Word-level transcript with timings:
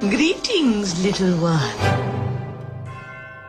Greetings, 0.00 1.04
little 1.04 1.36
one. 1.42 1.76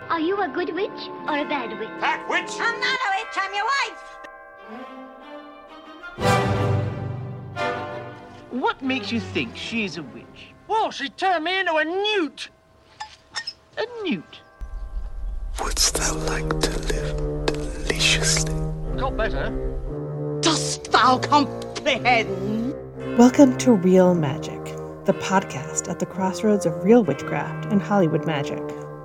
Are 0.10 0.20
you 0.20 0.42
a 0.42 0.49
good 0.49 0.76
witch 0.76 1.10
or 1.26 1.38
a 1.38 1.46
bad 1.46 1.79
witch? 1.79 1.88
That 2.01 2.28
witch! 2.28 2.51
I'm 2.60 2.78
not 2.78 2.99
a 2.99 3.10
witch, 3.15 3.38
I'm 3.38 3.54
your 3.55 3.65
wife. 3.88 4.01
What 8.49 8.81
makes 8.81 9.13
you 9.13 9.22
think 9.22 9.56
she's 9.56 9.96
a 9.96 10.03
witch? 10.03 10.53
Well, 10.67 10.92
she 10.92 11.08
turned 11.08 11.46
me 11.46 11.58
into 11.58 11.74
a 11.74 11.85
newt. 11.85 12.49
A 13.78 13.86
newt? 14.04 14.42
Wouldst 15.58 15.94
thou 15.94 16.16
like 16.16 16.49
to 16.49 16.80
live 16.80 17.45
deliciously? 17.45 18.54
Got 18.98 19.16
better. 19.16 19.49
Dost 20.41 20.91
thou 20.91 21.18
comprehend? 21.18 22.76
Welcome 23.18 23.57
to 23.59 23.71
Real 23.71 24.13
Magic, 24.13 24.60
the 25.11 25.20
podcast 25.20 25.89
at 25.89 25.99
the 25.99 26.05
crossroads 26.05 26.65
of 26.65 26.85
real 26.85 27.03
witchcraft 27.03 27.65
and 27.65 27.81
Hollywood 27.81 28.25
magic, 28.25 28.61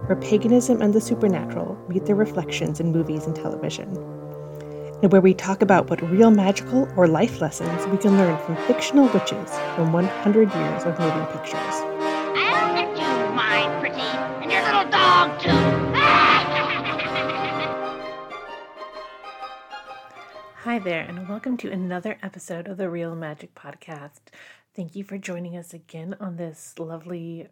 where 0.06 0.14
paganism 0.14 0.80
and 0.80 0.95
the 0.95 1.01
supernatural 1.01 1.77
meet 1.88 2.06
their 2.06 2.14
reflections 2.14 2.78
in 2.78 2.92
movies 2.92 3.27
and 3.27 3.34
television, 3.34 3.88
and 5.02 5.11
where 5.11 5.20
we 5.20 5.34
talk 5.34 5.62
about 5.62 5.91
what 5.91 6.00
real 6.09 6.30
magical 6.30 6.88
or 6.97 7.09
life 7.09 7.41
lessons 7.41 7.88
we 7.88 7.98
can 7.98 8.16
learn 8.16 8.38
from 8.45 8.55
fictional 8.69 9.09
witches 9.09 9.50
from 9.74 9.92
100 9.92 10.55
years 10.55 10.84
of 10.84 10.97
moving 11.00 11.27
pictures. 11.27 11.59
I'll 11.59 12.77
get 12.77 12.97
you, 12.97 13.34
my 13.34 13.66
pretty, 13.80 13.98
and 13.98 14.52
your 14.52 14.62
little 14.62 14.88
dog, 14.88 15.41
too. 15.41 15.50
Hi 20.66 20.78
there, 20.78 21.02
and 21.02 21.28
welcome 21.28 21.56
to 21.59 21.70
another 21.70 22.19
episode 22.23 22.69
of 22.69 22.77
the 22.77 22.91
Real 22.91 23.14
Magic 23.14 23.55
Podcast. 23.55 24.20
Thank 24.77 24.95
you 24.95 25.05
for 25.05 25.16
joining 25.16 25.57
us 25.57 25.73
again 25.73 26.17
on 26.20 26.37
this 26.37 26.78
lovely 26.78 27.48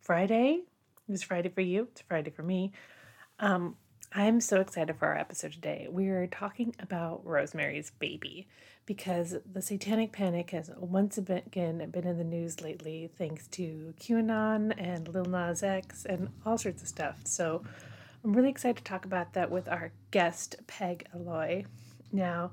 Friday. 0.00 0.62
It's 1.06 1.22
Friday 1.22 1.50
for 1.50 1.60
you, 1.60 1.88
it's 1.92 2.00
Friday 2.00 2.30
for 2.30 2.42
me. 2.42 2.72
Um, 3.40 3.76
I'm 4.14 4.40
so 4.40 4.58
excited 4.58 4.96
for 4.96 5.08
our 5.08 5.18
episode 5.18 5.52
today. 5.52 5.86
We're 5.90 6.26
talking 6.28 6.74
about 6.80 7.26
Rosemary's 7.26 7.90
Baby 7.98 8.48
because 8.86 9.36
the 9.44 9.60
Satanic 9.60 10.12
Panic 10.12 10.52
has 10.52 10.70
once 10.78 11.18
again 11.18 11.90
been 11.90 12.06
in 12.06 12.16
the 12.16 12.24
news 12.24 12.62
lately 12.62 13.10
thanks 13.18 13.48
to 13.48 13.92
QAnon 14.00 14.72
and 14.78 15.08
Lil 15.08 15.26
Nas 15.26 15.62
X 15.62 16.06
and 16.06 16.30
all 16.46 16.56
sorts 16.56 16.80
of 16.80 16.88
stuff. 16.88 17.18
So 17.24 17.62
I'm 18.24 18.32
really 18.32 18.48
excited 18.48 18.78
to 18.78 18.84
talk 18.84 19.04
about 19.04 19.34
that 19.34 19.50
with 19.50 19.68
our 19.68 19.92
guest, 20.10 20.56
Peg 20.68 21.06
Aloi. 21.14 21.66
Now, 22.12 22.52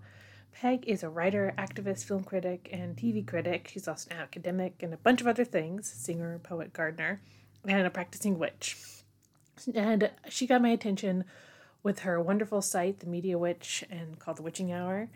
Peg 0.62 0.84
is 0.90 1.04
a 1.04 1.10
writer, 1.10 1.54
activist, 1.58 2.04
film 2.04 2.26
critic, 2.26 2.68
and 2.74 2.98
TV 2.98 3.26
critic. 3.26 3.70
She's 3.72 3.88
also 3.88 4.12
an 4.12 4.18
academic 4.18 4.84
and 4.84 4.94
a 4.94 4.98
bunch 4.98 5.22
of 5.22 5.28
other 5.28 5.46
things 5.46 5.90
singer, 5.90 6.38
poet, 6.40 6.74
gardener, 6.74 7.22
and 7.66 7.88
a 7.88 7.90
practicing 7.90 8.38
witch. 8.38 8.76
And 9.74 10.12
she 10.28 10.46
got 10.46 10.62
my 10.62 10.68
attention 10.68 11.24
with 11.82 12.00
her 12.00 12.20
wonderful 12.20 12.62
site, 12.62 13.00
The 13.00 13.06
Media 13.06 13.38
Witch, 13.38 13.86
and 13.90 14.20
called 14.20 14.36
The 14.36 14.44
Witching 14.44 14.74
Hour, 14.74 15.08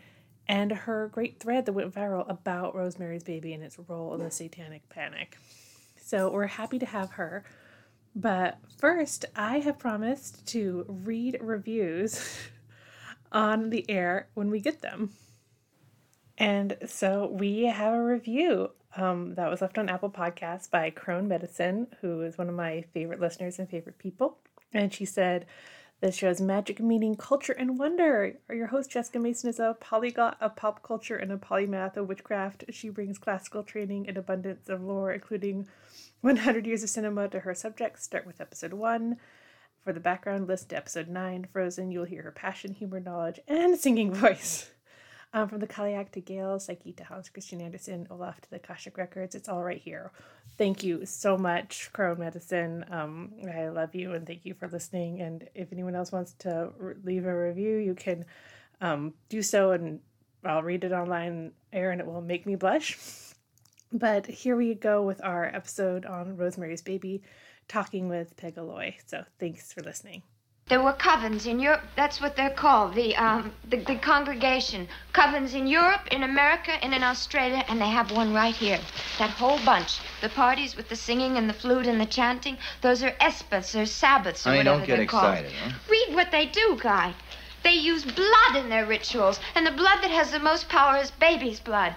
and 0.48 0.72
her 0.72 1.10
great 1.12 1.40
thread 1.40 1.66
that 1.66 1.74
went 1.74 1.94
viral 1.94 2.26
about 2.26 2.74
Rosemary's 2.74 3.22
Baby 3.22 3.52
and 3.52 3.62
its 3.62 3.78
role 3.86 4.14
in 4.14 4.22
the 4.22 4.30
Satanic 4.30 4.88
Panic. 4.88 5.36
So 6.00 6.30
we're 6.30 6.46
happy 6.46 6.78
to 6.78 6.86
have 6.86 7.10
her. 7.12 7.44
But 8.16 8.56
first, 8.78 9.26
I 9.36 9.58
have 9.58 9.78
promised 9.78 10.46
to 10.48 10.86
read 10.88 11.36
reviews 11.42 12.38
on 13.32 13.68
the 13.68 13.84
air 13.90 14.28
when 14.32 14.50
we 14.50 14.58
get 14.58 14.80
them. 14.80 15.10
And 16.38 16.76
so 16.86 17.28
we 17.32 17.64
have 17.64 17.94
a 17.94 18.04
review 18.04 18.70
um, 18.96 19.34
that 19.34 19.50
was 19.50 19.60
left 19.60 19.78
on 19.78 19.88
Apple 19.88 20.10
Podcasts 20.10 20.70
by 20.70 20.90
Crone 20.90 21.28
Medicine, 21.28 21.88
who 22.00 22.22
is 22.22 22.38
one 22.38 22.48
of 22.48 22.54
my 22.54 22.84
favorite 22.92 23.20
listeners 23.20 23.58
and 23.58 23.68
favorite 23.68 23.98
people. 23.98 24.38
And 24.72 24.92
she 24.92 25.04
said, 25.04 25.46
This 26.00 26.16
show's 26.16 26.40
magic, 26.40 26.80
meaning, 26.80 27.16
culture, 27.16 27.52
and 27.52 27.78
wonder. 27.78 28.34
Your 28.50 28.66
host, 28.66 28.90
Jessica 28.90 29.18
Mason, 29.20 29.48
is 29.48 29.60
a 29.60 29.76
polyglot 29.80 30.36
of 30.40 30.56
pop 30.56 30.82
culture 30.82 31.16
and 31.16 31.30
a 31.32 31.36
polymath 31.36 31.96
of 31.96 32.08
witchcraft. 32.08 32.64
She 32.70 32.88
brings 32.88 33.18
classical 33.18 33.62
training 33.62 34.08
and 34.08 34.16
abundance 34.16 34.68
of 34.68 34.82
lore, 34.82 35.12
including 35.12 35.68
100 36.22 36.66
years 36.66 36.82
of 36.82 36.90
cinema, 36.90 37.28
to 37.28 37.40
her 37.40 37.54
subjects. 37.54 38.04
Start 38.04 38.26
with 38.26 38.40
episode 38.40 38.72
one. 38.72 39.16
For 39.84 39.92
the 39.92 40.00
background, 40.00 40.48
listen 40.48 40.68
to 40.68 40.76
episode 40.78 41.08
9, 41.08 41.48
Frozen. 41.52 41.90
You'll 41.90 42.04
hear 42.04 42.22
her 42.22 42.32
passion, 42.32 42.72
humor, 42.72 43.00
knowledge, 43.00 43.38
and 43.46 43.78
singing 43.78 44.14
voice. 44.14 44.70
Um, 45.34 45.48
from 45.48 45.58
the 45.58 45.66
Cailleach 45.66 46.12
to 46.12 46.20
Gale, 46.20 46.60
Psyche 46.60 46.92
to 46.92 47.02
Hans 47.02 47.28
Christian 47.28 47.60
Andersen, 47.60 48.06
Olaf 48.08 48.40
to 48.40 48.50
the 48.50 48.56
Akashic 48.56 48.96
Records, 48.96 49.34
it's 49.34 49.48
all 49.48 49.64
right 49.64 49.80
here. 49.80 50.12
Thank 50.56 50.84
you 50.84 51.04
so 51.04 51.36
much, 51.36 51.90
Crone 51.92 52.20
Medicine. 52.20 52.84
Um, 52.88 53.32
I 53.52 53.66
love 53.66 53.96
you 53.96 54.12
and 54.12 54.24
thank 54.24 54.44
you 54.44 54.54
for 54.54 54.68
listening. 54.68 55.22
And 55.22 55.48
if 55.56 55.72
anyone 55.72 55.96
else 55.96 56.12
wants 56.12 56.34
to 56.38 56.70
re- 56.78 56.94
leave 57.02 57.26
a 57.26 57.36
review, 57.36 57.78
you 57.78 57.94
can 57.94 58.24
um, 58.80 59.12
do 59.28 59.42
so 59.42 59.72
and 59.72 59.98
I'll 60.44 60.62
read 60.62 60.84
it 60.84 60.92
online 60.92 61.50
air 61.72 61.90
it 61.90 62.06
will 62.06 62.20
make 62.20 62.46
me 62.46 62.54
blush. 62.54 62.96
But 63.92 64.26
here 64.26 64.54
we 64.54 64.74
go 64.74 65.02
with 65.02 65.20
our 65.24 65.46
episode 65.46 66.06
on 66.06 66.36
Rosemary's 66.36 66.82
Baby, 66.82 67.22
talking 67.66 68.08
with 68.08 68.36
Peg 68.36 68.54
Aloi. 68.54 68.94
So 69.06 69.24
thanks 69.40 69.72
for 69.72 69.82
listening. 69.82 70.22
There 70.66 70.82
were 70.82 70.94
covens 70.94 71.44
in 71.44 71.60
Europe. 71.60 71.82
That's 71.94 72.22
what 72.22 72.36
they're 72.36 72.48
called. 72.48 72.94
The 72.94 73.14
um 73.16 73.52
the, 73.68 73.76
the 73.76 73.96
congregation. 73.96 74.88
Covens 75.12 75.52
in 75.52 75.66
Europe, 75.66 76.08
in 76.10 76.22
America, 76.22 76.72
and 76.82 76.94
in 76.94 77.02
Australia, 77.02 77.62
and 77.68 77.78
they 77.78 77.90
have 77.90 78.10
one 78.10 78.32
right 78.32 78.54
here. 78.54 78.80
That 79.18 79.28
whole 79.30 79.58
bunch. 79.66 80.00
The 80.22 80.30
parties 80.30 80.74
with 80.74 80.88
the 80.88 80.96
singing 80.96 81.36
and 81.36 81.50
the 81.50 81.52
flute 81.52 81.86
and 81.86 82.00
the 82.00 82.06
chanting. 82.06 82.56
Those 82.80 83.02
are 83.02 83.10
espas 83.20 83.78
or 83.78 83.84
sabbaths 83.84 84.46
or 84.46 84.50
Honey, 84.50 84.60
whatever 84.60 84.78
don't 84.78 84.86
get 84.86 84.96
they're 84.96 85.06
called. 85.06 85.34
excited, 85.34 85.52
huh? 85.52 85.72
Read 85.90 86.14
what 86.14 86.30
they 86.30 86.46
do, 86.46 86.78
Guy. 86.80 87.12
They 87.62 87.74
use 87.74 88.04
blood 88.04 88.56
in 88.56 88.70
their 88.70 88.86
rituals, 88.86 89.40
and 89.54 89.66
the 89.66 89.70
blood 89.70 89.98
that 90.02 90.10
has 90.10 90.30
the 90.32 90.38
most 90.38 90.68
power 90.70 90.96
is 90.96 91.10
baby's 91.10 91.60
blood. 91.60 91.94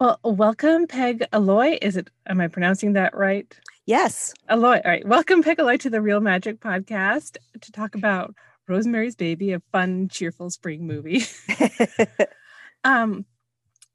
Well, 0.00 0.18
welcome, 0.24 0.86
Peg 0.86 1.24
Aloi. 1.32 1.78
Is 1.80 1.96
it, 1.96 2.08
am 2.26 2.40
I 2.40 2.48
pronouncing 2.48 2.94
that 2.94 3.14
right? 3.14 3.54
Yes. 3.84 4.32
Aloi. 4.48 4.76
All 4.84 4.90
right. 4.90 5.06
Welcome, 5.06 5.42
Aloi, 5.42 5.76
to 5.80 5.90
the 5.90 6.00
Real 6.00 6.20
Magic 6.20 6.60
podcast 6.60 7.36
to 7.60 7.72
talk 7.72 7.96
about 7.96 8.32
Rosemary's 8.68 9.16
Baby, 9.16 9.52
a 9.52 9.62
fun, 9.72 10.08
cheerful 10.08 10.50
spring 10.50 10.86
movie. 10.86 11.22
um, 12.84 13.24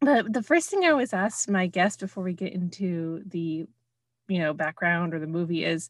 but 0.02 0.34
the 0.34 0.44
first 0.44 0.70
thing 0.70 0.84
I 0.84 0.90
always 0.90 1.14
ask 1.14 1.50
my 1.50 1.68
guest 1.68 2.02
before 2.02 2.26
we 2.26 2.34
get 2.34 2.52
into 2.52 3.24
the, 3.26 3.66
you 4.28 4.40
know, 4.40 4.54
background 4.54 5.14
or 5.14 5.20
the 5.20 5.28
movie 5.28 5.64
is, 5.64 5.90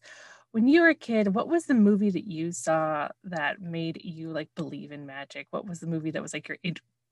when 0.52 0.68
you 0.68 0.82
were 0.82 0.90
a 0.90 0.94
kid, 0.94 1.34
what 1.34 1.48
was 1.48 1.66
the 1.66 1.74
movie 1.74 2.10
that 2.10 2.30
you 2.30 2.52
saw 2.52 3.08
that 3.24 3.60
made 3.60 4.00
you 4.04 4.30
like 4.30 4.48
believe 4.54 4.92
in 4.92 5.06
magic? 5.06 5.48
What 5.50 5.66
was 5.66 5.80
the 5.80 5.88
movie 5.88 6.12
that 6.12 6.22
was 6.22 6.32
like 6.32 6.46
your 6.46 6.58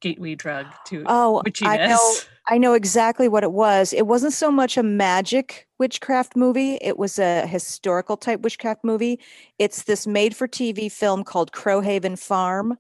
gateway 0.01 0.35
drug 0.35 0.67
to 0.87 1.05
Oh, 1.07 1.43
witchiness? 1.45 1.67
I 1.67 1.87
know. 1.89 2.15
I 2.49 2.59
know 2.59 2.75
exactly 2.75 3.27
what 3.29 3.43
it 3.43 3.51
was. 3.53 3.93
It 3.93 4.07
wasn't 4.07 4.33
so 4.33 4.53
much 4.53 4.77
a 4.77 4.83
magic 4.83 5.67
witchcraft 5.79 6.37
movie. 6.37 6.79
It 6.81 6.97
was 6.97 7.19
a 7.19 7.45
historical 7.47 8.17
type 8.17 8.41
witchcraft 8.43 8.85
movie. 8.85 9.19
It's 9.59 9.83
this 9.83 10.07
made-for-TV 10.07 10.93
film 10.93 11.25
called 11.25 11.51
Crowhaven 11.51 12.17
Farm. 12.17 12.79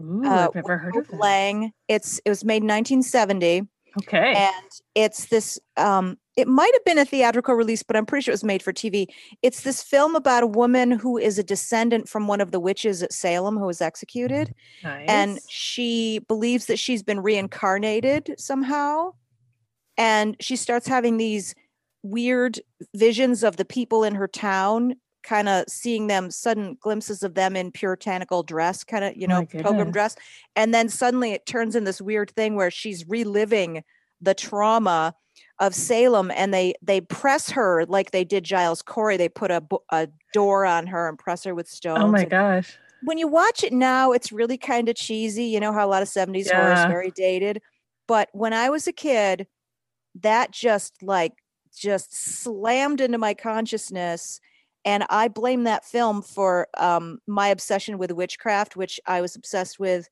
Ooh, 0.00 0.24
uh, 0.24 0.46
I've 0.48 0.54
never 0.54 0.78
heard 0.78 0.94
of. 0.96 1.12
Lang. 1.12 1.72
It's 1.88 2.20
it 2.24 2.28
was 2.30 2.44
made 2.44 2.62
in 2.62 2.68
1970, 2.68 3.62
Okay. 3.98 4.34
and 4.34 4.70
it's 4.94 5.26
this. 5.26 5.58
Um, 5.76 6.16
it 6.36 6.46
might 6.46 6.72
have 6.72 6.84
been 6.84 6.98
a 6.98 7.04
theatrical 7.04 7.54
release, 7.54 7.82
but 7.82 7.96
I'm 7.96 8.06
pretty 8.06 8.24
sure 8.24 8.32
it 8.32 8.34
was 8.34 8.44
made 8.44 8.62
for 8.62 8.72
TV. 8.72 9.06
It's 9.42 9.62
this 9.62 9.82
film 9.82 10.14
about 10.14 10.42
a 10.42 10.46
woman 10.46 10.90
who 10.90 11.18
is 11.18 11.38
a 11.38 11.42
descendant 11.42 12.08
from 12.08 12.28
one 12.28 12.40
of 12.40 12.52
the 12.52 12.60
witches 12.60 13.02
at 13.02 13.12
Salem 13.12 13.56
who 13.56 13.66
was 13.66 13.80
executed 13.80 14.54
mm, 14.82 14.84
nice. 14.84 15.08
and 15.08 15.38
she 15.48 16.20
believes 16.28 16.66
that 16.66 16.78
she's 16.78 17.02
been 17.02 17.20
reincarnated 17.20 18.34
somehow 18.38 19.12
and 19.96 20.36
she 20.40 20.56
starts 20.56 20.86
having 20.86 21.16
these 21.16 21.54
weird 22.02 22.60
visions 22.94 23.42
of 23.42 23.56
the 23.56 23.64
people 23.64 24.04
in 24.04 24.14
her 24.14 24.28
town 24.28 24.94
kind 25.22 25.50
of 25.50 25.64
seeing 25.68 26.06
them 26.06 26.30
sudden 26.30 26.78
glimpses 26.80 27.22
of 27.22 27.34
them 27.34 27.54
in 27.54 27.70
puritanical 27.70 28.42
dress 28.42 28.82
kind 28.82 29.04
of 29.04 29.14
you 29.14 29.26
Oh 29.26 29.40
know 29.40 29.46
pilgrim 29.46 29.90
dress 29.90 30.16
and 30.56 30.72
then 30.72 30.88
suddenly 30.88 31.32
it 31.32 31.44
turns 31.44 31.76
in 31.76 31.84
this 31.84 32.00
weird 32.00 32.30
thing 32.30 32.56
where 32.56 32.70
she's 32.70 33.06
reliving 33.06 33.82
the 34.22 34.32
trauma 34.32 35.14
of 35.60 35.74
Salem 35.74 36.32
and 36.34 36.52
they 36.52 36.74
they 36.82 37.00
press 37.00 37.50
her 37.50 37.84
like 37.86 38.10
they 38.10 38.24
did 38.24 38.44
Giles 38.44 38.82
Corey 38.82 39.16
they 39.16 39.28
put 39.28 39.50
a, 39.50 39.62
a 39.90 40.08
door 40.32 40.64
on 40.64 40.86
her 40.86 41.08
and 41.08 41.18
press 41.18 41.44
her 41.44 41.54
with 41.54 41.68
stones 41.68 42.00
oh 42.02 42.08
my 42.08 42.22
and 42.22 42.30
gosh. 42.30 42.78
when 43.02 43.18
you 43.18 43.28
watch 43.28 43.62
it 43.62 43.72
now, 43.72 44.12
it's 44.12 44.32
really 44.32 44.56
kind 44.56 44.88
of 44.88 44.96
cheesy. 44.96 45.44
You 45.44 45.60
know 45.60 45.72
how 45.72 45.86
a 45.86 45.90
lot 45.90 46.02
of 46.02 46.08
70s 46.08 46.50
horror 46.50 46.72
is 46.72 46.84
very 46.86 47.10
dated. 47.10 47.60
But 48.08 48.28
when 48.32 48.52
I 48.52 48.70
was 48.70 48.88
a 48.88 48.92
kid, 48.92 49.46
that 50.20 50.50
just 50.50 51.02
like 51.02 51.34
just 51.76 52.12
slammed 52.12 53.00
into 53.00 53.18
my 53.18 53.34
consciousness. 53.34 54.40
And 54.84 55.04
I 55.10 55.28
blame 55.28 55.64
that 55.64 55.84
film 55.84 56.22
for 56.22 56.68
um, 56.78 57.18
my 57.26 57.48
obsession 57.48 57.98
with 57.98 58.10
witchcraft, 58.12 58.76
which 58.76 58.98
I 59.06 59.20
was 59.20 59.36
obsessed 59.36 59.78
with 59.78 60.08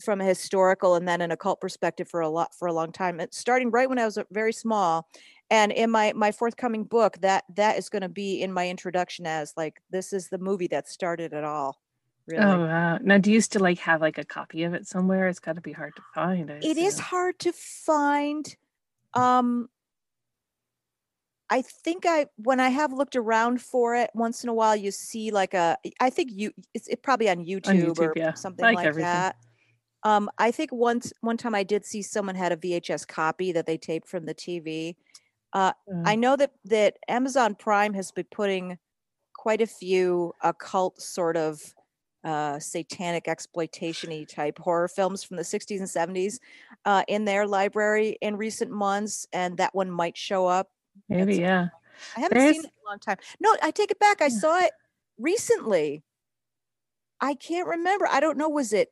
from 0.00 0.20
a 0.20 0.24
historical 0.24 0.94
and 0.94 1.06
then 1.06 1.20
an 1.20 1.30
occult 1.30 1.60
perspective 1.60 2.08
for 2.08 2.20
a 2.20 2.28
lot 2.28 2.54
for 2.54 2.68
a 2.68 2.72
long 2.72 2.92
time. 2.92 3.20
Starting 3.30 3.70
right 3.70 3.88
when 3.88 3.98
I 3.98 4.04
was 4.04 4.18
uh, 4.18 4.24
very 4.30 4.52
small, 4.52 5.08
and 5.50 5.72
in 5.72 5.90
my 5.90 6.12
my 6.14 6.32
forthcoming 6.32 6.84
book 6.84 7.18
that 7.20 7.44
that 7.56 7.78
is 7.78 7.88
going 7.88 8.02
to 8.02 8.08
be 8.08 8.42
in 8.42 8.52
my 8.52 8.68
introduction 8.68 9.26
as 9.26 9.52
like 9.56 9.80
this 9.90 10.12
is 10.12 10.28
the 10.28 10.38
movie 10.38 10.68
that 10.68 10.88
started 10.88 11.32
it 11.32 11.44
all 11.44 11.80
really 12.26 12.44
Oh 12.44 12.60
wow. 12.60 12.98
Now 13.02 13.18
do 13.18 13.32
you 13.32 13.40
still 13.40 13.62
like 13.62 13.78
have 13.78 14.00
like 14.00 14.18
a 14.18 14.24
copy 14.24 14.64
of 14.64 14.74
it 14.74 14.86
somewhere? 14.86 15.28
It's 15.28 15.40
gotta 15.40 15.60
be 15.60 15.72
hard 15.72 15.94
to 15.96 16.02
find. 16.14 16.50
I 16.50 16.54
it 16.62 16.76
is 16.76 16.94
assume. 16.94 17.04
hard 17.04 17.38
to 17.40 17.52
find 17.52 18.56
um 19.14 19.68
i 21.50 21.60
think 21.62 22.06
i 22.06 22.26
when 22.36 22.60
i 22.60 22.68
have 22.68 22.92
looked 22.92 23.16
around 23.16 23.60
for 23.60 23.96
it 23.96 24.08
once 24.14 24.44
in 24.44 24.48
a 24.48 24.54
while 24.54 24.76
you 24.76 24.90
see 24.90 25.32
like 25.32 25.52
a 25.52 25.76
i 25.98 26.08
think 26.08 26.30
you 26.32 26.52
it's 26.74 26.86
it 26.86 27.02
probably 27.02 27.28
on 27.28 27.44
youtube, 27.44 27.98
or 27.98 28.12
YouTube, 28.12 28.16
yeah. 28.16 28.34
something 28.34 28.64
Like 28.64 28.76
like, 28.76 28.94
that 28.94 29.36
um 30.04 30.28
i 30.38 30.50
think 30.50 30.70
once 30.72 31.12
one 31.20 31.36
time 31.36 31.54
i 31.54 31.62
did 31.62 31.84
see 31.84 32.02
someone 32.02 32.34
had 32.34 32.52
a 32.52 32.56
vhs 32.56 33.06
copy 33.06 33.52
that 33.52 33.66
they 33.66 33.76
taped 33.78 34.08
from 34.08 34.24
the 34.26 34.34
tv 34.34 34.94
uh 35.52 35.72
Uh, 35.88 36.02
i 36.06 36.14
know 36.14 36.36
that 36.36 36.52
that 36.64 36.96
amazon 37.08 37.54
prime 37.54 37.92
has 37.94 38.10
been 38.12 38.26
putting 38.30 38.78
quite 39.34 39.60
a 39.60 39.66
few 39.66 40.32
occult 40.42 41.00
sort 41.00 41.36
of 41.36 41.60
uh, 42.22 42.58
satanic 42.58 43.26
exploitation-y 43.28 44.24
type 44.28 44.58
horror 44.58 44.88
films 44.88 45.24
from 45.24 45.38
the 45.38 45.42
60s 45.42 45.78
and 45.78 45.88
70s 45.88 46.38
uh, 46.84 47.02
in 47.08 47.24
their 47.24 47.46
library 47.46 48.18
in 48.20 48.36
recent 48.36 48.70
months, 48.70 49.26
and 49.32 49.56
that 49.56 49.74
one 49.74 49.90
might 49.90 50.18
show 50.18 50.46
up. 50.46 50.68
maybe, 51.08 51.36
some- 51.36 51.42
yeah. 51.44 51.68
I 52.14 52.20
haven't 52.20 52.36
There's- 52.36 52.56
seen 52.56 52.64
it 52.66 52.72
in 52.76 52.86
a 52.86 52.90
long 52.90 52.98
time. 52.98 53.16
No, 53.40 53.56
I 53.62 53.70
take 53.70 53.90
it 53.90 53.98
back. 53.98 54.20
I 54.20 54.26
Yeah. 54.26 54.38
saw 54.38 54.58
it 54.60 54.72
recently. 55.16 56.02
I 57.22 57.32
can't 57.32 57.66
remember. 57.66 58.06
I 58.06 58.20
don't 58.20 58.36
know. 58.36 58.50
Was 58.50 58.74
it 58.74 58.90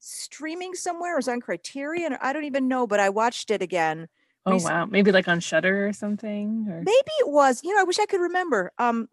streaming 0.00 0.74
somewhere? 0.74 1.14
Or 1.14 1.16
was 1.16 1.28
on 1.28 1.40
Criterion? 1.40 2.12
Or 2.14 2.18
I 2.20 2.32
don't 2.32 2.44
even 2.44 2.66
know. 2.68 2.86
But 2.86 2.98
I 3.00 3.08
watched 3.10 3.50
it 3.50 3.62
again. 3.62 4.08
Oh 4.46 4.52
recent- 4.54 4.72
wow. 4.74 4.84
Maybe 4.86 5.12
like 5.12 5.28
on 5.28 5.38
Shudder 5.40 5.86
or 5.86 5.92
something. 5.92 6.66
Or 6.68 6.78
Maybe 6.80 7.12
it 7.20 7.28
was. 7.28 7.62
You 7.62 7.74
know, 7.74 7.80
I 7.80 7.84
wish 7.84 7.98
I 7.98 8.06
could 8.06 8.20
remember. 8.20 8.72
Um, 8.78 9.08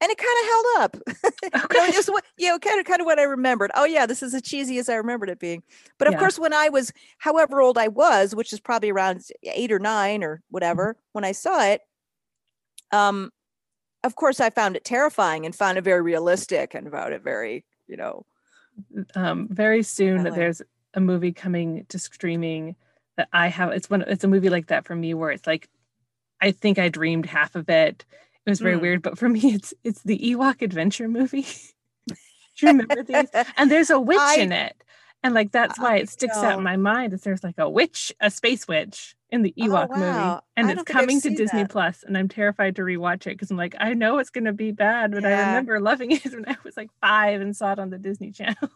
and 0.00 0.12
it 0.12 0.16
kind 0.16 0.38
of 0.40 0.48
held 0.48 0.66
up. 0.78 1.32
you 1.42 1.50
know, 1.52 1.64
Okay. 1.84 1.92
just 1.92 2.08
what 2.08 2.24
you 2.36 2.46
know, 2.48 2.58
kind 2.60 2.78
of 2.78 2.86
kind 2.86 3.00
of 3.00 3.06
what 3.06 3.18
I 3.18 3.24
remembered. 3.24 3.72
Oh 3.74 3.84
yeah, 3.84 4.06
this 4.06 4.22
is 4.22 4.32
as 4.32 4.42
cheesy 4.42 4.78
as 4.78 4.88
I 4.88 4.94
remembered 4.94 5.28
it 5.28 5.40
being. 5.40 5.64
But 5.98 6.06
of 6.06 6.12
Yeah. 6.14 6.20
course, 6.20 6.38
when 6.38 6.52
I 6.52 6.68
was, 6.68 6.92
however 7.18 7.60
old 7.60 7.76
I 7.76 7.88
was, 7.88 8.32
which 8.34 8.52
is 8.52 8.60
probably 8.60 8.90
around 8.90 9.22
eight 9.42 9.72
or 9.72 9.80
nine 9.80 10.22
or 10.22 10.40
whatever, 10.50 10.96
when 11.12 11.24
I 11.24 11.32
saw 11.32 11.64
it, 11.64 11.80
um, 12.92 13.32
of 14.04 14.14
course 14.14 14.38
I 14.38 14.50
found 14.50 14.76
it 14.76 14.84
terrifying 14.84 15.44
and 15.44 15.52
found 15.54 15.78
it 15.78 15.82
very 15.82 16.00
realistic 16.00 16.74
and 16.74 16.88
found 16.90 17.12
it 17.12 17.22
very, 17.22 17.64
you 17.88 17.96
know, 17.96 18.24
um 19.14 19.48
very 19.50 19.82
soon 19.82 20.16
Compelling. 20.16 20.38
there's 20.38 20.62
a 20.94 21.00
movie 21.00 21.32
coming 21.32 21.84
to 21.88 21.98
streaming 21.98 22.76
that 23.16 23.28
I 23.32 23.48
have 23.48 23.72
it's 23.72 23.90
one 23.90 24.02
it's 24.02 24.24
a 24.24 24.28
movie 24.28 24.48
like 24.50 24.68
that 24.68 24.84
for 24.86 24.94
me 24.94 25.14
where 25.14 25.30
it's 25.30 25.46
like 25.46 25.68
I 26.40 26.52
think 26.52 26.78
I 26.78 26.88
dreamed 26.88 27.26
half 27.26 27.56
of 27.56 27.68
it. 27.68 28.04
It 28.46 28.50
was 28.50 28.60
very 28.60 28.76
Hmm. 28.76 28.80
weird, 28.82 29.02
but 29.02 29.18
for 29.18 29.28
me 29.28 29.40
it's 29.54 29.74
it's 29.84 30.02
the 30.02 30.18
Ewok 30.18 30.62
adventure 30.62 31.08
movie. 31.08 31.42
Do 32.08 32.14
you 32.66 32.68
remember 32.68 33.02
these? 33.02 33.28
And 33.56 33.70
there's 33.70 33.90
a 33.90 34.00
witch 34.00 34.18
I- 34.18 34.38
in 34.38 34.52
it. 34.52 34.82
And 35.22 35.34
like 35.34 35.50
that's 35.50 35.78
why 35.78 35.94
I 35.94 35.96
it 35.98 36.08
sticks 36.08 36.36
out 36.36 36.58
in 36.58 36.64
my 36.64 36.76
mind 36.76 37.12
is 37.12 37.22
there's 37.22 37.42
like 37.42 37.58
a 37.58 37.68
witch, 37.68 38.12
a 38.20 38.30
space 38.30 38.68
witch 38.68 39.16
in 39.30 39.42
the 39.42 39.52
Oh, 39.60 39.64
Ewok 39.66 39.90
movie. 39.96 40.38
And 40.56 40.68
I 40.68 40.70
it's 40.70 40.76
don't 40.76 40.86
think 40.86 40.90
I've 40.90 41.02
coming 41.02 41.20
to 41.20 41.30
Disney. 41.30 41.64
Plus, 41.66 42.02
and 42.04 42.16
I'm 42.16 42.28
terrified 42.28 42.76
to 42.76 42.82
rewatch 42.82 43.22
it 43.26 43.30
because 43.30 43.50
I'm 43.50 43.56
like, 43.56 43.74
I 43.80 43.94
know 43.94 44.18
it's 44.18 44.30
gonna 44.30 44.52
be 44.52 44.70
bad, 44.70 45.10
but 45.12 45.24
I 45.24 45.30
remember 45.30 45.80
loving 45.90 46.12
it 46.12 46.24
when 46.32 46.44
I 46.48 46.56
was 46.64 46.76
like 46.76 46.90
five 47.00 47.40
and 47.40 47.54
saw 47.56 47.72
it 47.72 47.78
on 47.78 47.90
the 47.90 47.98
Disney 47.98 48.30
Channel. 48.32 48.56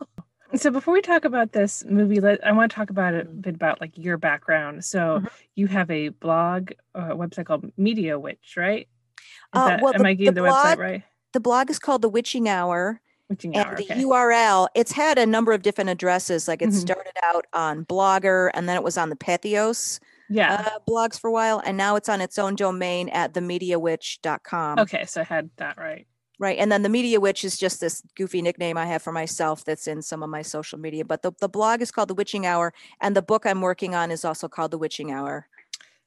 So 0.55 0.71
before 0.71 0.93
we 0.93 1.01
talk 1.01 1.25
about 1.25 1.53
this 1.53 1.83
movie, 1.87 2.21
let 2.21 2.45
I 2.47 2.53
want 2.53 2.71
to 2.71 2.77
talk 2.77 2.91
about 2.91 3.15
it 3.15 3.25
a 3.25 3.29
Mm-hmm. 3.31 3.41
bit 3.41 3.55
about 3.55 3.81
like 3.81 3.97
your 3.97 4.19
background. 4.19 4.85
So 4.85 5.21
Mhm. 5.21 5.29
you 5.55 5.67
have 5.69 5.91
a 5.91 6.11
blog, 6.11 6.73
uh, 6.95 7.13
a 7.13 7.17
website 7.17 7.47
called 7.47 7.73
Media 7.79 8.19
Witch, 8.19 8.53
right? 8.59 8.83
Is 8.83 9.27
Uh, 9.55 9.65
that, 9.69 9.81
well, 9.81 9.95
am 9.95 10.03
the- 10.03 10.09
I 10.09 10.13
getting 10.13 10.35
the 10.35 10.43
the, 10.43 10.49
website 10.49 10.77
right? 10.77 11.05
the 11.33 11.41
blog 11.41 11.71
is 11.71 11.79
called 11.79 12.03
The 12.03 12.11
Witching 12.11 12.51
Hour. 12.51 13.01
And 13.43 13.57
Hour. 13.57 13.77
the 13.77 13.85
Okay. 13.85 14.03
URL, 14.03 14.69
it's 14.75 14.93
had 14.93 15.19
a 15.19 15.27
number 15.27 15.53
of 15.53 15.63
different 15.63 15.91
addresses. 15.91 16.49
Like 16.49 16.63
it 16.63 16.71
Mhm. 16.71 16.75
started 16.81 17.13
out 17.23 17.47
on 17.53 17.85
Blogger 17.85 18.51
and 18.55 18.69
then 18.69 18.77
it 18.77 18.83
was 18.83 18.97
on 18.99 19.09
the 19.11 19.17
Patheos 19.17 20.01
yeah. 20.29 20.65
uh, 20.67 20.79
blogs 20.89 21.19
for 21.19 21.29
a 21.29 21.33
while. 21.33 21.61
And 21.65 21.77
now 21.77 21.97
it's 21.97 22.09
on 22.09 22.21
its 22.21 22.39
own 22.39 22.55
domain 22.57 23.09
at 23.11 23.33
themediawitch.com. 23.35 24.79
okay, 24.81 25.05
so 25.07 25.21
I 25.21 25.25
had 25.25 25.51
that 25.57 25.77
right. 25.79 26.07
Right. 26.39 26.59
And 26.59 26.73
then 26.73 26.83
the 26.83 26.89
Media 26.89 27.21
Witch 27.21 27.45
is 27.45 27.57
just 27.57 27.79
this 27.81 28.03
goofy 28.17 28.43
nickname 28.43 28.77
I 28.77 28.87
have 28.87 29.01
for 29.03 29.13
myself 29.13 29.65
that's 29.65 29.87
in 29.87 30.03
some 30.03 30.25
of 30.25 30.31
my 30.31 30.43
social 30.43 30.77
media. 30.79 31.05
But 31.05 31.23
the, 31.23 31.31
the 31.41 31.49
blog 31.49 31.81
is 31.83 31.93
called 31.93 32.09
The 32.09 32.15
Witching 32.15 32.47
Hour. 32.47 32.73
And 33.01 33.15
the 33.15 33.23
book 33.23 33.47
I'm 33.47 33.61
working 33.61 33.95
on 33.95 34.11
is 34.11 34.25
also 34.25 34.49
called 34.49 34.73
The 34.73 34.79
Witching 34.79 35.13
Hour 35.13 35.47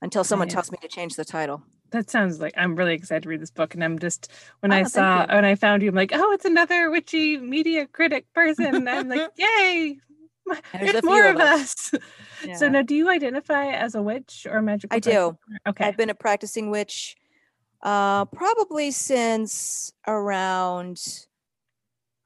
until 0.01 0.25
someone 0.25 0.48
Nice. 0.50 0.54
tells 0.56 0.71
me 0.71 0.78
to 0.81 0.89
change 0.89 1.16
the 1.16 1.24
title. 1.24 1.63
That 1.95 2.09
sounds 2.09 2.42
like 2.42 2.53
I'm 2.57 2.75
really 2.75 2.94
excited 2.94 3.24
to 3.24 3.30
read 3.30 3.39
this 3.42 3.51
book, 3.51 3.74
and 3.74 3.81
I'm 3.81 3.97
just 4.00 4.30
when 4.59 4.74
Oh, 4.74 4.75
I 4.75 4.83
saw 4.83 5.25
when 5.27 5.45
I 5.45 5.56
found 5.56 5.81
you, 5.81 5.88
I'm 5.88 5.95
like, 5.95 6.12
oh, 6.13 6.31
it's 6.33 6.44
another 6.44 6.92
witchy 6.92 7.38
media 7.38 7.88
critic 7.88 8.25
person. 8.33 8.65
And 8.65 8.89
I'm 8.89 9.07
like, 9.07 9.31
yay! 9.38 9.97
There's 10.74 11.03
more 11.03 11.25
of 11.25 11.36
of 11.38 11.42
us. 11.42 11.92
So 12.53 12.68
now, 12.68 12.81
do 12.81 12.94
you 12.94 13.09
identify 13.09 13.68
as 13.71 13.95
a 13.95 14.01
witch 14.01 14.45
or 14.50 14.57
a 14.57 14.62
magical? 14.62 14.97
I 14.97 15.00
do. 15.00 15.38
Okay. 15.68 15.86
I've 15.86 15.97
been 15.97 16.09
a 16.09 16.15
practicing 16.15 16.69
witch 16.69 17.15
uh, 17.81 18.25
probably 18.25 18.92
since 18.92 19.94
around, 20.06 21.25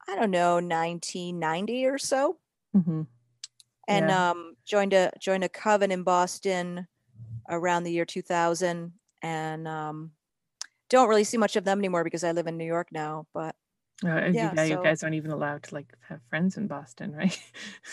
I 0.08 0.16
don't 0.16 0.30
know, 0.32 0.58
1990 0.58 1.86
or 1.86 1.96
so. 1.96 2.38
Mhm. 2.74 3.06
and 3.88 4.08
Yeah. 4.08 4.30
um, 4.30 4.56
joined 4.64 4.92
a 4.92 5.10
joined 5.18 5.44
a 5.44 5.48
coven 5.48 5.90
in 5.90 6.02
Boston 6.02 6.86
around 7.48 7.84
the 7.84 7.92
year 7.92 8.04
2000, 8.04 8.92
and 9.22 9.66
um, 9.68 10.12
don't 10.88 11.08
really 11.08 11.24
see 11.24 11.36
much 11.38 11.56
of 11.56 11.64
them 11.64 11.78
anymore 11.78 12.04
because 12.04 12.24
I 12.24 12.32
live 12.32 12.46
in 12.46 12.56
New 12.56 12.64
York 12.66 12.88
now. 12.92 13.26
But 13.32 13.54
Uh, 14.04 14.08
yeah, 14.32 14.52
yeah, 14.54 14.64
you 14.64 14.74
so- 14.76 14.82
guys 14.82 15.02
aren't 15.02 15.16
even 15.16 15.30
allowed 15.30 15.62
to 15.64 15.74
like 15.74 15.92
have 16.08 16.20
friends 16.30 16.56
in 16.56 16.66
Boston, 16.66 17.14
right? 17.20 17.38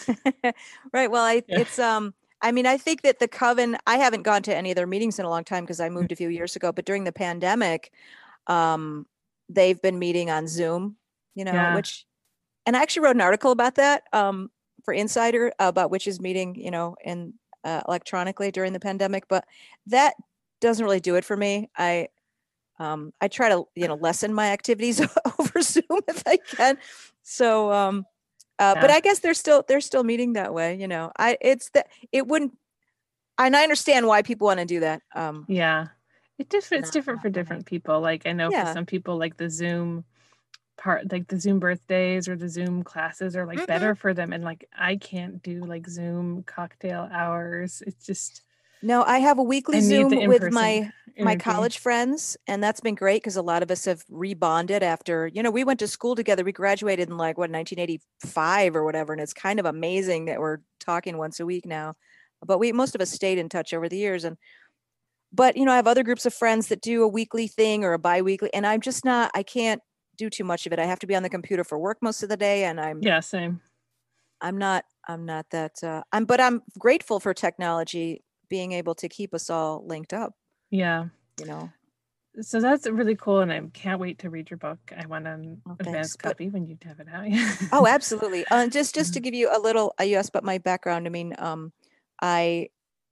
right, 0.94 1.12
well, 1.12 1.24
I 1.24 1.44
Yeah. 1.48 1.60
it's 1.60 1.80
um, 1.80 2.14
I 2.42 2.52
mean, 2.52 2.66
I 2.68 2.78
think 2.78 3.02
that 3.02 3.18
the 3.20 3.28
coven. 3.28 3.78
I 3.88 3.98
haven't 3.98 4.22
gone 4.22 4.44
to 4.44 4.56
any 4.56 4.70
of 4.72 4.76
their 4.76 4.86
meetings 4.88 5.18
in 5.20 5.26
a 5.26 5.30
long 5.30 5.44
time 5.44 5.64
because. 5.64 5.80
I 5.80 5.90
moved 5.90 6.12
a 6.12 6.16
few 6.16 6.30
years 6.30 6.56
ago. 6.56 6.72
But 6.72 6.86
during 6.86 7.04
the 7.04 7.12
pandemic, 7.12 7.92
um, 8.46 9.08
they've 9.50 9.82
been 9.82 9.98
meeting 9.98 10.30
on 10.30 10.48
Zoom. 10.48 10.98
You 11.34 11.46
know, 11.46 11.54
Yeah. 11.54 11.74
which, 11.76 12.06
and 12.68 12.78
I 12.78 12.82
actually 12.84 13.04
wrote 13.06 13.16
an 13.16 13.22
article 13.22 13.52
about 13.52 13.76
that 13.76 14.04
um, 14.14 14.52
for 14.86 14.94
Insider 14.94 15.52
about 15.60 15.90
witches 15.92 16.20
meeting. 16.22 16.56
You 16.56 16.70
know, 16.70 16.96
in 17.04 17.34
uh, 17.64 17.82
electronically 17.88 18.52
during 18.52 18.72
the 18.74 18.80
pandemic, 18.80 19.28
but 19.28 19.44
that 19.88 20.14
doesn't 20.62 20.84
really 20.84 21.00
do 21.00 21.16
it 21.16 21.26
for 21.26 21.38
me. 21.38 21.70
I 21.78 22.10
um, 22.80 23.12
I 23.22 23.28
try 23.28 23.50
to 23.50 23.66
you 23.76 23.88
know 23.88 23.96
lessen 23.96 24.34
my 24.34 24.50
activities 24.52 25.00
over 25.40 25.62
Zoom 25.62 25.84
if 26.08 26.24
I 26.26 26.38
can. 26.38 26.78
So, 27.24 27.72
um, 27.72 28.06
uh, 28.60 28.76
but 28.76 28.90
I 28.90 29.00
guess 29.00 29.20
they're 29.20 29.34
still 29.34 29.64
they're 29.68 29.82
still 29.82 30.04
meeting 30.04 30.34
that 30.34 30.54
way. 30.54 30.76
You 30.76 30.88
know, 30.88 31.12
I 31.18 31.38
it's 31.42 31.70
that 31.72 31.88
it 32.12 32.28
wouldn't, 32.28 32.58
and 33.38 33.56
I 33.56 33.64
understand 33.64 34.08
why 34.08 34.22
people 34.22 34.46
want 34.48 34.60
to 34.60 34.66
do 34.66 34.80
that. 34.82 35.02
Um, 35.16 35.46
yeah, 35.48 35.88
it 36.38 36.50
diff- 36.50 36.72
it's 36.72 36.92
different 36.92 37.22
for 37.22 37.30
different 37.30 37.66
people. 37.66 38.00
Like 38.00 38.26
I 38.26 38.34
know 38.34 38.50
Yeah. 38.52 38.66
for 38.66 38.74
some 38.74 38.86
people, 38.86 39.18
like 39.18 39.38
the 39.38 39.50
Zoom 39.50 40.06
part, 40.78 41.12
like 41.12 41.28
the 41.28 41.40
Zoom 41.40 41.60
birthdays 41.60 42.28
or 42.28 42.36
the 42.36 42.50
Zoom 42.50 42.84
classes 42.84 43.36
are 43.36 43.46
like 43.48 43.60
Mhm. 43.60 43.68
better 43.68 43.96
for 43.96 44.14
them. 44.14 44.32
And 44.34 44.44
like 44.44 44.68
I 44.78 44.96
can't 44.98 45.42
do 45.42 45.62
like 45.62 45.88
Zoom 45.88 46.44
cocktail 46.44 47.10
hours. 47.12 47.82
It's 47.88 48.06
just 48.06 48.44
no, 48.82 49.04
I 49.04 49.20
have 49.20 49.40
a 49.40 49.44
weekly 49.44 49.82
Zoom 49.82 50.28
with 50.28 50.52
my 50.52 50.92
my 51.20 51.36
college 51.36 51.80
friends, 51.80 52.38
and 52.48 52.64
that's 52.64 52.80
been 52.80 52.96
great 52.96 53.22
because 53.24 53.36
a 53.36 53.42
lot 53.42 53.64
of 53.64 53.72
us 53.72 53.86
have 53.86 54.06
rebonded 54.06 54.82
after 54.82 55.28
you 55.28 55.42
know 55.42 55.52
we 55.52 55.64
went 55.64 55.80
to 55.80 55.88
school 55.88 56.16
together. 56.16 56.44
We 56.44 56.52
graduated 56.52 57.10
in 57.10 57.18
like 57.18 57.38
what 57.38 57.50
1985 57.50 58.76
or 58.76 58.84
whatever, 58.84 59.14
and 59.14 59.22
it's 59.22 59.34
kind 59.34 59.60
of 59.60 59.66
amazing 59.66 60.26
that 60.26 60.40
we're 60.40 60.60
talking 60.80 61.18
once 61.18 61.40
a 61.40 61.46
week 61.46 61.66
now. 61.66 61.96
But 62.46 62.60
we 62.60 62.72
most 62.72 62.94
of 62.94 63.02
us 63.02 63.12
stayed 63.12 63.40
in 63.40 63.50
touch 63.50 63.74
over 63.74 63.90
the 63.90 63.98
years, 63.98 64.24
and 64.24 64.38
but 65.34 65.58
you 65.58 65.66
know 65.66 65.72
I 65.72 65.78
have 65.78 65.88
other 65.88 66.04
groups 66.04 66.26
of 66.26 66.34
friends 66.34 66.68
that 66.68 66.82
do 66.82 67.04
a 67.04 67.08
weekly 67.08 67.48
thing 67.48 67.84
or 67.84 67.94
a 67.94 68.00
biweekly, 68.00 68.54
and 68.54 68.66
I'm 68.66 68.82
just 68.82 69.04
not. 69.04 69.32
I 69.34 69.44
can't 69.44 69.82
do 70.18 70.30
too 70.30 70.44
much 70.44 70.66
of 70.66 70.74
it. 70.74 70.80
I 70.80 70.86
have 70.86 71.00
to 71.00 71.08
be 71.08 71.16
on 71.16 71.24
the 71.24 71.30
computer 71.30 71.64
for 71.64 71.80
work 71.80 71.98
most 72.02 72.22
of 72.22 72.30
the 72.30 72.38
day, 72.38 72.64
and 72.66 72.80
I'm 72.80 73.02
Yeah, 73.02 73.22
same. 73.22 73.62
I'm 74.40 74.58
not 74.58 74.86
I'm 75.08 75.26
not 75.26 75.48
that. 75.52 75.84
Uh, 75.84 76.04
I'm 76.12 76.26
but 76.26 76.40
I'm 76.40 76.62
grateful 76.78 77.20
for 77.20 77.34
technology 77.34 78.24
being 78.50 78.72
able 78.72 78.96
to 78.96 79.10
keep 79.10 79.34
us 79.34 79.50
all 79.50 79.84
linked 79.86 80.14
up. 80.14 80.34
Yeah. 80.72 81.06
You 81.40 81.46
know. 81.46 81.70
So 82.42 82.62
that's 82.62 82.86
really 82.86 83.16
cool, 83.16 83.40
and 83.40 83.52
I 83.52 83.62
can't 83.74 84.00
wait 84.00 84.20
to 84.20 84.30
read 84.30 84.52
your 84.52 84.58
book. 84.58 84.78
I 84.96 85.08
want 85.08 85.26
an 85.26 85.60
Oh, 85.68 85.76
advanced 85.80 86.22
But- 86.22 86.30
copy 86.38 86.50
when 86.50 86.68
you 86.68 86.78
have 86.84 87.00
it 87.00 87.08
out. 87.12 87.26
Oh, 87.72 87.88
absolutely. 87.96 88.46
Uh, 88.52 88.68
just 88.68 88.94
just 88.94 89.10
Mm-hmm. 89.10 89.14
to 89.14 89.20
give 89.22 89.34
you 89.34 89.50
a 89.52 89.58
little, 89.60 89.94
uh, 90.00 90.04
you 90.04 90.18
asked 90.18 90.30
about 90.30 90.44
my 90.44 90.60
background. 90.60 91.08
I 91.08 91.10
mean, 91.10 91.34
um, 91.40 91.74
I 92.22 92.70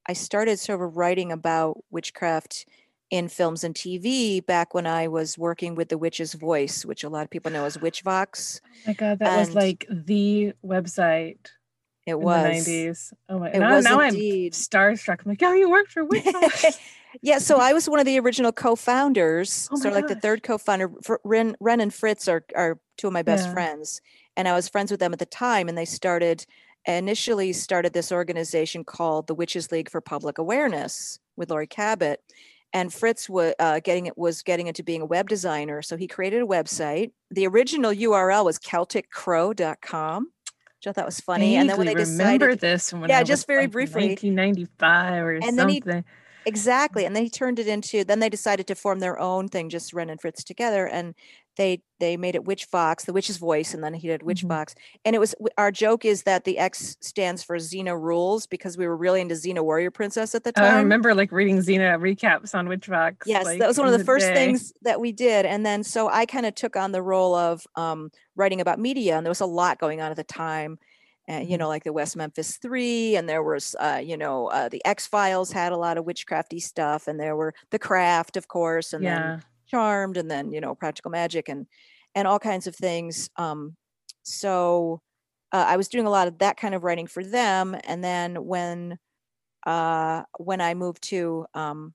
I 0.08 0.14
started 0.14 0.60
sort 0.60 0.82
of 0.82 0.96
writing 0.98 1.32
about 1.32 1.78
witchcraft 1.90 2.68
in 3.10 3.28
films 3.28 3.64
and 3.64 3.74
TV 3.74 4.46
back 4.46 4.76
when 4.76 4.86
I 4.86 5.08
was 5.08 5.38
working 5.40 5.74
with 5.74 5.90
The 5.90 5.98
Witch's 5.98 6.34
Voice, 6.36 6.86
which 6.86 7.04
a 7.04 7.10
lot 7.10 7.24
of 7.24 7.32
people 7.32 7.52
know 7.52 7.66
as 7.66 7.78
Witchvox. 7.78 8.62
Oh 8.64 8.70
my 8.88 8.94
god, 8.94 9.18
that 9.20 9.40
was 9.40 9.56
like 9.56 9.88
the 9.90 10.54
website 10.64 11.38
It 12.06 12.12
in 12.14 12.20
was. 12.22 12.66
the 12.66 12.72
90s. 12.88 13.14
Oh 13.30 13.40
my 13.40 13.50
It 13.52 13.60
now, 13.60 13.80
now. 13.80 14.00
I'm 14.00 14.14
starstruck. 14.14 15.20
I'm 15.26 15.30
like, 15.32 15.42
oh, 15.44 15.54
you 15.54 15.70
worked 15.70 15.92
for 15.92 16.06
Witchvox. 16.08 16.80
Yeah, 17.22 17.38
so 17.40 17.58
I 17.60 17.72
was 17.74 17.90
one 17.90 18.00
of 18.00 18.06
the 18.06 18.20
original 18.20 18.52
co-founders, 18.52 19.70
Oh 19.72 19.78
sort 19.78 19.94
of 19.94 19.96
like 19.96 20.08
the 20.08 20.16
third 20.20 20.44
co-founder. 20.44 20.92
Ren, 21.24 21.56
Ren 21.60 21.80
and 21.80 21.94
Fritz 21.94 22.28
are 22.28 22.44
are 22.56 22.78
two 22.98 23.08
of 23.08 23.14
my 23.14 23.24
best 23.24 23.48
Yeah. 23.48 23.54
friends, 23.54 24.02
and 24.38 24.48
I 24.48 24.54
was 24.54 24.68
friends 24.70 24.92
with 24.92 25.00
them 25.00 25.14
at 25.14 25.20
the 25.20 25.26
time. 25.26 25.70
And 25.70 25.78
they 25.78 25.86
started 25.86 26.46
initially 26.86 27.52
started 27.54 27.94
this 27.94 28.12
organization 28.12 28.84
called 28.84 29.26
the 29.28 29.34
Witches 29.34 29.72
League 29.72 29.90
for 29.90 30.02
Public 30.02 30.38
Awareness 30.38 31.20
with 31.38 31.50
Laurie 31.50 31.66
Cabot. 31.68 32.20
And 32.74 32.94
Fritz 32.94 33.30
was 33.30 33.54
uh, 33.60 33.80
getting 33.80 34.06
it 34.08 34.18
was 34.18 34.44
getting 34.44 34.68
into 34.68 34.84
being 34.84 35.02
a 35.02 35.06
web 35.06 35.30
designer, 35.30 35.82
so 35.82 35.96
he 35.96 36.08
created 36.08 36.42
a 36.44 36.46
website. 36.46 37.12
The 37.32 37.48
original 37.48 37.92
URL 37.94 38.44
was 38.44 38.60
CelticCrow.com, 38.60 40.32
which 40.86 40.92
I 40.92 40.94
thought 40.94 41.06
was 41.06 41.20
funny. 41.20 41.56
and 41.56 41.70
then 41.70 41.78
when 41.78 41.88
they 41.88 41.94
Vaguely 41.96 42.12
remember 42.12 42.48
decided, 42.54 42.60
this 42.60 42.94
Yeah, 43.08 43.20
I 43.20 43.24
just 43.24 43.48
very 43.48 43.64
like, 43.64 43.72
briefly. 43.72 44.10
1995 44.10 45.24
or 45.24 45.32
And 45.34 45.58
then 45.58 45.70
he- 45.70 45.82
something. 45.82 46.04
Exactly. 46.48 47.06
And 47.06 47.16
then 47.16 47.24
he 47.24 47.30
turned 47.32 47.58
it 47.58 47.68
into 47.68 48.04
then 48.04 48.20
they 48.20 48.30
decided 48.30 48.68
to 48.68 48.76
form 48.76 49.00
their 49.00 49.20
own 49.20 49.48
thing, 49.48 49.68
just 49.70 49.94
Ren 49.94 50.12
and 50.12 50.22
Fritz 50.22 50.44
together. 50.44 50.88
And 50.88 51.16
they 51.58 51.82
they 52.00 52.18
made 52.18 52.36
it 52.36 52.44
Witchvox, 52.44 53.06
the 53.06 53.14
witch's 53.14 53.38
voice, 53.38 53.74
and 53.74 53.84
then 53.84 53.94
he 53.94 54.08
did 54.08 54.24
Witch 54.24 54.44
Mhm. 54.44 54.50
Fox. 54.50 54.76
And 55.06 55.16
it 55.16 55.20
was 55.20 55.34
our 55.58 55.72
joke 55.72 56.04
is 56.06 56.24
that 56.24 56.44
the 56.44 56.58
X 56.58 56.98
stands 57.02 57.42
for 57.44 57.56
Xena 57.58 58.00
rules 58.00 58.46
because 58.48 58.78
we 58.78 58.86
were 58.88 58.98
really 58.98 59.22
into 59.22 59.36
Xena 59.36 59.62
Warrior 59.64 59.92
Princess 59.92 60.36
at 60.36 60.44
the 60.44 60.52
time. 60.52 60.76
I 60.76 60.80
remember 60.82 61.14
like 61.16 61.32
reading 61.32 61.58
Xena 61.60 61.98
recaps 62.00 62.54
on 62.54 62.68
Witchvox. 62.68 63.26
Yes, 63.26 63.46
like, 63.46 63.60
that 63.60 63.68
was 63.68 63.78
one 63.78 63.88
of 63.88 63.94
in 63.94 64.00
the 64.00 64.06
first 64.06 64.28
day. 64.28 64.34
things 64.34 64.74
that 64.82 65.00
we 65.00 65.12
did. 65.12 65.46
And 65.46 65.66
then 65.66 65.84
so 65.84 66.10
I 66.10 66.26
kind 66.26 66.46
of 66.46 66.56
took 66.56 66.76
on 66.76 66.92
the 66.92 67.02
role 67.02 67.34
of 67.36 67.66
um, 67.76 68.12
writing 68.36 68.60
about 68.62 68.80
media, 68.80 69.16
and 69.18 69.26
there 69.26 69.32
was 69.32 69.42
a 69.42 69.46
lot 69.46 69.80
going 69.80 70.02
on 70.02 70.12
at 70.12 70.18
the 70.18 70.24
time. 70.24 70.78
And 71.28 71.50
you 71.50 71.56
Mhm. 71.56 71.60
know, 71.60 71.68
like 71.70 71.84
the 71.84 71.94
West 71.94 72.16
Memphis 72.16 72.58
Three, 72.58 73.16
and 73.16 73.28
there 73.28 73.42
was, 73.42 73.76
uh, 73.80 74.00
you 74.04 74.16
know, 74.16 74.48
uh, 74.48 74.70
the 74.70 74.84
X 74.86 75.08
Files 75.08 75.52
had 75.52 75.72
a 75.72 75.78
lot 75.78 75.98
of 75.98 76.06
witchcrafty 76.06 76.62
stuff, 76.62 77.08
and 77.08 77.20
there 77.20 77.36
were 77.36 77.54
The 77.72 77.80
Craft, 77.80 78.38
of 78.38 78.48
course, 78.48 78.94
and 78.94 79.08
then 79.08 79.34
Yeah. 79.34 79.40
Charmed, 79.68 80.18
and 80.18 80.30
then 80.30 80.52
you 80.52 80.62
know, 80.62 80.76
Practical 80.76 81.12
Magic, 81.12 81.50
and 81.50 81.68
and 82.16 82.28
all 82.28 82.40
kinds 82.40 82.68
of 82.68 82.76
things. 82.76 83.30
Um, 83.38 83.76
so 84.24 85.02
uh, 85.52 85.66
I 85.68 85.78
was 85.78 85.88
doing 85.88 86.06
a 86.06 86.10
lot 86.10 86.28
of 86.28 86.40
that 86.40 86.58
kind 86.58 86.76
of 86.76 86.84
writing 86.84 87.08
for 87.08 87.24
them, 87.24 87.76
and 87.86 88.04
then 88.04 88.46
when 88.46 88.98
uh, 89.66 90.24
when 90.38 90.62
I 90.62 90.74
moved 90.74 91.04
to 91.10 91.46
um, 91.54 91.94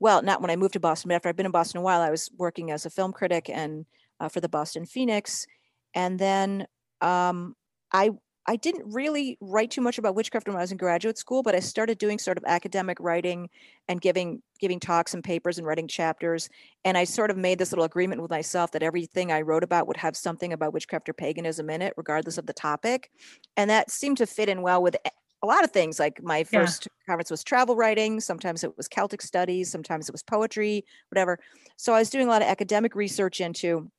well, 0.00 0.22
not 0.22 0.40
when 0.40 0.50
I 0.50 0.56
moved 0.56 0.74
to 0.74 0.80
Boston, 0.80 1.08
but 1.08 1.14
after 1.14 1.28
I've 1.28 1.36
been 1.36 1.46
in 1.46 1.52
Boston 1.52 1.78
a 1.80 1.82
while, 1.82 2.00
I 2.00 2.10
was 2.10 2.30
working 2.36 2.70
as 2.70 2.84
a 2.84 2.90
film 2.90 3.12
critic 3.12 3.48
and 3.48 3.86
uh, 4.20 4.28
for 4.28 4.40
the 4.40 4.48
Boston 4.48 4.84
Phoenix, 4.84 5.46
and 5.94 6.18
then 6.18 6.66
um, 7.00 7.54
I 7.92 8.10
I 8.46 8.56
didn't 8.56 8.92
really 8.92 9.38
write 9.40 9.70
too 9.70 9.80
much 9.80 9.96
about 9.96 10.14
witchcraft 10.14 10.46
when 10.46 10.56
I 10.56 10.60
was 10.60 10.70
in 10.70 10.76
graduate 10.76 11.16
school, 11.16 11.42
but 11.42 11.54
I 11.54 11.60
started 11.60 11.96
doing 11.98 12.18
sort 12.18 12.36
of 12.36 12.44
academic 12.46 12.98
writing 13.00 13.48
and 13.88 14.00
giving 14.00 14.42
giving 14.60 14.78
talks 14.80 15.14
and 15.14 15.24
papers 15.24 15.56
and 15.58 15.66
writing 15.66 15.88
chapters. 15.88 16.48
And 16.84 16.98
I 16.98 17.04
sort 17.04 17.30
of 17.30 17.38
made 17.38 17.58
this 17.58 17.72
little 17.72 17.84
agreement 17.84 18.20
with 18.20 18.30
myself 18.30 18.72
that 18.72 18.82
everything 18.82 19.32
I 19.32 19.40
wrote 19.40 19.64
about 19.64 19.86
would 19.88 19.96
have 19.96 20.16
something 20.16 20.52
about 20.52 20.74
witchcraft 20.74 21.08
or 21.08 21.14
paganism 21.14 21.70
in 21.70 21.80
it, 21.80 21.94
regardless 21.96 22.36
of 22.36 22.46
the 22.46 22.52
topic. 22.52 23.10
And 23.56 23.70
that 23.70 23.90
seemed 23.90 24.18
to 24.18 24.26
fit 24.26 24.48
in 24.48 24.60
well 24.62 24.82
with 24.82 24.96
a- 25.06 25.10
lot 25.46 25.64
of 25.64 25.70
things. 25.72 25.98
Like 25.98 26.22
my 26.22 26.42
Yeah. 26.50 26.72
first 26.72 26.88
conference 27.06 27.30
was 27.30 27.44
travel 27.44 27.76
writing, 27.76 28.18
sometimes 28.20 28.64
it 28.64 28.76
was 28.78 28.88
Celtic 28.88 29.20
studies, 29.20 29.70
sometimes 29.70 30.08
it 30.08 30.12
was 30.12 30.22
poetry, 30.22 30.84
whatever. 31.10 31.38
So 31.76 31.92
I 31.92 31.98
was 31.98 32.08
doing 32.08 32.26
a 32.26 32.30
lot 32.30 32.40
of 32.40 32.48
academic 32.48 32.94
research 32.94 33.40
into 33.42 33.90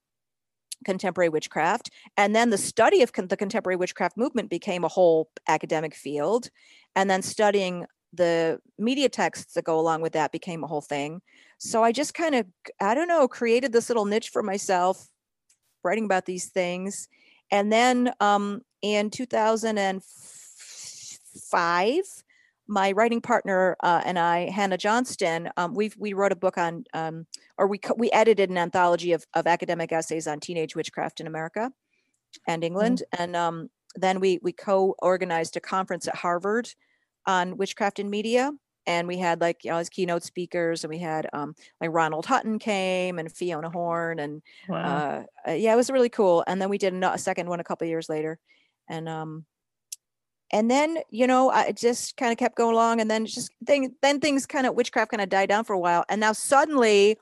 contemporary 0.86 1.30
witchcraft 1.30 1.90
and 2.16 2.36
then 2.36 2.50
the 2.50 2.58
study 2.58 3.02
of 3.02 3.12
con- 3.12 3.28
the 3.28 3.38
contemporary 3.38 3.76
witchcraft 3.76 4.16
movement 4.16 4.50
became 4.50 4.84
a 4.84 4.90
whole 4.90 5.30
academic 5.48 5.94
field 5.94 6.50
and 6.96 7.10
then 7.10 7.22
studying 7.22 7.86
the 8.14 8.60
media 8.80 9.10
texts 9.10 9.56
that 9.56 9.66
go 9.66 9.78
along 9.78 10.02
with 10.02 10.14
that 10.14 10.32
became 10.32 10.64
a 10.64 10.68
whole 10.68 10.82
thing. 10.82 11.22
So 11.58 11.84
i 11.84 11.92
just 11.92 12.14
kind 12.14 12.36
of 12.36 12.46
i 12.80 12.94
don't 12.94 13.08
know 13.08 13.28
created 13.28 13.74
this 13.74 13.90
little 13.90 14.06
niche 14.06 14.30
for 14.30 14.44
myself 14.44 15.10
writing 15.86 16.06
about 16.06 16.26
these 16.26 16.48
things. 16.48 17.08
And 17.52 17.72
then 17.72 18.12
um, 18.20 18.62
in 18.82 19.12
2005 19.12 22.02
my 22.68 22.92
writing 22.92 23.22
partner 23.22 23.76
uh, 23.84 24.02
and 24.06 24.18
i 24.18 24.50
hannah 24.50 24.78
johnston 24.78 25.50
um, 25.58 25.74
we 25.74 25.92
we 25.98 26.14
wrote 26.14 26.32
a 26.32 26.36
book 26.36 26.58
on 26.58 26.84
um, 26.94 27.26
or 27.58 27.68
we 27.68 27.80
we 27.98 28.12
edited 28.12 28.50
an 28.50 28.58
anthology 28.58 29.12
of, 29.14 29.26
of 29.34 29.48
academic 29.48 29.92
essays 29.92 30.28
on 30.28 30.40
teenage 30.40 30.76
witchcraft 30.76 31.20
in 31.20 31.28
America 31.28 31.72
and 32.48 32.64
England, 32.64 33.04
and 33.18 33.36
um, 33.36 33.70
then 33.96 34.20
we 34.20 34.40
we 34.42 34.52
co-organized 34.52 35.56
a 35.56 35.62
conference 35.62 36.08
at 36.08 36.16
Harvard 36.16 36.70
on 37.26 37.58
witchcraft 37.58 38.00
and 38.00 38.10
media, 38.10 38.52
and 38.86 39.08
we 39.08 39.18
had 39.18 39.40
like 39.42 39.64
you 39.64 39.72
know 39.72 39.78
as 39.78 39.90
keynote 39.90 40.24
speakers, 40.24 40.84
and 40.84 40.92
we 40.92 41.00
had 41.00 41.28
um, 41.34 41.56
like 41.80 41.92
Ronald 41.94 42.26
Hutton 42.26 42.60
came 42.60 43.20
and 43.20 43.32
Fiona 43.32 43.70
Horn, 43.70 44.20
and 44.20 44.42
Wow. 44.68 45.24
uh, 45.46 45.50
uh, 45.50 45.54
yeah, 45.54 45.74
it 45.74 45.78
was 45.78 45.90
really 45.90 46.10
cool. 46.10 46.44
And 46.48 46.62
then 46.62 46.70
we 46.70 46.78
did 46.78 46.94
a 46.94 47.18
second 47.18 47.48
one 47.48 47.60
a 47.60 47.64
couple 47.64 47.88
years 47.88 48.10
later, 48.10 48.38
and 48.90 49.08
um, 49.08 49.46
and 50.56 50.72
then 50.72 51.00
you 51.10 51.28
know 51.28 51.50
I 51.50 51.74
just 51.74 52.16
kind 52.16 52.32
of 52.32 52.38
kept 52.38 52.56
going 52.56 52.74
along, 52.74 53.02
and 53.02 53.12
then 53.12 53.26
just 53.26 53.52
thing 53.66 53.94
then 54.02 54.22
things 54.22 54.46
kind 54.46 54.66
of 54.66 54.74
witchcraft 54.74 55.12
kind 55.12 55.22
of 55.22 55.28
died 55.28 55.50
down 55.50 55.66
for 55.66 55.74
a 55.74 55.80
while, 55.80 56.06
and 56.08 56.22
now 56.22 56.32
suddenly, 56.32 57.18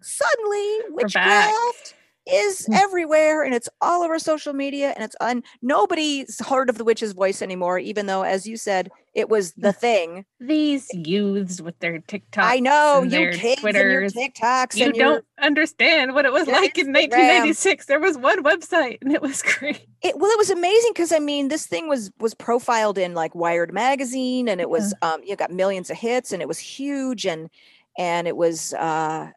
suddenly 0.00 0.78
witchcraft 0.90 1.94
is 2.26 2.66
Mm. 2.68 2.76
everywhere 2.78 3.42
and 3.44 3.54
it's 3.54 3.68
all 3.80 4.02
over 4.02 4.18
social 4.18 4.52
media 4.52 4.92
and 4.96 5.04
it's 5.04 5.14
on 5.20 5.42
nobody's 5.62 6.44
heard 6.46 6.68
of 6.68 6.78
the 6.78 6.84
witch's 6.84 7.12
voice 7.12 7.40
anymore 7.42 7.78
even 7.78 8.06
though 8.06 8.22
as 8.22 8.46
you 8.46 8.56
said 8.56 8.90
it 9.14 9.28
was 9.28 9.52
the 9.52 9.72
thing 9.72 10.24
These 10.40 10.88
youths 10.92 11.60
with 11.60 11.78
their 11.78 12.00
TikToks. 12.00 12.42
i 12.42 12.58
know 12.58 13.02
and 13.02 13.12
you 13.12 13.18
their 13.18 13.32
kids 13.32 13.62
and 13.64 13.76
your 13.76 14.02
tiktoks 14.10 14.76
You 14.76 14.86
and 14.86 14.94
don't 14.94 15.24
understand 15.40 16.14
what 16.14 16.24
it 16.24 16.32
was 16.32 16.46
your 16.48 16.56
like 16.60 16.76
in 16.78 16.92
1996. 16.92 17.86
There 17.86 18.00
was 18.00 18.18
one 18.18 18.42
website 18.42 18.98
and 19.02 19.12
it 19.12 19.22
was 19.22 19.42
great. 19.58 19.86
it 20.02 20.18
well 20.18 20.30
it 20.30 20.38
was 20.38 20.50
amazing 20.50 20.90
because 20.92 21.12
i 21.12 21.18
mean 21.20 21.48
this 21.48 21.66
thing 21.66 21.88
was 21.88 22.10
was 22.18 22.34
profiled 22.34 22.98
in 22.98 23.14
like 23.14 23.34
wired 23.34 23.72
magazine 23.72 24.48
and 24.48 24.60
it 24.60 24.68
was 24.70 24.92
um 25.02 25.20
you 25.24 25.36
got 25.36 25.52
millions 25.52 25.90
of 25.90 25.96
hits 25.96 26.32
and 26.32 26.42
it 26.42 26.48
was 26.48 26.58
huge 26.58 27.24
and 27.26 27.50
and 27.98 28.26
it 28.26 28.36
was 28.36 28.74
uh 28.74 29.30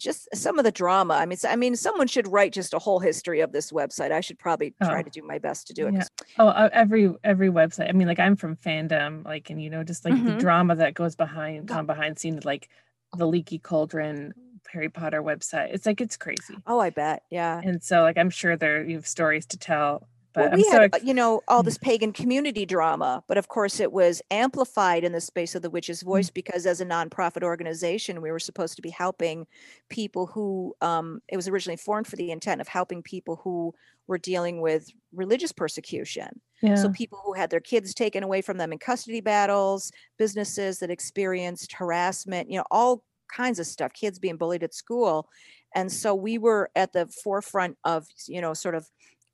just 0.00 0.26
some 0.34 0.58
of 0.58 0.64
the 0.64 0.72
drama 0.72 1.14
i 1.14 1.26
mean 1.26 1.38
I 1.48 1.54
mean 1.56 1.76
someone 1.76 2.06
should 2.08 2.26
write 2.26 2.52
just 2.52 2.74
a 2.74 2.78
whole 2.80 2.98
history 2.98 3.40
of 3.40 3.52
this 3.52 3.70
website 3.70 4.10
i 4.10 4.20
should 4.20 4.38
probably 4.38 4.74
try 4.82 5.00
Oh. 5.00 5.02
to 5.02 5.10
do 5.10 5.22
my 5.22 5.38
best 5.38 5.66
to 5.68 5.72
do 5.74 5.86
it 5.86 5.94
Yeah. 5.94 6.04
Oh, 6.38 6.48
uh, 6.48 6.68
every 6.72 7.12
every 7.22 7.50
website. 7.50 7.88
I 7.88 7.92
mean, 7.92 8.08
like 8.08 8.18
I'm 8.18 8.34
from 8.36 8.56
fandom, 8.56 9.24
like, 9.24 9.50
and 9.50 9.62
you 9.62 9.68
know, 9.70 9.84
just 9.84 10.04
like 10.04 10.14
the 10.24 10.32
Mhm. 10.32 10.38
drama 10.40 10.74
that 10.76 10.94
goes 10.94 11.14
behind 11.16 11.70
on 11.70 11.86
behind 11.86 12.18
scenes, 12.18 12.44
like 12.44 12.68
the 13.16 13.26
Leaky 13.26 13.58
Cauldron 13.58 14.32
Harry 14.72 14.88
Potter 14.88 15.22
website. 15.22 15.74
It's 15.74 15.84
like 15.86 16.00
it's 16.00 16.16
crazy. 16.16 16.56
oh 16.66 16.80
i 16.80 16.90
bet 16.90 17.22
yeah 17.30 17.60
And 17.62 17.82
so, 17.82 18.02
like, 18.02 18.16
I'm 18.18 18.30
sure 18.30 18.56
there 18.56 18.82
you 18.84 18.96
have 18.96 19.06
stories 19.06 19.46
to 19.46 19.58
tell. 19.58 20.08
But 20.32 20.50
well, 20.50 20.52
we 20.52 20.62
so 20.62 20.80
had, 20.80 20.82
ex- 20.82 21.00
you 21.02 21.12
know, 21.14 21.42
all 21.48 21.62
Mm. 21.62 21.64
this 21.64 21.78
pagan 21.78 22.12
community 22.12 22.64
drama, 22.64 23.24
but 23.26 23.36
of 23.38 23.48
course 23.48 23.80
it 23.80 23.92
was 23.92 24.22
amplified 24.30 25.02
in 25.04 25.12
the 25.12 25.20
space 25.20 25.54
of 25.54 25.62
the 25.62 25.70
witch's 25.70 26.02
voice 26.02 26.30
because 26.30 26.66
as 26.66 26.80
a 26.80 26.86
nonprofit 26.86 27.42
organization, 27.42 28.22
we 28.22 28.30
were 28.30 28.38
supposed 28.38 28.76
to 28.76 28.82
be 28.82 28.90
helping 28.90 29.46
people 29.88 30.26
who, 30.26 30.74
um, 30.80 31.20
it 31.28 31.36
was 31.36 31.48
originally 31.48 31.76
formed 31.76 32.06
for 32.06 32.16
the 32.16 32.30
intent 32.30 32.60
of 32.60 32.68
helping 32.68 33.02
people 33.02 33.36
who 33.42 33.74
were 34.06 34.18
dealing 34.18 34.60
with 34.60 34.88
religious 35.12 35.52
persecution. 35.52 36.40
yeah. 36.62 36.74
So 36.76 36.88
people 36.90 37.20
who 37.24 37.32
had 37.32 37.50
their 37.50 37.60
kids 37.60 37.94
taken 37.94 38.22
away 38.22 38.42
from 38.42 38.58
them 38.58 38.72
in 38.72 38.78
custody 38.78 39.20
battles, 39.20 39.90
businesses 40.18 40.78
that 40.80 40.90
experienced 40.90 41.72
harassment, 41.72 42.50
you 42.50 42.56
know, 42.58 42.64
all 42.70 43.04
kinds 43.32 43.58
of 43.58 43.66
stuff, 43.66 43.92
kids 43.92 44.18
being 44.18 44.36
bullied 44.36 44.62
at 44.64 44.74
school. 44.74 45.28
And 45.74 45.90
so 45.92 46.14
we 46.14 46.38
were 46.38 46.70
at 46.74 46.92
the 46.92 47.06
forefront 47.06 47.78
of, 47.84 48.06
you 48.26 48.40
know, 48.40 48.54
sort 48.54 48.74
of 48.74 48.88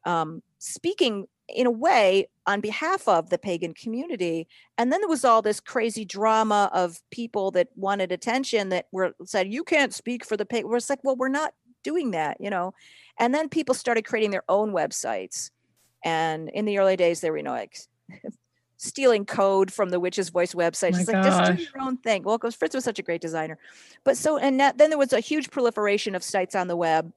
um, 0.06 0.42
speaking 0.58 1.26
in 1.48 1.66
a 1.66 1.70
way 1.70 2.28
on 2.46 2.60
behalf 2.60 3.06
of 3.06 3.30
the 3.30 3.38
pagan 3.38 3.74
community. 3.74 4.48
And 4.78 4.92
then 4.92 5.00
there 5.00 5.08
was 5.08 5.24
all 5.24 5.42
this 5.42 5.60
crazy 5.60 6.04
drama 6.04 6.70
of 6.72 6.98
people 7.10 7.50
that 7.52 7.68
wanted 7.76 8.10
attention 8.10 8.70
that 8.70 8.86
were 8.92 9.14
said, 9.24 9.52
you 9.52 9.62
can't 9.62 9.94
speak 9.94 10.24
for 10.24 10.36
the 10.36 10.46
pagan. 10.46 10.68
We're 10.70 10.80
like, 10.88 11.04
well, 11.04 11.16
we're 11.16 11.28
not 11.28 11.54
doing 11.84 12.12
that, 12.12 12.38
you 12.40 12.50
know. 12.50 12.74
And 13.18 13.34
then 13.34 13.48
people 13.48 13.74
started 13.74 14.04
creating 14.04 14.30
their 14.30 14.44
own 14.48 14.72
websites. 14.72 15.50
And 16.04 16.48
in 16.50 16.64
the 16.64 16.78
early 16.78 16.96
days, 16.96 17.20
they 17.20 17.30
were, 17.30 17.36
you 17.36 17.42
know, 17.42 17.52
like 17.52 17.76
stealing 18.76 19.24
code 19.24 19.72
from 19.72 19.90
the 19.90 20.00
Witch's 20.00 20.28
Voice 20.28 20.54
website. 20.54 20.96
She's 20.96 21.08
like, 21.08 21.24
just 21.24 21.56
do 21.56 21.62
your 21.62 21.80
own 21.80 21.96
thing. 21.98 22.22
Well, 22.22 22.38
because 22.38 22.54
Fritz 22.54 22.74
was 22.74 22.84
such 22.84 22.98
a 22.98 23.02
great 23.02 23.20
designer. 23.20 23.58
But 24.04 24.16
so, 24.16 24.36
and 24.36 24.60
that, 24.60 24.78
then 24.78 24.90
there 24.90 24.98
was 24.98 25.12
a 25.12 25.20
huge 25.20 25.50
proliferation 25.50 26.14
of 26.14 26.22
sites 26.22 26.54
on 26.54 26.68
the 26.68 26.76
web. 26.76 27.12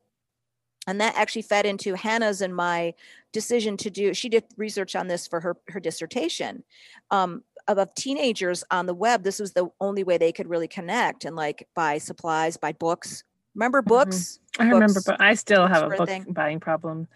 And 0.90 1.00
that 1.02 1.16
actually 1.16 1.44
fed 1.44 1.66
into 1.66 1.94
Hannah's 1.96 2.42
and 2.42 2.56
my 2.56 2.94
decision 3.32 3.78
to 3.78 3.90
do, 3.90 4.14
she 4.14 4.28
did 4.30 4.44
research 4.58 4.96
on 4.96 5.08
this 5.08 5.28
for 5.28 5.40
her, 5.40 5.56
her 5.68 5.80
dissertation. 5.80 6.64
Um, 7.12 7.44
of, 7.68 7.94
teenagers 7.94 8.64
on 8.72 8.88
the 8.88 8.94
web, 8.96 9.24
this 9.24 9.40
was 9.40 9.54
the 9.54 9.70
only 9.80 10.04
way 10.04 10.18
they 10.18 10.32
could 10.32 10.50
really 10.50 10.68
connect 10.68 11.26
and 11.26 11.36
like 11.36 11.68
buy 11.76 12.00
supplies, 12.00 12.58
buy 12.58 12.72
books, 12.74 13.24
Remember 13.56 13.82
books? 13.82 14.40
I 14.60 14.70
remember, 14.70 15.02
but 15.06 15.20
I 15.20 15.34
still 15.34 15.68
have 15.68 15.84
a 15.84 15.90
book 15.96 16.08
thing. 16.08 16.26
buying 16.30 16.60
problem. 16.60 17.08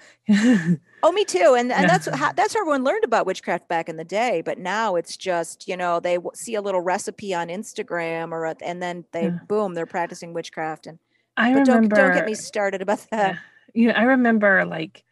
Oh, 1.01 1.11
me 1.11 1.25
too. 1.25 1.55
And 1.57 1.71
and 1.71 1.83
Yeah. 1.83 1.87
that's 1.87 2.07
how 2.17 2.31
that's 2.33 2.53
how 2.53 2.61
everyone 2.61 2.83
learned 2.83 3.03
about 3.03 3.25
witchcraft 3.25 3.67
back 3.67 3.87
in 3.87 3.97
the 3.97 4.03
day. 4.03 4.41
But 4.41 4.57
now 4.57 4.95
it's 4.95 5.15
just 5.15 5.67
you 5.67 5.77
know 5.77 5.99
they 5.99 6.17
see 6.33 6.55
a 6.55 6.61
little 6.61 6.81
recipe 6.81 7.33
on 7.33 7.47
Instagram 7.49 8.31
or 8.31 8.53
and 8.61 8.81
then 8.81 9.05
they 9.11 9.25
Yeah. 9.25 9.39
boom 9.47 9.73
they're 9.73 9.85
practicing 9.85 10.33
witchcraft. 10.33 10.87
And 10.87 10.99
I 11.37 11.53
but 11.53 11.65
don't 11.65 11.75
remember. 11.75 11.95
don't 11.95 12.13
get 12.13 12.25
me 12.25 12.35
started 12.35 12.81
about 12.81 13.05
that. 13.11 13.35
Yeah. 13.35 13.39
You 13.73 13.87
know, 13.87 13.93
I 13.93 14.03
remember 14.03 14.65
like 14.65 15.03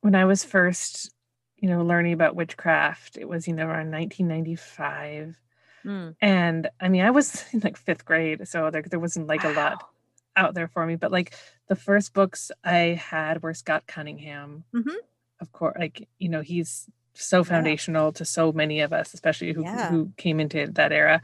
when 0.00 0.14
I 0.14 0.24
was 0.24 0.44
first, 0.44 1.10
you 1.56 1.68
know, 1.68 1.82
learning 1.82 2.12
about 2.12 2.36
witchcraft. 2.36 3.16
It 3.16 3.28
was 3.28 3.46
you 3.48 3.54
know 3.54 3.66
around 3.66 3.90
1995, 3.90 5.36
Mm. 5.84 6.16
and 6.22 6.70
I 6.80 6.88
mean 6.88 7.02
I 7.04 7.10
was 7.10 7.44
in 7.52 7.60
like 7.60 7.76
fifth 7.76 8.04
grade, 8.06 8.48
so 8.48 8.70
there 8.70 8.82
there 8.82 8.98
wasn't 9.00 9.26
like 9.26 9.44
a 9.44 9.50
lot 9.52 9.84
out 10.36 10.54
there 10.54 10.68
for 10.68 10.86
me. 10.86 10.96
But 10.96 11.12
like 11.12 11.34
the 11.68 11.76
first 11.76 12.14
books 12.14 12.50
I 12.64 12.98
had 13.00 13.42
were 13.42 13.52
Scott 13.54 13.84
Cunningham. 13.86 14.64
Mhm. 14.74 14.94
Of 15.40 15.52
course, 15.52 15.76
like 15.78 16.08
you 16.18 16.28
know 16.30 16.40
he's 16.40 16.88
so 17.12 17.44
foundational 17.44 18.12
to 18.12 18.24
so 18.24 18.50
many 18.50 18.80
of 18.80 18.92
us, 18.92 19.12
especially 19.14 19.52
who 19.52 19.62
Yeah. 19.62 19.90
who 19.90 20.10
came 20.16 20.40
into 20.40 20.66
that 20.72 20.90
era. 20.90 21.20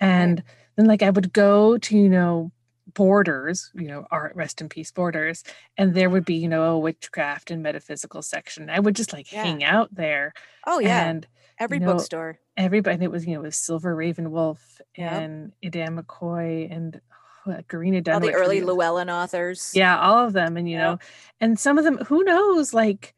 And 0.00 0.42
then 0.76 0.86
like 0.86 1.02
I 1.02 1.10
would 1.10 1.32
go 1.32 1.76
to 1.78 1.98
you 1.98 2.08
know 2.08 2.52
borders 2.94 3.70
you 3.74 3.88
know 3.88 4.06
art 4.10 4.34
rest 4.36 4.60
in 4.60 4.68
peace 4.68 4.90
borders 4.92 5.42
and 5.76 5.94
there 5.94 6.08
would 6.08 6.24
be 6.24 6.34
you 6.34 6.48
know 6.48 6.62
a 6.72 6.78
witchcraft 6.78 7.50
and 7.50 7.62
metaphysical 7.62 8.22
section 8.22 8.70
i 8.70 8.78
would 8.78 8.94
just 8.96 9.12
like 9.12 9.26
Yeah. 9.32 9.42
hang 9.42 9.64
out 9.64 9.94
there 9.94 10.32
Oh 10.66 10.78
yeah, 10.78 11.08
and 11.08 11.26
every 11.58 11.78
you 11.78 11.84
know, 11.84 11.92
bookstore. 11.92 12.38
everybody 12.56 12.94
and 12.94 13.02
it 13.02 13.10
was 13.10 13.26
you 13.26 13.34
know 13.34 13.40
it 13.40 13.44
was 13.44 13.56
silver 13.56 13.94
raven 13.94 14.30
wolf 14.30 14.80
Yep. 14.96 15.12
and 15.12 15.52
Edain 15.62 15.96
McCoy 15.98 16.70
and 16.74 17.00
uh, 17.46 17.60
Gerina 17.68 17.96
All 17.96 18.02
Dunwich. 18.20 18.32
the 18.32 18.38
early 18.38 18.60
Llewellyn 18.62 19.10
authors. 19.10 19.72
yeah, 19.74 19.98
all 20.00 20.24
of 20.26 20.32
them, 20.32 20.56
and 20.56 20.68
you 20.68 20.76
Yep. 20.76 20.82
know, 20.92 20.98
and 21.40 21.58
some 21.60 21.76
of 21.78 21.84
them, 21.84 21.98
who 21.98 22.24
knows, 22.24 22.72
like 22.72 23.12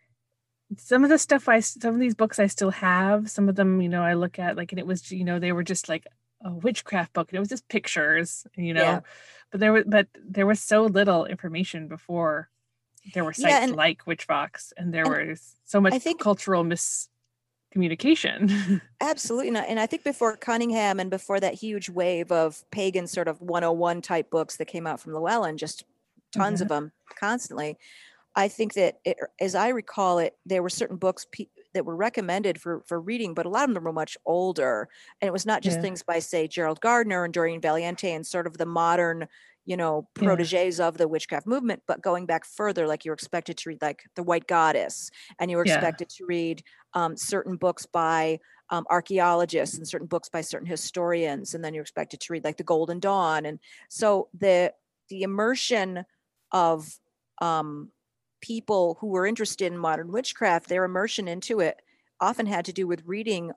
some 0.77 1.05
of 1.05 1.11
the 1.11 1.19
stuff 1.19 1.49
I, 1.49 1.61
some 1.61 1.95
of 1.95 2.01
these 2.01 2.15
books 2.17 2.39
I 2.39 2.47
still 2.49 2.71
have. 2.71 3.31
Some 3.31 3.49
of 3.49 3.55
them, 3.55 3.81
you 3.81 3.89
know, 3.89 4.03
I 4.03 4.15
look 4.15 4.39
at 4.39 4.57
like, 4.57 4.73
and 4.73 4.79
it 4.81 4.87
was, 4.87 5.13
you 5.13 5.25
know, 5.25 5.39
they 5.39 5.53
were 5.53 5.63
just 5.63 5.89
like 5.89 6.07
a 6.45 6.53
witchcraft 6.53 7.13
book, 7.13 7.31
and 7.31 7.37
it 7.37 7.41
was 7.41 7.49
just 7.49 7.69
pictures, 7.69 8.47
you 8.57 8.75
know, 8.75 8.83
Yeah. 8.83 9.01
But 9.57 9.61
there 9.61 9.73
was, 9.73 9.85
but 9.87 10.07
there 10.23 10.45
was 10.47 10.61
so 10.61 10.85
little 10.85 11.25
information 11.25 11.89
before 11.89 12.51
there 13.15 13.25
were 13.25 13.33
Yeah, 13.39 13.49
sites 13.49 13.65
and- 13.69 13.75
like 13.77 14.05
Witchvox, 14.05 14.75
and 14.77 14.93
there 14.93 15.11
and 15.11 15.31
was 15.31 15.57
so 15.65 15.81
much 15.81 15.95
think- 16.03 16.21
cultural 16.21 16.63
miscommunication. 16.63 18.83
Absolutely 19.01 19.51
not. 19.53 19.65
And 19.67 19.81
I 19.81 19.87
think 19.87 20.05
before 20.05 20.37
Cunningham 20.37 21.01
and 21.01 21.09
before 21.09 21.41
that 21.41 21.55
huge 21.55 21.89
wave 21.89 22.31
of 22.31 22.71
pagan 22.71 23.07
sort 23.07 23.29
of 23.29 23.41
101 23.41 24.03
type 24.03 24.29
books 24.29 24.59
that 24.59 24.67
came 24.67 24.87
out 24.87 25.01
from 25.01 25.15
Llewellyn, 25.15 25.57
just 25.57 25.85
tons 26.33 26.59
Mhm. 26.59 26.63
of 26.65 26.69
them 26.69 26.93
constantly. 27.19 27.79
I 28.35 28.49
think 28.49 28.75
that, 28.75 28.99
it, 29.07 29.17
as 29.41 29.55
I 29.55 29.69
recall 29.69 30.19
it, 30.19 30.37
there 30.45 30.63
were 30.63 30.69
certain 30.69 30.99
books 30.99 31.27
pe- 31.33 31.47
that 31.77 31.87
were 31.87 31.97
recommended 31.97 32.61
for 32.61 32.83
for 32.89 33.01
reading, 33.01 33.35
but 33.35 33.47
a 33.47 33.51
lot 33.51 33.69
of 33.69 33.75
them 33.75 33.85
were 33.85 33.93
much 33.93 34.19
older, 34.27 34.89
and 35.21 35.29
it 35.29 35.33
was 35.33 35.47
not 35.47 35.63
just 35.63 35.81
Yeah. 35.81 35.83
things 35.83 36.03
by 36.03 36.19
say 36.19 36.49
Gerald 36.49 36.81
Gardner 36.81 37.25
and 37.25 37.33
Doreen 37.35 37.61
Valiente 37.63 38.13
and 38.13 38.27
sort 38.27 38.49
of 38.49 38.59
the 38.59 38.67
modern, 38.67 39.29
you 39.65 39.77
know, 39.77 40.09
Yeah. 40.17 40.47
proteges 40.47 40.81
of 40.81 40.99
the 40.99 41.09
witchcraft 41.09 41.47
movement, 41.47 41.83
but 41.87 42.01
going 42.03 42.27
back 42.27 42.45
further, 42.45 42.87
like 42.87 43.05
you're 43.05 43.15
expected 43.15 43.57
to 43.59 43.69
read 43.71 43.83
like 43.83 44.05
the 44.15 44.23
White 44.23 44.47
Goddess, 44.47 45.11
and 45.39 45.51
you 45.51 45.57
were 45.57 45.63
Yeah. 45.63 45.97
expected 46.03 46.09
to 46.11 46.25
read 46.27 46.63
um, 46.95 47.17
certain 47.17 47.57
books 47.57 47.87
by 47.87 48.39
um, 48.71 48.87
archaeologists 48.91 49.79
and 49.79 49.87
certain 49.89 50.07
books 50.09 50.29
by 50.29 50.41
certain 50.41 50.67
historians, 50.69 51.55
and 51.55 51.65
then 51.65 51.75
you're 51.75 51.83
expected 51.83 52.21
to 52.21 52.33
read 52.33 52.45
like 52.45 52.57
the 52.59 52.65
Golden 52.65 53.01
Dawn, 53.01 53.47
and 53.47 53.61
so 53.89 54.29
the 54.35 54.75
the 55.09 55.23
immersion 55.23 56.05
of 56.53 56.99
um, 57.41 57.93
people 58.41 58.97
who 59.01 59.09
were 59.09 59.27
interested 59.27 59.73
in 59.73 59.79
modern 59.79 60.13
witchcraft, 60.13 60.69
their 60.69 60.85
immersion 60.85 61.29
into 61.29 61.61
it 61.61 61.81
often 62.21 62.47
had 62.47 62.65
to 62.67 62.73
do 62.73 62.87
with 62.87 63.05
reading 63.05 63.53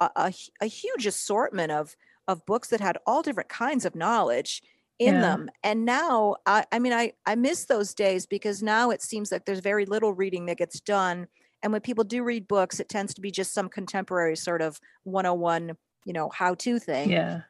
a, 0.00 0.10
a, 0.16 0.34
a 0.60 0.66
huge 0.66 1.06
assortment 1.06 1.72
of 1.72 1.96
of 2.28 2.46
books 2.46 2.68
that 2.68 2.80
had 2.80 2.98
all 3.06 3.20
different 3.22 3.48
kinds 3.48 3.84
of 3.84 3.96
knowledge 3.96 4.62
in 4.98 5.18
Yeah. 5.18 5.20
them. 5.20 5.50
And 5.64 5.84
now, 5.84 6.36
I, 6.46 6.64
I 6.70 6.78
mean, 6.78 6.92
I 6.92 7.12
I 7.26 7.34
miss 7.34 7.66
those 7.66 7.94
days 7.94 8.26
because 8.26 8.62
now 8.62 8.90
it 8.90 9.02
seems 9.02 9.32
like 9.32 9.44
there's 9.44 9.60
very 9.60 9.86
little 9.86 10.12
reading 10.14 10.46
that 10.46 10.58
gets 10.58 10.80
done. 10.80 11.26
And 11.62 11.72
when 11.72 11.82
people 11.82 12.04
do 12.04 12.22
read 12.24 12.48
books, 12.48 12.80
it 12.80 12.88
tends 12.88 13.14
to 13.14 13.20
be 13.20 13.30
just 13.30 13.52
some 13.54 13.68
contemporary 13.68 14.36
sort 14.36 14.62
of 14.62 14.80
101, 15.04 15.76
you 16.04 16.12
know, 16.12 16.28
how 16.30 16.54
to 16.56 16.78
thing. 16.78 17.18
yeah, 17.18 17.42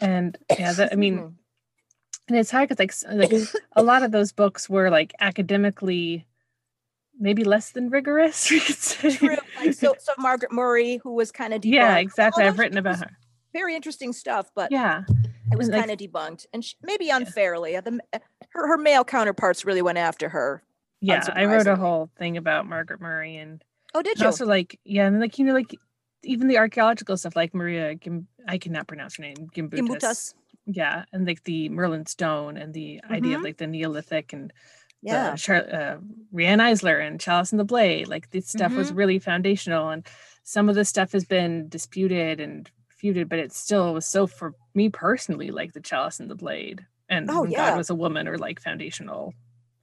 and 0.00 0.38
yeah, 0.58 0.72
that, 0.74 0.92
I 0.92 0.96
mean, 0.96 1.24
Mhm. 1.34 1.43
And 2.28 2.36
it's 2.38 2.50
hard 2.50 2.68
because 2.68 3.04
like 3.12 3.30
like 3.32 3.42
a 3.76 3.82
lot 3.82 4.02
of 4.02 4.10
those 4.12 4.32
books 4.32 4.68
were 4.68 4.90
like 4.90 5.12
academically 5.20 6.26
maybe 7.18 7.44
less 7.44 7.70
than 7.72 7.90
rigorous 7.90 8.50
we 8.50 8.60
could 8.60 8.76
say 8.76 9.10
True. 9.16 9.36
Like 9.58 9.74
so, 9.74 9.94
so 9.98 10.12
Margaret 10.18 10.52
Murray, 10.52 10.98
who 11.02 11.12
was 11.14 11.30
kind 11.30 11.54
of 11.54 11.64
yeah 11.64 11.98
exactly 11.98 12.44
i've 12.44 12.58
written 12.58 12.78
about 12.78 12.98
her 12.98 13.10
Very 13.52 13.74
interesting 13.76 14.12
stuff, 14.12 14.50
but 14.54 14.70
yeah 14.72 15.04
it 15.52 15.58
was 15.58 15.68
like- 15.68 15.80
kind 15.86 15.90
of 15.90 15.98
debunked, 15.98 16.46
and 16.52 16.64
sh 16.64 16.74
maybe 16.82 17.10
unfairly. 17.10 17.76
Uh, 17.76 17.80
The, 17.82 18.00
uh, 18.12 18.18
her 18.50 18.66
her 18.68 18.78
male 18.78 19.04
counterparts 19.04 19.64
really 19.64 19.82
went 19.82 19.98
after 19.98 20.28
her. 20.30 20.62
yeah 21.00 21.22
i 21.34 21.44
wrote 21.44 21.66
a 21.66 21.76
whole 21.76 22.10
thing 22.18 22.36
about 22.36 22.66
margaret 22.66 23.00
murray 23.00 23.36
and, 23.36 23.62
Oh, 23.96 24.02
did 24.02 24.12
and 24.16 24.20
you? 24.22 24.26
also 24.26 24.44
like 24.46 24.80
yeah 24.84 25.06
and 25.06 25.20
like 25.20 25.38
you 25.38 25.44
know 25.44 25.52
like 25.54 25.72
even 26.24 26.48
the 26.48 26.56
archaeological 26.58 27.16
stuff 27.16 27.36
like 27.36 27.54
maria 27.54 27.94
Gim- 27.94 28.26
i 28.48 28.58
cannot 28.58 28.88
pronounce 28.88 29.16
her 29.16 29.22
name 29.22 29.36
gimbutas, 29.54 29.78
Gimbutas. 29.78 30.34
Yeah 30.66 31.04
and 31.12 31.26
like 31.26 31.42
the 31.44 31.68
merlin 31.68 32.06
stone 32.06 32.56
and 32.56 32.72
the 32.72 33.00
idea 33.10 33.36
of 33.36 33.40
Mhm. 33.42 33.44
like 33.44 33.56
the 33.58 33.66
neolithic 33.66 34.32
and 34.32 34.52
Yeah. 35.02 35.32
the 35.32 35.36
Char- 35.36 35.70
uh, 35.74 35.96
Riane 36.32 36.60
Eisler 36.60 37.06
and 37.06 37.20
Chalice 37.20 37.52
and 37.52 37.60
the 37.60 37.64
Blade. 37.64 38.08
Like 38.08 38.30
this 38.30 38.48
stuff 38.48 38.72
was 38.74 38.88
Mm-hmm. 38.88 38.96
really 38.96 39.18
foundational, 39.18 39.90
and 39.90 40.06
some 40.44 40.68
of 40.70 40.74
the 40.76 40.84
stuff 40.86 41.12
has 41.12 41.24
been 41.26 41.68
disputed 41.68 42.40
and 42.40 42.70
feuded, 43.02 43.28
but 43.28 43.38
it 43.38 43.52
still 43.52 43.92
was 43.92 44.06
so 44.06 44.26
for 44.26 44.54
me 44.74 44.88
personally, 44.88 45.50
like 45.50 45.74
the 45.74 45.80
Chalice 45.80 46.20
and 46.20 46.30
the 46.30 46.34
Blade, 46.34 46.86
and 47.10 47.30
Oh, 47.30 47.44
yeah. 47.44 47.70
God 47.70 47.76
was 47.76 47.90
a 47.90 47.94
woman, 47.94 48.26
are 48.28 48.38
like 48.38 48.60
foundational 48.62 49.34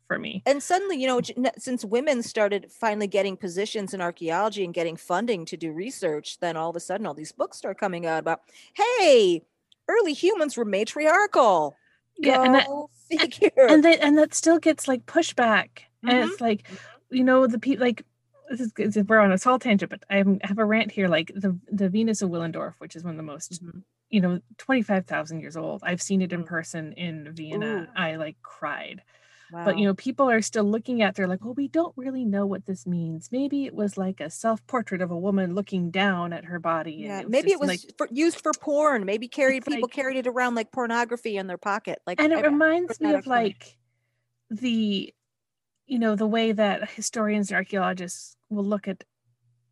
for 0.07 0.17
me. 0.19 0.41
and 0.45 0.61
suddenly 0.61 0.97
you 0.99 1.07
know 1.07 1.21
since 1.57 1.85
women 1.85 2.21
started 2.23 2.69
finally 2.69 3.07
getting 3.07 3.37
positions 3.37 3.93
in 3.93 4.01
archaeology 4.01 4.65
and 4.65 4.73
getting 4.73 4.97
funding 4.97 5.45
to 5.45 5.55
do 5.55 5.71
research 5.71 6.37
then 6.39 6.57
all 6.57 6.69
of 6.71 6.75
a 6.75 6.81
sudden 6.81 7.05
all 7.05 7.13
these 7.13 7.31
books 7.31 7.57
start 7.57 7.77
coming 7.79 8.05
out 8.05 8.19
about 8.19 8.41
hey 8.73 9.41
early 9.91 10.13
humans 10.13 10.55
were 10.57 10.65
matriarchal 10.65 11.75
Yeah, 12.17 12.43
and 12.43 12.55
that- 12.55 12.67
figure 13.09 13.51
and 13.69 13.83
that 13.83 13.99
and 14.01 14.17
that 14.17 14.33
still 14.33 14.57
gets 14.59 14.87
like 14.87 15.05
pushback, 15.05 15.69
and 16.03 16.11
Mhm. 16.13 16.27
it's 16.31 16.41
like 16.41 16.67
you 17.09 17.23
know 17.23 17.47
the 17.47 17.59
people 17.59 17.85
like. 17.85 18.03
This 18.49 18.69
is, 18.77 18.97
we're 19.07 19.19
on 19.19 19.31
a 19.31 19.37
small 19.37 19.59
tangent, 19.59 19.89
but 19.89 20.03
I 20.09 20.17
have- 20.43 20.57
a 20.57 20.65
rant 20.65 20.91
here. 20.91 21.07
Like 21.07 21.31
the 21.33 21.57
the 21.71 21.87
Venus 21.87 22.21
of 22.21 22.29
Willendorf, 22.29 22.73
which 22.79 22.97
is 22.97 23.03
one 23.03 23.11
of 23.13 23.17
the 23.17 23.23
most 23.23 23.63
Mhm. 23.63 23.83
you 24.09 24.19
know, 24.19 24.41
25,000 24.57 25.39
years 25.39 25.55
old. 25.55 25.81
I've 25.85 26.01
seen 26.01 26.21
it 26.21 26.33
in 26.33 26.43
Mm. 26.43 26.47
person 26.47 26.91
in 26.93 27.31
Vienna. 27.33 27.87
Ooh. 27.87 27.87
I 27.95 28.15
like 28.17 28.35
cried. 28.41 29.03
Wow. 29.51 29.65
But, 29.65 29.77
you 29.77 29.85
know, 29.85 29.93
people 29.93 30.29
are 30.29 30.41
still 30.41 30.63
looking 30.63 31.01
at, 31.01 31.15
they're 31.15 31.27
like, 31.27 31.43
well, 31.43 31.53
we 31.53 31.67
don't 31.67 31.93
really 31.97 32.25
know 32.25 32.45
what 32.45 32.65
this 32.65 32.85
means. 32.87 33.29
Maybe 33.31 33.65
it 33.65 33.73
was 33.73 33.97
like 33.97 34.19
a 34.19 34.29
self 34.29 34.65
portrait 34.67 35.01
of 35.01 35.11
a 35.11 35.17
woman 35.17 35.53
looking 35.55 35.91
down 35.91 36.33
at 36.33 36.45
her 36.45 36.59
body. 36.59 36.93
yeah, 36.93 37.23
maybe 37.27 37.51
it 37.51 37.59
was 37.59 37.69
like, 37.69 37.79
for, 37.97 38.07
used 38.11 38.41
for 38.41 38.51
porn. 38.59 39.05
Maybe 39.05 39.27
carried 39.27 39.65
people 39.65 39.83
like- 39.83 39.91
carried 39.91 40.17
it 40.17 40.27
around 40.27 40.55
like 40.55 40.71
pornography 40.71 41.37
in 41.37 41.47
their 41.47 41.57
pocket. 41.57 41.99
Like, 42.07 42.19
and 42.21 42.31
it 42.33 42.39
I- 42.39 42.47
reminds 42.47 42.97
heard 42.99 43.07
me 43.07 43.13
of 43.13 43.27
like 43.27 43.77
the, 44.49 45.13
you 45.87 45.99
know, 45.99 46.15
the 46.15 46.27
way 46.27 46.51
that 46.51 46.89
historians 46.91 47.49
and 47.51 47.57
archaeologists 47.57 48.35
will 48.49 48.65
look 48.65 48.87
at 48.87 49.03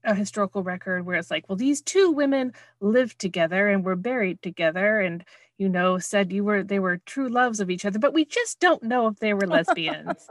a 0.04 0.16
historical 0.16 0.64
record 0.64 1.06
where 1.06 1.18
it's 1.18 1.32
like, 1.32 1.48
well, 1.48 1.56
these 1.56 1.82
two 1.82 2.12
women 2.12 2.54
lived 2.80 3.20
together 3.20 3.68
and 3.68 3.84
were 3.84 3.96
buried 3.96 4.42
together 4.42 5.00
and, 5.00 5.24
you 5.58 5.70
know, 5.70 5.98
said 5.98 6.32
you 6.32 6.44
were, 6.44 6.64
they 6.64 6.80
were 6.80 6.98
true 7.06 7.30
loves 7.30 7.60
of 7.60 7.70
each 7.70 7.86
other, 7.86 8.00
but 8.00 8.14
we 8.14 8.26
just 8.26 8.60
don't 8.60 8.84
know 8.84 9.08
if 9.08 9.18
they 9.20 9.34
were 9.34 9.48
lesbians. 9.48 10.28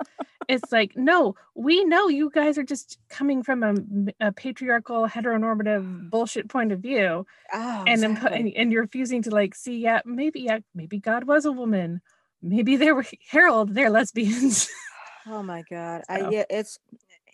it's 0.48 0.72
like, 0.72 0.96
no, 0.96 1.34
we 1.54 1.84
know 1.84 2.08
you 2.08 2.30
guys 2.32 2.56
are 2.56 2.64
just 2.64 2.98
coming 3.10 3.42
from 3.42 4.10
a 4.20 4.32
patriarchal, 4.32 5.06
heteronormative 5.06 6.10
bullshit 6.10 6.48
point 6.48 6.72
of 6.72 6.80
view. 6.80 7.26
oh, 7.52 7.84
and, 7.86 8.04
exactly. 8.04 8.38
and 8.38 8.52
and 8.56 8.72
you're 8.72 8.82
refusing 8.82 9.22
to 9.22 9.30
like 9.30 9.54
see 9.54 9.78
yeah 9.78 10.00
maybe 10.04 10.40
yeah 10.40 10.58
maybe 10.74 10.98
god 10.98 11.24
was 11.24 11.44
a 11.44 11.52
woman 11.52 12.00
maybe 12.42 12.76
they 12.76 12.92
were 12.92 13.04
harold 13.30 13.74
they're 13.74 13.90
lesbians 13.90 14.68
Oh 15.30 15.42
my 15.42 15.62
God. 15.68 16.02
I 16.08 16.30
yeah, 16.30 16.44
it's 16.48 16.78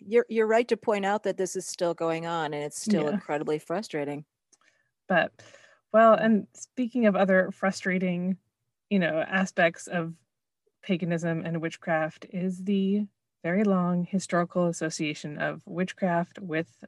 you're 0.05 0.25
you're 0.29 0.47
right 0.47 0.67
to 0.67 0.77
point 0.77 1.05
out 1.05 1.23
that 1.23 1.37
this 1.37 1.55
is 1.55 1.67
still 1.67 1.93
going 1.93 2.25
on 2.25 2.53
and 2.53 2.63
it's 2.63 2.79
still 2.81 3.07
Yeah. 3.07 3.11
incredibly 3.11 3.59
frustrating. 3.59 4.25
but 5.07 5.31
well 5.93 6.13
and 6.13 6.47
speaking 6.53 7.05
of 7.05 7.15
other 7.15 7.51
frustrating 7.51 8.37
you 8.89 8.99
know 8.99 9.19
aspects 9.27 9.87
of 9.87 10.13
paganism 10.83 11.43
and 11.45 11.61
witchcraft 11.61 12.25
is 12.31 12.63
the 12.63 13.05
very 13.43 13.63
long 13.63 14.05
historical 14.05 14.67
association 14.67 15.37
of 15.39 15.61
witchcraft 15.65 16.39
with 16.39 16.83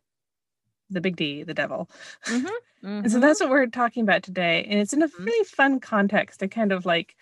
the 0.89 1.01
big 1.01 1.15
d 1.15 1.43
the 1.43 1.53
devil 1.53 1.89
and 2.27 3.11
so 3.11 3.19
Mhm. 3.19 3.21
that's 3.21 3.39
what 3.39 3.49
we're 3.49 3.67
talking 3.67 4.03
about 4.03 4.23
today 4.23 4.63
and 4.69 4.79
it's 4.79 4.93
in 4.93 5.03
a 5.03 5.07
Mhm. 5.07 5.25
really 5.25 5.45
fun 5.45 5.79
context 5.79 6.39
to 6.39 6.47
kind 6.47 6.71
of 6.71 6.85
like 6.85 7.15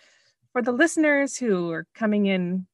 for 0.53 0.61
the 0.61 0.71
listeners 0.71 1.37
who 1.37 1.69
are 1.71 1.85
coming 1.95 2.27
in, 2.27 2.65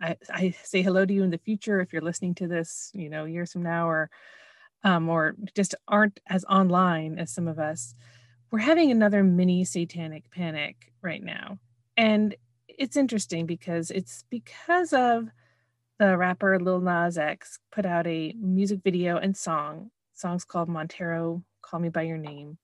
I, 0.00 0.16
I 0.30 0.54
say 0.62 0.82
hello 0.82 1.04
to 1.04 1.12
you 1.12 1.22
in 1.22 1.30
the 1.30 1.38
future 1.38 1.80
if 1.80 1.92
you're 1.92 2.02
listening 2.02 2.34
to 2.36 2.48
this, 2.48 2.90
you 2.94 3.08
know, 3.10 3.24
years 3.24 3.52
from 3.52 3.62
now, 3.62 3.88
or 3.88 4.10
um, 4.84 5.08
or 5.08 5.34
just 5.54 5.74
aren't 5.86 6.20
as 6.26 6.44
online 6.44 7.18
as 7.18 7.32
some 7.32 7.48
of 7.48 7.58
us. 7.58 7.94
We're 8.50 8.58
having 8.58 8.90
another 8.90 9.22
mini 9.22 9.64
satanic 9.64 10.30
panic 10.30 10.92
right 11.02 11.22
now, 11.22 11.58
and 11.96 12.34
it's 12.68 12.96
interesting 12.96 13.46
because 13.46 13.90
it's 13.90 14.24
because 14.30 14.92
of 14.92 15.28
the 15.98 16.16
rapper 16.16 16.58
Lil 16.58 16.80
Nas 16.80 17.18
X 17.18 17.58
put 17.70 17.86
out 17.86 18.06
a 18.06 18.34
music 18.38 18.80
video 18.82 19.16
and 19.16 19.36
song. 19.36 19.90
Song's 20.14 20.44
called 20.44 20.68
Montero, 20.68 21.42
Call 21.62 21.80
Me 21.80 21.88
by 21.88 22.02
Your 22.02 22.18
Name, 22.18 22.58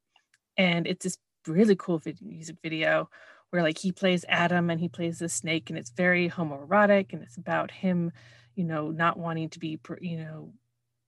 and 0.56 0.86
it's 0.86 1.04
this 1.04 1.18
really 1.46 1.76
cool 1.76 2.00
music 2.20 2.56
video 2.62 3.08
where 3.50 3.62
like 3.62 3.78
he 3.78 3.92
plays 3.92 4.24
Adam 4.28 4.70
and 4.70 4.80
he 4.80 4.88
plays 4.88 5.18
the 5.18 5.28
snake 5.28 5.70
and 5.70 5.78
it's 5.78 5.90
very 5.90 6.28
homoerotic 6.28 7.12
and 7.12 7.22
it's 7.22 7.36
about 7.36 7.70
him, 7.70 8.12
you 8.54 8.64
know, 8.64 8.90
not 8.90 9.18
wanting 9.18 9.48
to 9.50 9.58
be, 9.58 9.78
you 10.00 10.18
know, 10.18 10.52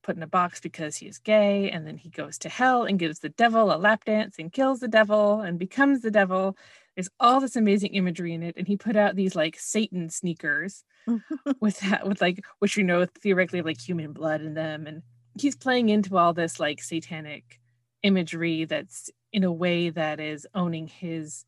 put 0.03 0.15
in 0.15 0.23
a 0.23 0.27
box 0.27 0.59
because 0.59 0.95
he 0.95 1.05
is 1.05 1.19
gay 1.19 1.69
and 1.69 1.85
then 1.85 1.97
he 1.97 2.09
goes 2.09 2.37
to 2.39 2.49
hell 2.49 2.83
and 2.83 2.97
gives 2.97 3.19
the 3.19 3.29
devil 3.29 3.71
a 3.73 3.77
lap 3.77 4.05
dance 4.05 4.35
and 4.39 4.51
kills 4.51 4.79
the 4.79 4.87
devil 4.87 5.41
and 5.41 5.59
becomes 5.59 6.01
the 6.01 6.11
devil. 6.11 6.57
There's 6.95 7.09
all 7.19 7.39
this 7.39 7.55
amazing 7.55 7.93
imagery 7.93 8.33
in 8.33 8.43
it 8.43 8.55
and 8.57 8.67
he 8.67 8.77
put 8.77 8.95
out 8.95 9.15
these 9.15 9.35
like 9.35 9.57
Satan 9.59 10.09
sneakers 10.09 10.83
with 11.59 11.79
that 11.81 12.07
with 12.07 12.21
like 12.21 12.43
which 12.59 12.77
you 12.77 12.83
know 12.83 13.05
theoretically 13.05 13.59
have 13.59 13.65
like 13.65 13.81
human 13.81 14.13
blood 14.13 14.41
in 14.41 14.53
them 14.53 14.87
and 14.87 15.01
he's 15.39 15.55
playing 15.55 15.89
into 15.89 16.17
all 16.17 16.33
this 16.33 16.59
like 16.59 16.81
satanic 16.81 17.59
imagery 18.03 18.65
that's 18.65 19.09
in 19.31 19.43
a 19.43 19.51
way 19.51 19.89
that 19.89 20.19
is 20.19 20.47
owning 20.53 20.87
his 20.87 21.45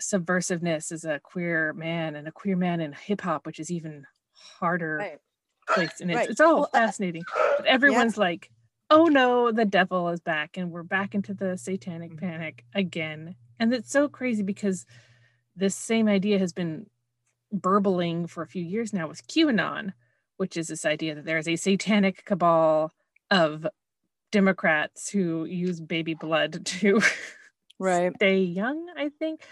subversiveness 0.00 0.92
as 0.92 1.04
a 1.04 1.20
queer 1.20 1.72
man 1.72 2.16
and 2.16 2.26
a 2.28 2.32
queer 2.32 2.56
man 2.56 2.80
in 2.80 2.92
hip 2.92 3.20
hop, 3.20 3.46
which 3.46 3.60
is 3.60 3.70
even 3.70 4.04
harder 4.32 4.96
Right. 4.98 5.18
place. 5.68 6.00
And 6.00 6.10
it's, 6.10 6.16
Right. 6.18 6.30
it's 6.30 6.40
all 6.40 6.56
Well, 6.56 6.70
uh, 6.74 6.78
fascinating. 6.78 7.24
But 7.56 7.66
everyone's 7.66 8.16
like, 8.18 8.50
oh 8.90 9.06
no, 9.06 9.52
the 9.52 9.64
devil 9.64 10.08
is 10.08 10.20
back 10.20 10.56
and 10.56 10.70
we're 10.70 10.82
back 10.82 11.14
into 11.14 11.34
the 11.34 11.56
satanic 11.56 12.10
Mm-hmm. 12.12 12.26
panic 12.26 12.64
again. 12.74 13.36
And 13.58 13.72
it's 13.74 13.90
so 13.92 14.08
crazy 14.08 14.42
because 14.42 14.86
this 15.54 15.74
same 15.76 16.08
idea 16.08 16.38
has 16.38 16.52
been 16.52 16.86
burbling 17.52 18.26
for 18.26 18.42
a 18.42 18.46
few 18.46 18.62
years 18.64 18.92
now 18.92 19.06
with 19.08 19.26
QAnon, 19.26 19.92
which 20.38 20.56
is 20.56 20.68
this 20.68 20.84
idea 20.84 21.14
that 21.14 21.24
there 21.24 21.38
is 21.38 21.48
a 21.48 21.56
satanic 21.56 22.24
cabal 22.24 22.92
of 23.30 23.66
Democrats 24.32 25.10
who 25.10 25.44
use 25.44 25.80
baby 25.80 26.14
blood 26.14 26.64
to 26.66 27.00
Right. 27.78 28.12
stay 28.16 28.40
young, 28.42 28.86
I 28.96 29.08
think. 29.18 29.42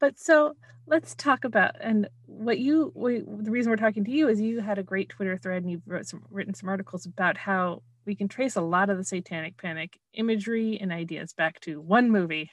But 0.00 0.18
so 0.18 0.56
let's 0.86 1.14
talk 1.14 1.44
about 1.44 1.76
and 1.80 2.08
what 2.26 2.58
you 2.58 2.90
we, 2.94 3.20
the 3.20 3.50
reason 3.50 3.70
we're 3.70 3.76
talking 3.76 4.04
to 4.04 4.10
you 4.10 4.28
is 4.28 4.40
you 4.40 4.60
had 4.60 4.78
a 4.78 4.82
great 4.82 5.08
Twitter 5.10 5.36
thread 5.36 5.62
and 5.62 5.70
you've 5.70 5.86
wrote 5.86 6.06
some, 6.06 6.22
written 6.30 6.54
some 6.54 6.68
articles 6.68 7.06
about 7.06 7.36
how 7.36 7.82
we 8.06 8.14
can 8.14 8.28
trace 8.28 8.56
a 8.56 8.62
lot 8.62 8.90
of 8.90 8.96
the 8.96 9.04
satanic 9.04 9.56
panic 9.56 9.98
imagery 10.14 10.78
and 10.80 10.90
ideas 10.90 11.32
back 11.32 11.60
to 11.60 11.80
one 11.80 12.10
movie. 12.10 12.50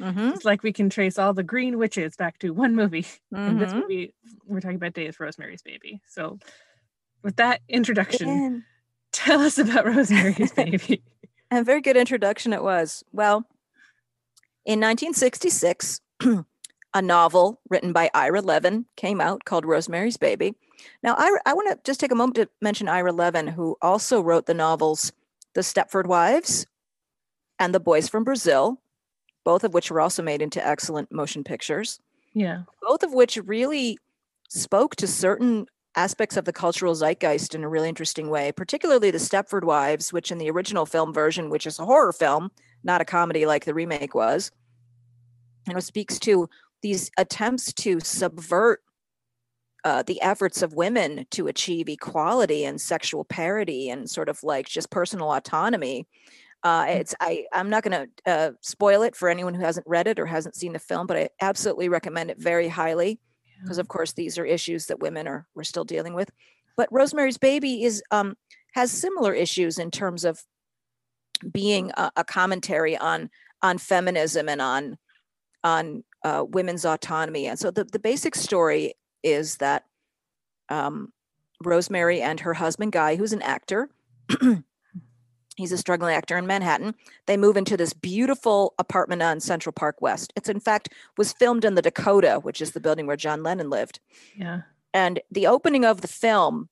Mm-hmm. 0.00 0.30
It's 0.30 0.44
like 0.44 0.62
we 0.62 0.72
can 0.72 0.90
trace 0.90 1.18
all 1.18 1.34
the 1.34 1.42
green 1.42 1.76
witches 1.76 2.16
back 2.16 2.38
to 2.38 2.50
one 2.50 2.74
movie. 2.74 3.06
And 3.32 3.60
this 3.60 3.72
movie 3.72 4.14
we're 4.46 4.60
talking 4.60 4.76
about 4.76 4.94
today 4.94 5.06
is 5.06 5.20
Rosemary's 5.20 5.62
Baby. 5.62 6.00
So 6.08 6.38
with 7.22 7.36
that 7.36 7.60
introduction, 7.68 8.28
And, 8.28 8.62
tell 9.12 9.40
us 9.40 9.58
about 9.58 9.86
Rosemary's 9.86 10.52
Baby. 10.56 11.02
and 11.50 11.66
very 11.66 11.80
good 11.80 11.96
introduction 11.96 12.52
it 12.52 12.62
was. 12.62 13.04
Well, 13.12 13.44
in 14.64 14.80
1966, 14.80 16.00
a 16.98 17.02
novel 17.02 17.60
written 17.70 17.92
by 17.92 18.10
Ira 18.12 18.40
Levin 18.40 18.84
came 18.96 19.20
out 19.20 19.44
called 19.44 19.64
Rosemary's 19.64 20.16
Baby. 20.16 20.56
Now, 21.00 21.14
Ira, 21.14 21.40
I 21.46 21.54
want 21.54 21.70
to 21.70 21.78
just 21.84 22.00
take 22.00 22.10
a 22.10 22.16
moment 22.16 22.34
to 22.34 22.48
mention 22.60 22.88
Ira 22.88 23.12
Levin, 23.12 23.46
who 23.46 23.76
also 23.80 24.20
wrote 24.20 24.46
the 24.46 24.54
novels 24.54 25.12
The 25.54 25.60
Stepford 25.60 26.06
Wives 26.06 26.66
and 27.60 27.72
The 27.72 27.78
Boys 27.78 28.08
from 28.08 28.24
Brazil, 28.24 28.80
both 29.44 29.62
of 29.62 29.74
which 29.74 29.92
were 29.92 30.00
also 30.00 30.24
made 30.24 30.42
into 30.42 30.66
excellent 30.66 31.12
motion 31.12 31.44
pictures. 31.44 32.00
Yeah. 32.34 32.62
both 32.82 33.02
of 33.04 33.12
which 33.12 33.36
really 33.44 33.98
spoke 34.48 34.96
to 34.96 35.06
certain 35.06 35.66
aspects 35.94 36.36
of 36.36 36.46
the 36.46 36.52
cultural 36.52 36.94
zeitgeist 36.94 37.54
in 37.54 37.62
a 37.62 37.68
really 37.68 37.88
interesting 37.88 38.28
way, 38.28 38.50
particularly 38.50 39.12
the 39.12 39.18
Stepford 39.18 39.64
Wives, 39.64 40.12
which 40.12 40.32
in 40.32 40.38
the 40.38 40.50
original 40.50 40.84
film 40.84 41.14
version, 41.14 41.48
which 41.48 41.66
is 41.66 41.78
a 41.78 41.84
horror 41.84 42.12
film, 42.12 42.50
not 42.82 43.00
a 43.00 43.04
comedy 43.04 43.46
like 43.46 43.64
the 43.64 43.74
remake 43.74 44.14
was, 44.14 44.50
you 45.68 45.74
know, 45.74 45.80
speaks 45.80 46.18
to 46.20 46.48
these 46.82 47.10
attempts 47.18 47.72
to 47.74 48.00
subvert 48.00 48.80
uh, 49.84 50.02
the 50.02 50.20
efforts 50.20 50.62
of 50.62 50.74
women 50.74 51.26
to 51.30 51.46
achieve 51.46 51.88
equality 51.88 52.64
and 52.64 52.80
sexual 52.80 53.24
parity 53.24 53.90
and 53.90 54.10
sort 54.10 54.28
of 54.28 54.42
like 54.42 54.68
just 54.68 54.90
personal 54.90 55.32
autonomy. 55.32 56.06
Uh, 56.64 56.86
it's 56.88 57.14
I 57.20 57.44
I'm 57.52 57.70
not 57.70 57.84
going 57.84 58.08
to 58.24 58.30
uh, 58.30 58.50
spoil 58.60 59.02
it 59.02 59.14
for 59.14 59.28
anyone 59.28 59.54
who 59.54 59.62
hasn't 59.62 59.86
read 59.86 60.08
it 60.08 60.18
or 60.18 60.26
hasn't 60.26 60.56
seen 60.56 60.72
the 60.72 60.78
film, 60.78 61.06
but 61.06 61.16
I 61.16 61.28
absolutely 61.40 61.88
recommend 61.88 62.30
it 62.30 62.40
very 62.40 62.68
highly 62.68 63.20
because 63.62 63.78
of 63.78 63.88
course 63.88 64.12
these 64.12 64.38
are 64.38 64.44
issues 64.44 64.86
that 64.86 65.00
women 65.00 65.28
are 65.28 65.46
we're 65.54 65.62
still 65.62 65.84
dealing 65.84 66.14
with. 66.14 66.30
But 66.76 66.88
Rosemary's 66.90 67.38
Baby 67.38 67.84
is 67.84 68.02
um, 68.10 68.36
has 68.74 68.90
similar 68.90 69.32
issues 69.32 69.78
in 69.78 69.90
terms 69.90 70.24
of 70.24 70.42
being 71.52 71.92
a, 71.96 72.10
a 72.16 72.24
commentary 72.24 72.96
on 72.96 73.30
on 73.62 73.78
feminism 73.78 74.48
and 74.48 74.60
on 74.60 74.98
on 75.62 76.04
uh, 76.24 76.44
women's 76.48 76.84
autonomy. 76.84 77.46
And 77.46 77.58
so 77.58 77.70
the 77.70 77.84
the 77.84 77.98
basic 77.98 78.34
story 78.34 78.94
is 79.22 79.56
that 79.56 79.84
um, 80.68 81.12
Rosemary 81.64 82.20
and 82.20 82.40
her 82.40 82.54
husband 82.54 82.92
Guy, 82.92 83.16
who's 83.16 83.32
an 83.32 83.42
actor. 83.42 83.90
He's 85.56 85.72
a 85.72 85.78
struggling 85.78 86.14
actor 86.14 86.38
in 86.38 86.46
Manhattan. 86.46 86.94
They 87.26 87.36
move 87.36 87.56
into 87.56 87.76
this 87.76 87.92
beautiful 87.92 88.74
apartment 88.78 89.22
on 89.22 89.40
Central 89.40 89.72
Park 89.72 90.00
West. 90.00 90.32
It's 90.36 90.48
in 90.48 90.60
fact 90.60 90.90
was 91.16 91.32
filmed 91.32 91.64
in 91.64 91.74
the 91.74 91.82
Dakota, 91.82 92.38
which 92.40 92.60
is 92.60 92.70
the 92.70 92.80
building 92.80 93.08
where 93.08 93.16
John 93.16 93.42
Lennon 93.42 93.68
lived. 93.68 93.98
Yeah. 94.36 94.60
And 94.94 95.20
the 95.32 95.48
opening 95.48 95.84
of 95.84 96.00
the 96.00 96.08
film 96.08 96.68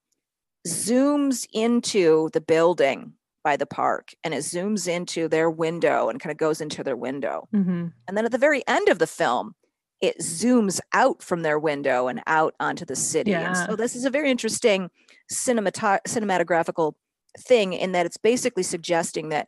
zooms 0.69 1.49
into 1.53 2.31
the 2.33 2.41
building 2.41 3.15
by 3.47 3.57
the 3.57 3.65
park 3.65 4.13
and 4.25 4.35
it 4.35 4.39
zooms 4.39 4.89
into 4.89 5.29
their 5.29 5.49
window 5.49 6.09
and 6.09 6.19
kind 6.19 6.33
of 6.33 6.37
goes 6.37 6.61
into 6.61 6.83
their 6.83 6.97
window. 6.97 7.47
Mm-hmm. 7.55 7.87
And 8.09 8.17
then 8.17 8.25
at 8.25 8.33
the 8.33 8.39
very 8.39 8.65
end 8.67 8.89
of 8.89 8.99
the 8.99 9.07
film, 9.07 9.55
it 10.01 10.19
zooms 10.19 10.81
out 10.93 11.23
from 11.23 11.43
their 11.43 11.57
window 11.57 12.09
and 12.09 12.21
out 12.27 12.55
onto 12.59 12.85
the 12.85 12.97
city. 12.97 13.33
And 13.33 13.57
so 13.57 13.77
this 13.77 13.95
is 13.95 14.05
a 14.05 14.11
very 14.11 14.33
interesting 14.33 14.91
cinematographical 15.33 16.95
thing 17.39 17.73
in 17.73 17.93
that 17.93 18.05
it's 18.05 18.17
basically 18.17 18.65
suggesting 18.65 19.29
that 19.29 19.47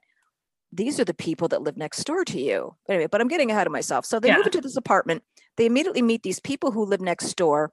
these 0.71 1.01
are 1.01 1.05
the 1.05 1.13
people 1.13 1.49
that 1.49 1.63
live 1.63 1.77
next 1.77 2.05
door 2.05 2.25
to 2.27 2.41
you. 2.41 2.77
Anyway, 2.89 3.09
but 3.11 3.21
I'm 3.21 3.27
getting 3.27 3.51
ahead 3.51 3.67
of 3.67 3.73
myself. 3.73 4.07
So 4.07 4.21
they 4.21 4.29
Yeah. 4.29 4.37
move 4.37 4.47
into 4.47 4.61
this 4.61 4.77
apartment. 4.77 5.25
They 5.57 5.67
immediately 5.67 6.03
meet 6.03 6.23
these 6.23 6.39
people 6.39 6.71
who 6.71 6.85
live 6.85 7.01
next 7.01 7.35
door. 7.35 7.73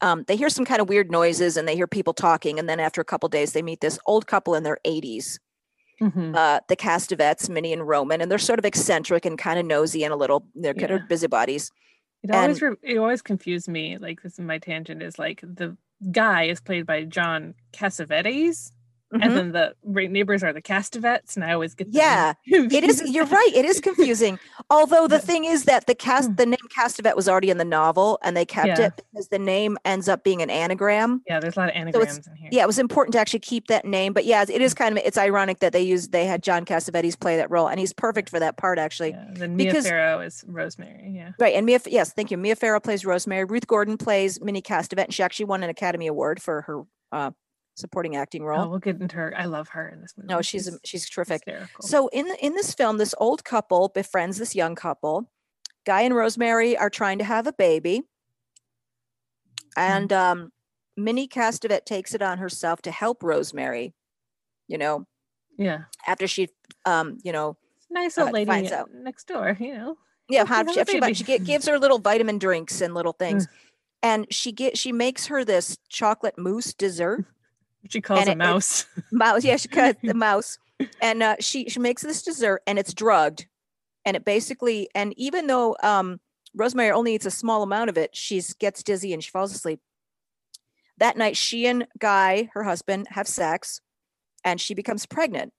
Um, 0.00 0.24
they 0.28 0.36
hear 0.36 0.48
some 0.48 0.64
kind 0.64 0.80
of 0.80 0.88
weird 0.88 1.10
noises 1.10 1.56
and 1.56 1.66
they 1.66 1.74
hear 1.74 1.86
people 1.88 2.14
talking. 2.14 2.58
And 2.58 2.68
then 2.68 2.78
after 2.80 3.00
a 3.00 3.04
couple 3.04 3.28
days, 3.28 3.52
they 3.52 3.62
meet 3.62 3.80
this 3.80 3.98
old 4.06 4.26
couple 4.26 4.54
in 4.54 4.62
their 4.62 4.78
80s 4.86 5.38
Mm-hmm. 6.00 6.32
uh, 6.36 6.60
the 6.68 6.76
Castevets, 6.76 7.48
Minnie 7.50 7.72
and 7.72 7.84
Roman, 7.88 8.20
and 8.20 8.30
they're 8.30 8.38
sort 8.38 8.60
of 8.60 8.64
eccentric 8.64 9.24
and 9.26 9.36
kind 9.36 9.58
of 9.58 9.66
nosy 9.66 10.04
and 10.04 10.12
a 10.12 10.16
little, 10.16 10.46
they're 10.54 10.72
kind 10.72 10.90
Yeah. 10.90 10.96
of 10.98 11.08
busybodies. 11.08 11.72
It 12.22 12.30
always 12.30 12.62
re- 12.62 12.76
it 12.84 12.98
always 12.98 13.20
confused 13.20 13.66
me. 13.66 13.98
Like 13.98 14.22
this 14.22 14.34
is 14.34 14.38
my 14.38 14.58
tangent 14.58 15.02
is 15.02 15.18
like 15.18 15.40
the 15.42 15.76
guy 16.12 16.44
is 16.44 16.60
played 16.60 16.86
by 16.86 17.02
John 17.02 17.54
Cassavetes, 17.72 18.70
Mhm. 19.14 19.24
and 19.24 19.36
then 19.36 19.52
the 19.52 19.74
right 19.84 20.10
neighbors 20.10 20.42
are 20.42 20.52
the 20.52 20.60
Castevets, 20.60 21.34
and 21.34 21.42
I 21.44 21.52
always 21.54 21.74
get 21.74 21.88
Yeah, 21.90 22.34
It 22.46 22.84
is, 22.84 23.02
you're 23.10 23.24
right, 23.24 23.50
it 23.54 23.64
is 23.64 23.80
confusing. 23.80 24.38
Although 24.68 25.08
the 25.08 25.18
thing 25.18 25.44
is 25.46 25.64
that 25.64 25.86
the 25.86 25.94
cast, 25.94 26.28
Hmm. 26.28 26.34
the 26.34 26.44
name 26.46 26.58
Castevet 26.76 27.16
was 27.16 27.26
already 27.28 27.48
in 27.48 27.56
the 27.56 27.64
novel 27.64 28.18
and 28.22 28.36
they 28.36 28.44
kept 28.44 28.66
Yeah. 28.78 28.86
it 28.88 29.02
because 29.12 29.28
the 29.28 29.38
name 29.38 29.78
ends 29.86 30.08
up 30.10 30.24
being 30.24 30.42
an 30.42 30.50
anagram. 30.50 31.22
Yeah, 31.26 31.40
there's 31.40 31.56
a 31.56 31.60
lot 31.60 31.68
of 31.70 31.74
anagrams 31.74 32.18
it's, 32.18 32.26
in 32.26 32.36
here. 32.36 32.48
yeah, 32.52 32.62
it 32.64 32.66
was 32.66 32.78
important 32.78 33.12
to 33.14 33.18
actually 33.18 33.40
keep 33.40 33.68
that 33.68 33.86
name. 33.86 34.12
But 34.12 34.26
yeah, 34.26 34.44
it 34.46 34.60
is 34.60 34.74
kind 34.74 34.98
of, 34.98 35.02
it's 35.04 35.16
ironic 35.16 35.60
that 35.60 35.72
they 35.72 35.80
used, 35.82 36.12
they 36.12 36.26
had 36.26 36.42
John 36.42 36.66
Cassavetes 36.66 37.18
play 37.18 37.36
that 37.38 37.50
role 37.50 37.68
and 37.68 37.80
he's 37.80 37.94
perfect 37.94 38.28
for 38.28 38.38
that 38.40 38.58
part 38.58 38.78
actually. 38.78 39.10
Yeah, 39.12 39.24
Then 39.32 39.56
Mia 39.56 39.70
because- 39.70 39.88
Farrow 39.88 40.20
is 40.20 40.44
Rosemary. 40.46 41.12
Yeah. 41.14 41.30
Right. 41.38 41.54
And 41.54 41.64
Mia, 41.64 41.80
yes, 41.86 42.12
thank 42.12 42.30
you. 42.30 42.36
Mia 42.36 42.56
Farrow 42.56 42.78
plays 42.80 43.06
Rosemary. 43.06 43.44
Ruth 43.44 43.66
Gordon 43.66 43.96
plays 43.96 44.38
Minnie 44.42 44.60
Castevet, 44.62 45.04
and 45.04 45.14
she 45.14 45.22
actually 45.22 45.46
won 45.46 45.62
an 45.62 45.70
Academy 45.70 46.06
Award 46.08 46.42
for 46.42 46.60
her 46.62 46.82
uh, 47.10 47.30
supporting 47.78 48.16
acting 48.16 48.42
role. 48.44 48.60
Oh, 48.64 48.68
we'll 48.68 48.78
get 48.78 49.00
into 49.00 49.16
her. 49.16 49.32
I 49.36 49.44
love 49.46 49.68
her 49.70 49.88
in 49.88 50.00
this 50.02 50.14
movie. 50.16 50.28
no, 50.28 50.42
she's 50.42 50.68
am- 50.68 50.80
she's 50.84 51.08
terrific. 51.08 51.42
hysterical. 51.44 51.86
So 51.86 52.08
in 52.08 52.26
in 52.40 52.54
this 52.54 52.74
film, 52.74 52.98
this 52.98 53.14
old 53.18 53.44
couple 53.44 53.88
befriends 53.94 54.38
this 54.38 54.54
young 54.54 54.74
couple. 54.74 55.30
Guy 55.86 56.02
and 56.02 56.14
Rosemary 56.14 56.76
are 56.76 56.90
trying 56.90 57.18
to 57.18 57.24
have 57.24 57.46
a 57.46 57.52
baby, 57.52 58.02
and 59.76 60.12
um, 60.12 60.52
Minnie 60.96 61.28
Castevet 61.28 61.84
takes 61.84 62.14
it 62.14 62.22
on 62.22 62.38
herself 62.38 62.82
to 62.82 62.90
help 62.90 63.22
Rosemary. 63.22 63.94
You 64.66 64.76
know, 64.78 65.06
yeah, 65.56 65.84
after 66.06 66.26
she, 66.26 66.48
um, 66.84 67.18
you 67.22 67.32
know, 67.32 67.56
nice 67.90 68.18
uh, 68.18 68.24
old 68.24 68.32
lady 68.32 68.46
finds 68.46 68.72
uh, 68.72 68.76
out. 68.80 68.90
next 68.92 69.28
door. 69.28 69.56
You 69.58 69.74
know. 69.74 69.98
Yeah, 70.28 70.42
Oh, 70.42 70.46
how 70.46 70.62
we 70.62 70.74
she, 70.74 71.14
she, 71.14 71.24
she 71.24 71.38
gives 71.38 71.66
her 71.68 71.78
little 71.78 71.98
vitamin 71.98 72.36
drinks 72.38 72.82
and 72.82 72.92
little 72.92 73.14
things, 73.14 73.48
and 74.02 74.26
she 74.30 74.52
get 74.52 74.76
she 74.76 74.92
makes 74.92 75.26
her 75.28 75.42
this 75.42 75.78
chocolate 75.88 76.36
mousse 76.36 76.74
dessert. 76.74 77.24
She 77.88 78.00
calls 78.00 78.20
And 78.20 78.28
a 78.28 78.32
it- 78.32 78.34
it- 78.34 78.38
mouse. 78.38 78.86
mouse 79.12 79.44
yeah 79.44 79.56
she 79.56 79.68
cut 79.68 79.96
the 80.02 80.14
mouse. 80.14 80.58
And 81.02 81.22
uh, 81.22 81.36
she 81.40 81.68
she 81.68 81.80
makes 81.80 82.02
this 82.02 82.22
dessert 82.22 82.62
and 82.66 82.78
it's 82.78 82.94
drugged. 82.94 83.46
And 84.04 84.16
it 84.16 84.24
basically 84.24 84.88
and 84.94 85.12
even 85.16 85.46
though 85.46 85.76
um 85.82 86.20
rosemary 86.54 86.90
only 86.90 87.14
eats 87.14 87.26
a 87.26 87.30
small 87.30 87.62
amount 87.62 87.90
of 87.90 87.98
it 87.98 88.16
she 88.16 88.40
gets 88.58 88.82
dizzy 88.82 89.12
and 89.12 89.22
she 89.22 89.30
falls 89.30 89.52
asleep. 89.54 89.80
That 90.98 91.16
night 91.16 91.36
she 91.36 91.66
and 91.66 91.86
guy 91.98 92.48
her 92.54 92.64
husband 92.64 93.06
have 93.10 93.28
sex 93.28 93.80
and 94.44 94.60
she 94.60 94.74
becomes 94.74 95.06
pregnant. 95.06 95.52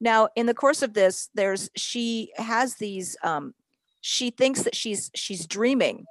Now 0.00 0.28
in 0.36 0.46
the 0.46 0.54
course 0.54 0.82
of 0.82 0.94
this 0.94 1.30
there's 1.34 1.70
she 1.76 2.32
has 2.36 2.74
these 2.76 3.16
um 3.22 3.54
she 4.02 4.30
thinks 4.30 4.62
that 4.62 4.74
she's 4.76 5.10
she's 5.14 5.46
dreaming. 5.46 6.04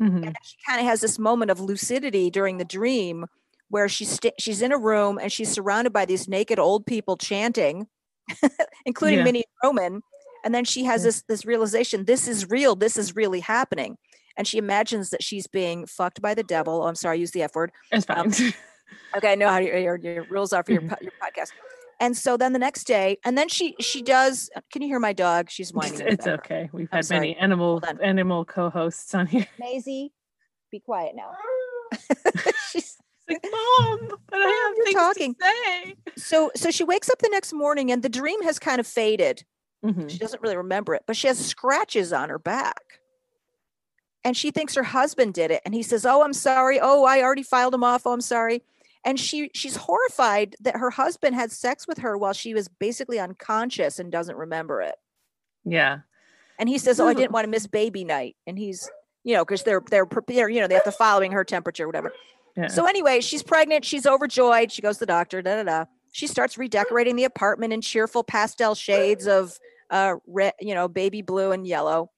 Mhm. 0.00 0.26
and 0.26 0.36
she 0.42 0.56
kind 0.66 0.80
of 0.80 0.86
has 0.86 1.00
this 1.00 1.18
moment 1.18 1.50
of 1.50 1.60
lucidity 1.60 2.30
during 2.30 2.56
the 2.58 2.64
dream 2.64 3.26
where 3.70 3.88
she's 3.88 4.10
sta 4.10 4.30
she's 4.38 4.60
in 4.62 4.72
a 4.72 4.76
room 4.78 5.18
and 5.18 5.32
she's 5.32 5.50
surrounded 5.50 5.92
by 5.92 6.04
these 6.04 6.28
naked 6.28 6.58
old 6.58 6.84
people 6.84 7.16
chanting 7.16 7.86
including 8.84 9.18
Yeah. 9.18 9.24
Minnie 9.24 9.44
Roman 9.64 10.02
and 10.44 10.54
then 10.54 10.64
she 10.64 10.84
has 10.84 11.02
Yeah. 11.02 11.08
this 11.08 11.22
this 11.28 11.44
realization 11.46 12.04
this 12.04 12.28
is 12.28 12.50
real 12.50 12.76
this 12.76 12.96
is 12.96 13.16
really 13.16 13.40
happening 13.40 13.96
and 14.36 14.46
she 14.46 14.58
imagines 14.58 15.10
that 15.10 15.22
she's 15.22 15.46
being 15.46 15.86
fucked 15.86 16.20
by 16.20 16.34
the 16.34 16.42
devil 16.42 16.82
oh, 16.82 16.86
I'm 16.86 16.94
sorry 16.94 17.16
I 17.16 17.20
used 17.20 17.32
the 17.34 17.42
F 17.42 17.54
word 17.54 17.72
It's 17.90 18.06
um, 18.10 18.30
fine. 18.30 18.52
okay 19.16 19.32
I 19.32 19.34
know 19.36 19.48
how 19.48 19.58
your, 19.58 19.78
your, 19.78 19.96
your 19.96 20.24
rules 20.24 20.52
are 20.52 20.62
for 20.64 20.72
your, 20.72 20.82
your 20.82 21.12
podcast 21.22 21.50
and 22.00 22.16
so 22.16 22.36
then 22.36 22.52
the 22.52 22.58
next 22.58 22.84
day 22.84 23.18
and 23.24 23.36
then 23.38 23.48
she 23.48 23.74
she 23.80 24.02
does 24.02 24.50
can 24.72 24.82
you 24.82 24.88
hear 24.88 25.00
my 25.00 25.12
dog 25.12 25.50
she's 25.50 25.72
whining 25.72 26.00
in 26.00 26.06
the 26.06 26.12
it's 26.12 26.26
okay. 26.26 26.68
We've 26.72 26.88
I'm 26.92 26.98
had 26.98 27.10
many 27.10 27.36
animal 27.36 27.80
animal 28.02 28.44
co-hosts 28.44 29.14
on 29.14 29.26
here. 29.26 29.46
Maisie 29.58 30.12
be 30.72 30.80
quiet 30.80 31.14
now 31.14 31.32
she's 32.72 32.96
It's 32.96 32.96
like, 33.30 33.52
Mom, 33.52 34.08
but 34.28 34.40
I 34.40 34.66
have 34.68 34.76
You're 34.76 34.84
things 34.86 34.94
talking. 34.96 35.34
to 35.34 35.44
say. 35.44 35.96
so 36.16 36.50
so 36.56 36.70
she 36.70 36.84
wakes 36.84 37.08
up 37.10 37.18
the 37.18 37.28
next 37.30 37.52
morning 37.52 37.90
and 37.90 38.02
the 38.02 38.08
dream 38.08 38.42
has 38.42 38.58
kind 38.58 38.80
of 38.80 38.86
faded. 38.86 39.44
Mhm. 39.84 40.10
she 40.10 40.18
doesn't 40.18 40.42
really 40.42 40.58
remember 40.58 40.94
it 40.94 41.04
but 41.06 41.16
she 41.16 41.26
has 41.26 41.38
scratches 41.38 42.12
on 42.12 42.28
her 42.28 42.38
back. 42.38 42.82
And 44.22 44.36
she 44.36 44.50
thinks 44.50 44.74
her 44.74 44.82
husband 44.82 45.32
did 45.32 45.50
it 45.50 45.62
and 45.64 45.74
he 45.74 45.82
says 45.82 46.04
oh 46.04 46.22
i'm 46.22 46.34
sorry. 46.34 46.78
Oh 46.80 47.04
i 47.04 47.22
already 47.22 47.42
filed 47.42 47.72
him 47.74 47.84
off. 47.84 48.02
Oh 48.06 48.12
i'm 48.12 48.20
sorry. 48.20 48.62
And 49.04 49.18
she 49.18 49.50
she's 49.54 49.76
horrified 49.76 50.56
that 50.60 50.76
her 50.76 50.90
husband 50.90 51.34
had 51.34 51.50
sex 51.50 51.86
with 51.88 51.98
her 51.98 52.18
while 52.18 52.34
she 52.34 52.52
was 52.52 52.68
basically 52.68 53.18
unconscious 53.18 53.98
and 53.98 54.12
doesn't 54.12 54.36
remember 54.36 54.82
it. 54.82 54.96
Yeah. 55.64 56.00
and 56.58 56.68
he 56.68 56.76
says 56.78 57.00
oh 57.00 57.06
i 57.08 57.14
didn't 57.14 57.32
want 57.32 57.44
to 57.44 57.50
miss 57.50 57.66
baby 57.66 58.04
night. 58.04 58.36
And 58.46 58.58
he's 58.58 58.90
you 59.24 59.34
know 59.34 59.44
because 59.46 59.62
they're 59.62 59.82
they're 59.90 60.06
prepared 60.06 60.52
you 60.52 60.60
know 60.60 60.66
they 60.66 60.74
have 60.74 60.84
to 60.84 60.92
following 60.92 61.32
her 61.32 61.44
temperature 61.44 61.86
whatever 61.86 62.12
So 62.68 62.86
anyway, 62.86 63.20
she's 63.20 63.42
pregnant. 63.42 63.84
She's 63.84 64.06
overjoyed. 64.06 64.72
She 64.72 64.82
goes 64.82 64.96
to 64.96 65.00
the 65.00 65.06
doctor. 65.06 65.42
Da 65.42 65.56
da 65.56 65.62
da. 65.62 65.84
She 66.12 66.26
starts 66.26 66.58
redecorating 66.58 67.16
the 67.16 67.24
apartment 67.24 67.72
in 67.72 67.80
cheerful 67.80 68.24
pastel 68.24 68.74
shades 68.74 69.26
of 69.26 69.56
uh, 69.90 70.16
red, 70.26 70.54
you 70.60 70.74
know, 70.74 70.88
baby 70.88 71.22
blue 71.22 71.52
and 71.52 71.66
yellow. 71.66 72.10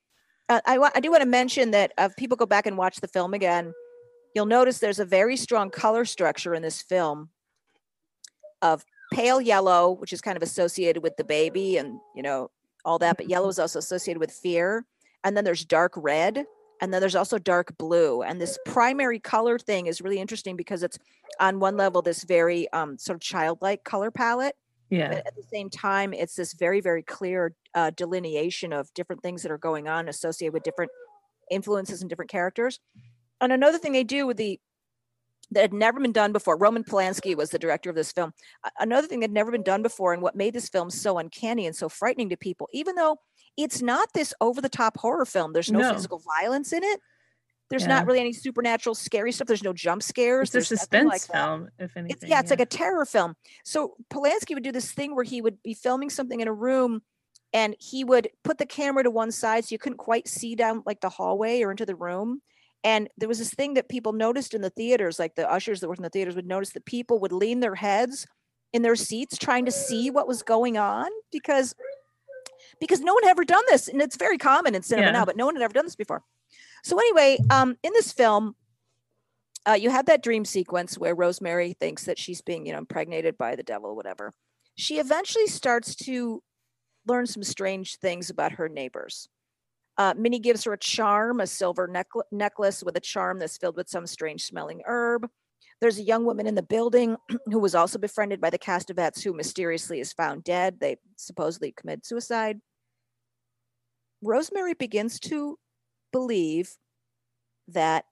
Uh, 0.49 0.61
I 0.67 0.91
I 0.95 1.01
do 1.01 1.11
want 1.11 1.23
to 1.23 1.29
mention 1.29 1.71
that 1.73 1.93
uh, 1.99 2.09
if 2.11 2.17
people 2.17 2.37
go 2.37 2.47
back 2.47 2.67
and 2.67 2.77
watch 2.77 3.01
the 3.01 3.09
film 3.09 3.35
again, 3.35 3.73
you'll 4.35 4.47
notice 4.47 4.79
there's 4.79 4.99
a 4.99 5.05
very 5.05 5.37
strong 5.37 5.71
color 5.71 6.05
structure 6.05 6.55
in 6.55 6.63
this 6.63 6.83
film 6.83 7.31
of 8.61 8.85
pale 9.13 9.41
yellow, 9.41 9.93
which 9.93 10.13
is 10.13 10.21
kind 10.21 10.37
of 10.37 10.43
associated 10.43 11.03
with 11.03 11.17
the 11.17 11.25
baby 11.25 11.77
and 11.77 11.99
you 12.17 12.23
know 12.23 12.51
all 12.85 12.99
that, 12.99 13.17
but 13.17 13.29
yellow 13.29 13.49
is 13.49 13.59
also 13.59 13.79
associated 13.79 14.21
with 14.21 14.33
fear. 14.33 14.85
And 15.25 15.37
then 15.37 15.45
there's 15.45 15.65
dark 15.65 15.93
red, 15.97 16.45
and 16.83 16.93
then 16.93 17.01
there's 17.01 17.15
also 17.15 17.39
dark 17.39 17.79
blue. 17.79 18.23
And 18.23 18.41
this 18.41 18.59
primary 18.67 19.21
color 19.21 19.57
thing 19.57 19.87
is 19.87 20.01
really 20.01 20.19
interesting 20.19 20.57
because 20.57 20.83
it's 20.83 20.99
on 21.39 21.61
one 21.61 21.77
level 21.77 22.03
this 22.03 22.25
very 22.25 22.71
um, 22.73 22.99
sort 22.99 23.15
of 23.15 23.21
childlike 23.21 23.85
color 23.85 24.11
palette, 24.11 24.57
Yeah. 24.91 25.09
but 25.09 25.19
at 25.25 25.37
the 25.37 25.45
same 25.45 25.71
time, 25.71 26.13
it's 26.13 26.35
this 26.35 26.55
very 26.55 26.81
very 26.81 27.05
clear 27.05 27.55
uh, 27.75 27.91
delineation 27.91 28.73
of 28.73 28.93
different 28.95 29.23
things 29.23 29.43
that 29.43 29.53
are 29.53 29.59
going 29.59 29.87
on 29.87 30.09
associated 30.09 30.53
with 30.53 30.65
different 30.65 30.91
influences 31.53 32.01
and 32.03 32.11
different 32.11 32.33
characters. 32.33 32.81
And 33.41 33.53
another 33.53 33.79
thing 33.79 33.93
they 33.93 34.05
do 34.05 34.27
with 34.27 34.37
the 34.37 34.59
that 35.53 35.61
had 35.61 35.73
never 35.75 36.01
been 36.01 36.13
done 36.13 36.33
before. 36.33 36.57
Roman 36.57 36.83
Polanski 36.83 37.37
was 37.37 37.51
the 37.51 37.59
director 37.59 37.91
of 37.91 37.97
this 37.97 38.11
film. 38.11 38.33
Another 38.81 39.07
thing 39.07 39.21
that 39.21 39.25
had 39.25 39.33
never 39.33 39.51
been 39.51 39.63
done 39.63 39.83
before, 39.83 40.15
and 40.15 40.23
what 40.23 40.35
made 40.35 40.55
this 40.55 40.69
film 40.69 40.91
so 40.91 41.19
uncanny 41.19 41.67
and 41.67 41.77
so 41.77 41.89
frightening 41.89 42.31
to 42.31 42.37
people, 42.37 42.69
even 42.73 42.95
though 42.95 43.19
it's 43.57 43.83
not 43.83 44.09
this 44.15 44.33
over 44.41 44.61
the 44.61 44.69
top 44.69 44.97
horror 44.99 45.25
film, 45.25 45.53
there's 45.53 45.71
no, 45.71 45.81
No. 45.81 45.95
physical 45.95 46.21
violence 46.41 46.73
in 46.73 46.83
it. 46.83 47.01
There's 47.71 47.83
Yeah. 47.83 47.89
not 47.89 48.07
really 48.07 48.21
any 48.21 48.33
supernatural 48.35 48.95
scary 48.95 49.33
stuff. 49.33 49.47
There's 49.49 49.63
no 49.63 49.73
jump 49.73 50.03
scares. 50.03 50.49
It's 50.49 50.55
a 50.55 50.59
there's 50.59 50.71
nothing 50.73 50.79
suspense 50.79 51.09
like 51.09 51.23
that. 51.29 51.33
film, 51.33 51.69
if 51.79 51.97
anything. 51.97 52.17
It's, 52.17 52.25
yeah, 52.31 52.41
it's 52.41 52.51
like 52.51 52.61
a 52.61 52.67
terror 52.67 53.07
film. 53.07 53.35
So 53.65 53.95
Polanski 54.13 54.55
would 54.55 54.63
do 54.63 54.73
this 54.73 54.93
thing 54.93 55.15
where 55.15 55.25
he 55.25 55.41
would 55.41 55.63
be 55.63 55.73
filming 55.73 56.11
something 56.11 56.41
in 56.41 56.49
a 56.49 56.53
room 56.53 57.03
and 57.55 57.75
he 57.79 58.05
would 58.05 58.29
put 58.45 58.59
the 58.59 58.67
camera 58.67 59.03
to 59.05 59.11
one 59.11 59.31
side 59.31 59.65
so 59.65 59.73
you 59.73 59.79
couldn't 59.79 59.99
quite 59.99 60.29
see 60.29 60.55
down 60.55 60.83
like 60.85 61.01
the 61.01 61.09
hallway 61.09 61.63
or 61.63 61.71
into 61.71 61.87
the 61.87 61.95
room. 61.95 62.43
And 62.85 63.09
there 63.17 63.29
was 63.29 63.39
this 63.39 63.55
thing 63.55 63.75
that 63.75 63.89
people 63.89 64.13
noticed 64.13 64.55
in 64.55 64.61
the 64.61 64.71
theaters, 64.71 65.19
like 65.19 65.35
the 65.35 65.51
ushers 65.51 65.81
that 65.81 65.89
worked 65.89 66.01
in 66.01 66.05
the 66.05 66.11
theaters 66.11 66.35
would 66.37 66.47
notice 66.47 66.73
that 66.73 66.85
people 66.85 67.21
would 67.21 67.33
lean 67.33 67.61
their 67.61 67.77
heads 67.77 68.27
in 68.73 68.83
their 68.83 68.97
seats 68.97 69.39
trying 69.39 69.65
to 69.67 69.73
see 69.73 70.11
what 70.11 70.27
was 70.29 70.43
going 70.43 70.77
on 70.77 71.09
because 71.31 71.75
because 72.81 73.01
no 73.01 73.15
one 73.15 73.23
had 73.23 73.31
ever 73.31 73.45
done 73.45 73.63
this. 73.69 73.89
And 73.89 74.01
it's 74.03 74.17
very 74.17 74.39
common 74.39 74.75
in 74.75 74.83
cinema 74.83 75.09
Yeah. 75.09 75.13
now, 75.13 75.25
but 75.25 75.37
no 75.37 75.47
one 75.47 75.55
had 75.55 75.63
ever 75.63 75.75
done 75.75 75.87
this 75.87 75.97
before. 75.97 76.23
So 76.85 76.99
anyway, 76.99 77.39
um, 77.51 77.77
in 77.83 77.93
this 77.93 78.13
film, 78.13 78.57
uh, 79.69 79.73
you 79.75 79.91
have 79.91 80.07
that 80.07 80.23
dream 80.23 80.45
sequence 80.45 80.99
where 80.99 81.15
Rosemary 81.15 81.75
thinks 81.75 82.05
that 82.05 82.19
she's 82.19 82.41
being, 82.41 82.67
you 82.67 82.73
know, 82.73 82.79
impregnated 82.79 83.39
by 83.39 83.55
the 83.55 83.63
devil, 83.63 83.95
whatever. 83.95 84.33
She 84.75 84.99
eventually 84.99 85.47
starts 85.47 85.95
to 85.97 86.43
learn 87.07 87.27
some 87.27 87.45
strange 87.45 87.97
things 87.99 88.31
about 88.31 88.53
her 88.53 88.69
neighbors. 88.69 89.29
Uh, 89.99 90.15
Minnie 90.17 90.39
gives 90.39 90.65
her 90.65 90.73
a 90.73 90.79
charm, 90.79 91.39
a 91.41 91.47
silver 91.47 91.87
neckl- 91.87 92.23
necklace 92.33 92.83
with 92.83 92.97
a 92.97 93.01
charm 93.01 93.39
that's 93.39 93.59
filled 93.59 93.77
with 93.77 93.89
some 93.89 94.07
strange 94.07 94.45
smelling 94.45 94.83
herb. 94.87 95.29
There's 95.81 95.99
a 95.99 96.03
young 96.03 96.25
woman 96.25 96.47
in 96.47 96.55
the 96.55 96.63
building 96.63 97.17
who 97.47 97.59
was 97.59 97.75
also 97.75 97.99
befriended 97.99 98.41
by 98.41 98.51
the 98.51 98.59
Castevets, 98.59 99.23
who 99.23 99.33
mysteriously 99.33 100.01
is 100.01 100.13
found 100.13 100.45
dead. 100.45 100.81
They 100.81 100.97
supposedly 101.17 101.73
commit 101.73 102.07
suicide. 102.07 102.61
Rosemary 104.23 104.75
begins 104.75 105.19
to 105.21 105.59
believe 106.13 106.79
that, 107.69 108.07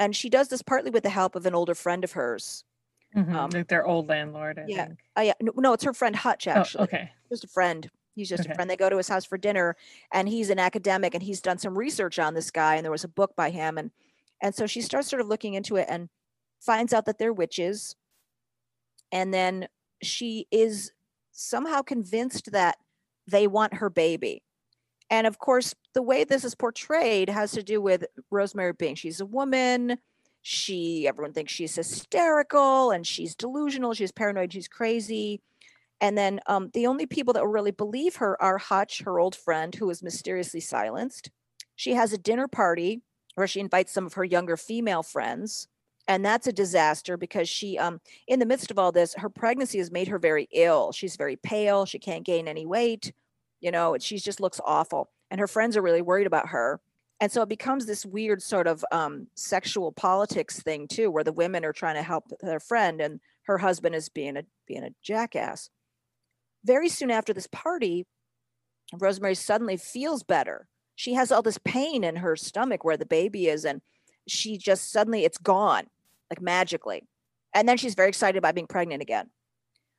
and 0.00 0.16
she 0.16 0.30
does 0.30 0.48
this 0.48 0.62
partly 0.62 0.90
with 0.90 1.02
the 1.04 1.10
help 1.10 1.36
of 1.36 1.46
an 1.46 1.54
older 1.54 1.74
friend 1.74 2.04
of 2.04 2.12
hers. 2.12 2.64
Mhm, 3.14 3.32
um, 3.34 3.50
like 3.52 3.68
their 3.68 3.86
old 3.86 4.08
landlord. 4.08 4.58
I 4.58 4.66
yeah, 4.66 4.86
think. 4.86 5.00
Oh 5.16 5.22
yeah, 5.22 5.34
no, 5.40 5.52
no, 5.56 5.72
it's 5.72 5.84
her 5.84 5.94
friend 5.94 6.16
Hutch 6.16 6.46
actually. 6.46 6.80
Oh, 6.80 6.84
okay. 6.84 7.12
Just 7.30 7.44
a 7.44 7.48
friend. 7.48 7.90
He's 8.14 8.28
just 8.28 8.46
Okay. 8.46 8.46
a 8.46 8.50
friend. 8.50 8.68
They 8.68 8.76
go 8.76 8.90
to 8.90 8.96
his 8.96 9.08
house 9.08 9.24
for 9.24 9.38
dinner, 9.38 9.76
and 10.12 10.28
he's 10.28 10.50
an 10.50 10.58
academic, 10.58 11.14
and 11.14 11.22
he's 11.22 11.40
done 11.40 11.58
some 11.58 11.78
research 11.78 12.18
on 12.18 12.34
this 12.34 12.50
guy, 12.50 12.76
and 12.76 12.84
there 12.84 12.90
was 12.92 13.04
a 13.04 13.08
book 13.08 13.36
by 13.36 13.50
him, 13.50 13.78
and 13.78 13.90
and 14.42 14.54
so 14.54 14.66
she 14.66 14.80
starts 14.82 15.08
sort 15.08 15.20
of 15.20 15.28
looking 15.28 15.54
into 15.54 15.76
it 15.76 15.86
and 15.88 16.08
finds 16.60 16.92
out 16.92 17.06
that 17.06 17.18
they're 17.18 17.32
witches, 17.32 17.96
and 19.12 19.32
then 19.32 19.68
she 20.02 20.46
is 20.50 20.92
somehow 21.32 21.82
convinced 21.82 22.52
that 22.52 22.76
they 23.26 23.46
want 23.46 23.74
her 23.74 23.90
baby. 23.90 24.42
And 25.10 25.26
of 25.26 25.38
course, 25.38 25.74
the 25.94 26.02
way 26.02 26.24
this 26.24 26.44
is 26.44 26.54
portrayed 26.54 27.28
has 27.28 27.52
to 27.52 27.62
do 27.62 27.80
with 27.80 28.04
Rosemary 28.30 28.72
being 28.72 28.94
she's 28.94 29.20
a 29.20 29.26
woman. 29.26 29.98
She 30.42 31.06
everyone 31.08 31.32
thinks 31.32 31.52
she's 31.52 31.76
hysterical 31.76 32.90
and 32.90 33.06
she's 33.06 33.34
delusional, 33.34 33.94
she's 33.94 34.12
paranoid, 34.12 34.52
she's 34.52 34.68
crazy. 34.68 35.40
And 36.00 36.16
then 36.16 36.40
um, 36.46 36.70
the 36.74 36.86
only 36.86 37.06
people 37.06 37.32
that 37.32 37.42
will 37.42 37.50
really 37.50 37.72
believe 37.72 38.16
her 38.16 38.40
are 38.40 38.58
Hutch, 38.58 39.02
her 39.02 39.18
old 39.18 39.34
friend, 39.34 39.74
who 39.74 39.90
is 39.90 40.02
mysteriously 40.02 40.60
silenced. 40.60 41.30
She 41.74 41.94
has 41.94 42.12
a 42.12 42.18
dinner 42.18 42.46
party 42.46 43.02
where 43.34 43.46
she 43.46 43.60
invites 43.60 43.92
some 43.92 44.06
of 44.06 44.14
her 44.14 44.24
younger 44.24 44.56
female 44.56 45.02
friends. 45.02 45.68
And 46.08 46.24
that's 46.24 46.46
a 46.46 46.52
disaster 46.52 47.18
because 47.18 47.48
she, 47.48 47.76
um, 47.76 48.00
in 48.26 48.40
the 48.40 48.46
midst 48.46 48.70
of 48.70 48.78
all 48.78 48.90
this, 48.90 49.14
her 49.18 49.28
pregnancy 49.28 49.76
has 49.78 49.90
made 49.90 50.08
her 50.08 50.18
very 50.18 50.48
ill. 50.52 50.90
She's 50.90 51.16
very 51.16 51.36
pale. 51.36 51.84
She 51.84 51.98
can't 51.98 52.24
gain 52.24 52.48
any 52.48 52.64
weight. 52.64 53.12
You 53.60 53.70
know, 53.70 53.96
she 54.00 54.18
just 54.18 54.40
looks 54.40 54.60
awful. 54.64 55.10
And 55.30 55.38
her 55.38 55.46
friends 55.46 55.76
are 55.76 55.82
really 55.82 56.00
worried 56.00 56.26
about 56.26 56.48
her. 56.48 56.80
And 57.20 57.30
so 57.30 57.42
it 57.42 57.48
becomes 57.48 57.84
this 57.84 58.06
weird 58.06 58.42
sort 58.42 58.66
of 58.66 58.84
um, 58.90 59.26
sexual 59.34 59.92
politics 59.92 60.62
thing 60.62 60.88
too, 60.88 61.10
where 61.10 61.24
the 61.24 61.32
women 61.32 61.64
are 61.64 61.72
trying 61.72 61.96
to 61.96 62.02
help 62.02 62.24
their 62.40 62.60
friend 62.60 63.00
and 63.00 63.20
her 63.42 63.58
husband 63.58 63.94
is 63.94 64.08
being 64.08 64.36
a 64.36 64.44
being 64.66 64.84
a 64.84 64.94
jackass. 65.02 65.68
Very 66.64 66.88
soon 66.88 67.10
after 67.10 67.32
this 67.32 67.48
party, 67.48 68.06
Rosemary 68.92 69.34
suddenly 69.34 69.76
feels 69.76 70.22
better. 70.22 70.68
She 70.96 71.14
has 71.14 71.32
all 71.32 71.42
this 71.42 71.58
pain 71.64 72.04
in 72.04 72.16
her 72.16 72.36
stomach 72.36 72.84
where 72.84 72.96
the 72.96 73.06
baby 73.06 73.48
is, 73.48 73.64
and 73.64 73.80
she 74.26 74.58
just 74.58 74.92
suddenly 74.92 75.24
it's 75.24 75.38
gone, 75.38 75.86
like 76.30 76.40
magically. 76.40 77.06
And 77.54 77.68
then 77.68 77.76
she's 77.76 77.94
very 77.94 78.08
excited 78.08 78.38
about 78.38 78.54
being 78.54 78.66
pregnant 78.66 79.02
again. 79.02 79.30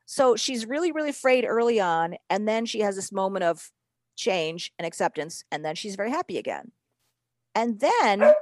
So 0.05 0.35
she's 0.35 0.65
really, 0.65 0.91
really 0.91 1.09
afraid 1.09 1.45
early 1.45 1.79
on. 1.79 2.15
And 2.29 2.47
then 2.47 2.65
she 2.65 2.79
has 2.79 2.95
this 2.95 3.11
moment 3.11 3.43
of 3.43 3.69
change 4.15 4.71
and 4.77 4.85
acceptance, 4.85 5.43
and 5.51 5.63
then 5.63 5.75
she's 5.75 5.95
very 5.95 6.11
happy 6.11 6.37
again. 6.37 6.71
And 7.55 7.79
then, 7.79 8.33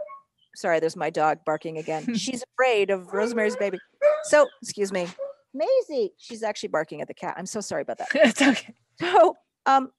sorry, 0.55 0.79
there's 0.79 0.95
my 0.95 1.09
dog 1.09 1.39
barking 1.45 1.77
again. 1.77 2.15
she's 2.15 2.43
afraid 2.53 2.89
of 2.89 3.13
Rosemary's 3.13 3.55
Baby. 3.55 3.79
So, 4.23 4.47
excuse 4.61 4.91
me, 4.91 5.07
Maisie. 5.53 6.13
She's 6.17 6.43
actually 6.43 6.69
barking 6.69 7.01
at 7.01 7.07
the 7.07 7.13
cat. 7.13 7.35
I'm 7.37 7.45
so 7.45 7.61
sorry 7.61 7.83
about 7.83 7.99
that. 7.99 8.07
it's 8.15 8.41
okay. 8.41 8.73
So, 8.99 9.35
um, 9.65 9.91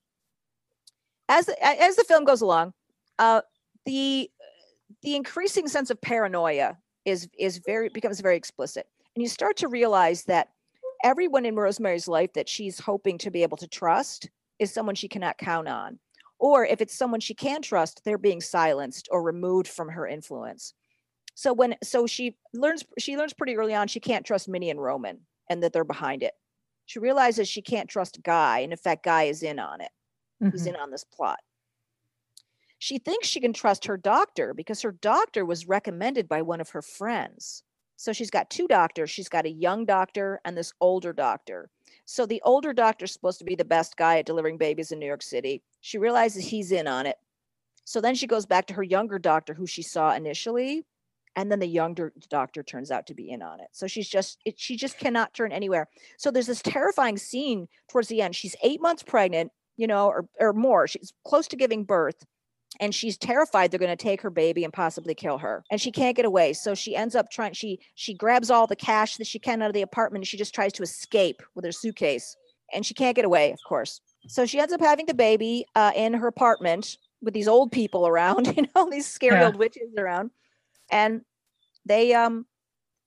as 1.29 1.47
the, 1.47 1.63
as 1.63 1.97
the 1.97 2.05
film 2.05 2.25
goes 2.25 2.41
along, 2.41 2.73
uh, 3.19 3.43
the 3.87 4.31
the 5.03 5.15
increasing 5.15 5.69
sense 5.69 5.91
of 5.91 6.01
paranoia 6.01 6.77
is 7.09 7.29
is 7.39 7.59
very 7.59 7.89
becomes 7.89 8.21
very 8.21 8.37
explicit, 8.37 8.87
and 9.15 9.23
you 9.23 9.29
start 9.29 9.57
to 9.59 9.69
realize 9.69 10.25
that 10.25 10.49
everyone 11.05 11.47
in 11.47 11.57
Rosemary's 11.57 12.09
life 12.09 12.33
that 12.35 12.49
she's 12.49 12.81
hoping 12.81 13.19
to 13.19 13.31
be 13.31 13.43
able 13.43 13.57
to 13.59 13.69
trust 13.69 14.31
is 14.59 14.73
someone 14.73 14.95
she 14.95 15.09
cannot 15.09 15.39
count 15.39 15.69
on, 15.69 15.99
or 16.39 16.65
if 16.67 16.81
it's 16.81 16.95
someone 16.97 17.21
she 17.21 17.35
can 17.35 17.63
trust, 17.63 18.03
they're 18.05 18.19
being 18.19 18.41
silenced 18.41 19.09
or 19.11 19.23
removed 19.23 19.69
from 19.69 19.89
her 19.91 20.07
influence. 20.07 20.75
So 21.35 21.53
when 21.53 21.77
so 21.83 22.07
she 22.07 22.39
learns 22.55 22.85
she 22.99 23.17
learns 23.17 23.33
pretty 23.35 23.57
early 23.57 23.75
on 23.75 23.89
she 23.89 24.01
can't 24.01 24.27
trust 24.27 24.49
Minnie 24.49 24.71
and 24.71 24.83
Roman, 24.83 25.27
and 25.51 25.63
that 25.63 25.73
they're 25.73 25.85
behind 25.85 26.23
it. 26.23 26.35
She 26.87 26.99
realizes 26.99 27.49
she 27.49 27.63
can't 27.63 27.89
trust 27.91 28.23
Guy, 28.23 28.61
and 28.61 28.73
in 28.73 28.79
fact, 28.79 29.05
Guy 29.05 29.25
is 29.25 29.43
in 29.43 29.59
on 29.59 29.81
it. 29.81 29.91
He's 30.53 30.67
Mhm. 30.67 30.67
in 30.67 30.77
on 30.77 30.91
this 30.91 31.05
plot. 31.05 31.41
She 32.79 32.99
thinks 32.99 33.29
she 33.29 33.41
can 33.41 33.53
trust 33.53 33.87
her 33.87 33.97
doctor 33.97 34.55
because 34.55 34.83
her 34.83 34.93
doctor 34.93 35.45
was 35.45 35.69
recommended 35.69 36.29
by 36.29 36.43
one 36.43 36.61
of 36.61 36.71
her 36.71 36.83
friends. 36.83 37.65
So 37.97 38.13
she's 38.13 38.31
got 38.31 38.49
two 38.49 38.69
doctors. 38.69 39.11
She's 39.11 39.29
got 39.29 39.47
a 39.47 39.51
young 39.51 39.85
doctor 39.85 40.41
and 40.45 40.57
this 40.57 40.73
older 40.81 41.13
doctor. 41.13 41.69
So 42.05 42.27
the 42.27 42.41
older 42.45 42.73
doctor's 42.73 43.13
supposed 43.13 43.41
to 43.41 43.45
be 43.45 43.57
the 43.57 43.65
best 43.65 43.97
guy 43.97 44.19
at 44.19 44.27
delivering 44.27 44.57
babies 44.57 44.93
in 44.93 45.01
New 45.01 45.07
York 45.07 45.23
City. 45.23 45.63
She 45.81 45.99
realizes 45.99 46.45
he's 46.45 46.71
in 46.71 46.87
on 46.87 47.07
it. 47.07 47.17
So 47.85 48.01
then 48.01 48.15
she 48.15 48.29
goes 48.29 48.47
back 48.47 48.67
to 48.67 48.75
her 48.75 48.83
younger 48.85 49.19
doctor 49.19 49.55
who 49.55 49.67
she 49.67 49.83
saw 49.83 50.15
initially, 50.15 50.85
and 51.35 51.51
then 51.51 51.59
the 51.59 51.67
younger 51.67 52.13
doctor 52.29 52.63
turns 52.63 52.91
out 52.91 53.07
to 53.09 53.15
be 53.15 53.31
in 53.31 53.43
on 53.43 53.61
it. 53.61 53.69
So 53.73 53.87
she's 53.87 54.09
just 54.09 54.39
it, 54.45 54.61
she 54.61 54.77
just 54.77 54.99
cannot 54.99 55.35
turn 55.35 55.53
anywhere. 55.53 55.89
So 56.19 56.31
there's 56.31 56.47
this 56.47 56.63
terrifying 56.63 57.17
scene 57.17 57.67
towards 57.91 58.09
the 58.09 58.23
end. 58.23 58.37
She's 58.37 58.55
8 58.63 58.81
months 58.81 59.03
pregnant, 59.03 59.51
you 59.77 59.87
know, 59.87 60.07
or 60.07 60.29
or 60.39 60.53
more. 60.53 60.87
She's 60.87 61.13
close 61.27 61.49
to 61.49 61.57
giving 61.57 61.85
birth 61.85 62.27
and 62.81 62.95
she's 62.95 63.17
terrified 63.17 63.71
they're 63.71 63.79
going 63.79 63.91
to 63.91 63.97
take 63.97 64.21
her 64.21 64.31
baby 64.31 64.65
and 64.65 64.73
possibly 64.73 65.15
kill 65.15 65.39
her 65.39 65.65
and 65.71 65.81
she 65.81 65.91
can't 65.91 66.17
get 66.17 66.25
away 66.25 66.53
so 66.53 66.75
she 66.75 66.95
ends 66.95 67.15
up 67.15 67.31
trying 67.31 67.53
she 67.53 67.79
she 67.95 68.15
grabs 68.15 68.51
all 68.51 68.67
the 68.67 68.77
cash 68.77 69.17
that 69.17 69.27
she 69.27 69.39
can 69.39 69.63
out 69.63 69.69
of 69.69 69.75
the 69.75 69.83
apartment 69.83 70.23
and 70.23 70.27
she 70.29 70.37
just 70.37 70.55
tries 70.55 70.73
to 70.73 70.83
escape 70.83 71.43
with 71.55 71.65
her 71.65 71.73
suitcase 71.73 72.37
and 72.73 72.85
she 72.85 72.95
can't 72.95 73.17
get 73.17 73.25
away 73.25 73.51
of 73.53 73.59
course 73.67 74.01
so 74.27 74.45
she 74.45 74.61
ends 74.61 74.73
up 74.73 74.81
having 74.81 75.07
the 75.07 75.15
baby 75.15 75.65
uh, 75.75 75.93
in 75.97 76.13
her 76.13 76.27
apartment 76.27 76.97
with 77.23 77.35
these 77.35 77.49
old 77.49 77.73
people 77.73 78.07
around 78.07 78.47
you 78.57 78.65
know 78.75 78.89
these 78.91 79.07
scary 79.07 79.39
Yeah. 79.39 79.47
old 79.47 79.57
witches 79.57 79.91
around 79.99 80.31
and 80.91 81.23
they 81.87 82.15
um 82.15 82.47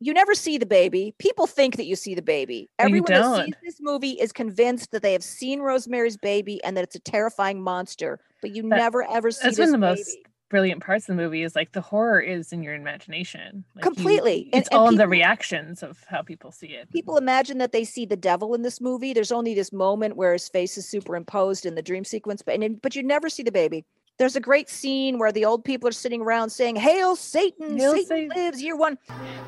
you 0.03 0.13
never 0.13 0.33
see 0.35 0.57
the 0.57 0.65
baby 0.65 1.13
people 1.19 1.45
think 1.47 1.77
that 1.77 1.85
you 1.85 1.95
see 1.95 2.13
the 2.15 2.21
baby 2.21 2.69
everyone 2.79 3.05
that 3.11 3.21
don't. 3.21 3.45
sees 3.45 3.53
this 3.63 3.77
movie 3.79 4.11
is 4.19 4.31
convinced 4.33 4.91
that 4.91 5.01
they 5.03 5.13
have 5.13 5.23
seen 5.23 5.59
rosemary's 5.61 6.17
baby 6.17 6.61
and 6.63 6.75
that 6.75 6.83
it's 6.83 6.95
a 6.95 6.99
terrifying 6.99 7.61
monster 7.61 8.19
but 8.41 8.51
you 8.55 8.63
That- 8.63 8.77
never 8.77 9.03
ever 9.09 9.31
see 9.31 9.41
That's 9.43 9.59
one 9.59 9.67
of 9.67 9.71
the 9.73 9.77
most 9.77 10.05
baby. 10.07 10.25
brilliant 10.49 10.83
parts 10.83 11.07
of 11.07 11.15
the 11.15 11.21
movie 11.21 11.43
is 11.43 11.55
like 11.55 11.71
the 11.71 11.79
horror 11.81 12.19
is 12.19 12.51
in 12.51 12.61
your 12.63 12.73
imagination. 12.73 13.63
Like, 13.75 13.83
Completely. 13.83 14.49
And- 14.51 14.61
it's 14.61 14.69
and 14.69 14.77
all 14.79 14.89
in 14.89 14.95
the 14.95 15.07
reactions 15.07 15.81
of 15.83 16.03
how 16.09 16.23
people 16.23 16.51
see 16.51 16.67
it. 16.69 16.91
people 16.91 17.15
imagine 17.17 17.57
that 17.59 17.71
they 17.71 17.85
see 17.85 18.05
the 18.05 18.17
devil 18.17 18.53
in 18.55 18.61
this 18.63 18.81
movie. 18.81 19.13
There's 19.13 19.31
only 19.31 19.53
this 19.53 19.71
moment 19.71 20.17
where 20.17 20.33
his 20.33 20.49
face 20.49 20.77
is 20.77 20.85
superimposed 20.89 21.65
in 21.65 21.75
the 21.75 21.81
dream 21.81 22.03
sequence, 22.03 22.41
but 22.41 22.55
and 22.59 22.81
but 22.81 22.95
you 22.97 23.03
never 23.03 23.29
see 23.29 23.43
the 23.43 23.51
baby. 23.51 23.85
There's 24.21 24.35
a 24.35 24.39
great 24.39 24.69
scene 24.69 25.17
where 25.17 25.31
the 25.31 25.45
old 25.45 25.65
people 25.65 25.89
are 25.89 25.91
sitting 25.91 26.21
around 26.21 26.51
saying, 26.51 26.75
"Hail 26.75 27.15
Satan! 27.15 27.75
Hail 27.75 27.93
Satan 27.93 28.05
Satan." 28.05 28.29
lives!" 28.35 28.61
Year 28.61 28.75
one. 28.75 28.99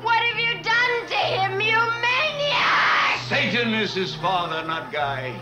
What 0.02 0.18
have 0.18 0.36
you 0.36 0.52
done 0.64 1.06
to 1.10 1.14
him, 1.14 1.60
you 1.60 1.78
maniac? 2.02 3.20
Satan 3.28 3.72
is 3.72 3.94
his 3.94 4.16
father, 4.16 4.66
not 4.66 4.92
Guy. 4.92 5.32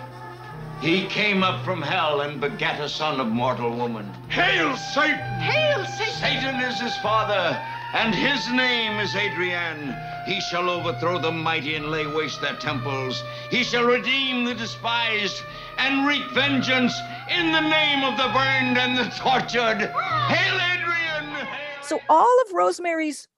He 0.83 1.07
came 1.07 1.43
up 1.43 1.65
from 1.65 1.81
hell 1.81 2.21
and 2.21 2.43
begat 2.43 2.79
a 2.79 2.91
son 2.91 3.21
of 3.21 3.27
mortal 3.27 3.71
woman. 3.71 4.05
Hail 4.29 4.77
Satan! 4.77 5.41
Hail 5.41 5.83
Satan! 5.87 6.13
Satan 6.21 6.61
is 6.61 6.79
his 6.79 6.95
father, 6.99 7.59
and 7.95 8.15
his 8.15 8.51
name 8.53 8.99
is 9.01 9.15
Adrian. 9.15 9.95
He 10.27 10.41
shall 10.41 10.69
overthrow 10.71 11.19
the 11.19 11.31
mighty 11.33 11.75
and 11.75 11.91
lay 11.91 12.07
waste 12.07 12.41
their 12.41 12.57
temples. 12.57 13.23
He 13.51 13.65
shall 13.65 13.85
redeem 13.85 14.45
the 14.45 14.55
despised 14.55 15.43
and 15.79 16.07
wreak 16.07 16.25
vengeance 16.33 16.95
in 17.31 17.53
the 17.53 17.61
name 17.61 18.05
of 18.05 18.17
the 18.17 18.29
burned 18.33 18.79
and 18.79 18.97
the 18.97 19.05
tortured. 19.17 19.89
Hail 20.29 20.55
Adrian! 20.55 21.35
Hail 21.35 21.83
So 21.83 22.01
all 22.09 22.41
of 22.47 22.53
Rosemary's 22.53 23.29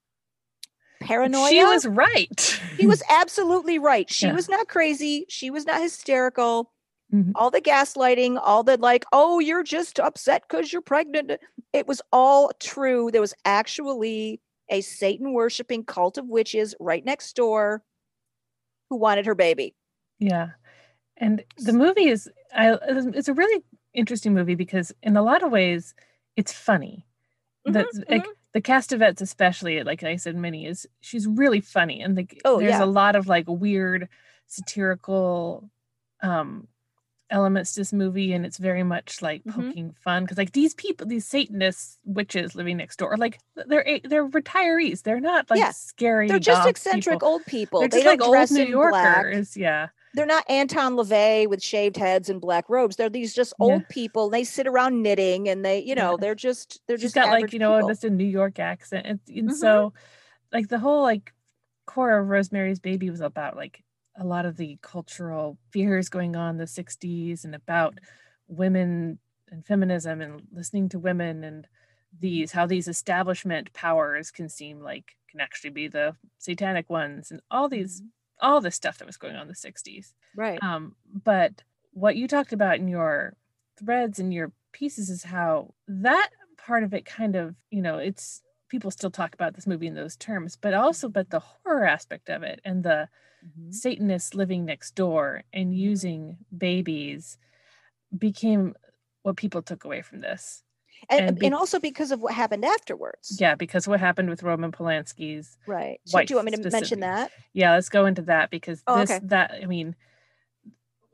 paranoia. 1.01 1.49
She 1.49 1.63
was 1.63 1.85
right. 1.85 2.59
She 2.77 2.87
was 2.87 3.01
absolutely 3.09 3.79
right. 3.79 4.09
She 4.09 4.27
Yeah. 4.27 4.33
was 4.33 4.49
not 4.49 4.67
crazy. 4.67 5.25
She 5.29 5.49
was 5.49 5.65
not 5.65 5.81
hysterical. 5.81 6.71
Mhm. 7.13 7.31
All 7.35 7.51
the 7.51 7.61
gaslighting, 7.61 8.39
all 8.41 8.63
the 8.63 8.77
like, 8.77 9.05
oh, 9.13 9.39
you're 9.39 9.63
just 9.63 9.99
upset 9.99 10.43
because 10.47 10.73
you're 10.73 10.81
pregnant. 10.81 11.31
It 11.73 11.87
was 11.87 12.01
all 12.11 12.51
true. 12.59 13.11
There 13.11 13.21
was 13.21 13.33
actually 13.45 14.39
a 14.69 14.81
Satan 14.81 15.33
worshiping 15.33 15.83
cult 15.83 16.17
of 16.17 16.27
witches 16.27 16.75
right 16.79 17.03
next 17.05 17.35
door 17.35 17.83
who 18.89 18.97
wanted 18.97 19.25
her 19.25 19.35
baby. 19.35 19.75
Yeah. 20.19 20.49
And 21.17 21.43
the 21.57 21.73
movie 21.73 22.07
is 22.07 22.29
I 22.53 22.77
it's 22.83 23.27
a 23.27 23.33
really 23.33 23.63
interesting 23.93 24.33
movie 24.33 24.55
because 24.55 24.93
in 25.01 25.15
a 25.15 25.21
lot 25.21 25.43
of 25.43 25.51
ways 25.51 25.93
it's 26.35 26.51
funny. 26.51 27.05
The 27.65 27.83
Mhm, 27.85 28.09
like 28.09 28.25
the 28.53 28.61
Castevets 28.61 29.21
especially, 29.21 29.83
like 29.83 30.03
I 30.03 30.17
said, 30.17 30.35
Minnie 30.35 30.65
is 30.65 30.87
she's 31.01 31.25
really 31.27 31.61
funny 31.61 32.01
and 32.01 32.15
like 32.15 32.41
Oh, 32.45 32.59
there's 32.59 32.71
yeah. 32.71 32.83
a 32.83 32.85
lot 32.85 33.15
of 33.15 33.27
like 33.27 33.45
weird 33.47 34.09
satirical 34.47 35.69
um 36.21 36.67
elements 37.31 37.73
to 37.73 37.79
this 37.81 37.91
movie 37.91 38.33
and 38.33 38.45
it's 38.45 38.57
very 38.59 38.83
much 38.83 39.21
like 39.21 39.43
Mhm. 39.45 39.53
poking 39.53 39.95
fun 39.99 40.23
because 40.23 40.37
like 40.37 40.51
these 40.51 40.75
people 40.75 41.07
these 41.07 41.25
satanists 41.25 41.97
witches 42.05 42.53
living 42.55 42.77
next 42.77 42.97
door 42.97 43.17
like 43.17 43.39
they're 43.67 43.87
a- 43.87 43.99
they're 44.01 44.27
retirees 44.27 45.01
they're 45.01 45.19
not 45.19 45.49
like 45.49 45.59
Yeah, 45.59 45.71
scary 45.71 46.27
They're 46.27 46.37
just 46.37 46.67
eccentric 46.67 47.15
people. 47.15 47.27
old 47.27 47.45
people. 47.45 47.79
they're 47.79 47.89
just 47.89 48.03
don't 48.03 48.19
like 48.19 48.21
old 48.21 48.51
new 48.51 48.61
in 48.83 48.89
black. 48.91 49.15
yorkers 49.23 49.57
yeah 49.57 49.87
They're 50.13 50.25
not 50.25 50.49
Anton 50.49 50.95
LaVey 50.95 51.49
with 51.49 51.61
shaved 51.61 51.97
heads 51.97 52.29
and 52.29 52.39
black 52.39 52.69
robes. 52.69 52.95
They're 52.95 53.09
these 53.09 53.33
just 53.33 53.53
Yeah. 53.59 53.65
old 53.65 53.89
people. 53.89 54.29
They 54.29 54.45
sit 54.45 54.65
around 54.65 55.01
knitting 55.01 55.49
and 55.49 55.65
they, 55.65 55.79
you 55.79 55.93
know, 55.93 56.11
Yeah. 56.11 56.17
they're 56.21 56.35
just 56.35 56.79
they're 56.87 56.95
she's 56.97 57.11
just 57.11 57.15
got 57.15 57.31
like 57.31 57.51
you 57.51 57.59
know 57.59 57.75
people. 57.75 57.89
just 57.89 58.05
a 58.05 58.09
New 58.09 58.23
York 58.23 58.57
accent, 58.57 59.05
and, 59.05 59.19
and 59.27 59.49
Mhm. 59.49 59.53
so 59.55 59.91
like 60.53 60.69
the 60.69 60.79
whole 60.79 61.01
like 61.01 61.33
core 61.85 62.17
of 62.17 62.29
Rosemary's 62.29 62.79
Baby 62.79 63.09
was 63.09 63.19
about 63.19 63.57
like 63.57 63.83
a 64.17 64.25
lot 64.25 64.45
of 64.45 64.57
the 64.57 64.77
cultural 64.81 65.57
fears 65.71 66.09
going 66.09 66.35
on 66.35 66.51
in 66.51 66.57
the 66.57 66.65
'60s 66.65 67.43
and 67.43 67.55
about 67.55 67.99
women 68.47 69.19
and 69.51 69.65
feminism 69.65 70.21
and 70.21 70.41
listening 70.51 70.89
to 70.89 70.99
women 70.99 71.43
and 71.43 71.67
these 72.19 72.51
how 72.51 72.65
these 72.65 72.87
establishment 72.87 73.73
powers 73.73 74.31
can 74.31 74.47
seem 74.49 74.79
like 74.81 75.15
can 75.29 75.41
actually 75.41 75.69
be 75.69 75.87
the 75.87 76.15
satanic 76.37 76.89
ones 76.89 77.31
and 77.31 77.41
all 77.51 77.67
these 77.67 78.01
all 78.41 78.61
this 78.61 78.75
stuff 78.75 78.97
that 78.97 79.07
was 79.07 79.17
going 79.17 79.35
on 79.35 79.43
in 79.43 79.47
the 79.47 79.53
'60s. 79.53 80.13
right. 80.35 80.61
Um, 80.61 80.95
but 81.23 81.63
what 81.91 82.17
you 82.17 82.27
talked 82.27 82.53
about 82.53 82.79
in 82.79 82.87
your 82.87 83.35
threads 83.77 84.19
and 84.19 84.33
your 84.33 84.51
pieces 84.73 85.09
is 85.09 85.23
how 85.23 85.73
that 85.87 86.29
part 86.57 86.83
of 86.83 86.93
it 86.93 87.05
kind 87.05 87.35
of, 87.35 87.55
you 87.71 87.81
know, 87.81 87.97
it's 87.97 88.41
people 88.69 88.91
still 88.91 89.11
talk 89.11 89.33
about 89.33 89.53
this 89.53 89.67
movie 89.67 89.87
in 89.87 89.95
those 89.95 90.17
terms, 90.17 90.57
but 90.59 90.73
also 90.73 91.07
but 91.07 91.29
the 91.29 91.39
horror 91.39 91.85
aspect 91.85 92.29
of 92.29 92.43
it 92.43 92.59
and 92.65 92.83
the 92.83 93.07
Mhm. 93.45 93.73
Satanists 93.73 94.33
living 94.33 94.65
next 94.65 94.95
door 94.95 95.43
and 95.53 95.75
using 95.75 96.37
babies 96.55 97.37
became 98.17 98.75
what 99.23 99.35
people 99.37 99.61
took 99.61 99.83
away 99.85 100.01
from 100.01 100.21
this. 100.21 100.63
And, 101.09 101.29
and 101.29 101.43
and, 101.43 101.53
also 101.53 101.79
because 101.79 102.11
of 102.11 102.21
what 102.21 102.33
happened 102.33 102.63
afterwards. 102.63 103.37
Yeah, 103.39 103.55
because 103.55 103.87
what 103.87 103.99
happened 103.99 104.29
with 104.29 104.43
Roman 104.43 104.71
Polanski's 104.71 105.57
Right. 105.67 105.99
So 106.05 106.19
do 106.23 106.31
you 106.33 106.35
want 106.37 106.45
me 106.51 106.57
to 106.57 106.69
mention 106.71 107.01
that? 107.01 107.31
yeah 107.53 107.73
let's 107.73 107.89
go 107.89 108.05
into 108.05 108.21
that 108.23 108.49
because 108.49 108.81
Oh, 108.87 108.99
this 108.99 109.11
okay. 109.11 109.19
that 109.27 109.51
i 109.61 109.65
mean 109.65 109.95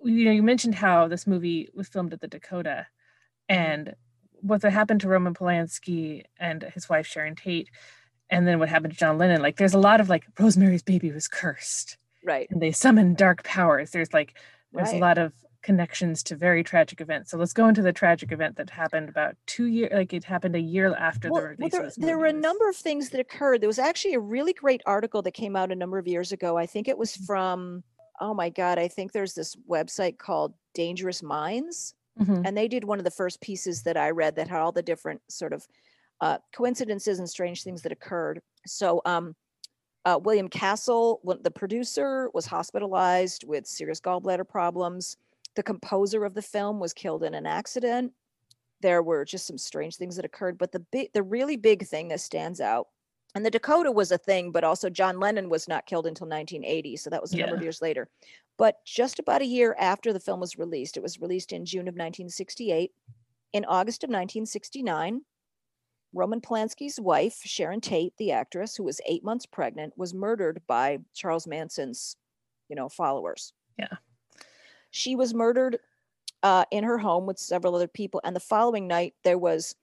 you 0.04 0.26
know 0.26 0.32
you 0.32 0.44
mentioned 0.44 0.76
how 0.76 1.08
this 1.08 1.28
movie 1.28 1.70
was 1.74 1.88
filmed 1.88 2.14
at 2.14 2.22
the 2.22 2.28
dakota 2.28 2.88
Mm-hmm. 3.50 3.62
and 3.72 3.96
what 4.42 4.62
happened 4.64 5.02
to 5.02 5.08
roman 5.10 5.34
polanski 5.34 6.24
and 6.40 6.64
his 6.74 6.88
wife 6.90 7.06
sharon 7.06 7.36
tate 7.36 7.70
and 8.30 8.48
then 8.48 8.60
what 8.60 8.70
happened 8.70 8.94
to 8.94 9.00
john 9.00 9.18
lennon 9.18 9.42
like 9.42 9.58
there's 9.58 9.74
a 9.74 9.80
lot 9.80 10.00
of 10.00 10.10
like 10.10 10.26
rosemary's 10.40 10.84
baby 10.84 11.12
was 11.12 11.28
cursed 11.28 11.98
Right. 12.24 12.48
and 12.52 12.62
they 12.62 12.72
summon 12.72 13.14
dark 13.16 13.44
powers 13.44 13.92
there's 13.92 14.14
like 14.14 14.38
there's 14.74 14.90
Right. 14.90 14.98
a 14.98 15.00
lot 15.00 15.18
of 15.18 15.34
connections 15.64 16.24
to 16.24 16.36
very 16.36 16.64
tragic 16.64 17.02
events 17.02 17.30
so 17.32 17.38
let's 17.38 17.54
go 17.54 17.68
into 17.68 17.82
the 17.84 17.94
tragic 17.94 18.32
event 18.32 18.56
that 18.58 18.70
happened 18.70 19.10
about 19.10 19.36
two 19.46 19.66
years 19.66 19.92
like 19.94 20.12
it 20.14 20.24
happened 20.24 20.56
a 20.56 20.60
year 20.60 20.96
after 20.96 21.28
the 21.28 21.32
Well, 21.34 21.56
well, 21.60 21.70
there, 21.70 21.92
there 21.98 22.18
were 22.18 22.26
a 22.26 22.34
number 22.34 22.68
of 22.68 22.76
things 22.76 23.10
that 23.12 23.20
occurred. 23.22 23.62
There 23.62 23.68
was 23.70 23.78
actually 23.78 24.16
a 24.16 24.20
really 24.20 24.54
great 24.54 24.82
article 24.88 25.22
that 25.22 25.34
came 25.34 25.56
out 25.56 25.72
a 25.72 25.76
number 25.76 26.00
of 26.00 26.08
years 26.08 26.32
ago. 26.32 26.58
I 26.58 26.66
think 26.66 26.88
it 26.88 26.98
was 26.98 27.12
Mm-hmm. 27.14 27.26
from, 27.26 27.84
oh 28.20 28.34
my 28.34 28.50
God, 28.50 28.80
I 28.80 28.88
think 28.88 29.12
there's 29.12 29.34
this 29.36 29.56
website 29.70 30.18
called 30.18 30.54
Dangerous 30.74 31.22
Minds. 31.22 31.94
Mhm. 32.20 32.42
and 32.46 32.58
they 32.58 32.68
did 32.68 32.84
one 32.84 32.98
of 33.00 33.06
the 33.06 33.12
first 33.12 33.40
pieces 33.40 33.84
that 33.84 33.96
I 33.98 34.10
read 34.10 34.36
that 34.36 34.48
had 34.50 34.60
all 34.60 34.72
the 34.74 34.82
different 34.84 35.22
sort 35.30 35.54
of 35.54 35.66
uh, 36.22 36.40
coincidences 36.54 37.20
and 37.20 37.30
strange 37.30 37.64
things 37.64 37.84
that 37.84 37.92
occurred. 37.92 38.42
So, 38.68 39.02
um, 39.06 39.34
uh, 40.06 40.20
William 40.22 40.48
Castle, 40.48 41.22
the 41.42 41.52
producer, 41.52 42.30
was 42.34 42.46
hospitalized 42.46 43.44
with 43.44 43.68
serious 43.68 44.02
gallbladder 44.02 44.48
problems. 44.48 45.18
The 45.56 45.64
composer 45.64 46.26
of 46.26 46.34
the 46.34 46.42
film 46.42 46.80
was 46.80 46.94
killed 46.94 47.24
in 47.24 47.34
an 47.34 47.46
accident. 47.46 48.14
There 48.82 49.04
were 49.04 49.26
just 49.26 49.46
some 49.46 49.60
strange 49.60 49.98
things 49.98 50.16
that 50.16 50.26
occurred, 50.26 50.58
but 50.58 50.72
the 50.72 50.80
big, 50.80 51.14
the 51.14 51.22
really 51.22 51.56
big 51.56 51.86
thing 51.86 52.08
that 52.08 52.22
stands 52.22 52.60
out, 52.60 52.88
and 53.36 53.46
the 53.46 53.52
Dakota 53.52 53.92
was 53.92 54.12
a 54.12 54.18
thing, 54.18 54.52
but 54.52 54.64
also 54.64 54.90
John 54.90 55.20
Lennon 55.20 55.50
was 55.50 55.68
not 55.68 55.86
killed 55.86 56.08
until 56.08 56.28
1980, 56.28 56.98
so 56.98 57.10
that 57.10 57.22
was 57.22 57.34
a 57.34 57.38
number 57.38 57.56
of 57.56 57.62
years 57.62 57.82
later. 57.82 58.10
But 58.58 58.84
just 58.86 59.20
about 59.20 59.42
a 59.42 59.46
year 59.46 59.76
after 59.80 60.12
the 60.12 60.20
film 60.20 60.40
was 60.40 60.58
released, 60.58 60.98
it 60.98 61.04
was 61.04 61.20
released 61.20 61.54
in 61.54 61.66
June 61.66 61.88
of 61.88 61.94
1968. 61.94 62.92
In 63.54 63.66
August 63.66 64.04
of 64.04 64.10
1969, 64.10 65.22
Roman 66.14 66.42
Polanski's 66.42 67.00
wife, 67.00 67.40
Sharon 67.44 67.82
Tate, 67.82 68.14
the 68.18 68.32
actress 68.32 68.76
who 68.76 68.84
was 68.84 69.00
eight 69.06 69.24
months 69.24 69.46
pregnant, 69.46 69.98
was 69.98 70.14
murdered 70.14 70.62
by 70.68 71.00
Charles 71.14 71.48
Manson's, 71.48 72.18
you 72.70 72.76
know, 72.76 72.90
followers. 72.90 73.54
Yeah. 73.78 73.96
She 74.92 75.16
was 75.16 75.34
murdered 75.34 75.80
uh, 76.44 76.66
in 76.72 76.84
her 76.84 76.98
home 76.98 77.26
with 77.26 77.40
several 77.40 77.76
other 77.76 77.88
people. 77.88 78.22
And 78.24 78.36
the 78.36 78.42
following 78.42 78.88
night, 78.88 79.14
there 79.24 79.38
was 79.38 79.76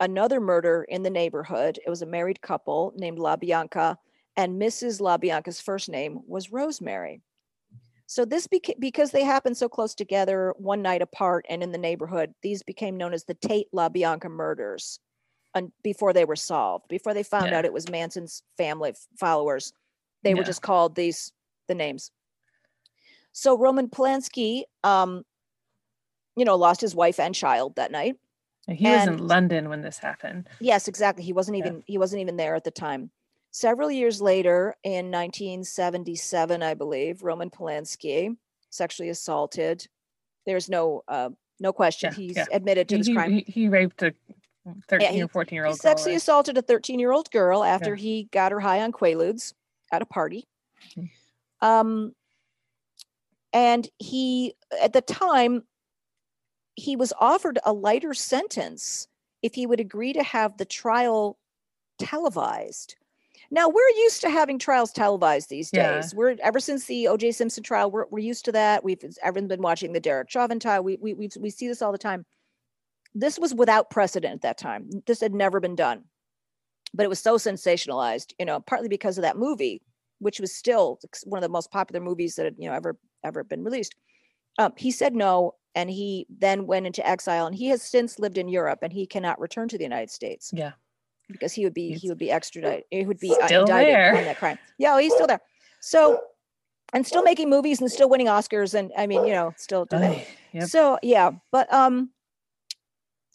another 0.00 0.40
murder 0.40 0.84
in 0.88 1.02
the 1.02 1.10
neighborhood. 1.10 1.78
It 1.84 1.90
was 1.90 2.02
a 2.02 2.06
married 2.06 2.40
couple 2.40 2.92
named 2.96 3.18
La 3.18 3.36
Bianca, 3.36 3.98
and 4.36 4.60
Mrs. 4.60 5.00
La 5.00 5.16
Bianca's 5.16 5.60
first 5.60 5.88
name 5.88 6.20
was 6.26 6.52
Rosemary. 6.52 7.20
So 8.06 8.24
this 8.24 8.48
beca- 8.48 8.80
because 8.80 9.12
they 9.12 9.22
happened 9.22 9.56
so 9.56 9.68
close 9.68 9.94
together, 9.94 10.52
one 10.58 10.82
night 10.82 11.02
apart, 11.02 11.46
and 11.48 11.62
in 11.62 11.70
the 11.70 11.78
neighborhood, 11.78 12.34
these 12.42 12.62
became 12.62 12.96
known 12.96 13.14
as 13.14 13.24
the 13.24 13.34
Tate 13.34 13.68
La 13.72 13.88
Bianca 13.88 14.28
murders. 14.28 14.98
And 15.54 15.72
before 15.82 16.12
they 16.12 16.24
were 16.24 16.36
solved, 16.36 16.88
before 16.88 17.12
they 17.14 17.22
found 17.22 17.50
Yeah. 17.50 17.58
out 17.58 17.64
it 17.64 17.72
was 17.72 17.88
Manson's 17.90 18.42
family 18.56 18.90
f- 18.90 19.06
followers, 19.16 19.72
they 20.22 20.34
were 20.34 20.44
just 20.44 20.62
called 20.62 20.94
these 20.94 21.32
the 21.66 21.74
names. 21.74 22.10
So 23.32 23.56
Roman 23.56 23.88
Polanski, 23.88 24.62
um, 24.84 25.24
you 26.36 26.44
know, 26.44 26.56
lost 26.56 26.80
his 26.80 26.94
wife 26.94 27.18
and 27.18 27.34
child 27.34 27.76
that 27.76 27.90
night. 27.92 28.16
He 28.68 28.88
was 28.88 29.06
in 29.06 29.26
London 29.26 29.68
when 29.68 29.82
this 29.82 29.98
happened. 29.98 30.48
Yes, 30.60 30.86
exactly. 30.88 31.24
He 31.24 31.32
wasn't 31.32 31.58
Yeah. 31.58 31.66
even 31.66 31.82
he 31.86 31.98
wasn't 31.98 32.22
even 32.22 32.36
there 32.36 32.54
at 32.54 32.64
the 32.64 32.70
time. 32.70 33.10
Several 33.52 33.90
years 33.90 34.20
later, 34.20 34.76
in 34.84 35.10
1977, 35.10 36.62
I 36.62 36.74
believe, 36.74 37.22
Roman 37.24 37.50
Polanski 37.50 38.36
sexually 38.70 39.08
assaulted. 39.08 39.88
There's 40.46 40.68
no 40.68 41.02
uh, 41.08 41.30
no 41.58 41.72
question. 41.72 42.10
Yeah, 42.12 42.16
He's 42.16 42.36
yeah. 42.36 42.46
admitted 42.52 42.88
to 42.90 42.96
He, 42.96 43.02
this 43.02 43.12
crime. 43.12 43.32
he, 43.32 43.44
he 43.46 43.68
raped 43.68 44.02
a 44.02 44.14
13 44.88 45.12
he- 45.12 45.22
or 45.22 45.28
14 45.28 45.54
year 45.56 45.64
old 45.66 45.74
girl. 45.74 45.78
sexually 45.78 46.12
right? 46.12 46.16
assaulted 46.18 46.58
a 46.58 46.62
13 46.62 46.98
year 46.98 47.12
old 47.12 47.30
girl 47.30 47.64
after 47.64 47.94
he 47.94 48.24
got 48.32 48.52
her 48.52 48.60
high 48.60 48.80
on 48.82 48.92
Quaaludes 48.92 49.54
at 49.92 50.02
a 50.02 50.06
party. 50.06 50.46
Hmm. 50.94 51.04
Um, 51.62 52.14
and 53.52 53.88
he, 53.98 54.54
at 54.80 54.92
the 54.92 55.00
time, 55.00 55.64
he 56.76 56.96
was 56.96 57.12
offered 57.20 57.58
a 57.64 57.72
lighter 57.72 58.14
sentence 58.14 59.08
if 59.42 59.54
he 59.54 59.66
would 59.66 59.80
agree 59.80 60.12
to 60.12 60.22
have 60.22 60.56
the 60.56 60.64
trial 60.64 61.36
televised. 61.98 62.96
Now 63.50 63.68
we're 63.68 63.88
used 63.98 64.20
to 64.20 64.30
having 64.30 64.58
trials 64.58 64.92
televised 64.92 65.48
these 65.50 65.70
Yeah. 65.72 65.94
days. 66.00 66.14
We're 66.14 66.36
ever 66.42 66.60
since 66.60 66.86
the 66.86 67.08
O.J. 67.08 67.32
Simpson 67.32 67.64
trial, 67.64 67.90
we're, 67.90 68.06
we're 68.10 68.20
used 68.20 68.44
to 68.44 68.52
that. 68.52 68.84
We've 68.84 69.02
everyone's 69.22 69.48
been 69.48 69.60
watching 69.62 69.92
the 69.92 69.98
Derek 70.00 70.30
Chauvin 70.30 70.60
trial. 70.60 70.84
We 70.84 70.96
we 71.00 71.14
we 71.14 71.28
we 71.38 71.50
see 71.50 71.66
this 71.66 71.82
all 71.82 71.90
the 71.90 71.98
time. 71.98 72.24
This 73.14 73.38
was 73.38 73.54
without 73.54 73.90
precedent 73.90 74.34
at 74.34 74.42
that 74.42 74.58
time. 74.58 74.88
This 75.06 75.20
had 75.20 75.34
never 75.34 75.58
been 75.60 75.74
done, 75.74 76.04
but 76.94 77.04
it 77.04 77.08
was 77.08 77.18
so 77.20 77.36
sensationalized. 77.36 78.32
You 78.38 78.46
know, 78.46 78.60
partly 78.60 78.88
because 78.88 79.18
of 79.18 79.22
that 79.22 79.36
movie, 79.36 79.82
which 80.20 80.38
was 80.40 80.54
still 80.54 81.00
one 81.24 81.38
of 81.38 81.42
the 81.42 81.48
most 81.52 81.70
popular 81.70 82.00
movies 82.00 82.36
that 82.36 82.44
had 82.44 82.54
you 82.58 82.68
know 82.68 82.74
ever 82.74 82.96
ever 83.24 83.42
been 83.44 83.64
released. 83.64 83.94
Um, 84.58 84.72
he 84.76 84.90
said 84.90 85.14
no, 85.14 85.54
and 85.74 85.90
he 85.90 86.26
then 86.28 86.66
went 86.66 86.86
into 86.86 87.06
exile, 87.06 87.46
and 87.46 87.54
he 87.54 87.68
has 87.68 87.82
since 87.82 88.18
lived 88.18 88.38
in 88.38 88.48
Europe, 88.48 88.80
and 88.82 88.92
he 88.92 89.06
cannot 89.06 89.40
return 89.40 89.68
to 89.68 89.78
the 89.78 89.84
United 89.84 90.10
States 90.10 90.50
Yeah. 90.54 90.72
because 91.28 91.52
he 91.52 91.64
would 91.64 91.74
be 91.74 91.90
He's 91.92 92.02
he 92.02 92.08
would 92.08 92.18
be 92.18 92.30
extradited. 92.30 92.84
He 92.90 93.04
would 93.06 93.18
be 93.20 93.34
still 93.44 93.62
indicted 93.62 93.94
there. 93.94 94.16
on 94.16 94.24
that 94.24 94.38
crime. 94.38 94.58
Yeah, 94.78 94.90
well, 94.90 94.98
he's 94.98 95.14
still 95.14 95.26
there. 95.26 95.40
So, 95.80 96.20
and 96.92 97.06
still 97.06 97.22
making 97.22 97.48
movies 97.48 97.80
and 97.80 97.90
still 97.90 98.08
winning 98.10 98.26
Oscars, 98.26 98.74
and 98.74 98.92
I 98.98 99.06
mean, 99.06 99.24
you 99.26 99.32
know, 99.32 99.52
still 99.56 99.84
doing. 99.86 100.22
Yep. 100.52 100.68
So 100.68 100.98
yeah, 101.02 101.30
but 101.52 101.72
um, 101.72 102.10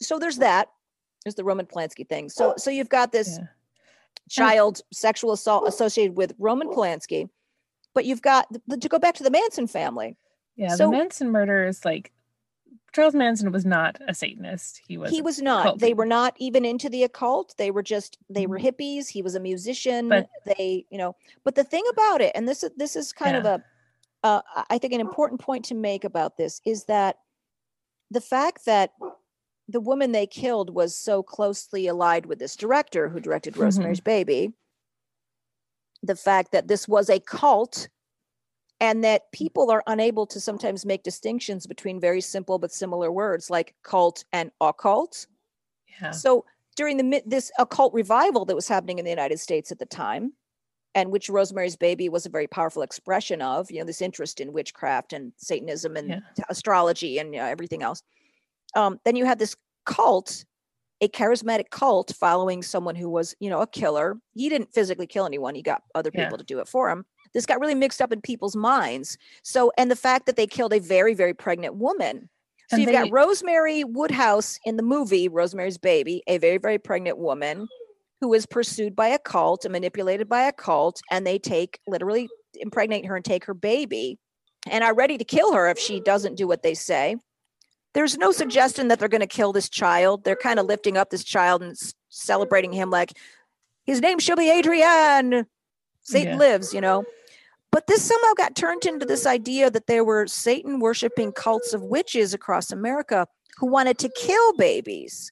so 0.02 0.20
there's 0.20 0.38
that. 0.38 0.70
There's 1.24 1.36
the 1.36 1.44
Roman 1.44 1.66
Polanski 1.66 2.08
thing. 2.08 2.30
So 2.30 2.54
so 2.58 2.70
you've 2.70 2.90
got 2.90 3.12
this 3.12 3.38
Yeah. 3.40 3.48
child 4.30 4.82
sexual 4.94 5.32
assault 5.32 5.68
associated 5.68 6.16
with 6.18 6.34
Roman 6.38 6.68
Polanski, 6.70 7.30
but 7.94 8.06
you've 8.06 8.22
got 8.22 8.48
the, 8.68 8.78
to 8.78 8.90
go 8.90 9.00
back 9.00 9.16
to 9.16 9.24
the 9.24 9.32
Manson 9.32 9.68
family. 9.68 10.18
Yeah. 10.56 10.70
So- 10.76 10.90
the 10.90 10.98
Manson 10.98 11.32
murder 11.32 11.66
is 11.68 11.84
like 11.86 12.12
Charles 12.94 13.14
Manson 13.14 13.52
was 13.52 13.66
not 13.66 13.98
a 14.08 14.14
Satanist. 14.14 14.82
He 14.88 14.98
was. 14.98 15.12
he 15.12 15.22
was 15.22 15.42
not. 15.42 15.64
cult 15.64 15.80
They 15.80 15.94
were 15.94 16.06
not 16.06 16.34
even 16.38 16.64
into 16.64 16.88
the 16.90 17.04
occult. 17.04 17.54
They 17.58 17.70
were 17.70 17.84
just 17.84 18.18
they 18.30 18.48
were 18.48 18.58
hippies. 18.58 19.10
He 19.10 19.22
was 19.22 19.36
a 19.36 19.40
musician. 19.40 20.08
But- 20.10 20.30
they, 20.46 20.86
you 20.90 20.98
know, 20.98 21.16
but 21.44 21.56
the 21.56 21.64
thing 21.66 21.84
about 21.92 22.22
it, 22.22 22.32
and 22.36 22.48
this 22.48 22.64
is 22.64 22.72
this 22.78 22.96
is 22.96 23.12
kind 23.12 23.36
of 23.36 23.44
Yeah. 23.44 23.58
a, 24.24 24.28
uh, 24.28 24.64
I 24.70 24.78
think 24.78 24.94
an 24.94 25.02
important 25.02 25.42
point 25.42 25.66
to 25.66 25.76
make 25.76 26.04
about 26.06 26.38
this 26.38 26.62
is 26.66 26.86
that 26.86 27.20
the 28.12 28.22
fact 28.22 28.64
that 28.66 28.94
the 29.68 29.80
woman 29.80 30.12
they 30.12 30.28
killed 30.28 30.74
was 30.74 30.96
so 30.96 31.24
closely 31.24 31.88
allied 31.88 32.26
with 32.26 32.40
this 32.40 32.56
director 32.56 33.10
who 33.10 33.20
directed. 33.20 33.58
Rosemary's 33.58 34.00
mm-hmm. 34.00 34.04
Baby. 34.04 34.54
The 36.04 36.16
fact 36.16 36.52
that 36.52 36.68
this 36.68 36.88
was 36.88 37.10
a 37.10 37.20
cult 37.20 37.88
and 38.80 39.04
that 39.04 39.32
people 39.32 39.72
are 39.72 39.84
unable 39.88 40.28
to 40.28 40.40
sometimes 40.40 40.86
make 40.86 41.04
distinctions 41.04 41.66
between 41.66 42.00
very 42.00 42.22
simple 42.22 42.60
but 42.60 42.72
similar 42.72 43.12
words 43.12 43.50
like 43.50 43.74
cult 43.84 44.24
and 44.34 44.52
occult. 44.62 45.26
Yeah. 46.02 46.12
So 46.12 46.46
during 46.76 46.98
the 46.98 47.24
this 47.26 47.52
occult 47.58 47.94
revival 47.94 48.46
that 48.46 48.56
was 48.56 48.68
happening 48.68 49.00
in 49.00 49.06
the 49.06 49.12
United 49.12 49.40
States 49.40 49.72
at 49.72 49.80
the 49.80 49.86
time, 49.86 50.34
and 50.94 51.12
which 51.12 51.30
Rosemary's 51.30 51.76
Baby 51.76 52.10
was 52.10 52.26
a 52.26 52.30
very 52.30 52.48
powerful 52.48 52.82
expression 52.82 53.42
of, 53.42 53.72
you 53.72 53.80
know, 53.80 53.86
this 53.86 54.02
interest 54.02 54.42
in 54.42 54.54
witchcraft 54.54 55.14
and 55.14 55.32
Satanism 55.38 55.96
and 55.96 56.10
Yeah. 56.10 56.20
astrology 56.50 57.18
and 57.18 57.34
you 57.34 57.40
know, 57.40 57.48
everything 57.48 57.82
else. 57.82 58.02
Um, 58.76 59.00
then 59.06 59.16
you 59.16 59.26
had 59.26 59.40
this 59.40 59.56
cult, 59.86 60.46
a 61.02 61.08
charismatic 61.08 61.70
cult 61.72 62.14
following 62.20 62.62
someone 62.62 62.96
who 62.96 63.10
was, 63.10 63.36
you 63.40 63.50
know, 63.50 63.62
a 63.62 63.68
killer. 63.68 64.18
He 64.34 64.50
didn't 64.50 64.74
physically 64.74 65.08
kill 65.08 65.26
anyone; 65.26 65.56
he 65.56 65.62
got 65.62 65.84
other 65.96 66.12
Yeah. 66.14 66.26
people 66.26 66.38
to 66.38 66.44
do 66.44 66.60
it 66.60 66.68
for 66.68 66.90
him. 66.90 67.06
This 67.34 67.46
got 67.46 67.60
really 67.60 67.76
mixed 67.76 68.02
up 68.02 68.12
in 68.14 68.22
people's 68.22 68.56
minds. 68.56 69.18
So, 69.44 69.72
and 69.78 69.90
the 69.92 69.96
fact 69.96 70.26
that 70.26 70.36
they 70.36 70.48
killed 70.48 70.74
a 70.74 70.80
very, 70.80 71.14
very 71.14 71.34
pregnant 71.34 71.76
woman. 71.76 72.30
So 72.70 72.76
And 72.78 72.82
you've 72.82 72.88
they- 72.88 72.94
got 73.04 73.12
Rosemary 73.12 73.84
Woodhouse 73.84 74.58
in 74.66 74.78
the 74.78 74.84
movie 74.84 75.28
Rosemary's 75.28 75.78
Baby, 75.78 76.24
a 76.28 76.38
very, 76.40 76.58
very 76.58 76.80
pregnant 76.80 77.18
woman 77.18 77.68
who 78.22 78.34
is 78.34 78.46
pursued 78.46 78.96
by 78.96 79.10
a 79.10 79.20
cult 79.20 79.66
and 79.66 79.72
manipulated 79.74 80.28
by 80.30 80.44
a 80.44 80.52
cult, 80.54 81.02
and 81.12 81.28
they 81.28 81.38
take 81.38 81.80
literally 81.88 82.28
impregnate 82.56 83.06
her 83.06 83.16
and 83.18 83.26
take 83.26 83.44
her 83.46 83.54
baby 83.54 84.18
and 84.72 84.84
are 84.84 84.96
ready 84.96 85.18
to 85.18 85.24
kill 85.26 85.52
her 85.54 85.68
if 85.70 85.78
she 85.78 86.00
doesn't 86.00 86.36
do 86.36 86.48
what 86.48 86.64
they 86.64 86.74
say. 86.74 87.18
There's 87.96 88.18
no 88.18 88.32
suggestion 88.32 88.90
that 88.90 89.00
they're 89.00 89.08
going 89.08 89.22
to 89.22 89.28
kill 89.28 89.54
this 89.54 89.70
child. 89.70 90.26
They're 90.26 90.36
kind 90.36 90.60
of 90.60 90.66
lifting 90.66 90.98
up 90.98 91.10
this 91.10 91.24
child 91.24 91.64
and 91.64 91.76
celebrating 92.10 92.74
him 92.74 92.90
like 92.90 93.14
his 93.86 94.02
name 94.02 94.20
should 94.20 94.38
be 94.38 94.52
Adrian. 94.52 95.48
Satan 96.02 96.34
Yeah. 96.34 96.38
lives, 96.38 96.74
you 96.74 96.82
know. 96.82 97.06
But 97.72 97.88
this 97.88 98.04
somehow 98.04 98.34
got 98.38 98.56
turned 98.56 98.86
into 98.86 99.06
this 99.06 99.26
idea 99.26 99.72
that 99.72 99.88
there 99.88 100.04
were 100.04 100.28
Satan 100.28 100.80
worshiping 100.80 101.32
cults 101.32 101.74
of 101.74 101.82
witches 101.82 102.34
across 102.34 102.72
America 102.72 103.28
who 103.58 103.68
wanted 103.68 103.98
to 104.00 104.10
kill 104.10 104.54
babies, 104.54 105.32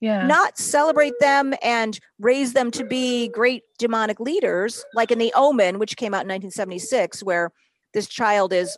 Yeah. 0.00 0.26
not 0.26 0.58
celebrate 0.58 1.18
them 1.20 1.54
and 1.62 1.98
raise 2.18 2.52
them 2.52 2.70
to 2.72 2.84
be 2.84 3.28
great 3.28 3.62
demonic 3.78 4.18
leaders, 4.18 4.84
like 4.94 5.10
in 5.10 5.18
The 5.18 5.32
Omen, 5.34 5.78
which 5.78 5.96
came 5.96 6.12
out 6.12 6.22
in 6.22 6.28
1976, 6.28 7.22
where 7.22 7.52
this 7.94 8.08
child 8.08 8.52
is 8.52 8.76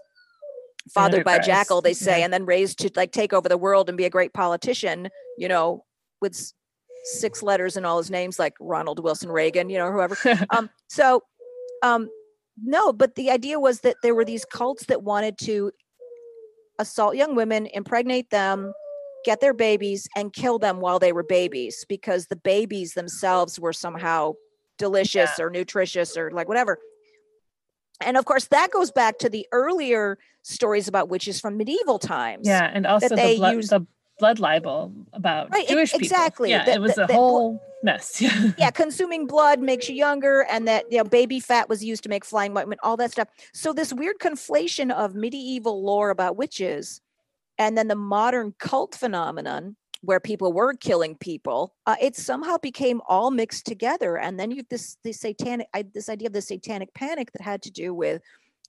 fathered 0.90 1.24
by 1.24 1.36
a 1.36 1.42
jackal, 1.42 1.80
they 1.80 1.94
say, 1.94 2.18
yeah. 2.18 2.24
and 2.24 2.32
then 2.32 2.44
raised 2.44 2.78
to 2.80 2.90
like 2.96 3.12
take 3.12 3.32
over 3.32 3.48
the 3.48 3.58
world 3.58 3.88
and 3.88 3.98
be 3.98 4.04
a 4.04 4.10
great 4.10 4.32
politician, 4.32 5.08
you 5.38 5.48
know, 5.48 5.84
with 6.20 6.52
six 7.04 7.42
letters 7.42 7.76
in 7.76 7.84
all 7.84 7.98
his 7.98 8.10
names, 8.10 8.38
like 8.38 8.54
Ronald 8.60 9.02
Wilson 9.02 9.30
Reagan, 9.30 9.70
you 9.70 9.78
know, 9.78 9.86
or 9.86 9.92
whoever. 9.92 10.16
Um 10.50 10.70
so 10.88 11.22
um 11.82 12.08
no 12.62 12.92
but 12.92 13.14
the 13.14 13.30
idea 13.30 13.58
was 13.58 13.80
that 13.80 13.96
there 14.02 14.14
were 14.14 14.24
these 14.24 14.44
cults 14.44 14.86
that 14.86 15.02
wanted 15.02 15.38
to 15.38 15.72
assault 16.78 17.16
young 17.16 17.34
women 17.34 17.66
impregnate 17.66 18.28
them 18.30 18.72
get 19.24 19.40
their 19.40 19.54
babies 19.54 20.08
and 20.16 20.32
kill 20.32 20.58
them 20.58 20.80
while 20.80 20.98
they 20.98 21.12
were 21.12 21.22
babies 21.22 21.84
because 21.88 22.26
the 22.26 22.36
babies 22.36 22.94
themselves 22.94 23.58
were 23.58 23.72
somehow 23.72 24.32
delicious 24.78 25.38
or 25.38 25.48
nutritious 25.48 26.16
or 26.16 26.30
like 26.30 26.48
whatever 26.48 26.78
And 28.04 28.16
of 28.16 28.24
course, 28.24 28.46
that 28.46 28.70
goes 28.70 28.90
back 28.90 29.18
to 29.18 29.28
the 29.28 29.46
earlier 29.52 30.18
stories 30.42 30.88
about 30.88 31.08
witches 31.08 31.40
from 31.40 31.56
medieval 31.56 31.98
times. 31.98 32.46
Yeah, 32.46 32.70
and 32.72 32.86
also 32.86 33.08
that 33.10 33.16
the 33.16 33.36
blood, 33.36 33.54
used- 33.56 33.70
the 33.70 33.86
blood 34.18 34.38
libel 34.38 34.92
about 35.12 35.50
Right, 35.50 35.66
Jewish 35.66 35.92
people. 35.92 36.04
exactly. 36.04 36.50
Yeah, 36.50 36.64
That- 36.64 36.76
it 36.76 36.80
was 36.80 36.94
that- 36.96 37.04
a 37.04 37.06
blo- 37.06 37.16
whole 37.16 37.62
mess. 37.82 38.20
Yeah. 38.20 38.52
yeah, 38.58 38.70
consuming 38.70 39.26
blood 39.26 39.60
makes 39.60 39.88
you 39.88 39.94
younger, 39.96 40.42
and 40.50 40.68
that 40.68 40.90
you 40.90 40.98
know 40.98 41.04
baby 41.04 41.40
fat 41.40 41.68
was 41.68 41.82
used 41.84 42.02
to 42.04 42.08
make 42.08 42.24
flying 42.24 42.56
ointment, 42.56 42.80
all 42.84 42.96
that 42.98 43.10
stuff. 43.12 43.28
So 43.52 43.72
this 43.72 43.92
weird 43.92 44.18
conflation 44.18 44.92
of 44.92 45.14
medieval 45.14 45.82
lore 45.82 46.10
about 46.10 46.36
witches, 46.36 47.00
and 47.58 47.76
then 47.76 47.88
the 47.88 47.96
modern 47.96 48.54
cult 48.58 48.94
phenomenon 48.94 49.76
where 50.02 50.20
people 50.20 50.52
were 50.52 50.74
killing 50.74 51.16
people, 51.16 51.74
uh, 51.86 51.96
it 52.00 52.16
somehow 52.16 52.58
became 52.58 53.00
all 53.08 53.30
mixed 53.30 53.66
together. 53.66 54.18
And 54.18 54.38
then 54.38 54.50
you 54.50 54.62
this 54.68 54.96
this 55.04 55.20
satanic 55.20 55.68
I, 55.74 55.82
this 55.94 56.08
idea 56.08 56.26
of 56.26 56.34
the 56.34 56.42
satanic 56.42 56.92
panic 56.94 57.32
that 57.32 57.42
had 57.42 57.62
to 57.62 57.70
do 57.70 57.94
with 57.94 58.20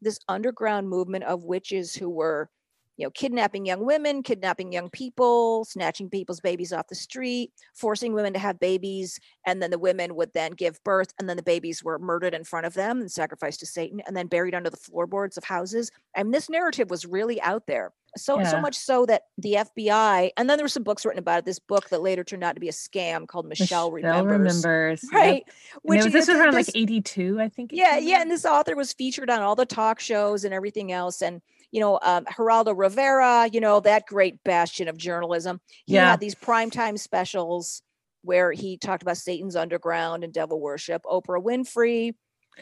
this 0.01 0.19
underground 0.27 0.89
movement 0.89 1.23
of 1.23 1.43
witches 1.43 1.95
who 1.95 2.09
were 2.09 2.49
you 2.97 3.05
know, 3.05 3.11
kidnapping 3.11 3.65
young 3.65 3.85
women, 3.85 4.21
kidnapping 4.23 4.71
young 4.71 4.89
people, 4.89 5.65
snatching 5.65 6.09
people's 6.09 6.39
babies 6.39 6.71
off 6.71 6.87
the 6.87 6.95
street, 6.95 7.51
forcing 7.73 8.13
women 8.13 8.33
to 8.33 8.39
have 8.39 8.59
babies, 8.59 9.19
and 9.45 9.61
then 9.61 9.71
the 9.71 9.79
women 9.79 10.15
would 10.15 10.31
then 10.33 10.51
give 10.51 10.83
birth, 10.83 11.13
and 11.19 11.27
then 11.27 11.37
the 11.37 11.43
babies 11.43 11.83
were 11.83 11.97
murdered 11.99 12.33
in 12.33 12.43
front 12.43 12.65
of 12.65 12.73
them 12.73 13.01
and 13.01 13.11
sacrificed 13.11 13.59
to 13.61 13.65
Satan, 13.65 14.01
and 14.05 14.15
then 14.15 14.27
buried 14.27 14.53
under 14.55 14.69
the 14.69 14.77
floorboards 14.77 15.37
of 15.37 15.43
houses. 15.43 15.91
And 16.15 16.33
this 16.33 16.49
narrative 16.49 16.89
was 16.89 17.05
really 17.05 17.41
out 17.41 17.65
there. 17.67 17.91
So 18.15 18.43
so 18.43 18.61
much 18.61 18.75
so 18.75 19.07
that 19.07 19.23
the 19.39 19.53
FBI, 19.53 20.29
and 20.37 20.47
then 20.47 20.59
there 20.59 20.63
were 20.63 20.69
some 20.69 20.83
books 20.83 21.03
written 21.03 21.17
about 21.17 21.39
it. 21.39 21.45
This 21.45 21.57
book 21.57 21.89
that 21.89 22.03
later 22.03 22.23
turned 22.23 22.43
out 22.43 22.53
to 22.53 22.59
be 22.61 22.69
a 22.69 22.71
scam 22.71 23.25
called 23.27 23.47
Michelle, 23.47 23.89
Michelle 23.91 24.23
Remembers. 24.23 24.63
remembers. 24.63 25.03
Right. 25.11 25.43
And 25.83 25.97
it 25.97 26.03
was, 26.03 26.13
this 26.13 26.27
was 26.27 26.37
around 26.37 26.53
this- 26.53 26.67
like 26.67 26.75
82, 26.77 27.41
I 27.41 27.49
think. 27.49 27.71
yeah, 27.73 27.97
yeah, 27.97 28.21
and 28.21 28.29
this 28.29 28.45
author 28.45 28.75
was 28.75 28.93
featured 28.93 29.31
on 29.31 29.41
all 29.41 29.55
the 29.55 29.65
talk 29.65 29.99
shows 29.99 30.43
and 30.45 30.53
everything 30.53 30.91
else, 30.91 31.23
and 31.23 31.41
you 31.73 31.79
know, 31.79 31.99
um, 32.03 32.23
Geraldo 32.25 32.77
Rivera, 32.77 33.49
you 33.51 33.59
know, 33.59 33.79
that 33.79 34.05
great 34.05 34.41
bastion 34.43 34.87
of 34.87 34.95
journalism. 34.95 35.59
He 35.87 35.95
Yeah. 35.95 36.11
had 36.11 36.19
these 36.19 36.35
primetime 36.35 36.99
specials 36.99 37.81
where 38.21 38.51
he 38.51 38.77
talked 38.77 39.01
about 39.01 39.17
Satan's 39.17 39.55
underground 39.55 40.23
and 40.23 40.31
devil 40.31 40.61
worship. 40.61 41.01
Oprah 41.05 41.43
Winfrey, 41.43 42.13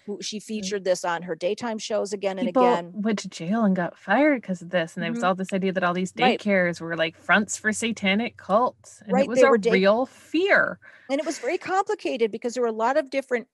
who 0.06 0.18
she 0.22 0.40
featured 0.40 0.86
this 0.86 1.04
on 1.04 1.24
her 1.24 1.36
daytime 1.36 1.78
shows 1.78 2.14
again 2.14 2.40
and 2.40 2.48
Mm. 2.48 2.50
People 2.52 2.70
again. 2.72 2.92
went 2.96 3.20
to 3.20 3.28
jail 3.30 3.66
and 3.66 3.76
got 3.76 3.98
fired 3.98 4.42
because 4.42 4.62
of 4.62 4.70
this. 4.70 4.96
And 4.96 5.04
there 5.04 5.12
was 5.12 5.20
Mhm. 5.20 5.28
all 5.28 5.36
this 5.36 5.52
idea 5.52 5.74
that 5.74 5.84
all 5.84 5.94
these 5.94 6.14
Right. 6.18 6.40
daycares 6.40 6.80
were 6.80 6.96
like 6.96 7.18
fronts 7.18 7.58
for 7.58 7.74
satanic 7.74 8.38
cults. 8.38 9.02
And 9.02 9.12
Right, 9.12 9.24
it 9.26 9.30
was 9.30 9.42
they 9.42 9.48
a 9.48 9.58
day- 9.58 9.72
real 9.72 10.06
fear. 10.06 10.80
and 11.10 11.20
it 11.20 11.26
was 11.26 11.38
very 11.38 11.58
complicated 11.58 12.32
because 12.32 12.54
there 12.54 12.62
were 12.64 12.70
a 12.70 12.72
lot 12.72 12.96
of 12.96 13.10
different 13.10 13.50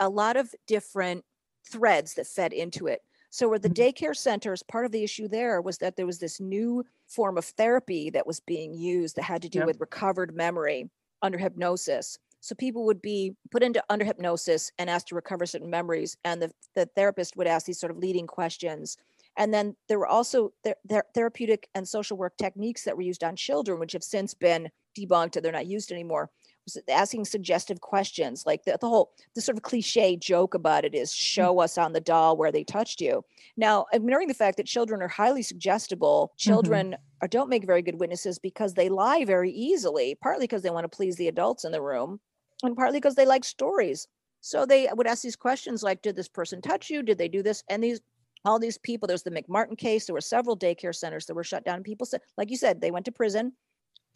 a 0.00 0.08
lot 0.08 0.36
of 0.36 0.54
different 0.66 1.24
threads 1.64 2.14
that 2.14 2.26
fed 2.26 2.52
into 2.52 2.86
it 2.88 3.02
so 3.30 3.48
where 3.48 3.58
the 3.58 3.68
mm-hmm. 3.68 4.04
daycare 4.04 4.16
centers 4.16 4.62
part 4.62 4.84
of 4.84 4.92
the 4.92 5.04
issue 5.04 5.28
there 5.28 5.60
was 5.60 5.78
that 5.78 5.96
there 5.96 6.06
was 6.06 6.18
this 6.18 6.40
new 6.40 6.84
form 7.06 7.36
of 7.38 7.44
therapy 7.44 8.10
that 8.10 8.26
was 8.26 8.40
being 8.40 8.72
used 8.74 9.16
that 9.16 9.22
had 9.22 9.42
to 9.42 9.48
do 9.48 9.60
Yep. 9.60 9.66
with 9.66 9.80
recovered 9.80 10.34
memory 10.34 10.90
under 11.22 11.38
hypnosis. 11.38 12.18
So 12.40 12.54
people 12.54 12.84
would 12.86 13.02
be 13.02 13.34
put 13.50 13.62
into 13.62 13.82
under 13.88 14.04
hypnosis 14.04 14.70
and 14.78 14.88
asked 14.88 15.08
to 15.08 15.14
recover 15.14 15.44
certain 15.44 15.70
memories 15.70 16.16
and 16.24 16.40
the, 16.40 16.52
the 16.74 16.86
therapist 16.94 17.36
would 17.36 17.48
ask 17.48 17.66
these 17.66 17.80
sort 17.80 17.90
of 17.90 17.98
leading 17.98 18.26
questions. 18.26 18.96
And 19.36 19.52
then 19.52 19.76
there 19.88 19.98
were 19.98 20.06
also 20.06 20.52
ther- 20.64 20.76
ther- 20.88 21.06
therapeutic 21.14 21.68
and 21.74 21.86
social 21.86 22.16
work 22.16 22.36
techniques 22.36 22.84
that 22.84 22.96
were 22.96 23.02
used 23.02 23.24
on 23.24 23.36
children 23.36 23.78
which 23.78 23.92
have 23.92 24.04
since 24.04 24.34
been 24.34 24.70
debunked 24.96 25.36
and 25.36 25.44
they're 25.44 25.52
not 25.52 25.66
used 25.66 25.92
anymore 25.92 26.30
asking 26.88 27.24
suggestive 27.24 27.80
questions 27.80 28.44
like 28.46 28.64
the, 28.64 28.76
the 28.80 28.88
whole 28.88 29.12
the 29.34 29.40
sort 29.40 29.56
of 29.56 29.62
cliche 29.62 30.16
joke 30.16 30.54
about 30.54 30.84
it 30.84 30.94
is 30.94 31.10
mm-hmm. 31.10 31.22
show 31.22 31.60
us 31.60 31.78
on 31.78 31.92
the 31.92 32.00
doll 32.00 32.36
where 32.36 32.52
they 32.52 32.64
touched 32.64 33.00
you. 33.00 33.24
Now 33.56 33.86
ignoring 33.92 34.28
the 34.28 34.34
fact 34.34 34.56
that 34.56 34.66
children 34.66 35.02
are 35.02 35.08
highly 35.08 35.42
suggestible 35.42 36.32
mm-hmm. 36.32 36.50
children 36.50 36.96
are, 37.22 37.28
don't 37.28 37.48
make 37.48 37.66
very 37.66 37.82
good 37.82 38.00
witnesses 38.00 38.38
because 38.38 38.74
they 38.74 38.88
lie 38.88 39.24
very 39.24 39.50
easily 39.50 40.16
partly 40.20 40.44
because 40.44 40.62
they 40.62 40.70
want 40.70 40.84
to 40.84 40.96
please 40.96 41.16
the 41.16 41.28
adults 41.28 41.64
in 41.64 41.72
the 41.72 41.82
room 41.82 42.20
and 42.62 42.76
partly 42.76 42.98
because 42.98 43.14
they 43.14 43.26
like 43.26 43.44
stories. 43.44 44.08
So 44.40 44.64
they 44.64 44.88
would 44.94 45.06
ask 45.06 45.22
these 45.22 45.36
questions 45.36 45.82
like 45.82 46.02
did 46.02 46.16
this 46.16 46.28
person 46.28 46.60
touch 46.60 46.90
you? 46.90 47.02
Did 47.02 47.18
they 47.18 47.28
do 47.28 47.42
this? 47.42 47.62
And 47.68 47.82
these 47.82 48.00
all 48.44 48.58
these 48.58 48.78
people 48.78 49.06
there's 49.06 49.24
the 49.24 49.30
mcmartin 49.30 49.76
case 49.76 50.06
there 50.06 50.14
were 50.14 50.20
several 50.20 50.56
daycare 50.56 50.94
centers 50.94 51.26
that 51.26 51.34
were 51.34 51.44
shut 51.44 51.64
down 51.64 51.76
and 51.76 51.84
people 51.84 52.06
said 52.06 52.20
like 52.36 52.50
you 52.50 52.56
said 52.56 52.80
they 52.80 52.90
went 52.90 53.04
to 53.04 53.12
prison 53.12 53.52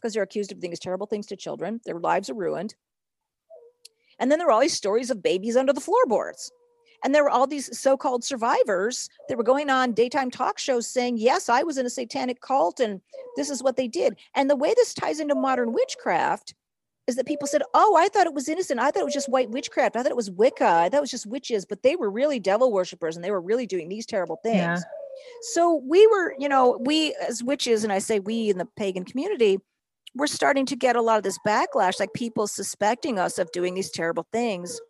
because 0.03 0.15
they're 0.15 0.23
accused 0.23 0.51
of 0.51 0.61
doing 0.61 0.71
these 0.71 0.81
terrible 0.81 1.07
things 1.07 1.27
to 1.27 1.37
children. 1.37 1.81
Their 1.85 2.01
lives 2.01 2.29
are 2.29 2.35
ruined. 2.35 2.75
And 4.19 4.31
then 4.31 4.39
there 4.39 4.47
were 4.47 4.53
all 4.53 4.61
these 4.61 4.77
stories 4.77 5.11
of 5.11 5.23
babies 5.23 5.57
under 5.57 5.73
the 5.73 5.81
floorboards. 5.81 6.51
And 7.05 7.15
there 7.15 7.25
were 7.25 7.31
all 7.31 7.47
these 7.47 7.77
so 7.77 7.97
called 7.97 8.23
survivors 8.23 9.09
that 9.29 9.37
were 9.37 9.45
going 9.45 9.71
on 9.71 9.93
daytime 9.93 10.31
talk 10.31 10.59
shows 10.59 10.87
saying, 10.87 11.19
Yes, 11.19 11.49
I 11.49 11.63
was 11.63 11.79
in 11.79 11.87
a 11.87 11.91
satanic 11.91 12.41
cult 12.41 12.79
and 12.79 13.01
this 13.37 13.51
is 13.51 13.63
what 13.63 13.77
they 13.77 13.89
did. 13.89 14.17
And 14.35 14.49
the 14.49 14.57
way 14.57 14.73
this 14.77 14.95
ties 14.95 15.19
into 15.19 15.35
modern 15.35 15.73
witchcraft 15.73 16.55
is 17.09 17.17
that 17.17 17.27
people 17.27 17.49
said, 17.49 17.63
Oh, 17.75 17.97
I 17.97 18.09
thought 18.09 18.29
it 18.29 18.35
was 18.35 18.49
innocent. 18.49 18.79
I 18.79 18.91
thought 18.91 19.01
it 19.01 19.05
was 19.05 19.15
just 19.15 19.29
white 19.29 19.51
witchcraft. 19.51 19.97
I 19.97 20.03
thought 20.03 20.13
it 20.13 20.17
was 20.17 20.31
Wicca. 20.31 20.65
I 20.65 20.89
thought 20.89 20.99
it 20.99 21.01
was 21.01 21.11
just 21.11 21.27
witches, 21.27 21.65
but 21.65 21.83
they 21.83 21.97
were 21.97 22.11
really 22.11 22.39
devil 22.39 22.73
worshippers 22.73 23.17
and 23.17 23.25
they 23.25 23.33
were 23.33 23.41
really 23.41 23.67
doing 23.67 23.89
these 23.89 24.07
terrible 24.07 24.39
things. 24.45 24.57
Yeah. 24.57 24.79
So 25.53 25.83
we 25.85 26.07
were, 26.07 26.35
you 26.39 26.49
know, 26.49 26.79
we 26.81 27.15
as 27.29 27.43
witches, 27.43 27.85
and 27.85 27.93
I 27.93 27.99
say 27.99 28.21
we 28.21 28.51
in 28.51 28.59
the 28.59 28.67
pagan 28.77 29.05
community, 29.05 29.59
we're 30.15 30.27
starting 30.27 30.67
to 30.67 30.77
get 30.77 30.97
a 30.97 31.03
lot 31.03 31.17
of 31.17 31.23
this 31.23 31.39
backlash, 31.47 31.99
like 31.99 32.13
people 32.13 32.47
suspecting 32.47 33.19
us 33.19 33.39
of 33.39 33.51
doing 33.53 33.75
these 33.75 33.91
terrible 33.91 34.27
things 34.33 34.81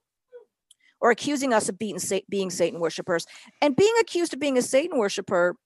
or 1.01 1.11
accusing 1.11 1.53
us 1.53 1.69
of 1.69 1.79
being, 1.79 1.99
being 2.29 2.51
Satan 2.51 2.81
worshipers. 2.81 3.27
And 3.61 3.77
being 3.77 3.95
accused 4.01 4.35
of 4.35 4.41
being 4.41 4.59
a 4.59 4.63
Satan 4.63 4.99
worshiper 4.99 5.57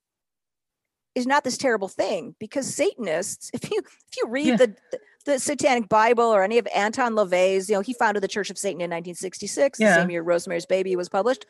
is 1.15 1.27
not 1.27 1.45
this 1.45 1.57
terrible 1.57 1.89
thing 1.89 2.35
because 2.39 2.73
Satanists, 2.73 3.51
if 3.55 3.71
you 3.71 3.79
if 3.79 4.17
you 4.17 4.29
read 4.29 4.47
Yeah. 4.47 4.57
the 4.57 4.77
the 5.25 5.39
Satanic 5.41 5.89
Bible 5.89 6.25
or 6.25 6.45
any 6.45 6.57
of 6.57 6.69
Anton 6.73 7.15
LaVey's, 7.15 7.69
you 7.69 7.75
know, 7.75 7.81
he 7.81 7.93
founded 7.95 8.23
the 8.23 8.29
Church 8.29 8.49
of 8.49 8.57
Satan 8.57 8.81
in 8.81 8.91
1966, 8.91 9.79
the 9.81 9.85
same 9.87 10.09
year 10.11 10.23
Rosemary's 10.23 10.67
Baby 10.67 10.95
was 10.95 11.09
published. 11.09 11.47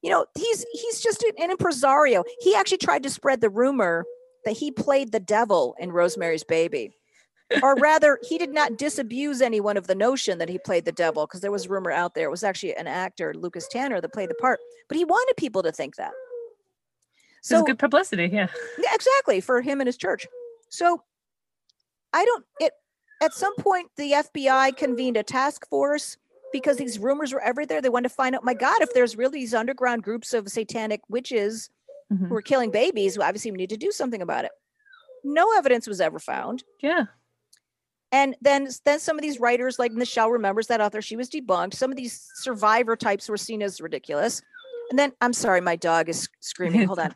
You 0.00 0.10
know, 0.10 0.26
he's 0.36 0.64
he's 0.72 1.00
just 1.00 1.24
an 1.24 1.50
impresario. 1.50 2.22
He 2.40 2.54
actually 2.54 2.78
tried 2.78 3.02
to 3.02 3.10
spread 3.10 3.40
the 3.40 3.50
rumor 3.50 4.04
that 4.44 4.56
he 4.56 4.70
played 4.70 5.10
the 5.10 5.18
devil 5.18 5.74
in 5.80 5.90
Rosemary's 5.90 6.44
Baby. 6.44 6.92
Or 7.62 7.74
rather, 7.76 8.18
he 8.28 8.38
did 8.38 8.52
not 8.52 8.76
disabuse 8.76 9.40
anyone 9.40 9.76
of 9.76 9.86
the 9.86 9.94
notion 9.94 10.38
that 10.38 10.48
he 10.48 10.58
played 10.58 10.84
the 10.84 10.92
devil 10.92 11.26
because 11.26 11.40
there 11.40 11.50
was 11.52 11.68
rumor 11.68 11.90
out 11.90 12.14
there. 12.14 12.26
It 12.26 12.30
was 12.30 12.44
actually 12.44 12.74
an 12.74 12.86
actor, 12.86 13.34
Lucas 13.34 13.68
Tanner, 13.68 14.00
that 14.00 14.12
played 14.12 14.30
the 14.30 14.34
part, 14.34 14.58
but 14.88 14.96
he 14.96 15.04
wanted 15.04 15.36
people 15.36 15.62
to 15.62 15.72
think 15.72 15.96
that. 15.96 16.12
So 17.42 17.62
good 17.62 17.78
publicity. 17.78 18.28
Yeah. 18.32 18.48
Yeah, 18.78 18.92
exactly 18.94 19.40
for 19.40 19.62
him 19.62 19.80
and 19.80 19.86
his 19.86 19.96
church. 19.96 20.26
So 20.68 21.02
I 22.12 22.24
don't 22.24 22.44
it 22.60 22.72
at 23.22 23.34
some 23.34 23.54
point 23.56 23.88
the 23.96 24.12
FBI 24.12 24.76
convened 24.76 25.16
a 25.16 25.22
task 25.22 25.68
force 25.68 26.16
because 26.52 26.76
these 26.76 26.98
rumors 26.98 27.32
were 27.32 27.40
everywhere. 27.40 27.80
They 27.80 27.88
wanted 27.88 28.08
to 28.08 28.14
find 28.14 28.34
out, 28.34 28.42
my 28.44 28.54
God, 28.54 28.80
if 28.82 28.92
there's 28.94 29.16
really 29.16 29.38
these 29.38 29.54
underground 29.54 30.02
groups 30.02 30.32
of 30.34 30.48
satanic 30.48 31.02
witches 31.08 31.70
Mhm. 32.12 32.28
who 32.28 32.34
are 32.34 32.42
killing 32.42 32.70
babies, 32.72 33.16
well, 33.16 33.28
obviously 33.28 33.50
we 33.52 33.58
need 33.58 33.70
to 33.70 33.76
do 33.76 33.92
something 33.92 34.22
about 34.22 34.44
it. 34.44 34.52
No 35.22 35.56
evidence 35.56 35.86
was 35.86 36.00
ever 36.00 36.18
found. 36.18 36.64
Yeah. 36.80 37.04
And 38.12 38.36
then 38.40 38.68
then 38.84 38.98
some 39.00 39.16
of 39.18 39.22
these 39.22 39.40
writers, 39.40 39.78
like 39.78 39.92
Michelle 39.92 40.30
remembers 40.30 40.68
that 40.68 40.80
author, 40.80 41.02
she 41.02 41.16
was 41.16 41.28
debunked. 41.28 41.74
Some 41.74 41.90
of 41.90 41.96
these 41.96 42.30
survivor 42.34 42.96
types 42.96 43.28
were 43.28 43.36
seen 43.36 43.62
as 43.62 43.80
ridiculous. 43.80 44.42
And 44.90 44.98
then 44.98 45.12
I'm 45.20 45.32
sorry, 45.32 45.60
my 45.60 45.76
dog 45.76 46.08
is 46.08 46.28
screaming. 46.40 46.84
Hold 46.86 47.00
on. 47.00 47.14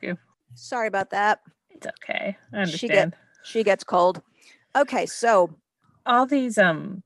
Sorry 0.54 0.88
about 0.88 1.10
that. 1.10 1.40
It's 1.70 1.86
okay. 1.86 2.36
I 2.52 2.56
She 2.64 2.86
understand. 2.88 3.12
get 3.12 3.18
she 3.44 3.62
gets 3.64 3.84
cold. 3.84 4.20
Okay, 4.76 5.06
so 5.06 5.50
all 6.06 6.26
these 6.26 6.58
um 6.58 7.02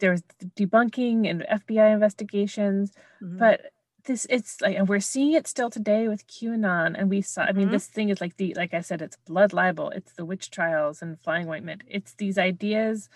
there 0.00 0.10
was 0.10 0.22
debunking 0.56 1.30
and 1.30 1.42
FBI 1.48 1.92
investigations, 1.94 2.92
Mhm. 3.22 3.38
but 3.38 3.71
this 4.04 4.26
it's 4.30 4.60
like 4.60 4.76
and 4.76 4.88
we're 4.88 5.00
seeing 5.00 5.32
it 5.32 5.46
still 5.46 5.70
today 5.70 6.08
with 6.08 6.26
QAnon 6.26 6.94
and 6.98 7.08
we 7.10 7.22
saw 7.22 7.42
I 7.42 7.52
mean 7.52 7.68
Mhm. 7.68 7.72
this 7.72 7.86
thing 7.86 8.08
is 8.08 8.20
like 8.20 8.36
the 8.36 8.54
like 8.54 8.74
I 8.74 8.80
said 8.80 9.02
it's 9.02 9.16
blood 9.26 9.52
libel, 9.52 9.90
it's 9.90 10.12
the 10.14 10.24
witch 10.24 10.50
trials 10.50 11.02
and 11.02 11.20
flying 11.20 11.48
ointment. 11.48 11.82
It's 11.86 12.14
these 12.14 12.38
ideas, 12.38 13.08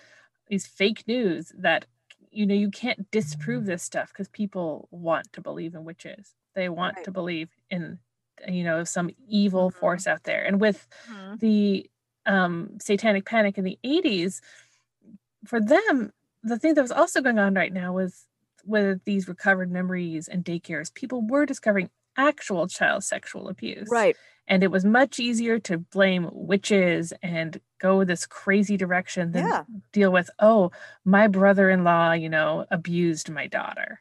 these 0.48 0.66
fake 0.66 1.04
news 1.08 1.52
that 1.58 1.86
you 2.30 2.46
know 2.46 2.54
you 2.54 2.70
can't 2.70 3.10
disprove 3.10 3.66
this 3.66 3.82
stuff 3.82 4.10
because 4.12 4.28
people 4.28 4.88
want 4.92 5.32
to 5.34 5.40
believe 5.40 5.74
in 5.74 5.84
witches. 5.84 6.34
They 6.54 6.68
want 6.68 6.96
Right. 6.96 7.04
to 7.04 7.10
believe 7.12 7.50
in 7.70 7.98
you 8.48 8.64
know 8.64 8.84
some 8.84 9.10
evil 9.28 9.70
Mhm. 9.70 9.74
force 9.74 10.06
out 10.06 10.24
there. 10.24 10.44
And 10.44 10.60
with 10.60 10.86
Mhm. 11.06 11.40
the 11.40 11.90
um, 12.26 12.78
satanic 12.80 13.24
panic 13.24 13.56
in 13.58 13.64
the 13.64 13.78
80s, 13.84 14.40
for 15.46 15.60
them, 15.60 16.12
the 16.42 16.58
thing 16.58 16.74
that 16.74 16.82
was 16.82 16.92
also 16.92 17.20
going 17.22 17.38
on 17.38 17.54
right 17.54 17.72
now 17.72 17.92
was 17.92 18.26
with 18.66 19.04
these 19.04 19.28
recovered 19.28 19.70
memories 19.70 20.28
and 20.28 20.44
daycares, 20.44 20.92
people 20.92 21.22
were 21.26 21.46
discovering 21.46 21.90
actual 22.16 22.66
child 22.66 23.04
sexual 23.04 23.48
abuse. 23.48 23.88
right. 23.90 24.16
And 24.48 24.62
it 24.62 24.70
was 24.70 24.84
much 24.84 25.18
easier 25.18 25.58
to 25.60 25.78
blame 25.78 26.28
witches 26.32 27.12
and 27.20 27.60
go 27.80 28.04
this 28.04 28.26
crazy 28.26 28.76
direction 28.76 29.32
than 29.32 29.46
Yeah. 29.48 29.64
deal 29.92 30.12
with, 30.12 30.30
oh, 30.38 30.70
my 31.04 31.26
brother 31.26 31.68
in 31.68 31.82
law, 31.82 32.12
you 32.12 32.28
know, 32.28 32.64
abused 32.70 33.28
my 33.28 33.48
daughter. 33.48 34.00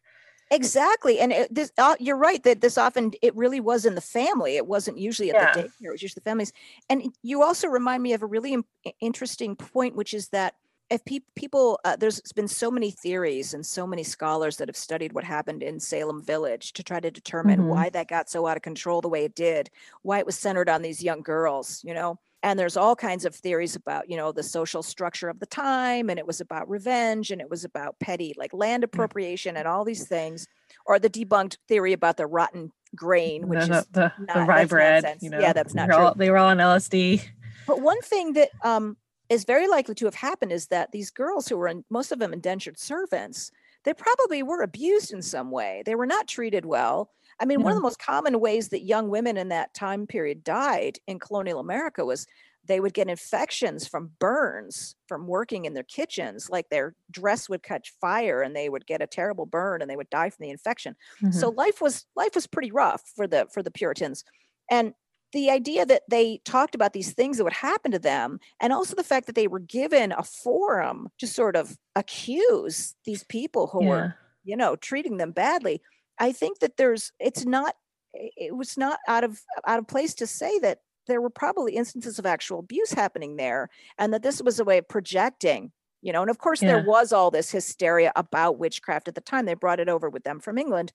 Exactly, 0.52 1.20
and 1.20 1.32
it, 1.34 1.54
this 1.54 1.72
uh, 1.80 1.96
you're 2.00 2.16
right 2.16 2.44
that 2.44 2.62
this 2.62 2.78
often 2.78 3.12
it 3.24 3.36
really 3.36 3.60
was 3.60 3.84
in 3.84 3.96
the 3.96 4.02
family. 4.02 4.56
It 4.56 4.68
wasn't 4.68 5.00
usually 5.00 5.32
at 5.32 5.36
Yeah. 5.36 5.52
the 5.56 5.62
daycare. 5.64 5.88
It 5.88 5.92
was 5.94 6.02
usually 6.04 6.22
the 6.24 6.30
families. 6.30 6.54
And 6.88 7.12
you 7.24 7.42
also 7.42 7.68
remind 7.68 8.04
me 8.04 8.14
of 8.14 8.22
a 8.22 8.28
really 8.28 8.54
im- 8.54 8.66
interesting 9.00 9.56
point, 9.56 9.96
which 9.96 10.14
is 10.14 10.30
that 10.30 10.54
if 10.90 11.04
peop 11.06 11.24
people, 11.36 11.80
uh, 11.84 11.96
there's 11.96 12.22
been 12.36 12.48
so 12.48 12.70
many 12.70 12.92
theories 12.92 13.54
and 13.54 13.66
so 13.66 13.88
many 13.88 14.04
scholars 14.04 14.58
that 14.58 14.68
have 14.68 14.78
studied 14.78 15.14
what 15.14 15.24
happened 15.24 15.64
in 15.64 15.80
Salem 15.80 16.22
Village 16.22 16.74
to 16.74 16.84
try 16.84 17.00
to 17.00 17.10
determine 17.10 17.62
Mhm. 17.62 17.68
why 17.68 17.90
that 17.90 18.08
got 18.08 18.30
so 18.30 18.46
out 18.46 18.56
of 18.58 18.62
control 18.64 19.02
the 19.02 19.10
way 19.10 19.24
it 19.26 19.34
did, 19.36 19.70
why 20.04 20.20
it 20.20 20.26
was 20.26 20.38
centered 20.38 20.70
on 20.70 20.82
these 20.84 21.02
young 21.04 21.22
girls, 21.24 21.82
you 21.84 21.94
know. 21.94 22.20
And 22.44 22.60
there's 22.60 22.78
all 22.78 22.96
kinds 22.96 23.26
of 23.26 23.34
theories 23.34 23.76
about, 23.76 24.08
you 24.10 24.16
know, 24.18 24.32
the 24.32 24.44
social 24.44 24.84
structure 24.84 25.28
of 25.30 25.40
the 25.40 25.48
time, 25.48 26.12
and 26.12 26.20
it 26.20 26.28
was 26.28 26.40
about 26.40 26.70
revenge, 26.70 27.32
and 27.32 27.42
it 27.42 27.50
was 27.50 27.64
about 27.64 27.98
petty 28.00 28.36
like 28.38 28.54
land 28.54 28.84
appropriation 28.84 29.58
and 29.58 29.68
all 29.68 29.84
these 29.86 30.08
things, 30.08 30.46
or 30.86 31.00
the 31.00 31.10
debunked 31.10 31.58
theory 31.68 31.94
about 31.94 32.18
the 32.18 32.28
rotten 32.28 32.72
grain, 32.96 33.48
which 33.48 33.66
the, 33.68 33.80
is 33.80 33.86
the, 33.88 34.12
the, 34.20 34.26
not- 34.26 34.34
the 34.36 34.42
rye 34.44 34.66
bread, 34.66 35.04
nonsense. 35.04 35.24
you 35.24 35.32
know. 35.32 35.40
Yeah, 35.40 35.54
that's 35.54 35.74
not 35.74 35.88
they're 35.90 35.98
all- 36.00 36.14
true. 36.14 36.20
they 36.20 36.30
were 36.30 36.38
all 36.38 36.50
on 36.50 36.58
LSD. 36.60 37.24
But 37.66 37.82
one 37.82 38.00
thing 38.02 38.34
that 38.34 38.50
um, 38.64 38.96
is 39.30 39.46
very 39.46 39.68
likely 39.68 39.96
to 39.96 40.06
have 40.06 40.16
happened 40.16 40.52
is 40.52 40.68
that 40.68 40.92
these 40.92 41.10
girls 41.10 41.48
who 41.48 41.58
were 41.58 41.68
in, 41.68 41.84
most 41.90 42.12
of 42.12 42.20
them 42.20 42.34
indentured 42.34 42.80
servants, 42.80 43.52
they 43.84 43.94
probably 43.94 44.44
were 44.44 44.62
abused 44.62 45.14
in 45.14 45.22
some 45.22 45.52
way. 45.52 45.84
They 45.86 45.96
were 45.96 46.06
not 46.06 46.28
treated 46.28 46.66
well. 46.66 47.12
I 47.40 47.46
mean, 47.46 47.64
one 47.64 47.72
of 47.72 47.78
the 47.78 47.82
most 47.82 48.00
common 48.00 48.40
ways 48.40 48.70
that 48.70 48.86
young 48.86 49.10
women 49.10 49.38
in 49.38 49.50
that 49.50 49.74
time 49.74 50.08
period 50.08 50.44
died 50.44 51.00
in 51.06 51.20
colonial 51.20 51.60
America 51.60 52.06
was 52.06 52.26
they 52.68 52.80
would 52.80 52.94
get 52.94 53.10
infections 53.10 53.88
from 53.88 54.12
burns 54.20 54.96
from 55.08 55.28
working 55.28 55.66
in 55.66 55.74
their 55.74 55.84
kitchens, 55.84 56.50
like 56.50 56.70
their 56.70 56.96
dress 57.12 57.48
would 57.50 57.62
catch 57.62 57.94
fire 58.02 58.42
and 58.42 58.56
they 58.56 58.70
would 58.70 58.88
get 58.88 59.02
a 59.02 59.08
terrible 59.08 59.46
burn 59.46 59.82
and 59.82 59.90
they 59.90 59.96
would 59.96 60.10
die 60.10 60.30
from 60.30 60.46
the 60.46 60.50
infection. 60.50 60.96
So 61.32 61.50
mm-hmm. 61.50 61.58
life 61.58 61.82
was 61.82 62.06
life 62.16 62.34
was 62.34 62.48
pretty 62.48 62.72
rough 62.72 63.04
for 63.16 63.28
the 63.28 63.48
for 63.54 63.62
the 63.62 63.72
Puritans. 63.72 64.24
And 64.72 64.94
the 65.36 65.52
idea 65.52 65.86
that 65.86 66.04
they 66.10 66.40
talked 66.46 66.76
about 66.76 66.94
these 66.94 67.12
things 67.12 67.38
that 67.38 67.44
would 67.44 67.52
happen 67.52 67.92
to 67.92 68.00
them 68.00 68.40
and 68.62 68.72
also 68.72 68.96
the 68.96 69.04
fact 69.04 69.26
that 69.26 69.36
they 69.36 69.50
were 69.50 69.60
given 69.60 70.14
a 70.14 70.24
forum 70.24 71.10
to 71.20 71.28
sort 71.28 71.58
of 71.58 71.78
accuse 71.94 72.96
these 73.04 73.26
people 73.26 73.68
who 73.68 73.84
yeah. 73.84 73.90
were 73.90 74.16
you 74.46 74.56
know 74.56 74.78
treating 74.78 75.18
them 75.18 75.32
badly 75.32 75.82
i 76.20 76.32
think 76.32 76.60
that 76.60 76.78
there's 76.78 77.12
it's 77.20 77.46
not 77.46 77.76
it 78.14 78.56
was 78.56 78.78
not 78.78 79.00
out 79.10 79.26
of 79.26 79.42
out 79.68 79.78
of 79.78 79.86
place 79.88 80.14
to 80.14 80.26
say 80.26 80.58
that 80.60 80.80
there 81.06 81.22
were 81.22 81.30
probably 81.30 81.76
instances 81.76 82.18
of 82.18 82.26
actual 82.26 82.60
abuse 82.60 82.94
happening 82.94 83.36
there 83.36 83.70
and 83.98 84.14
that 84.14 84.24
this 84.24 84.42
was 84.42 84.58
a 84.58 84.64
way 84.64 84.78
of 84.78 84.88
projecting 84.88 85.70
you 86.02 86.14
know 86.14 86.22
and 86.22 86.32
of 86.32 86.38
course 86.38 86.62
there 86.62 86.86
was 86.86 87.12
all 87.12 87.30
this 87.30 87.52
hysteria 87.52 88.14
about 88.16 88.58
witchcraft 88.58 89.10
at 89.10 89.16
the 89.16 89.22
time 89.22 89.46
they 89.46 89.54
brought 89.54 89.82
it 89.82 89.90
over 89.90 90.10
with 90.10 90.24
them 90.24 90.40
from 90.40 90.58
england 90.58 90.94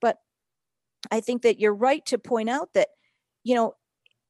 but 0.00 0.18
i 1.10 1.20
think 1.20 1.42
that 1.42 1.58
you're 1.58 1.74
right 1.74 2.06
to 2.06 2.18
point 2.18 2.48
out 2.48 2.68
that 2.72 2.90
you 3.42 3.56
know 3.56 3.74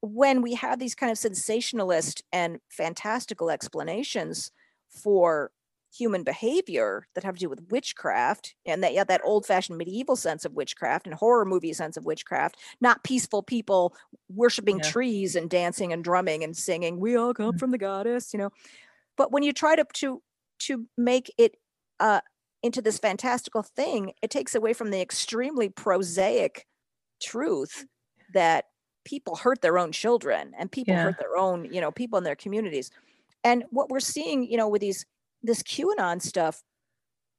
when 0.02 0.42
we 0.42 0.54
have 0.54 0.78
these 0.78 0.94
kind 0.94 1.12
of 1.12 1.18
sensationalist 1.18 2.22
and 2.32 2.58
fantastical 2.70 3.50
explanations 3.50 4.50
for 4.88 5.50
human 5.92 6.22
behavior 6.22 7.06
that 7.14 7.24
have 7.24 7.34
to 7.34 7.40
do 7.40 7.48
with 7.48 7.66
witchcraft 7.70 8.54
and 8.64 8.82
that 8.84 8.94
yeah 8.94 9.02
that 9.02 9.20
old 9.24 9.44
fashioned 9.44 9.76
medieval 9.76 10.14
sense 10.14 10.44
of 10.44 10.52
witchcraft 10.52 11.04
and 11.04 11.16
horror 11.16 11.44
movie 11.44 11.72
sense 11.72 11.96
of 11.96 12.04
witchcraft 12.04 12.56
not 12.80 13.02
peaceful 13.02 13.42
people 13.42 13.92
worshiping 14.28 14.78
Yeah. 14.78 14.82
trees 14.82 15.34
and 15.34 15.50
dancing 15.50 15.92
and 15.92 16.04
drumming 16.04 16.44
and 16.44 16.56
singing 16.56 17.00
we 17.00 17.16
all 17.16 17.34
come 17.34 17.58
from 17.58 17.72
the 17.72 17.78
goddess 17.78 18.32
you 18.32 18.38
know 18.38 18.50
but 19.16 19.32
when 19.32 19.42
you 19.42 19.52
try 19.52 19.76
to 19.76 19.84
to 19.94 20.22
to 20.60 20.86
make 20.96 21.32
it 21.38 21.56
uh 22.00 22.20
into 22.62 22.82
this 22.82 22.98
fantastical 22.98 23.62
thing 23.62 24.12
it 24.22 24.30
takes 24.30 24.54
away 24.54 24.72
from 24.72 24.90
the 24.90 25.00
extremely 25.00 25.68
prosaic 25.68 26.66
truth 27.20 27.86
that 28.34 28.66
people 29.04 29.36
hurt 29.36 29.60
their 29.62 29.78
own 29.78 29.92
children 29.92 30.52
and 30.58 30.70
people 30.70 30.94
Yeah. 30.94 31.02
hurt 31.04 31.18
their 31.18 31.36
own 31.36 31.72
you 31.72 31.80
know 31.80 31.90
people 31.90 32.18
in 32.18 32.24
their 32.24 32.36
communities 32.36 32.90
and 33.44 33.64
what 33.70 33.88
we're 33.88 34.00
seeing 34.00 34.50
you 34.50 34.56
know 34.56 34.68
with 34.68 34.80
these 34.80 35.06
this 35.42 35.62
qanon 35.62 36.20
stuff 36.20 36.62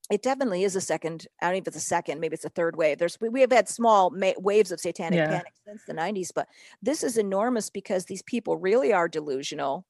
it 0.09 0.23
definitely 0.23 0.63
is 0.63 0.75
a 0.75 0.81
second 0.81 1.27
i 1.41 1.45
don't 1.45 1.53
know 1.53 1.57
if 1.59 1.67
it's 1.67 1.77
a 1.77 1.79
second 1.79 2.19
maybe 2.19 2.33
it's 2.33 2.45
a 2.45 2.49
third 2.49 2.75
wave 2.75 2.97
there's 2.97 3.17
we, 3.21 3.29
we 3.29 3.41
have 3.41 3.51
had 3.51 3.69
small 3.69 4.09
ma- 4.09 4.33
waves 4.39 4.71
of 4.71 4.79
satanic 4.79 5.17
Yeah. 5.17 5.27
panic 5.29 5.53
since 5.65 5.83
the 5.85 5.93
90s 5.93 6.31
but 6.33 6.47
this 6.81 7.03
is 7.03 7.17
enormous 7.17 7.69
because 7.69 8.05
these 8.05 8.23
people 8.23 8.57
really 8.57 8.91
are 8.91 9.07
delusional 9.07 9.85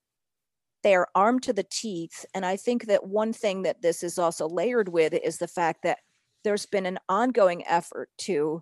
they 0.83 0.95
are 0.95 1.07
armed 1.15 1.43
to 1.43 1.53
the 1.53 1.63
teeth 1.63 2.25
and 2.33 2.45
i 2.45 2.57
think 2.57 2.87
that 2.87 3.07
one 3.07 3.31
thing 3.33 3.61
that 3.61 3.81
this 3.81 4.03
is 4.03 4.19
also 4.19 4.47
layered 4.47 4.89
with 4.89 5.13
is 5.13 5.37
the 5.37 5.47
fact 5.47 5.83
that 5.83 5.99
there's 6.43 6.65
been 6.65 6.85
an 6.87 6.99
ongoing 7.07 7.65
effort 7.67 8.09
to 8.17 8.61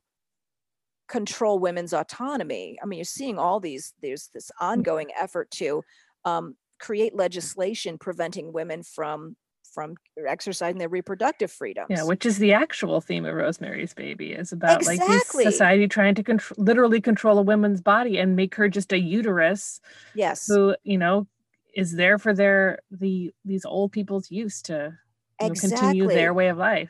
control 1.09 1.59
women's 1.59 1.93
autonomy 1.93 2.77
i 2.81 2.85
mean 2.85 2.97
you're 2.97 3.03
seeing 3.03 3.37
all 3.37 3.59
these 3.59 3.93
there's 4.01 4.29
this 4.33 4.51
ongoing 4.61 5.09
effort 5.19 5.49
to 5.51 5.83
um, 6.25 6.55
create 6.79 7.15
legislation 7.15 7.97
preventing 7.97 8.53
women 8.53 8.83
from 8.83 9.35
from 9.73 9.95
exercising 10.27 10.79
their 10.79 10.89
reproductive 10.89 11.51
freedoms 11.51 11.87
Yeah, 11.89 12.03
which 12.03 12.25
is 12.25 12.39
the 12.39 12.53
actual 12.53 13.01
theme 13.01 13.23
of 13.23 13.35
Rosemary's 13.35 13.93
Baby 13.93 14.31
is 14.31 14.51
about 14.51 14.83
like 14.85 14.99
Exactly. 14.99 15.43
this 15.43 15.53
society 15.53 15.87
trying 15.87 16.15
to 16.15 16.23
control, 16.23 16.55
literally 16.57 16.99
control 16.99 17.37
a 17.37 17.43
woman's 17.43 17.79
body 17.79 18.17
and 18.17 18.35
make 18.35 18.55
her 18.55 18.67
just 18.67 18.91
a 18.93 18.99
uterus 18.99 19.79
yes 20.15 20.47
who 20.47 20.75
you 20.83 20.97
know 20.97 21.27
is 21.75 21.93
there 21.93 22.17
for 22.17 22.33
their 22.33 22.79
the 22.89 23.31
these 23.45 23.63
old 23.63 23.91
people's 23.91 24.31
use 24.31 24.61
to 24.63 24.91
you 25.41 25.47
know, 25.47 25.53
continue 25.53 26.07
their 26.07 26.33
way 26.33 26.49
of 26.49 26.57
life. 26.57 26.89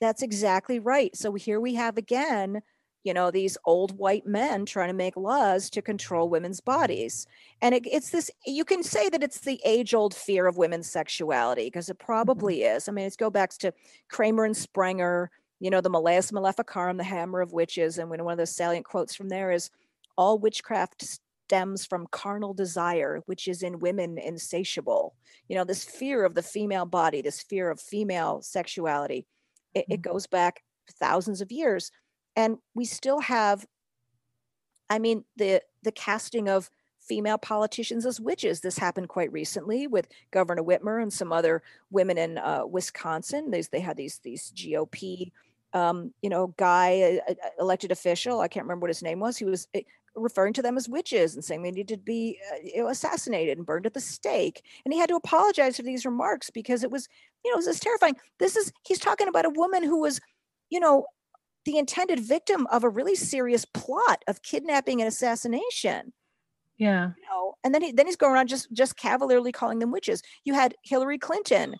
That's 0.00 0.22
exactly 0.22 0.78
right. 0.78 1.14
So 1.16 1.34
here 1.34 1.60
we 1.60 1.74
have 1.74 1.96
again, 1.96 2.62
you 3.04 3.14
know, 3.14 3.30
these 3.30 3.56
old 3.64 3.96
white 3.96 4.26
men 4.26 4.66
trying 4.66 4.88
to 4.88 4.94
make 4.94 5.16
laws 5.16 5.70
to 5.70 5.82
control 5.82 6.28
women's 6.28 6.60
bodies. 6.60 7.26
And 7.62 7.74
it, 7.74 7.86
it's 7.86 8.10
this, 8.10 8.30
you 8.46 8.64
can 8.64 8.82
say 8.82 9.08
that 9.08 9.22
it's 9.22 9.40
the 9.40 9.60
age 9.64 9.94
old 9.94 10.14
fear 10.14 10.46
of 10.46 10.56
women's 10.56 10.90
sexuality 10.90 11.66
because 11.66 11.88
it 11.88 11.98
mm-hmm. 11.98 12.06
probably 12.06 12.62
is. 12.62 12.88
I 12.88 12.92
mean, 12.92 13.06
it's 13.06 13.16
go 13.16 13.30
back 13.30 13.50
to 13.58 13.72
Kramer 14.08 14.44
and 14.44 14.56
Sprenger, 14.56 15.30
you 15.60 15.70
know, 15.70 15.80
the 15.80 15.90
Malleus 15.90 16.32
Maleficarum, 16.32 16.96
the 16.96 17.04
hammer 17.04 17.40
of 17.40 17.52
witches. 17.52 17.98
And 17.98 18.10
when 18.10 18.24
one 18.24 18.32
of 18.32 18.38
the 18.38 18.46
salient 18.46 18.84
quotes 18.86 19.14
from 19.14 19.28
there 19.28 19.50
is 19.50 19.70
all 20.16 20.38
witchcraft 20.38 21.04
stems 21.04 21.86
from 21.86 22.06
carnal 22.10 22.52
desire, 22.52 23.22
which 23.26 23.48
is 23.48 23.62
in 23.62 23.78
women 23.78 24.18
insatiable. 24.18 25.14
You 25.48 25.56
know, 25.56 25.64
this 25.64 25.84
fear 25.84 26.24
of 26.24 26.34
the 26.34 26.42
female 26.42 26.84
body, 26.84 27.22
this 27.22 27.42
fear 27.42 27.70
of 27.70 27.80
female 27.80 28.42
sexuality 28.42 29.26
it, 29.74 29.86
it 29.88 30.02
mm-hmm. 30.02 30.12
goes 30.12 30.26
back 30.26 30.62
thousands 30.98 31.40
of 31.40 31.52
years 31.52 31.90
and 32.36 32.58
we 32.74 32.84
still 32.84 33.20
have 33.20 33.66
i 34.90 34.98
mean 34.98 35.24
the 35.36 35.62
the 35.82 35.92
casting 35.92 36.48
of 36.48 36.70
female 37.08 37.38
politicians 37.38 38.04
as 38.04 38.20
witches. 38.20 38.60
This 38.60 38.78
happened 38.78 39.08
quite 39.08 39.32
recently 39.32 39.86
with 39.86 40.08
governor 40.30 40.62
whitmer 40.62 41.02
and 41.02 41.12
some 41.12 41.32
other 41.32 41.62
women 41.90 42.18
in 42.18 42.38
uh, 42.38 42.66
wisconsin. 42.66 43.50
These 43.50 43.68
they 43.68 43.80
had 43.80 43.96
these 43.96 44.18
these 44.18 44.52
gop 44.52 45.32
um, 45.72 46.12
you 46.22 46.30
know 46.30 46.54
guy 46.58 47.20
uh, 47.28 47.32
uh, 47.32 47.34
elected 47.60 47.92
official 47.92 48.40
i 48.40 48.48
can't 48.48 48.64
remember 48.64 48.84
what 48.84 48.90
his 48.90 49.02
name 49.02 49.20
was. 49.20 49.38
He 49.38 49.44
was 49.44 49.66
uh, 49.74 49.80
referring 50.14 50.52
to 50.52 50.62
them 50.62 50.76
as 50.76 50.88
witches 50.88 51.34
and 51.34 51.44
saying 51.44 51.62
they 51.62 51.70
needed 51.70 51.88
to 51.88 51.96
be 51.96 52.38
uh, 52.78 52.86
assassinated 52.86 53.56
and 53.56 53.66
burned 53.66 53.86
at 53.86 53.94
the 53.94 54.00
stake. 54.00 54.62
And 54.84 54.92
he 54.92 55.00
had 55.00 55.08
to 55.08 55.16
apologize 55.16 55.76
for 55.76 55.82
these 55.82 56.04
remarks 56.04 56.50
because 56.50 56.84
it 56.84 56.90
was 56.90 57.08
you 57.44 57.50
know 57.50 57.58
it 57.58 57.66
was 57.66 57.80
terrifying. 57.80 58.16
This 58.38 58.56
is 58.56 58.72
he's 58.86 59.00
talking 59.00 59.28
about 59.28 59.46
a 59.46 59.50
woman 59.50 59.82
who 59.82 60.00
was 60.00 60.20
you 60.70 60.80
know 60.80 61.06
the 61.68 61.76
intended 61.76 62.18
victim 62.18 62.66
of 62.68 62.82
a 62.82 62.88
really 62.88 63.14
serious 63.14 63.66
plot 63.66 64.24
of 64.26 64.40
kidnapping 64.40 65.02
and 65.02 65.08
assassination. 65.08 66.14
Yeah. 66.78 67.10
you 67.18 67.24
know 67.28 67.56
and 67.62 67.74
then 67.74 67.82
he, 67.82 67.92
then 67.92 68.06
he's 68.06 68.16
going 68.16 68.32
around 68.32 68.46
just 68.46 68.72
just 68.72 68.96
cavalierly 68.96 69.52
calling 69.52 69.78
them 69.78 69.90
witches. 69.90 70.22
You 70.44 70.54
had 70.54 70.74
hillary 70.82 71.18
clinton 71.18 71.76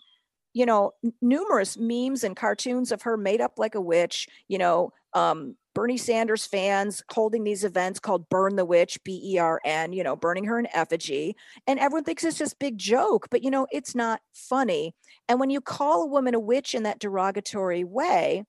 you 0.53 0.65
know 0.65 0.91
n- 1.03 1.13
numerous 1.21 1.75
memes 1.75 2.23
and 2.23 2.35
cartoons 2.35 2.91
of 2.91 3.01
her 3.01 3.17
made 3.17 3.41
up 3.41 3.53
like 3.57 3.73
a 3.75 3.81
witch 3.81 4.27
you 4.47 4.57
know 4.59 4.91
um 5.13 5.55
bernie 5.73 5.97
sanders 5.97 6.45
fans 6.45 7.01
holding 7.11 7.43
these 7.43 7.63
events 7.63 7.99
called 7.99 8.29
burn 8.29 8.57
the 8.57 8.65
witch 8.65 9.01
b-e-r-n 9.03 9.93
you 9.93 10.03
know 10.03 10.15
burning 10.15 10.43
her 10.43 10.59
in 10.59 10.67
effigy. 10.73 11.35
And 11.65 11.79
everyone 11.79 12.03
thinks 12.03 12.23
it's 12.23 12.37
this 12.37 12.53
big 12.53 12.77
joke 12.77 13.27
but 13.31 13.43
you 13.43 13.49
know 13.49 13.65
it's 13.71 13.95
not 13.95 14.21
funny. 14.33 14.93
And 15.27 15.39
when 15.39 15.49
you 15.49 15.61
call 15.61 16.03
a 16.03 16.07
woman 16.07 16.35
a 16.35 16.39
witch 16.39 16.75
in 16.75 16.83
that 16.83 16.99
derogatory 16.99 17.83
way 17.83 18.43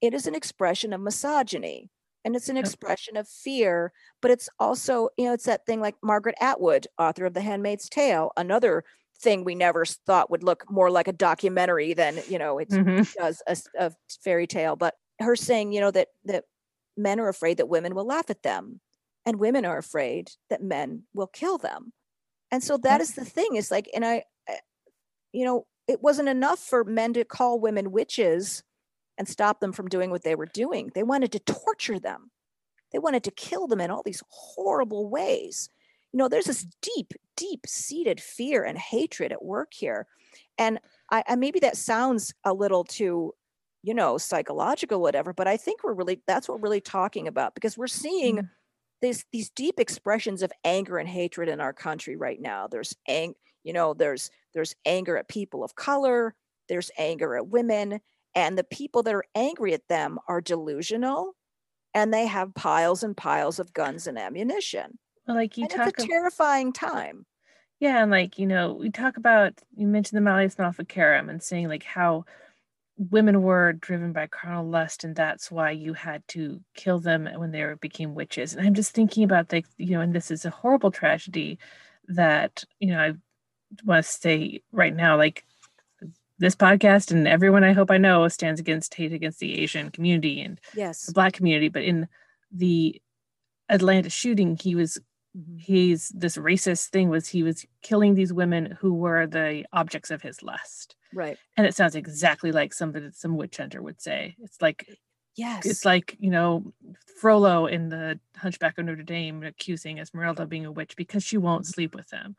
it 0.00 0.14
is 0.14 0.26
an 0.26 0.34
expression 0.34 0.92
of 0.92 1.00
misogyny 1.00 1.90
and 2.24 2.36
it's 2.36 2.48
an 2.48 2.56
expression 2.56 3.16
of 3.16 3.28
fear 3.28 3.92
but 4.22 4.30
it's 4.30 4.48
also 4.58 5.08
you 5.16 5.24
know 5.24 5.32
it's 5.32 5.44
that 5.44 5.66
thing 5.66 5.80
like 5.80 5.96
margaret 6.02 6.34
atwood 6.40 6.86
author 6.98 7.24
of 7.26 7.34
the 7.34 7.40
handmaid's 7.40 7.88
tale 7.88 8.30
another 8.36 8.84
thing 9.20 9.44
we 9.44 9.54
never 9.54 9.84
thought 9.84 10.30
would 10.30 10.42
look 10.42 10.64
more 10.70 10.90
like 10.90 11.08
a 11.08 11.12
documentary 11.12 11.92
than 11.94 12.18
you 12.28 12.38
know 12.38 12.58
it 12.58 12.68
Mhm. 12.70 13.12
does 13.18 13.42
a, 13.46 13.56
a 13.78 13.92
fairy 14.22 14.46
tale 14.46 14.76
but 14.76 14.94
her 15.20 15.36
saying 15.36 15.72
you 15.72 15.80
know 15.80 15.90
that 15.90 16.08
that 16.24 16.44
men 16.96 17.20
are 17.20 17.28
afraid 17.28 17.56
that 17.58 17.68
women 17.68 17.94
will 17.94 18.06
laugh 18.06 18.30
at 18.30 18.42
them 18.42 18.80
and 19.26 19.38
women 19.38 19.64
are 19.64 19.78
afraid 19.78 20.30
that 20.48 20.62
men 20.62 21.04
will 21.14 21.26
kill 21.26 21.58
them. 21.58 21.92
And 22.50 22.62
so 22.64 22.76
that 22.78 23.00
is 23.00 23.14
the 23.14 23.24
thing 23.24 23.56
is 23.56 23.70
like 23.70 23.88
and 23.94 24.04
i 24.04 24.24
I- 24.48 24.60
you 25.32 25.44
know 25.44 25.66
it 25.88 26.02
wasn't 26.02 26.28
enough 26.28 26.58
for 26.60 26.84
men 26.84 27.12
to 27.14 27.24
call 27.24 27.60
women 27.60 27.90
witches 27.92 28.62
and 29.20 29.28
stop 29.28 29.60
them 29.60 29.70
from 29.70 29.86
doing 29.88 30.10
what 30.10 30.24
they 30.24 30.34
were 30.34 30.46
doing. 30.46 30.90
They 30.94 31.02
wanted 31.02 31.30
to 31.32 31.40
torture 31.40 32.00
them. 32.00 32.30
They 32.90 32.98
wanted 32.98 33.22
to 33.24 33.30
kill 33.30 33.68
them 33.68 33.82
in 33.82 33.90
all 33.90 34.02
these 34.02 34.22
horrible 34.30 35.10
ways. 35.10 35.68
You 36.10 36.18
know, 36.18 36.26
there's 36.28 36.46
this 36.46 36.66
deep, 36.80 37.12
deep 37.36 37.66
seated 37.66 38.18
fear 38.18 38.64
and 38.64 38.78
hatred 38.78 39.30
at 39.30 39.44
work 39.44 39.74
here. 39.74 40.06
And 40.56 40.80
I, 41.10 41.22
I 41.28 41.36
maybe 41.36 41.60
that 41.60 41.76
sounds 41.76 42.32
a 42.44 42.54
little 42.54 42.82
too, 42.82 43.34
you 43.82 43.92
know, 43.92 44.16
psychological, 44.16 45.02
whatever, 45.02 45.34
but 45.34 45.46
I 45.46 45.58
think 45.58 45.84
we're 45.84 45.92
really 45.92 46.22
that's 46.26 46.48
what 46.48 46.58
we're 46.58 46.68
really 46.68 46.80
talking 46.80 47.28
about 47.28 47.54
because 47.54 47.76
we're 47.76 47.86
seeing 47.86 48.36
Mm. 48.36 48.48
these 49.02 49.24
these 49.32 49.50
deep 49.50 49.78
expressions 49.78 50.42
of 50.42 50.50
anger 50.64 50.96
and 50.96 51.08
hatred 51.08 51.48
in 51.50 51.60
our 51.60 51.74
country 51.74 52.16
right 52.16 52.40
now. 52.40 52.68
There's 52.68 52.94
ang, 53.06 53.34
you 53.64 53.74
know, 53.74 53.92
there's 53.94 54.30
there's 54.54 54.74
anger 54.86 55.18
at 55.18 55.28
people 55.28 55.62
of 55.62 55.74
color, 55.74 56.34
there's 56.70 56.90
anger 56.98 57.36
at 57.36 57.48
women, 57.48 58.00
and 58.34 58.56
the 58.56 58.64
people 58.64 59.02
that 59.02 59.14
are 59.14 59.24
angry 59.34 59.74
at 59.74 59.88
them 59.88 60.18
are 60.28 60.40
delusional 60.40 61.34
and 61.94 62.12
they 62.14 62.26
have 62.26 62.54
piles 62.54 63.02
and 63.02 63.16
piles 63.16 63.58
of 63.58 63.72
guns 63.72 64.06
and 64.06 64.18
ammunition. 64.18 64.98
Well, 65.26 65.36
like 65.36 65.56
you 65.56 65.64
and 65.64 65.72
talk 65.72 65.88
it's 65.88 66.04
a 66.04 66.06
terrifying 66.06 66.72
time. 66.72 67.26
Yeah, 67.80 68.02
and 68.02 68.10
like, 68.10 68.38
you 68.38 68.46
know, 68.46 68.74
we 68.74 68.90
talk 68.90 69.16
about 69.16 69.54
you 69.74 69.86
mentioned 69.86 70.16
the 70.16 70.20
Malleus 70.22 70.58
Maleficarum 70.58 71.28
and 71.28 71.42
saying 71.42 71.68
like 71.68 71.82
how 71.82 72.24
women 72.96 73.42
were 73.42 73.72
driven 73.72 74.12
by 74.12 74.26
carnal 74.26 74.66
lust 74.66 75.04
and 75.04 75.16
that's 75.16 75.50
why 75.50 75.70
you 75.70 75.94
had 75.94 76.22
to 76.28 76.60
kill 76.74 76.98
them 76.98 77.26
when 77.36 77.50
they 77.50 77.62
were, 77.62 77.76
became 77.76 78.14
witches. 78.14 78.54
And 78.54 78.66
I'm 78.66 78.74
just 78.74 78.92
thinking 78.92 79.24
about 79.24 79.50
like, 79.50 79.66
you 79.78 79.92
know, 79.92 80.02
and 80.02 80.12
this 80.12 80.30
is 80.30 80.44
a 80.44 80.50
horrible 80.50 80.90
tragedy 80.90 81.58
that, 82.08 82.62
you 82.78 82.88
know, 82.88 82.98
I 82.98 83.14
want 83.84 84.04
to 84.04 84.10
say 84.10 84.60
right 84.70 84.94
now, 84.94 85.16
like 85.16 85.46
this 86.40 86.56
podcast 86.56 87.10
and 87.12 87.28
everyone 87.28 87.62
I 87.62 87.72
hope 87.72 87.90
I 87.90 87.98
know 87.98 88.26
stands 88.28 88.58
against 88.60 88.94
hate 88.94 89.12
against 89.12 89.38
the 89.38 89.60
Asian 89.60 89.90
community 89.90 90.40
and 90.40 90.60
Yes. 90.74 91.06
the 91.06 91.12
black 91.12 91.34
community, 91.34 91.68
but 91.68 91.84
in 91.84 92.08
the 92.50 93.00
Atlanta 93.68 94.10
shooting, 94.10 94.56
he 94.60 94.74
was 94.74 94.98
Mhm. 95.38 95.60
he's 95.60 96.08
this 96.08 96.36
racist 96.36 96.88
thing 96.88 97.08
was 97.08 97.28
he 97.28 97.44
was 97.44 97.64
killing 97.82 98.14
these 98.14 98.32
women 98.32 98.76
who 98.80 98.92
were 98.94 99.28
the 99.28 99.64
objects 99.72 100.10
of 100.10 100.22
his 100.22 100.42
lust. 100.42 100.96
Right. 101.14 101.38
And 101.56 101.68
it 101.68 101.76
sounds 101.76 101.94
exactly 101.94 102.50
like 102.50 102.74
something 102.74 103.02
that 103.04 103.14
some 103.14 103.36
witch 103.36 103.58
hunter 103.58 103.80
would 103.80 104.00
say. 104.00 104.34
It's 104.40 104.60
like 104.60 104.88
Yes. 105.36 105.64
it's 105.66 105.84
like, 105.84 106.16
you 106.18 106.30
know, 106.30 106.72
Frollo 107.20 107.66
in 107.66 107.90
the 107.90 108.18
Hunchback 108.36 108.76
of 108.78 108.86
Notre 108.86 109.04
Dame 109.04 109.44
accusing 109.44 109.98
Esmeralda 109.98 110.42
of 110.42 110.48
being 110.48 110.66
a 110.66 110.72
witch 110.72 110.96
because 110.96 111.22
she 111.22 111.38
won't 111.38 111.64
sleep 111.66 111.94
with 111.94 112.10
him. 112.10 112.34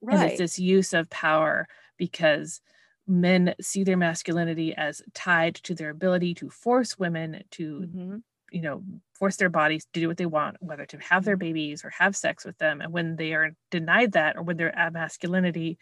Right. 0.00 0.18
And 0.18 0.28
it's 0.30 0.38
this 0.38 0.58
use 0.58 0.92
of 0.92 1.08
power 1.10 1.68
because 1.96 2.60
men 3.06 3.54
see 3.60 3.84
their 3.84 3.96
masculinity 3.96 4.74
as 4.74 5.02
tied 5.14 5.56
to 5.56 5.74
their 5.74 5.90
ability 5.90 6.34
to 6.34 6.50
force 6.50 6.98
women 6.98 7.42
to 7.52 7.86
Mhm. 7.92 8.22
you 8.52 8.60
know 8.62 8.84
force 9.14 9.36
their 9.36 9.48
bodies 9.50 9.86
to 9.92 10.00
do 10.00 10.08
what 10.08 10.18
they 10.18 10.26
want 10.26 10.56
whether 10.62 10.86
to 10.86 10.98
have 10.98 11.24
their 11.24 11.36
Mhm. 11.36 11.38
babies 11.38 11.84
or 11.84 11.90
have 11.90 12.16
sex 12.16 12.44
with 12.44 12.58
them 12.58 12.80
and 12.80 12.92
when 12.92 13.16
they 13.16 13.32
are 13.34 13.52
denied 13.70 14.12
that 14.12 14.36
or 14.36 14.42
when 14.42 14.56
their 14.58 14.72
masculinity 14.92 15.78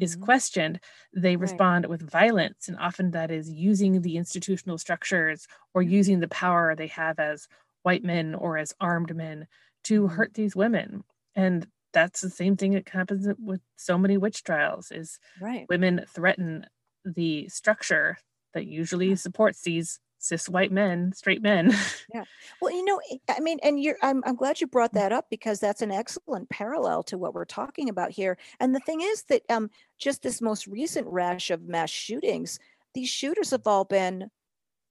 is 0.00 0.16
Mhm. 0.16 0.16
questioned 0.16 0.80
they 1.14 1.36
Right. 1.36 1.64
respond 1.64 1.86
with 1.86 2.08
violence 2.10 2.68
and 2.68 2.78
often 2.78 3.10
that 3.12 3.30
is 3.30 3.50
using 3.50 4.02
the 4.02 4.16
institutional 4.16 4.78
structures 4.78 5.46
or 5.74 5.82
using 5.82 6.20
the 6.20 6.28
power 6.28 6.74
they 6.74 6.86
have 6.88 7.18
as 7.18 7.46
white 7.82 8.04
men 8.04 8.34
or 8.34 8.56
as 8.58 8.74
armed 8.80 9.14
men 9.14 9.46
to 9.84 10.06
Mhm. 10.06 10.08
hurt 10.08 10.34
these 10.34 10.56
women 10.56 11.04
and 11.36 11.66
that's 11.94 12.20
the 12.20 12.28
same 12.30 12.56
thing 12.56 12.72
that 12.72 12.88
happens 12.90 13.26
with 13.38 13.62
so 13.76 13.96
many 13.96 14.18
witch 14.18 14.42
trials 14.44 14.90
is 14.92 15.18
Right. 15.40 15.64
women 15.70 16.04
threaten 16.14 16.66
the 17.06 17.48
structure 17.48 18.18
that 18.52 18.66
usually 18.66 19.16
supports 19.16 19.62
these 19.62 20.00
cis 20.18 20.48
white 20.48 20.72
men 20.72 21.12
straight 21.14 21.42
men 21.42 21.70
yeah. 22.14 22.24
Well, 22.60 22.72
you 22.72 22.84
know, 22.84 23.00
I- 23.12 23.34
I 23.36 23.40
mean, 23.40 23.58
and 23.62 23.82
you're, 23.82 23.96
I'm, 24.02 24.22
I'm 24.26 24.36
glad 24.36 24.60
you 24.60 24.66
brought 24.66 24.90
Mm. 24.92 25.00
that 25.00 25.12
up 25.12 25.26
because 25.30 25.60
that's 25.60 25.82
an 25.82 25.90
excellent 25.92 26.48
parallel 26.50 27.02
to 27.04 27.18
what 27.18 27.34
we're 27.34 27.44
talking 27.44 27.88
about 27.90 28.10
here. 28.10 28.36
And 28.60 28.74
the 28.74 28.80
thing 28.80 29.00
is 29.02 29.24
that 29.24 29.42
um, 29.50 29.70
just 29.98 30.22
this 30.22 30.40
most 30.40 30.66
recent 30.66 31.06
rash 31.08 31.50
of 31.50 31.62
mass 31.62 31.90
shootings, 31.90 32.58
these 32.94 33.08
shooters 33.10 33.50
have 33.50 33.66
all 33.66 33.84
been 33.84 34.30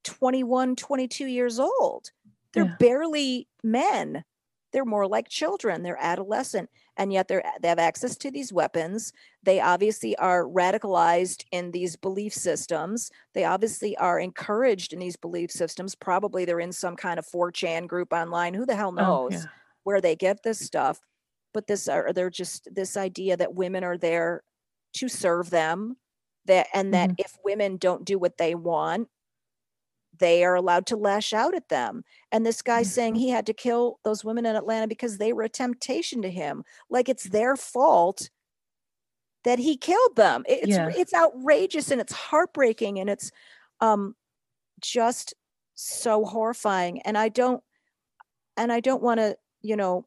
21, 0.03 0.75
22 0.75 1.25
years 1.25 1.59
old. 1.59 2.11
They're 2.53 2.65
Yeah. 2.65 2.75
barely 2.79 3.47
men. 3.63 4.23
They're 4.73 4.85
more 4.85 5.07
like 5.07 5.29
children. 5.29 5.83
They're 5.83 6.01
adolescent, 6.01 6.69
and 6.97 7.13
yet 7.13 7.27
they're 7.27 7.43
they 7.61 7.69
have 7.69 7.79
access 7.79 8.17
to 8.17 8.31
these 8.31 8.51
weapons. 8.51 9.13
They 9.43 9.61
obviously 9.61 10.15
are 10.17 10.43
radicalized 10.43 11.45
in 11.51 11.71
these 11.71 11.95
belief 11.95 12.33
systems. 12.33 13.11
They 13.33 13.45
obviously 13.45 13.95
are 13.97 14.19
encouraged 14.19 14.91
in 14.91 14.99
these 14.99 15.15
belief 15.15 15.51
systems. 15.51 15.95
Probably 15.95 16.43
they're 16.43 16.59
in 16.59 16.71
some 16.73 16.95
kind 16.95 17.19
of 17.19 17.25
4chan 17.25 17.87
group 17.87 18.11
online. 18.11 18.53
Who 18.53 18.65
the 18.65 18.75
hell 18.75 18.93
Oh, 18.97 19.27
knows 19.27 19.33
yeah. 19.33 19.49
where 19.83 20.01
they 20.01 20.15
get 20.15 20.43
this 20.43 20.59
stuff? 20.59 20.99
But 21.53 21.67
this 21.67 21.87
are 21.87 22.11
they're 22.11 22.29
just 22.31 22.67
this 22.73 22.97
idea 22.97 23.37
that 23.37 23.53
women 23.53 23.83
are 23.83 23.97
there 23.97 24.43
to 24.95 25.07
serve 25.07 25.49
them, 25.51 25.97
that 26.45 26.67
and 26.73 26.93
that 26.93 27.11
mm-hmm. 27.11 27.21
if 27.25 27.37
women 27.45 27.77
don't 27.77 28.05
do 28.05 28.17
what 28.17 28.37
they 28.37 28.55
want, 28.55 29.07
they 30.17 30.43
are 30.43 30.55
allowed 30.55 30.85
to 30.87 30.95
lash 30.95 31.33
out 31.33 31.55
at 31.55 31.69
them. 31.69 32.03
And 32.31 32.45
this 32.45 32.61
guy 32.61 32.83
saying 32.83 33.15
he 33.15 33.29
had 33.29 33.45
to 33.47 33.53
kill 33.53 33.99
those 34.03 34.23
women 34.23 34.45
in 34.45 34.55
Atlanta 34.55 34.87
because 34.87 35.17
they 35.17 35.33
were 35.33 35.43
a 35.43 35.49
temptation 35.49 36.21
to 36.21 36.29
him, 36.29 36.63
like 36.89 37.09
it's 37.09 37.25
their 37.25 37.55
fault 37.55 38.29
that 39.43 39.59
he 39.59 39.75
killed 39.75 40.15
them. 40.15 40.43
It's 40.47 40.67
Yeah. 40.69 40.89
it's 40.95 41.13
outrageous 41.13 41.91
and 41.91 41.99
it's 41.99 42.13
heartbreaking 42.13 42.99
and 42.99 43.09
it's 43.09 43.31
um 43.81 44.15
just 44.81 45.33
so 45.75 46.25
horrifying. 46.25 47.01
And 47.01 47.17
I 47.17 47.29
don't 47.29 47.63
and 48.55 48.71
I 48.71 48.79
don't 48.79 49.01
want 49.01 49.19
to, 49.19 49.37
you 49.61 49.75
know, 49.75 50.05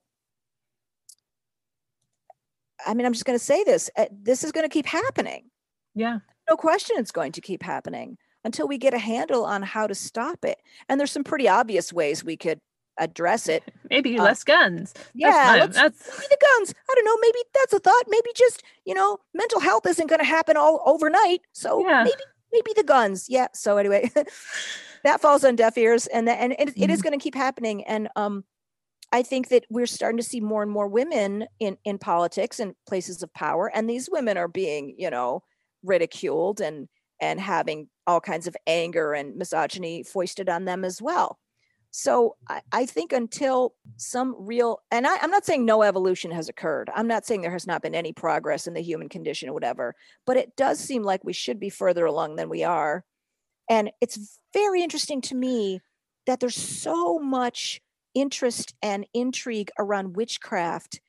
I 2.86 2.94
mean, 2.94 3.06
I'm 3.06 3.12
just 3.12 3.24
going 3.24 3.38
to 3.38 3.44
say 3.44 3.64
this. 3.64 3.90
uh, 3.96 4.06
This 4.12 4.44
is 4.44 4.52
going 4.52 4.64
to 4.64 4.72
keep 4.72 4.86
happening 4.86 5.50
yeah 5.94 6.18
no 6.48 6.56
question 6.56 6.94
it's 6.98 7.10
going 7.10 7.32
to 7.32 7.40
keep 7.40 7.62
happening 7.62 8.18
until 8.46 8.66
we 8.68 8.78
get 8.78 8.94
a 8.94 8.98
handle 8.98 9.44
on 9.44 9.62
how 9.62 9.86
to 9.86 9.94
stop 9.94 10.44
it. 10.44 10.58
And 10.88 10.98
there's 10.98 11.10
some 11.12 11.24
pretty 11.24 11.48
obvious 11.48 11.92
ways 11.92 12.22
we 12.24 12.36
could 12.36 12.60
address 12.98 13.48
it. 13.48 13.62
maybe 13.90 14.16
Uh, 14.18 14.22
less 14.24 14.42
guns 14.44 14.94
Yeah, 15.14 15.66
That's- 15.66 16.08
maybe 16.08 16.26
the 16.30 16.38
guns. 16.48 16.74
I 16.90 16.94
don't 16.94 17.04
know. 17.04 17.18
Maybe 17.20 17.38
that's 17.54 17.72
a 17.74 17.78
thought. 17.80 18.04
Maybe 18.08 18.30
just 18.34 18.62
you 18.86 18.94
know, 18.94 19.18
mental 19.34 19.60
health 19.60 19.84
isn't 19.86 20.06
going 20.06 20.20
to 20.20 20.24
happen 20.36 20.56
all 20.56 20.82
overnight. 20.86 21.40
So 21.52 21.80
Yeah. 21.86 22.04
maybe 22.04 22.22
maybe 22.52 22.72
the 22.76 22.84
guns. 22.84 23.26
Yeah. 23.28 23.48
So 23.52 23.76
anyway, 23.76 24.10
that 25.04 25.20
falls 25.20 25.44
on 25.44 25.56
deaf 25.56 25.76
ears, 25.76 26.06
and 26.06 26.26
that 26.28 26.38
and 26.40 26.52
it, 26.52 26.72
it 26.76 26.90
is 26.90 27.00
Mhm. 27.00 27.02
going 27.04 27.18
to 27.18 27.22
keep 27.22 27.34
happening. 27.34 27.84
And 27.84 28.08
um, 28.16 28.44
I 29.12 29.22
think 29.22 29.48
that 29.48 29.64
we're 29.68 29.86
starting 29.86 30.16
to 30.18 30.22
see 30.32 30.40
more 30.40 30.62
and 30.62 30.70
more 30.70 30.88
women 30.88 31.46
in 31.60 31.76
in 31.84 31.98
politics 31.98 32.60
and 32.60 32.74
places 32.88 33.22
of 33.22 33.32
power, 33.34 33.66
and 33.74 33.90
these 33.90 34.08
women 34.10 34.36
are 34.38 34.48
being 34.48 34.94
you 34.96 35.10
know 35.10 35.42
ridiculed 35.82 36.60
and 36.60 36.88
and 37.20 37.40
having 37.40 37.88
all 38.06 38.20
kinds 38.20 38.46
of 38.46 38.56
anger 38.66 39.12
and 39.12 39.36
misogyny 39.36 40.02
foisted 40.02 40.48
on 40.48 40.64
them 40.64 40.84
as 40.84 41.02
well. 41.02 41.38
So 41.90 42.36
I, 42.48 42.60
I 42.72 42.86
think 42.86 43.12
until 43.12 43.74
some 43.96 44.36
real, 44.38 44.80
and 44.90 45.06
I, 45.06 45.16
I'm 45.16 45.30
not 45.30 45.46
saying 45.46 45.64
no 45.64 45.82
evolution 45.82 46.30
has 46.30 46.48
occurred. 46.48 46.90
I'm 46.94 47.06
not 47.06 47.24
saying 47.24 47.40
there 47.40 47.50
has 47.52 47.66
not 47.66 47.80
been 47.80 47.94
any 47.94 48.12
progress 48.12 48.66
in 48.66 48.74
the 48.74 48.82
human 48.82 49.08
condition 49.08 49.48
or 49.48 49.54
whatever, 49.54 49.94
but 50.26 50.36
it 50.36 50.56
does 50.56 50.78
seem 50.78 51.02
like 51.02 51.24
we 51.24 51.32
should 51.32 51.58
be 51.58 51.70
further 51.70 52.04
along 52.04 52.36
than 52.36 52.50
we 52.50 52.64
are. 52.64 53.02
And 53.70 53.90
it's 54.00 54.38
very 54.52 54.82
interesting 54.82 55.22
to 55.22 55.34
me 55.34 55.80
that 56.26 56.38
there's 56.40 56.56
so 56.56 57.18
much 57.18 57.80
interest 58.14 58.74
and 58.82 59.06
intrigue 59.14 59.70
around 59.78 60.16
witchcraft 60.16 61.00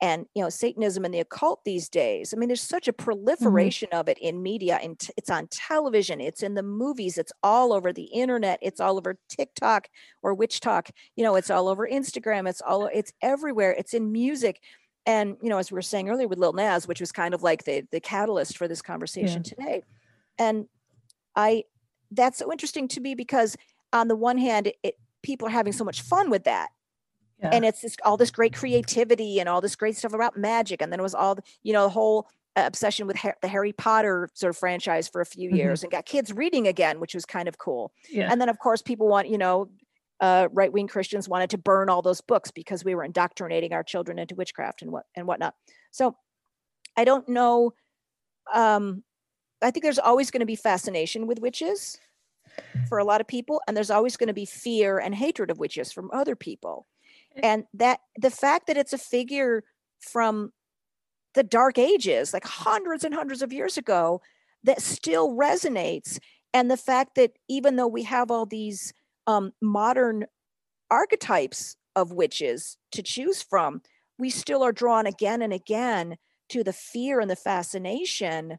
and 0.00 0.26
you 0.34 0.42
know 0.42 0.48
satanism 0.48 1.04
and 1.04 1.14
the 1.14 1.20
occult 1.20 1.64
these 1.64 1.88
days 1.88 2.34
i 2.34 2.36
mean 2.36 2.48
there's 2.48 2.60
such 2.60 2.88
a 2.88 2.92
mm-hmm. 2.92 3.04
proliferation 3.04 3.88
of 3.92 4.08
it 4.08 4.18
in 4.18 4.42
media 4.42 4.78
and 4.82 4.98
t- 4.98 5.12
it's 5.16 5.30
on 5.30 5.46
television 5.48 6.20
it's 6.20 6.42
in 6.42 6.54
the 6.54 6.62
movies 6.62 7.16
it's 7.16 7.32
all 7.42 7.72
over 7.72 7.92
the 7.92 8.04
internet 8.04 8.58
it's 8.60 8.80
all 8.80 8.96
over 8.96 9.16
tiktok 9.28 9.88
or 10.22 10.36
WitchTok 10.36 10.90
you 11.16 11.24
know 11.24 11.36
it's 11.36 11.50
all 11.50 11.68
over 11.68 11.88
instagram 11.88 12.48
it's 12.48 12.60
all 12.60 12.86
it's 12.92 13.12
everywhere 13.22 13.72
it's 13.72 13.94
in 13.94 14.12
music. 14.12 14.60
And 15.06 15.36
you 15.42 15.50
know 15.50 15.58
as 15.58 15.70
we 15.70 15.76
were 15.76 15.82
saying 15.82 16.08
earlier 16.08 16.28
with 16.28 16.38
lil 16.38 16.54
nas 16.54 16.88
which 16.88 17.00
was 17.00 17.12
kind 17.12 17.34
of 17.34 17.42
like 17.42 17.64
the 17.64 17.86
the 17.92 18.00
catalyst 18.00 18.56
for 18.56 18.66
this 18.66 18.82
conversation 18.82 19.42
today. 19.42 19.82
And 20.38 20.66
i 21.36 21.64
that's 22.10 22.38
so 22.38 22.50
interesting 22.50 22.88
to 22.88 23.00
me 23.00 23.14
because 23.14 23.56
on 23.92 24.08
the 24.08 24.16
one 24.16 24.38
hand 24.38 24.72
it 24.82 24.94
people 25.22 25.48
are 25.48 25.50
having 25.50 25.72
so 25.72 25.84
much 25.84 26.00
fun 26.02 26.30
with 26.30 26.44
that 26.44 26.70
yeah. 27.40 27.50
and 27.52 27.64
it's 27.64 27.84
all 28.04 28.16
this 28.16 28.30
great 28.30 28.54
creativity 28.54 29.40
and 29.40 29.48
all 29.48 29.60
this 29.60 29.76
great 29.76 29.96
stuff 29.96 30.12
about 30.12 30.36
magic 30.36 30.80
and 30.82 30.92
then 30.92 31.00
it 31.00 31.02
was 31.02 31.14
all 31.14 31.34
the, 31.34 31.42
you 31.62 31.72
know 31.72 31.84
the 31.84 31.88
whole 31.90 32.28
uh, 32.56 32.62
obsession 32.66 33.06
with 33.06 33.16
the 33.42 33.48
harry 33.48 33.72
potter 33.72 34.28
sort 34.34 34.50
of 34.50 34.56
franchise 34.56 35.08
for 35.08 35.20
a 35.20 35.26
few 35.26 35.50
Mhm. 35.50 35.56
years 35.56 35.82
and 35.82 35.90
got 35.92 36.06
kids 36.06 36.32
reading 36.32 36.66
again 36.68 37.00
which 37.00 37.14
was 37.14 37.24
kind 37.24 37.48
of 37.48 37.58
cool 37.58 37.92
yeah 38.10 38.28
and 38.30 38.40
then 38.40 38.48
of 38.48 38.58
course 38.58 38.82
people 38.82 39.08
want 39.08 39.28
you 39.28 39.38
know 39.38 39.68
uh, 40.20 40.48
right-wing 40.52 40.86
christians 40.86 41.28
wanted 41.28 41.50
to 41.50 41.58
burn 41.58 41.88
all 41.90 42.00
those 42.00 42.20
books 42.20 42.50
because 42.52 42.84
we 42.84 42.94
were 42.94 43.02
indoctrinating 43.04 43.72
our 43.72 43.82
children 43.82 44.18
into 44.18 44.34
witchcraft 44.36 44.80
and 44.82 44.92
what 44.92 45.04
and 45.16 45.26
whatnot 45.26 45.54
so 45.90 46.16
i 46.96 47.04
don't 47.04 47.28
know 47.28 47.72
um 48.54 49.02
i 49.60 49.70
think 49.72 49.82
there's 49.82 49.98
always 49.98 50.30
going 50.30 50.40
to 50.40 50.46
be 50.46 50.56
fascination 50.56 51.26
with 51.26 51.40
witches 51.40 51.98
for 52.88 52.98
a 52.98 53.04
lot 53.04 53.20
of 53.20 53.26
people 53.26 53.60
and 53.66 53.76
there's 53.76 53.90
always 53.90 54.16
going 54.16 54.28
to 54.28 54.32
be 54.34 54.46
fear 54.46 54.98
and 54.98 55.14
hatred 55.16 55.50
of 55.50 55.58
witches 55.58 55.90
from 55.92 56.08
other 56.12 56.36
people 56.36 56.86
and 57.42 57.64
that 57.74 58.00
the 58.16 58.30
fact 58.30 58.66
that 58.66 58.76
it's 58.76 58.92
a 58.92 58.98
figure 58.98 59.64
from 60.00 60.52
the 61.34 61.42
dark 61.42 61.78
ages 61.78 62.32
like 62.32 62.44
hundreds 62.44 63.04
and 63.04 63.14
hundreds 63.14 63.42
of 63.42 63.52
years 63.52 63.76
ago 63.76 64.20
that 64.62 64.80
still 64.80 65.30
resonates. 65.30 66.18
And 66.52 66.70
the 66.70 66.76
fact 66.76 67.16
that 67.16 67.32
even 67.48 67.76
though 67.76 67.88
we 67.88 68.04
have 68.04 68.30
all 68.30 68.46
these 68.46 68.92
um, 69.26 69.52
modern 69.60 70.26
archetypes 70.90 71.76
of 71.96 72.12
witches 72.12 72.76
to 72.92 73.02
choose 73.02 73.42
from 73.42 73.82
we 74.18 74.30
still 74.30 74.62
are 74.62 74.72
drawn 74.72 75.06
again 75.06 75.42
and 75.42 75.52
again 75.52 76.16
to 76.48 76.62
the 76.62 76.72
fear 76.72 77.20
and 77.20 77.30
the 77.30 77.36
fascination 77.36 78.58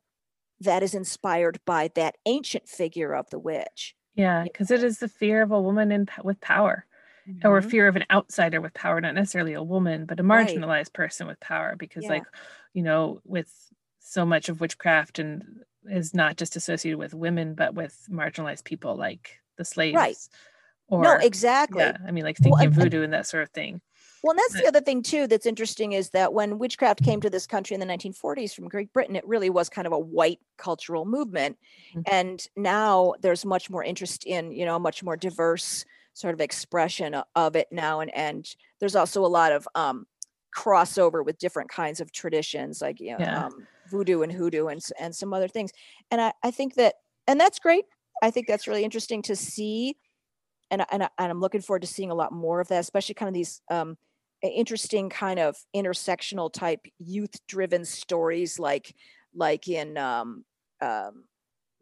that 0.60 0.84
is 0.84 0.94
inspired 0.94 1.60
by 1.66 1.90
that 1.96 2.16
ancient 2.26 2.68
figure 2.68 3.14
of 3.14 3.30
the 3.30 3.40
witch. 3.40 3.96
Yeah, 4.16 4.44
because 4.44 4.72
it 4.72 4.84
is 4.84 5.00
the 5.00 5.10
fear 5.10 5.42
of 5.42 5.52
a 5.52 5.62
woman 5.62 5.92
in 5.92 6.08
with 6.24 6.40
power, 6.42 6.86
or 7.44 7.62
Mhm. 7.62 7.70
fear 7.70 7.88
of 7.88 7.96
an 7.96 8.06
outsider 8.12 8.62
with 8.62 8.74
power, 8.74 9.02
not 9.02 9.16
necessarily 9.16 9.54
a 9.54 9.64
woman, 9.64 10.06
but 10.06 10.20
a 10.20 10.24
Right. 10.24 10.48
marginalized 10.48 10.94
person 10.94 11.28
with 11.28 11.40
power. 11.40 11.76
Because, 11.76 12.04
Yeah. 12.04 12.10
like, 12.10 12.24
you 12.74 12.84
know, 12.84 13.22
with 13.26 13.52
so 14.00 14.26
much 14.26 14.50
of 14.50 14.62
witchcraft 14.62 15.20
and 15.20 15.64
is 15.90 16.14
not 16.14 16.36
just 16.38 16.56
associated 16.56 16.98
with 17.00 17.14
women, 17.14 17.54
but 17.56 17.74
with 17.76 18.06
marginalized 18.10 18.64
people 18.64 18.96
like 18.96 19.40
the 19.58 19.66
slaves. 19.66 19.96
Right. 19.96 20.18
Or 20.88 21.02
no 21.02 21.14
exactly 21.16 21.82
yeah, 21.82 21.98
I 22.06 22.12
mean, 22.12 22.24
like 22.24 22.38
Well, 22.40 22.58
thinking 22.60 22.68
and- 22.68 22.74
and- 22.78 22.84
voodoo 22.92 23.04
and 23.04 23.14
that 23.14 23.26
sort 23.26 23.44
of 23.44 23.50
thing. 23.50 23.82
Well, 24.22 24.32
and 24.32 24.40
that's 24.40 24.54
But- 24.54 24.62
the 24.62 24.68
other 24.68 24.82
thing 24.82 25.02
too 25.04 25.28
that's 25.28 25.46
interesting 25.46 25.94
is 25.94 26.12
that 26.12 26.34
when 26.34 26.58
witchcraft 26.60 27.04
came 27.04 27.22
to 27.22 27.30
this 27.30 27.46
country 27.48 27.74
in 27.76 27.80
the 27.80 27.86
1940s 27.88 28.54
from 28.54 28.68
Great 28.68 28.92
Britain, 28.94 29.16
it 29.16 29.28
really 29.28 29.50
was 29.50 29.70
kind 29.70 29.86
of 29.88 29.94
a 29.94 30.00
white 30.00 30.40
cultural 30.58 31.06
movement. 31.06 31.58
Mhm. 31.96 32.04
And 32.12 32.48
now 32.56 33.14
there's 33.22 33.46
much 33.46 33.70
more 33.70 33.84
interest 33.84 34.26
in, 34.26 34.52
you 34.52 34.66
know, 34.66 34.78
much 34.80 35.04
more 35.04 35.16
diverse 35.18 35.86
sort 36.16 36.34
of 36.36 36.42
expression 36.42 37.16
of 37.36 37.56
it 37.58 37.70
now. 37.72 38.02
And 38.02 38.16
and 38.16 38.56
there's 38.80 38.98
also 38.98 39.26
a 39.26 39.28
lot 39.30 39.54
of 39.54 39.68
um 39.76 40.08
crossover 40.58 41.26
with 41.26 41.38
different 41.38 41.70
kinds 41.70 42.02
of 42.02 42.12
traditions 42.14 42.82
like 42.82 43.00
you 43.02 43.12
know, 43.14 43.28
Yeah. 43.28 43.36
um, 43.36 43.68
voodoo 43.88 44.24
and 44.24 44.32
hoodoo 44.34 44.68
and 44.68 44.82
and 45.00 45.16
some 45.16 45.34
other 45.34 45.50
things. 45.50 45.72
And 46.12 46.22
I, 46.22 46.34
I 46.44 46.52
think 46.52 46.76
that 46.76 46.96
and 47.28 47.40
that's 47.40 47.60
great. 47.60 47.86
I 48.24 48.32
think 48.32 48.48
that's 48.48 48.68
really 48.68 48.86
interesting 48.86 49.22
to 49.24 49.36
see 49.36 49.98
and 50.72 50.82
and, 50.92 51.04
and 51.04 51.10
I'm 51.18 51.40
looking 51.40 51.62
forward 51.62 51.82
to 51.82 51.88
seeing 51.88 52.12
a 52.12 52.16
lot 52.16 52.32
more 52.32 52.60
of 52.60 52.68
that, 52.70 52.80
especially 52.80 53.16
kind 53.16 53.30
of 53.30 53.34
these 53.34 53.62
um, 53.70 53.98
interesting 54.42 55.10
kind 55.10 55.40
of 55.40 55.58
intersectional 55.76 56.52
type 56.52 56.82
youth 57.00 57.46
driven 57.48 57.86
stories 57.86 58.60
like 58.60 58.96
like 59.34 59.68
in 59.68 59.98
um, 59.98 60.46
um, 60.82 61.26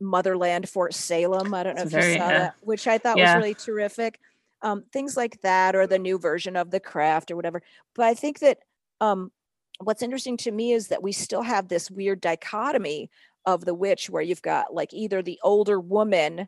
Motherland 0.04 0.70
Fort 0.70 0.94
Salem. 0.94 1.54
I 1.54 1.64
don't 1.64 1.76
know 1.76 1.84
It's 1.84 1.94
if 1.94 2.00
very, 2.00 2.14
you 2.14 2.20
saw 2.20 2.30
yeah. 2.30 2.38
that, 2.40 2.56
which 2.62 2.88
I 2.88 2.98
thought 2.98 3.18
Yeah. 3.18 3.36
was 3.36 3.42
really 3.44 3.54
terrific. 3.56 4.20
Um, 4.62 4.84
things 4.94 5.18
like 5.18 5.42
that, 5.42 5.76
or 5.76 5.88
the 5.88 6.00
new 6.00 6.18
version 6.18 6.56
of 6.56 6.72
the 6.72 6.80
craft, 6.80 7.32
or 7.32 7.36
whatever. 7.36 7.62
But 7.96 8.06
I 8.06 8.14
think 8.14 8.40
that 8.40 8.60
um, 9.02 9.32
what's 9.80 10.02
interesting 10.02 10.38
to 10.38 10.52
me 10.52 10.72
is 10.72 10.88
that 10.90 11.04
we 11.04 11.12
still 11.12 11.42
have 11.42 11.68
this 11.68 11.92
weird 11.92 12.22
dichotomy 12.22 13.10
of 13.46 13.66
the 13.66 13.74
witch, 13.74 14.10
where 14.10 14.22
you've 14.22 14.42
got 14.42 14.74
like 14.74 14.94
either 14.94 15.22
the 15.22 15.40
older 15.44 15.80
woman 15.80 16.48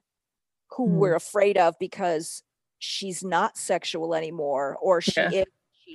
who 0.71 0.87
Mhm. 0.87 0.91
we're 0.97 1.15
afraid 1.15 1.57
of 1.57 1.75
because 1.79 2.41
she's 2.79 3.23
not 3.23 3.57
sexual 3.57 4.15
anymore 4.15 4.77
or 4.81 5.01
she 5.01 5.19
Yeah. 5.19 5.31
is 5.31 5.45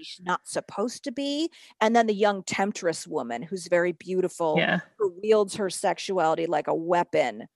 she's 0.05 0.25
not 0.25 0.47
supposed 0.47 1.05
to 1.05 1.13
be 1.13 1.51
and 1.81 1.95
then 1.95 2.07
the 2.07 2.15
young 2.15 2.43
temptress 2.45 3.07
woman 3.07 3.43
who's 3.43 3.67
very 3.69 3.93
beautiful 3.93 4.55
Yeah. 4.59 4.81
who 4.99 5.15
wields 5.23 5.55
her 5.57 5.71
sexuality 5.71 6.47
like 6.47 6.67
a 6.69 6.75
weapon 6.75 7.47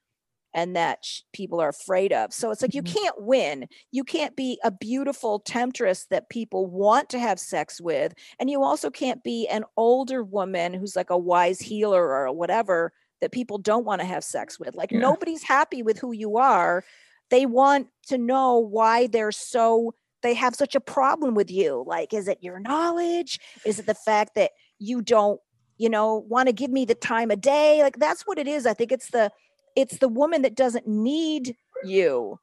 and 0.57 0.77
that 0.77 1.05
sh- 1.05 1.23
people 1.33 1.61
are 1.61 1.69
afraid 1.71 2.13
of 2.13 2.33
so 2.33 2.51
it's 2.51 2.63
like 2.63 2.75
you 2.75 2.83
Mhm. 2.83 2.95
can't 2.95 3.23
win 3.23 3.69
you 3.91 4.05
can't 4.05 4.37
be 4.37 4.59
a 4.63 4.71
beautiful 4.71 5.41
temptress 5.41 6.07
that 6.11 6.29
people 6.29 6.67
want 6.67 7.09
to 7.11 7.19
have 7.19 7.41
sex 7.41 7.81
with 7.81 8.15
and 8.39 8.49
you 8.51 8.63
also 8.63 8.91
can't 8.91 9.23
be 9.25 9.49
an 9.49 9.65
older 9.77 10.23
woman 10.23 10.73
who's 10.75 10.95
like 10.97 11.11
a 11.11 11.19
wise 11.19 11.59
healer 11.61 12.03
or 12.15 12.33
whatever 12.33 12.93
that 13.21 13.33
people 13.33 13.59
don't 13.59 13.85
want 13.87 14.01
to 14.01 14.07
have 14.07 14.23
sex 14.23 14.59
with 14.61 14.75
like 14.77 14.93
Yeah. 14.93 14.99
nobody's 15.01 15.43
happy 15.43 15.83
with 15.83 15.99
who 15.99 16.13
you 16.13 16.37
are 16.37 16.85
they 17.31 17.47
want 17.47 17.89
to 18.07 18.19
know 18.19 18.59
why 18.59 19.07
they're 19.07 19.33
so 19.33 19.95
they 20.25 20.35
have 20.35 20.57
such 20.57 20.75
a 20.75 20.81
problem 20.81 21.35
with 21.37 21.51
you 21.51 21.85
like 21.87 22.13
is 22.13 22.27
it 22.27 22.39
your 22.41 22.59
knowledge? 22.59 23.39
Is 23.65 23.79
it 23.79 23.87
the 23.87 23.95
fact 23.95 24.35
that 24.35 24.51
you 24.81 25.01
don't 25.03 25.41
you 25.79 25.89
know 25.89 26.25
want 26.29 26.49
to 26.49 26.53
give 26.53 26.71
me 26.73 26.85
the 26.85 26.95
time 26.97 27.31
of 27.31 27.41
day? 27.41 27.83
Like 27.83 27.99
that's 28.01 28.23
what 28.27 28.39
it 28.41 28.49
is 28.49 28.67
i 28.67 28.75
think 28.75 28.91
it's 28.91 29.11
the 29.11 29.31
it's 29.77 29.99
the 29.99 30.09
woman 30.09 30.43
that 30.43 30.55
doesn't 30.57 30.87
need 30.89 31.57
you. 31.85 32.39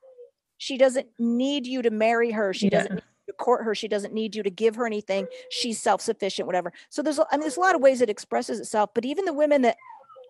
She 0.57 0.77
doesn't 0.77 1.07
need 1.17 1.65
you 1.65 1.81
to 1.81 1.89
marry 1.89 2.31
her 2.31 2.53
she 2.53 2.69
doesn't 2.69 2.93
need 2.95 3.03
you 3.27 3.33
to 3.33 3.37
court 3.37 3.63
her 3.65 3.73
she 3.75 3.87
doesn't 3.87 4.13
need 4.13 4.35
you 4.35 4.43
to 4.43 4.49
give 4.51 4.75
her 4.75 4.85
anything 4.85 5.25
she's 5.49 5.81
self-sufficient 5.81 6.45
whatever. 6.45 6.71
So 6.89 7.01
there's 7.01 7.19
a- 7.19 7.25
i 7.31 7.35
mean 7.35 7.41
there's 7.41 7.57
a 7.57 7.61
lot 7.61 7.75
of 7.75 7.81
ways 7.81 8.01
it 8.01 8.09
expresses 8.09 8.59
itself 8.59 8.91
but 8.93 9.03
even 9.05 9.25
the 9.25 9.33
women 9.33 9.61
that 9.63 9.77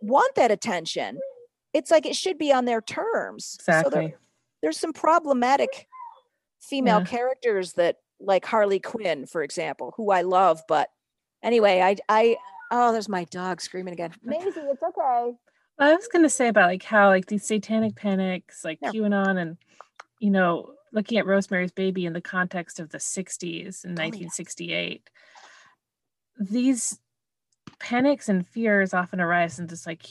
want 0.01 0.33
that 0.35 0.49
attention 0.51 1.19
it's 1.73 1.89
like 1.91 2.05
it 2.05 2.15
should 2.15 2.37
be 2.37 2.51
on 2.51 2.65
their 2.65 2.81
terms. 2.81 3.57
So 3.61 3.71
there- 3.71 3.79
Exactly. 3.81 4.15
there's 4.61 4.77
some 4.77 4.93
problematic 4.93 5.87
female 6.61 6.99
Yeah. 6.99 7.05
characters 7.05 7.73
that 7.73 7.97
like 8.19 8.45
Harley 8.45 8.79
Quinn, 8.79 9.25
for 9.25 9.41
example, 9.43 9.93
who 9.97 10.11
I 10.11 10.21
love. 10.21 10.61
But 10.67 10.89
anyway, 11.43 11.81
I 11.81 11.95
I 12.07 12.37
oh, 12.71 12.91
there's 12.91 13.09
my 13.09 13.25
dog 13.25 13.61
screaming 13.61 13.93
again. 13.93 14.13
Maisie, 14.23 14.47
it's 14.47 14.83
okay. 14.83 15.33
I 15.79 15.95
was 15.95 16.07
gonna 16.07 16.29
say 16.29 16.47
about 16.47 16.69
like 16.69 16.83
how 16.83 17.09
like 17.09 17.25
these 17.25 17.45
satanic 17.45 17.95
panics, 17.95 18.63
like 18.63 18.79
Yeah. 18.81 18.91
QAnon, 18.91 19.41
and 19.41 19.57
you 20.19 20.29
know, 20.29 20.75
looking 20.93 21.17
at 21.17 21.25
Rosemary's 21.25 21.71
Baby 21.71 22.05
in 22.05 22.13
the 22.13 22.21
context 22.21 22.79
of 22.79 22.89
the 22.89 22.99
'60s 22.99 23.83
in 23.83 23.91
Oh, 23.91 24.03
yeah. 24.03 24.05
1968, 24.05 25.09
these 26.39 26.99
panics 27.79 28.29
and 28.29 28.47
fears 28.47 28.93
often 28.93 29.19
arise 29.19 29.59
in 29.59 29.67
this 29.67 29.85
like 29.87 30.03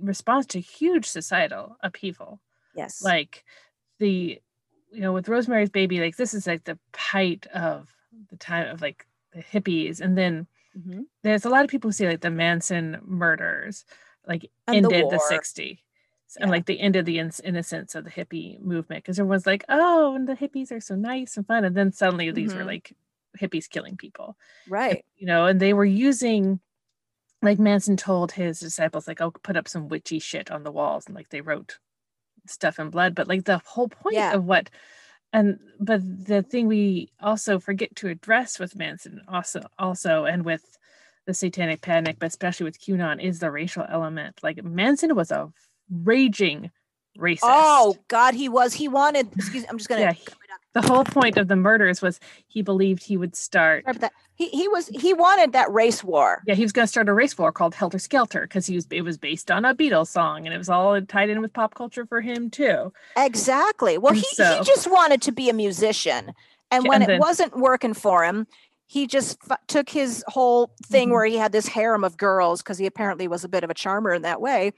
response 0.00 0.46
to 0.46 0.60
huge 0.60 1.06
societal 1.06 1.76
upheaval, 1.82 2.40
Yes. 2.74 3.02
like 3.02 3.44
the 3.98 4.40
you 4.90 5.00
know 5.00 5.12
with 5.12 5.28
Rosemary's 5.28 5.70
Baby, 5.70 6.00
like 6.00 6.16
this 6.16 6.34
is 6.34 6.46
like 6.46 6.64
the 6.64 6.78
height 6.94 7.46
of 7.54 7.94
the 8.30 8.36
time 8.36 8.68
of 8.68 8.80
like 8.82 9.06
the 9.32 9.42
hippies, 9.42 10.00
and 10.00 10.16
then 10.18 10.46
Mhm. 10.76 11.06
there's 11.22 11.44
a 11.44 11.48
lot 11.48 11.64
of 11.64 11.70
people 11.70 11.88
who 11.88 11.92
say 11.92 12.08
like 12.08 12.20
the 12.20 12.30
Manson 12.30 12.98
murders 13.02 13.84
like 14.26 14.50
And 14.68 14.76
ended 14.84 15.10
the, 15.10 15.16
war. 15.16 15.28
60s 15.30 15.78
and 16.38 16.48
like 16.50 16.66
the 16.66 16.78
end 16.78 16.94
of 16.94 17.04
the 17.06 17.18
ins- 17.18 17.40
innocence 17.40 17.96
of 17.96 18.04
the 18.04 18.10
hippie 18.10 18.60
movement 18.60 19.02
because 19.02 19.18
everyone's 19.18 19.46
like 19.46 19.64
oh 19.68 20.14
and 20.14 20.28
the 20.28 20.34
hippies 20.36 20.70
are 20.70 20.78
so 20.80 20.94
nice 20.94 21.36
and 21.36 21.44
fun 21.46 21.64
and 21.64 21.76
then 21.76 21.90
suddenly 21.90 22.30
these 22.30 22.54
were 22.54 22.62
Mhm. 22.62 22.66
like 22.66 22.92
hippies 23.36 23.68
killing 23.68 23.96
people 23.96 24.36
right. 24.68 25.04
you 25.16 25.26
know 25.26 25.46
and 25.46 25.58
they 25.58 25.72
were 25.72 25.84
using 25.84 26.60
like 27.42 27.58
Manson 27.58 27.96
told 27.96 28.30
his 28.32 28.60
disciples 28.60 29.08
like 29.08 29.20
oh 29.20 29.32
put 29.32 29.56
up 29.56 29.66
some 29.66 29.88
witchy 29.88 30.20
shit 30.20 30.52
on 30.52 30.62
the 30.62 30.70
walls 30.70 31.06
and 31.06 31.16
like 31.16 31.30
they 31.30 31.40
wrote 31.40 31.78
stuff 32.46 32.78
in 32.78 32.90
blood 32.90 33.14
but 33.14 33.28
like 33.28 33.44
the 33.44 33.58
whole 33.64 33.88
point 33.88 34.16
Yeah. 34.16 34.34
of 34.34 34.44
what 34.44 34.70
and 35.32 35.58
but 35.78 36.00
the 36.02 36.42
thing 36.42 36.66
we 36.66 37.12
also 37.20 37.58
forget 37.58 37.94
to 37.96 38.08
address 38.08 38.58
with 38.58 38.76
Manson 38.76 39.22
also 39.28 39.60
also 39.78 40.24
and 40.24 40.44
with 40.44 40.64
the 41.26 41.34
satanic 41.34 41.80
panic 41.82 42.16
but 42.18 42.26
especially 42.26 42.64
with 42.64 42.80
QAnon 42.80 43.22
is 43.22 43.38
the 43.38 43.50
racial 43.50 43.84
element 43.88 44.40
like 44.42 44.62
Manson 44.64 45.14
was 45.14 45.30
a 45.30 45.52
raging 45.90 46.70
racist 47.18 47.40
Oh 47.42 47.96
God, 48.08 48.34
he 48.34 48.48
was. 48.48 48.72
He 48.72 48.88
wanted. 48.88 49.28
Excuse. 49.36 49.62
Me 49.64 49.68
I'm 49.68 49.78
just 49.78 49.88
gonna. 49.88 50.00
Yeah, 50.02 50.12
the 50.72 50.82
whole 50.82 51.04
point 51.04 51.36
of 51.36 51.48
the 51.48 51.56
murders 51.56 52.00
was 52.00 52.20
he 52.46 52.62
believed 52.62 53.02
he 53.02 53.16
would 53.16 53.34
start 53.34 53.84
Sorry 53.84 53.90
about 53.96 54.00
that. 54.02 54.12
He 54.34 54.48
he 54.48 54.68
was. 54.68 54.86
He 54.88 55.12
wanted 55.12 55.52
that 55.52 55.70
race 55.72 56.02
war. 56.04 56.42
yeah 56.46 56.54
he 56.54 56.62
was 56.62 56.72
going 56.72 56.84
to 56.84 56.90
start 56.90 57.08
a 57.08 57.12
race 57.12 57.36
war 57.36 57.52
called 57.52 57.74
helter 57.74 57.98
skelter 57.98 58.42
because 58.42 58.66
he 58.66 58.74
was 58.76 58.86
it 58.90 59.02
was 59.02 59.18
based 59.18 59.50
on 59.50 59.64
a 59.64 59.74
beatles 59.74 60.08
song 60.08 60.46
and 60.46 60.54
it 60.54 60.58
was 60.58 60.68
all 60.70 61.00
tied 61.02 61.28
in 61.28 61.40
with 61.42 61.52
pop 61.52 61.74
culture 61.74 62.06
for 62.06 62.20
him 62.20 62.48
too 62.50 62.92
Exactly. 63.16 63.98
Well, 63.98 64.12
And 64.12 64.18
he 64.22 64.26
so- 64.34 64.58
he 64.58 64.64
just 64.64 64.90
wanted 64.90 65.20
to 65.22 65.32
be 65.32 65.48
a 65.50 65.52
musician, 65.52 66.32
and 66.70 66.86
when 66.86 67.02
and 67.02 67.10
it 67.12 67.20
wasn't 67.20 67.56
working 67.58 67.92
for 67.94 68.24
him, 68.24 68.46
he 68.86 69.06
just 69.06 69.38
f- 69.50 69.58
took 69.66 69.88
his 69.90 70.24
whole 70.28 70.72
thing 70.86 71.08
Mhm. 71.08 71.12
where 71.12 71.24
he 71.26 71.36
had 71.36 71.52
this 71.52 71.68
harem 71.68 72.02
of 72.04 72.16
girls 72.16 72.62
because 72.62 72.78
he 72.78 72.86
apparently 72.86 73.28
was 73.28 73.44
a 73.44 73.48
bit 73.48 73.62
of 73.64 73.70
a 73.70 73.74
charmer 73.74 74.12
in 74.14 74.22
that 74.22 74.40
way, 74.40 74.72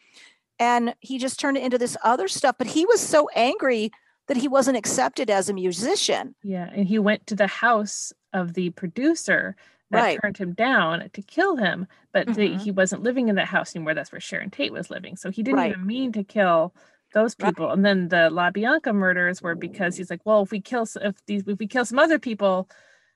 and 0.58 0.94
he 1.00 1.18
just 1.18 1.38
turned 1.38 1.56
it 1.56 1.62
into 1.62 1.78
this 1.78 1.96
other 2.02 2.28
stuff. 2.28 2.56
But 2.58 2.66
he 2.68 2.84
was 2.86 3.00
so 3.00 3.28
angry 3.34 3.90
that 4.28 4.36
he 4.36 4.48
wasn't 4.48 4.76
accepted 4.76 5.30
as 5.30 5.48
a 5.48 5.54
musician. 5.54 6.34
yeah 6.42 6.70
and 6.74 6.86
he 6.86 6.98
went 6.98 7.26
to 7.26 7.34
the 7.34 7.46
house 7.46 8.12
of 8.32 8.54
the 8.54 8.70
producer 8.70 9.56
that 9.90 10.00
Right. 10.02 10.18
turned 10.22 10.38
him 10.38 10.52
down 10.54 11.10
to 11.12 11.22
kill 11.22 11.56
him 11.56 11.86
but 12.12 12.26
the, 12.34 12.50
Mhm. 12.50 12.60
he 12.60 12.70
wasn't 12.70 13.02
living 13.02 13.28
in 13.28 13.34
that 13.36 13.48
house 13.48 13.74
anymore 13.76 13.94
that's 13.94 14.10
where 14.12 14.20
sharon 14.20 14.50
tate 14.50 14.72
was 14.72 14.90
living 14.90 15.16
so 15.16 15.30
he 15.30 15.42
didn't 15.42 15.58
Right. 15.58 15.72
even 15.72 15.86
mean 15.86 16.12
to 16.12 16.24
kill 16.24 16.74
those 17.12 17.36
Right. 17.38 17.48
people 17.54 17.70
and 17.70 17.84
then 17.84 18.08
the 18.08 18.30
la 18.30 18.50
bianca 18.50 18.92
murders 18.92 19.42
were 19.42 19.54
because 19.54 19.96
he's 19.96 20.08
like 20.10 20.24
well 20.24 20.42
if 20.42 20.50
we 20.50 20.60
kill 20.60 20.86
if 21.02 21.16
these 21.26 21.42
if 21.46 21.58
we 21.58 21.66
kill 21.66 21.84
some 21.84 21.98
other 21.98 22.18
people 22.18 22.68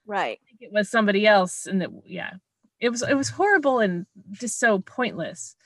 Right. 0.04 0.38
think 0.46 0.60
it 0.62 0.72
was 0.72 0.88
somebody 0.90 1.26
else 1.26 1.66
and 1.66 1.80
that 1.80 1.90
yeah 2.04 2.32
it 2.78 2.90
was 2.90 3.00
it 3.02 3.14
was 3.14 3.30
horrible 3.30 3.78
and 3.78 4.04
just 4.32 4.58
so 4.58 4.80
pointless 4.80 5.56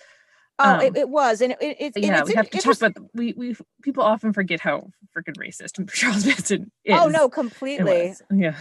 Oh, 0.62 0.74
Um, 0.74 0.80
it, 0.82 0.96
it 0.96 1.08
was, 1.08 1.40
and 1.40 1.52
it, 1.60 1.76
it, 1.80 1.92
and 1.96 2.04
yeah 2.04 2.22
we 2.24 2.34
have 2.34 2.44
to 2.50 2.50
talk 2.50 2.54
interesting- 2.56 2.92
about 2.96 3.10
we 3.14 3.32
we 3.36 3.56
people 3.82 4.02
often 4.02 4.32
forget 4.32 4.60
how 4.60 4.90
freaking 5.16 5.36
racist. 5.38 5.74
Charles 5.92 6.26
Manson. 6.26 6.70
Is, 6.84 6.94
oh 6.98 7.08
no, 7.08 7.28
completely. 7.28 8.14
Yeah. 8.30 8.54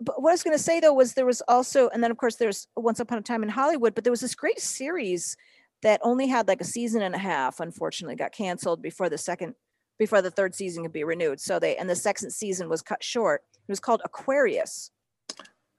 But 0.00 0.22
what 0.22 0.30
I 0.30 0.32
was 0.32 0.42
going 0.42 0.56
to 0.56 0.62
say 0.62 0.80
though 0.80 0.94
was 0.94 1.12
there 1.14 1.26
was 1.26 1.42
also, 1.46 1.88
and 1.90 2.02
then 2.02 2.10
of 2.10 2.16
course 2.16 2.36
there's 2.36 2.66
Once 2.74 3.00
Upon 3.00 3.18
a 3.18 3.22
Time 3.22 3.42
in 3.42 3.50
Hollywood, 3.50 3.94
but 3.94 4.02
there 4.04 4.10
was 4.10 4.20
this 4.22 4.34
great 4.34 4.58
series 4.60 5.36
that 5.82 6.00
only 6.02 6.26
had 6.26 6.48
like 6.48 6.60
a 6.62 6.64
season 6.64 7.02
and 7.02 7.14
a 7.14 7.18
half. 7.18 7.60
Unfortunately, 7.60 8.16
got 8.16 8.32
canceled 8.32 8.80
before 8.80 9.10
the 9.10 9.18
second, 9.18 9.54
before 9.98 10.22
the 10.22 10.30
third 10.30 10.54
season 10.54 10.82
could 10.84 10.92
be 10.92 11.04
renewed. 11.04 11.38
So 11.38 11.58
they 11.58 11.76
and 11.76 11.88
the 11.90 11.96
second 11.96 12.30
season 12.32 12.68
was 12.70 12.80
cut 12.80 13.04
short. 13.04 13.42
It 13.68 13.70
was 13.72 13.80
called 13.80 14.00
Aquarius. 14.06 14.90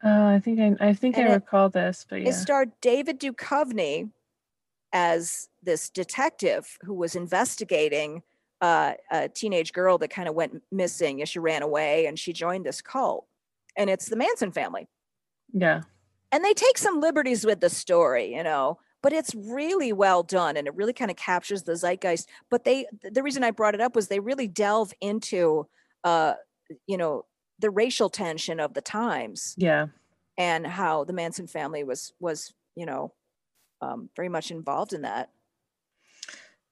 Oh, 0.04 0.28
I 0.28 0.40
think 0.40 0.60
I, 0.60 0.90
I 0.90 0.94
think 0.94 1.18
And 1.18 1.28
I 1.28 1.32
it- 1.32 1.36
recall 1.36 1.70
this, 1.70 2.06
but 2.08 2.22
yeah. 2.22 2.30
It 2.30 2.34
starred 2.34 2.72
David 2.82 3.20
Duchovny 3.20 4.10
as 4.94 5.50
this 5.64 5.90
detective 5.90 6.78
who 6.82 6.94
was 6.94 7.16
investigating 7.16 8.24
uh, 8.62 8.94
a 9.12 9.28
teenage 9.30 9.74
girl 9.74 9.98
that 9.98 10.10
kind 10.10 10.28
of 10.30 10.36
went 10.36 10.62
missing. 10.72 11.22
as 11.22 11.30
She 11.30 11.40
ran 11.40 11.62
away 11.64 12.06
and 12.06 12.20
she 12.20 12.34
joined 12.34 12.66
this 12.66 12.82
cult. 12.82 13.26
And 13.76 13.90
it's 13.90 14.08
the 14.08 14.16
Manson 14.16 14.52
family. 14.52 14.88
Yeah. 15.54 15.82
And 16.32 16.44
they 16.44 16.54
take 16.54 16.78
some 16.78 17.00
liberties 17.00 17.46
with 17.46 17.60
the 17.60 17.70
story, 17.70 18.34
you 18.36 18.44
know, 18.44 18.80
but 19.02 19.14
it's 19.14 19.34
really 19.34 19.92
well 19.94 20.24
done 20.24 20.58
and 20.58 20.68
it 20.68 20.76
really 20.76 20.94
kind 20.94 21.10
of 21.10 21.18
captures 21.18 21.64
the 21.64 21.76
zeitgeist. 21.76 22.28
But 22.50 22.64
they, 22.66 22.86
the 23.02 23.24
reason 23.24 23.44
I 23.44 23.52
brought 23.52 23.74
it 23.76 23.82
up 23.82 23.96
was 23.96 24.08
they 24.08 24.20
really 24.20 24.48
delve 24.48 24.94
into, 25.02 25.68
uh, 26.04 26.34
you 26.88 26.98
know, 26.98 27.26
the 27.60 27.70
racial 27.70 28.10
tension 28.10 28.60
of 28.60 28.74
the 28.74 28.82
times 28.82 29.56
Yeah. 29.58 29.88
and 30.38 30.66
how 30.66 31.04
the 31.04 31.14
Manson 31.14 31.46
family 31.48 31.84
was 31.84 32.12
was 32.20 32.54
you 32.76 32.88
know 32.88 33.14
um, 33.82 34.10
very 34.16 34.30
much 34.30 34.52
involved 34.52 34.94
in 34.94 35.02
that. 35.04 35.30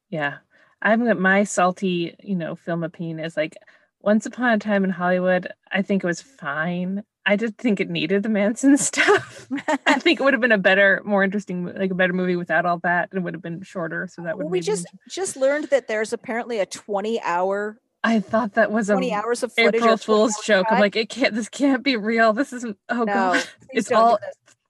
Yeah. 0.09 0.37
I'm 0.81 1.05
got 1.05 1.19
my 1.19 1.43
salty, 1.43 2.15
you 2.23 2.35
know, 2.35 2.55
film 2.55 2.83
opinion 2.83 3.19
is 3.19 3.35
like 3.35 3.57
Once 4.01 4.25
Upon 4.25 4.53
a 4.53 4.59
Time 4.59 4.83
in 4.83 4.89
Hollywood, 4.89 5.51
I 5.71 5.81
think 5.81 6.03
it 6.03 6.07
was 6.07 6.21
fine. 6.21 7.03
I 7.25 7.35
just 7.35 7.55
think 7.55 7.79
it 7.79 7.89
needed 7.89 8.23
the 8.23 8.29
Manson 8.29 8.77
stuff. 8.77 9.47
I 9.85 9.99
think 9.99 10.19
it 10.19 10.23
would 10.23 10.33
have 10.33 10.41
been 10.41 10.51
a 10.51 10.57
better, 10.57 11.01
more 11.03 11.23
interesting, 11.23 11.65
like 11.65 11.91
a 11.91 11.95
better 11.95 12.13
movie 12.13 12.37
without 12.37 12.65
all 12.65 12.79
that. 12.79 13.09
It 13.13 13.19
would 13.19 13.33
have 13.33 13.43
been 13.43 13.61
shorter, 13.61 14.07
so 14.11 14.23
that 14.23 14.37
would. 14.37 14.45
Well, 14.45 14.51
we 14.51 14.61
just 14.61 14.87
just 15.09 15.35
learned 15.35 15.65
that 15.65 15.87
there's 15.87 16.13
apparently 16.13 16.59
a 16.59 16.65
20 16.65 17.21
hour 17.21 17.79
I 18.03 18.21
thought 18.21 18.53
that 18.53 18.71
was 18.71 18.89
a 18.89 18.93
20 18.93 19.13
hours 19.13 19.43
of 19.43 19.51
April 19.57 19.81
20 19.81 19.97
Fool's 19.97 20.37
joke. 20.43 20.67
I'm 20.69 20.79
like, 20.79 20.95
it 20.95 21.09
can't. 21.09 21.35
This 21.35 21.49
can't 21.49 21.83
be 21.83 21.97
real. 21.97 22.31
This 22.33 22.53
isn't. 22.53 22.77
Oh 22.87 22.99
no, 22.99 23.05
god, 23.05 23.47
it's 23.71 23.91
all. 23.91 24.19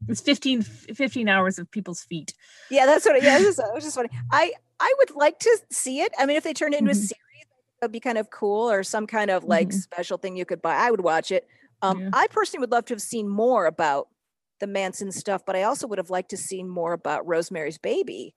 This. 0.07 0.19
It's 0.19 0.21
15, 0.21 0.61
15 0.61 1.27
hours 1.29 1.59
of 1.59 1.69
people's 1.71 2.03
feet. 2.03 2.33
Yeah, 2.69 2.85
that's 2.85 3.05
what. 3.05 3.15
It, 3.17 3.23
yeah, 3.23 3.37
it 3.39 3.45
was, 3.45 3.55
just, 3.57 3.59
it 3.59 3.73
was 3.73 3.83
just 3.83 3.95
funny. 3.99 4.09
I 4.31 4.53
I 4.79 4.93
would 4.99 5.11
like 5.15 5.39
to 5.39 5.59
see 5.71 6.01
it. 6.01 6.13
I 6.17 6.25
mean, 6.25 6.37
if 6.37 6.43
they 6.43 6.53
turned 6.53 6.73
it 6.73 6.77
into 6.79 6.91
a 6.91 6.93
Mhm. 6.93 6.97
series, 6.97 7.45
that'd 7.81 7.91
be 7.91 7.99
kind 7.99 8.17
of 8.17 8.29
cool, 8.29 8.69
or 8.71 8.83
some 8.83 9.07
kind 9.07 9.29
of 9.29 9.43
like 9.43 9.69
Mhm. 9.69 9.73
special 9.81 10.17
thing 10.17 10.37
you 10.37 10.45
could 10.45 10.61
buy. 10.61 10.75
I 10.75 10.89
would 10.91 11.01
watch 11.01 11.31
it. 11.31 11.47
Um, 11.81 11.99
Yeah. 12.01 12.09
I 12.13 12.27
personally 12.27 12.61
would 12.61 12.71
love 12.71 12.85
to 12.85 12.93
have 12.93 13.01
seen 13.01 13.27
more 13.27 13.65
about 13.65 14.07
the 14.59 14.67
Manson 14.67 15.11
stuff, 15.11 15.43
but 15.45 15.55
I 15.55 15.63
also 15.63 15.87
would 15.87 15.97
have 15.97 16.09
liked 16.09 16.29
to 16.31 16.37
see 16.37 16.63
more 16.63 16.91
about 16.93 17.25
Rosemary's 17.25 17.77
Baby. 17.77 18.35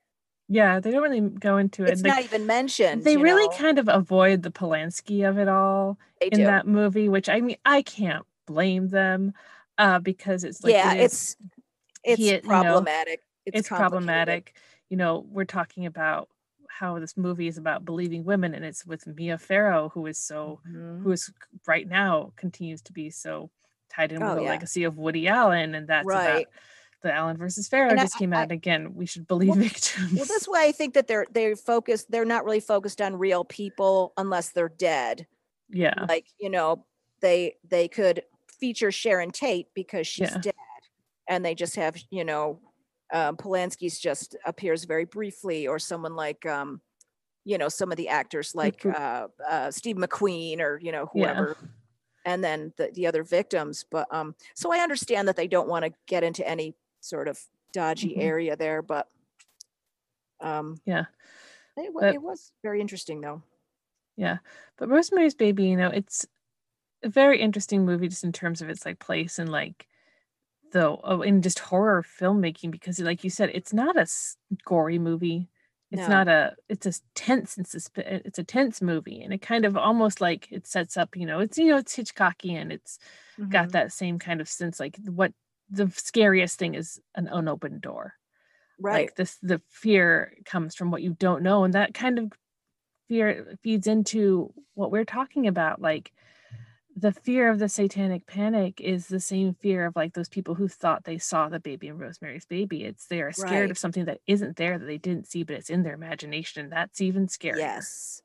Yeah, 0.49 0.79
they 0.81 0.91
don't 0.91 1.03
really 1.03 1.21
go 1.21 1.57
into 1.57 1.85
it. 1.85 1.91
It's 1.91 2.03
like, 2.03 2.13
not 2.15 2.23
even 2.25 2.47
mentioned. 2.47 3.05
they 3.05 3.17
really 3.17 3.47
know? 3.49 3.57
kind 3.57 3.79
of 3.79 3.89
avoid 3.89 4.43
the 4.43 4.51
Polanski 4.51 5.29
of 5.29 5.39
it 5.39 5.49
all 5.49 5.99
they 6.21 6.27
in 6.29 6.39
do. 6.41 6.45
that 6.45 6.67
movie, 6.67 7.09
which 7.09 7.29
I 7.29 7.41
mean, 7.41 7.57
I 7.65 7.83
can't 7.83 8.25
blame 8.47 8.89
them 8.89 9.33
uh, 9.79 9.99
because 10.01 10.45
it's 10.45 10.63
like 10.63 10.73
yeah, 10.75 10.93
it 10.95 11.01
is- 11.05 11.13
it's 11.13 11.37
it's 12.05 12.19
he- 12.21 12.29
you 12.29 12.43
know, 12.43 12.49
problematic. 12.49 13.21
it's, 13.47 13.59
it's, 13.61 13.69
problematic. 13.69 14.55
You 14.89 14.97
know, 14.97 15.25
we're 15.31 15.45
talking 15.45 15.87
about 15.87 16.29
how 16.69 16.99
this 16.99 17.17
movie 17.17 17.49
is 17.49 17.59
about 17.59 17.85
believing 17.85 18.25
women, 18.25 18.55
and 18.55 18.65
it's 18.65 18.85
with 18.87 19.07
Mia 19.07 19.39
Farrow, 19.39 19.91
who 19.91 20.07
is 20.07 20.19
so 20.19 20.61
Mhm. 20.67 21.03
who 21.03 21.13
is 21.13 21.31
right 21.67 21.87
now 21.89 22.33
continues 22.37 22.83
to 22.83 22.93
be 22.93 23.11
so 23.11 23.51
tied 23.91 24.13
in 24.13 24.21
with 24.21 24.31
Oh, 24.31 24.35
the 24.37 24.43
yeah. 24.43 24.49
legacy 24.49 24.85
of 24.85 24.97
Woody 24.97 25.29
Allen, 25.29 25.75
and 25.75 25.87
that's 25.87 26.07
about 26.07 26.47
the 27.03 27.13
Allen 27.13 27.37
versus 27.37 27.69
Farrow 27.69 27.91
And 27.91 27.99
I- 28.01 28.05
just 28.05 28.17
came 28.17 28.33
I- 28.33 28.39
out 28.39 28.43
and 28.45 28.53
again. 28.53 28.95
We 28.95 29.07
should 29.07 29.27
believe 29.27 29.55
victims. 29.57 30.13
Well, 30.15 30.25
that's 30.25 30.47
why 30.47 30.65
I 30.65 30.73
think 30.73 30.95
that 30.95 31.07
they're 31.09 31.27
they're 31.31 31.57
focused. 31.57 32.11
They're 32.11 32.25
not 32.25 32.45
really 32.45 32.61
focused 32.61 33.01
on 33.03 33.17
real 33.17 33.45
people 33.45 34.13
unless 34.17 34.51
they're 34.51 34.69
dead. 34.71 35.27
yeah, 35.69 36.07
Like 36.09 36.27
you 36.39 36.49
know, 36.51 36.87
they 37.21 37.57
they 37.69 37.89
could 37.89 38.23
feature 38.59 38.91
Sharon 38.93 39.31
Tate 39.31 39.69
because 39.75 40.07
she's 40.07 40.31
Yeah. 40.31 40.39
dead, 40.39 40.55
and 41.29 41.45
they 41.45 41.55
just 41.55 41.77
have 41.77 41.97
you 42.11 42.25
know, 42.25 42.61
um, 43.13 43.37
Polanski's 43.37 43.99
just 43.99 44.37
appears 44.47 44.85
very 44.85 45.05
briefly, 45.05 45.67
or 45.67 45.79
someone 45.79 46.17
like 46.17 46.45
um, 46.47 46.81
you 47.45 47.59
know, 47.59 47.69
some 47.69 47.91
of 47.91 47.97
the 47.97 48.09
actors 48.09 48.55
like 48.55 48.85
uh, 48.87 49.29
uh, 49.49 49.71
Steve 49.71 49.97
McQueen 49.97 50.61
or 50.61 50.79
you 50.81 50.93
know 50.93 51.09
Yeah. 51.15 51.35
whoever. 51.35 51.57
And 52.25 52.43
then 52.45 52.73
the, 52.77 52.89
the 52.95 53.09
other 53.09 53.25
victims, 53.25 53.85
but 53.91 54.07
um, 54.15 54.37
so 54.55 54.73
I 54.73 54.79
understand 54.79 55.27
that 55.27 55.35
they 55.35 55.49
don't 55.49 55.67
want 55.67 55.85
to 55.85 55.93
get 56.07 56.23
into 56.23 56.47
any 56.49 56.77
sort 57.01 57.27
of 57.27 57.37
dodgy 57.73 58.11
Mhm. 58.15 58.23
area 58.23 58.55
there, 58.57 58.81
but 58.81 59.09
um, 60.41 60.81
yeah. 60.85 61.07
it, 61.77 61.93
But- 61.93 62.15
it 62.15 62.23
was 62.23 62.53
very 62.63 62.81
interesting 62.81 63.21
though. 63.21 63.43
Yeah. 64.17 64.39
But 64.77 64.89
Rosemary's 64.89 65.35
Baby, 65.35 65.65
you 65.65 65.77
know, 65.77 65.89
it's 65.89 66.25
a 67.03 67.09
very 67.09 67.41
interesting 67.41 67.85
movie 67.85 68.07
just 68.09 68.23
in 68.25 68.31
terms 68.33 68.63
of 68.63 68.69
its 68.69 68.85
like 68.87 69.01
place 69.01 69.41
and 69.41 69.51
like 69.51 69.89
the 70.73 70.97
oh, 71.05 71.23
in 71.23 71.43
just 71.43 71.59
horror 71.61 72.03
filmmaking 72.03 72.71
because 72.71 72.99
like 73.01 73.25
you 73.25 73.31
said, 73.31 73.51
it's 73.55 73.73
not 73.73 73.97
a 73.97 74.07
gory 74.65 74.99
movie. 74.99 75.49
It's 75.91 76.09
No. 76.09 76.09
not 76.09 76.29
a 76.29 76.57
it's 76.69 76.87
a 76.87 76.93
tense 77.15 77.57
and 77.59 77.67
susp- 77.67 77.99
it's 77.99 78.39
a 78.39 78.45
tense 78.45 78.81
movie 78.83 79.23
and 79.23 79.33
it 79.33 79.43
kind 79.43 79.65
of 79.67 79.77
almost 79.77 80.21
like 80.21 80.51
it 80.51 80.67
sets 80.67 80.97
up, 80.97 81.17
you 81.17 81.27
know, 81.27 81.41
it's 81.41 81.59
you 81.59 81.67
know, 81.71 81.77
it's 81.79 81.97
Hitchcockian. 81.97 82.73
It's 82.73 82.99
got 83.49 83.69
Mhm. 83.69 83.73
that 83.73 83.93
same 83.93 84.19
kind 84.19 84.41
of 84.41 84.49
sense 84.49 84.81
like 84.81 84.97
what 85.07 85.33
the 85.71 85.91
scariest 85.91 86.59
thing 86.59 86.75
is 86.75 87.01
an 87.15 87.29
unopened 87.29 87.81
door 87.83 88.15
right. 88.79 89.07
like 89.07 89.17
this 89.17 89.39
the 89.43 89.61
fear 89.71 90.35
comes 90.45 90.75
from 90.75 90.91
what 90.91 91.03
you 91.03 91.15
don't 91.19 91.43
know 91.43 91.65
and 91.65 91.75
that 91.75 91.95
kind 91.95 92.19
of 92.19 92.33
fear 93.09 93.57
feeds 93.63 93.87
into 93.87 94.53
what 94.75 94.91
we're 94.91 95.05
talking 95.05 95.47
about 95.47 95.81
like 95.81 96.13
the 96.95 97.13
fear 97.13 97.49
of 97.51 97.59
the 97.59 97.69
satanic 97.69 98.27
panic 98.27 98.81
is 98.81 99.09
the 99.09 99.21
same 99.21 99.55
fear 99.55 99.87
of 99.87 99.97
like 99.97 100.13
those 100.15 100.29
people 100.29 100.55
who 100.55 100.69
thought 100.69 101.05
they 101.05 101.19
saw 101.19 101.49
the 101.49 101.61
baby 101.61 101.89
in 101.89 101.97
rosemary's 101.99 102.45
baby 102.45 102.85
it's 102.85 103.07
they 103.07 103.23
are 103.23 103.33
scared 103.33 103.71
Right. 103.71 103.71
of 103.71 103.79
something 103.79 104.05
that 104.05 104.21
isn't 104.27 104.57
there 104.57 104.79
that 104.79 104.85
they 104.87 104.99
didn't 104.99 105.27
see 105.27 105.43
but 105.43 105.57
it's 105.57 105.71
in 105.71 105.83
their 105.83 105.95
imagination 105.95 106.69
that's 106.69 107.01
even 107.01 107.27
scarier 107.27 107.85
Yes. 107.85 108.23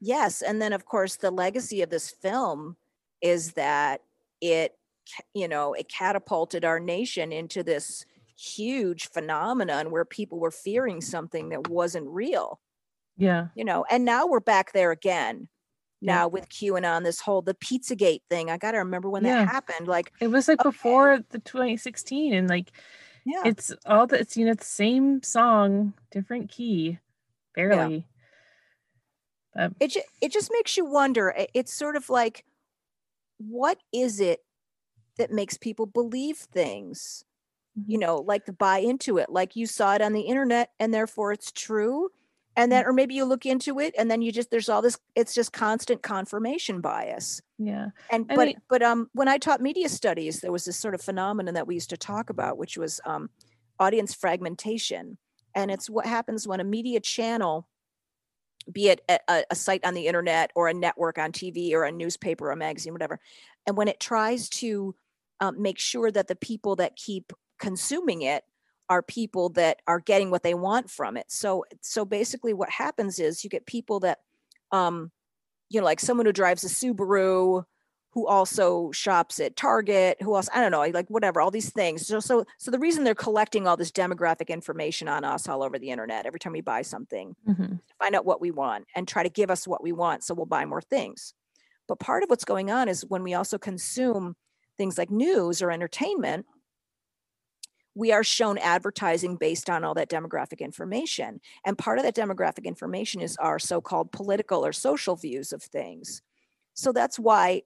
Yes. 0.00 0.42
And 0.42 0.62
then, 0.62 0.72
of 0.72 0.86
course, 0.86 1.16
the 1.16 1.30
legacy 1.32 1.82
of 1.82 1.90
this 1.90 2.10
film 2.10 2.76
is 3.22 3.54
that 3.54 4.02
it, 4.40 4.78
you 5.34 5.48
know, 5.48 5.74
it 5.74 5.88
catapulted 5.90 6.64
our 6.64 6.80
nation 6.80 7.32
into 7.32 7.62
this 7.64 8.06
huge 8.36 9.08
phenomenon 9.10 9.90
where 9.90 10.04
people 10.04 10.40
were 10.40 10.52
fearing 10.52 11.00
something 11.00 11.50
that 11.50 11.68
wasn't 11.68 12.08
real, 12.08 12.60
yeah 13.16 13.48
you 13.54 13.64
know, 13.64 13.84
and 13.90 14.04
now 14.04 14.26
we're 14.26 14.40
back 14.40 14.72
there 14.72 14.90
again. 14.92 15.48
Yeah. 16.04 16.14
Now 16.16 16.28
with 16.28 16.50
QAnon, 16.50 17.02
this 17.02 17.20
whole 17.20 17.40
the 17.40 17.54
Pizzagate 17.54 18.20
thing, 18.28 18.50
I 18.50 18.58
got 18.58 18.72
to 18.72 18.78
remember 18.78 19.08
when 19.08 19.24
Yeah. 19.24 19.44
that 19.44 19.48
happened. 19.48 19.88
Like, 19.88 20.12
it 20.20 20.28
was 20.28 20.48
like 20.48 20.60
Okay. 20.60 20.68
before 20.68 21.24
the 21.30 21.38
2016 21.38 22.34
and 22.34 22.48
like 22.48 22.72
yeah, 23.24 23.42
it's 23.46 23.72
all 23.86 24.06
the 24.06 24.20
it's 24.20 24.36
you 24.36 24.44
know 24.44 24.54
the 24.54 24.64
same 24.64 25.22
song 25.22 25.94
different 26.10 26.50
key 26.50 26.98
barely 27.54 28.06
but 29.54 29.72
it 29.80 29.92
ju- 29.92 30.02
it 30.20 30.30
just 30.30 30.50
makes 30.52 30.76
you 30.76 30.84
wonder 30.84 31.34
it's 31.54 31.72
sort 31.72 31.96
of 31.96 32.10
like 32.10 32.44
what 33.38 33.78
is 33.92 34.20
it 34.20 34.40
that 35.16 35.30
makes 35.32 35.56
people 35.56 35.86
believe 35.86 36.36
things 36.36 37.24
mm-hmm. 37.78 37.90
you 37.90 37.98
know 37.98 38.16
like 38.16 38.44
to 38.44 38.52
buy 38.52 38.78
into 38.78 39.16
it 39.16 39.30
like 39.30 39.56
you 39.56 39.66
saw 39.66 39.94
it 39.94 40.02
on 40.02 40.12
the 40.12 40.22
internet 40.22 40.72
and 40.78 40.92
therefore 40.92 41.32
it's 41.32 41.50
true 41.50 42.10
and 42.56 42.70
then 42.70 42.84
or 42.86 42.92
maybe 42.92 43.14
you 43.14 43.24
look 43.24 43.46
into 43.46 43.80
it 43.80 43.94
and 43.98 44.10
then 44.10 44.22
you 44.22 44.30
just 44.32 44.50
there's 44.50 44.68
all 44.68 44.82
this 44.82 44.98
it's 45.14 45.34
just 45.34 45.52
constant 45.52 46.02
confirmation 46.02 46.80
bias. 46.80 47.40
Yeah. 47.58 47.88
And 48.10 48.26
I 48.30 48.36
but 48.36 48.46
mean- 48.46 48.60
but 48.68 48.82
um 48.82 49.08
when 49.12 49.28
i 49.28 49.38
taught 49.38 49.60
media 49.60 49.88
studies 49.88 50.40
there 50.40 50.52
was 50.52 50.64
this 50.64 50.76
sort 50.76 50.94
of 50.94 51.00
phenomenon 51.02 51.54
that 51.54 51.66
we 51.66 51.74
used 51.74 51.90
to 51.90 51.96
talk 51.96 52.30
about 52.30 52.58
which 52.58 52.76
was 52.76 53.00
um 53.04 53.30
audience 53.80 54.14
fragmentation. 54.14 55.18
And 55.56 55.70
it's 55.70 55.88
what 55.90 56.06
happens 56.06 56.46
when 56.48 56.60
a 56.60 56.64
media 56.64 57.00
channel 57.00 57.68
be 58.72 58.88
it 58.88 59.02
a, 59.08 59.18
a- 59.28 59.44
a 59.50 59.54
site 59.54 59.84
on 59.84 59.94
the 59.94 60.06
internet 60.06 60.50
or 60.54 60.68
a 60.68 60.74
network 60.74 61.18
on 61.18 61.32
tv 61.32 61.72
or 61.72 61.84
a 61.84 61.92
newspaper 61.92 62.46
or 62.48 62.52
a 62.52 62.56
magazine 62.56 62.92
whatever 62.94 63.20
and 63.66 63.76
when 63.76 63.88
it 63.88 64.00
tries 64.00 64.48
to 64.48 64.94
um, 65.40 65.60
make 65.60 65.78
sure 65.78 66.10
that 66.10 66.28
the 66.28 66.36
people 66.36 66.76
that 66.76 66.96
keep 66.96 67.32
consuming 67.58 68.22
it 68.22 68.42
are 68.88 69.02
people 69.02 69.48
that 69.50 69.80
are 69.86 70.00
getting 70.00 70.30
what 70.30 70.42
they 70.42 70.54
want 70.54 70.90
from 70.90 71.16
it 71.16 71.30
so 71.30 71.64
so 71.80 72.04
basically 72.04 72.52
what 72.52 72.70
happens 72.70 73.18
is 73.18 73.44
you 73.44 73.50
get 73.50 73.66
people 73.66 74.00
that 74.00 74.20
um 74.72 75.10
you 75.70 75.80
know 75.80 75.84
like 75.84 76.00
someone 76.00 76.26
who 76.26 76.32
drives 76.32 76.64
a 76.64 76.68
subaru 76.68 77.64
who 78.10 78.28
also 78.28 78.92
shops 78.92 79.40
at 79.40 79.56
Target, 79.56 80.22
who 80.22 80.36
else 80.36 80.48
I 80.54 80.60
don't 80.60 80.70
know, 80.70 80.86
like 80.96 81.08
whatever, 81.10 81.40
all 81.40 81.50
these 81.50 81.72
things. 81.72 82.06
So 82.06 82.20
so 82.20 82.44
so 82.58 82.70
the 82.70 82.78
reason 82.78 83.02
they're 83.02 83.12
collecting 83.12 83.66
all 83.66 83.76
this 83.76 83.90
demographic 83.90 84.46
information 84.48 85.08
on 85.08 85.24
us 85.24 85.48
all 85.48 85.64
over 85.64 85.80
the 85.80 85.90
internet 85.90 86.24
every 86.24 86.38
time 86.38 86.52
we 86.52 86.60
buy 86.60 86.82
something, 86.82 87.34
Mhm. 87.48 87.80
find 87.98 88.14
out 88.14 88.24
what 88.24 88.40
we 88.40 88.52
want 88.52 88.86
and 88.94 89.08
try 89.08 89.24
to 89.24 89.28
give 89.28 89.50
us 89.50 89.66
what 89.66 89.82
we 89.82 89.90
want 89.90 90.22
so 90.22 90.32
we'll 90.32 90.46
buy 90.46 90.64
more 90.64 90.80
things. 90.80 91.34
But 91.88 91.98
part 91.98 92.22
of 92.22 92.30
what's 92.30 92.44
going 92.44 92.70
on 92.70 92.88
is 92.88 93.04
when 93.04 93.24
we 93.24 93.34
also 93.34 93.58
consume 93.58 94.36
things 94.78 94.96
like 94.96 95.10
news 95.10 95.60
or 95.60 95.72
entertainment, 95.72 96.46
we 97.94 98.10
are 98.12 98.24
shown 98.24 98.58
advertising 98.58 99.36
based 99.36 99.70
on 99.70 99.84
all 99.84 99.94
that 99.94 100.10
demographic 100.10 100.58
information. 100.58 101.40
And 101.64 101.78
part 101.78 101.98
of 101.98 102.04
that 102.04 102.16
demographic 102.16 102.64
information 102.64 103.20
is 103.20 103.36
our 103.36 103.58
so 103.58 103.80
called 103.80 104.10
political 104.12 104.66
or 104.66 104.72
social 104.72 105.14
views 105.16 105.52
of 105.52 105.62
things. 105.62 106.20
So 106.74 106.92
that's 106.92 107.18
why 107.18 107.62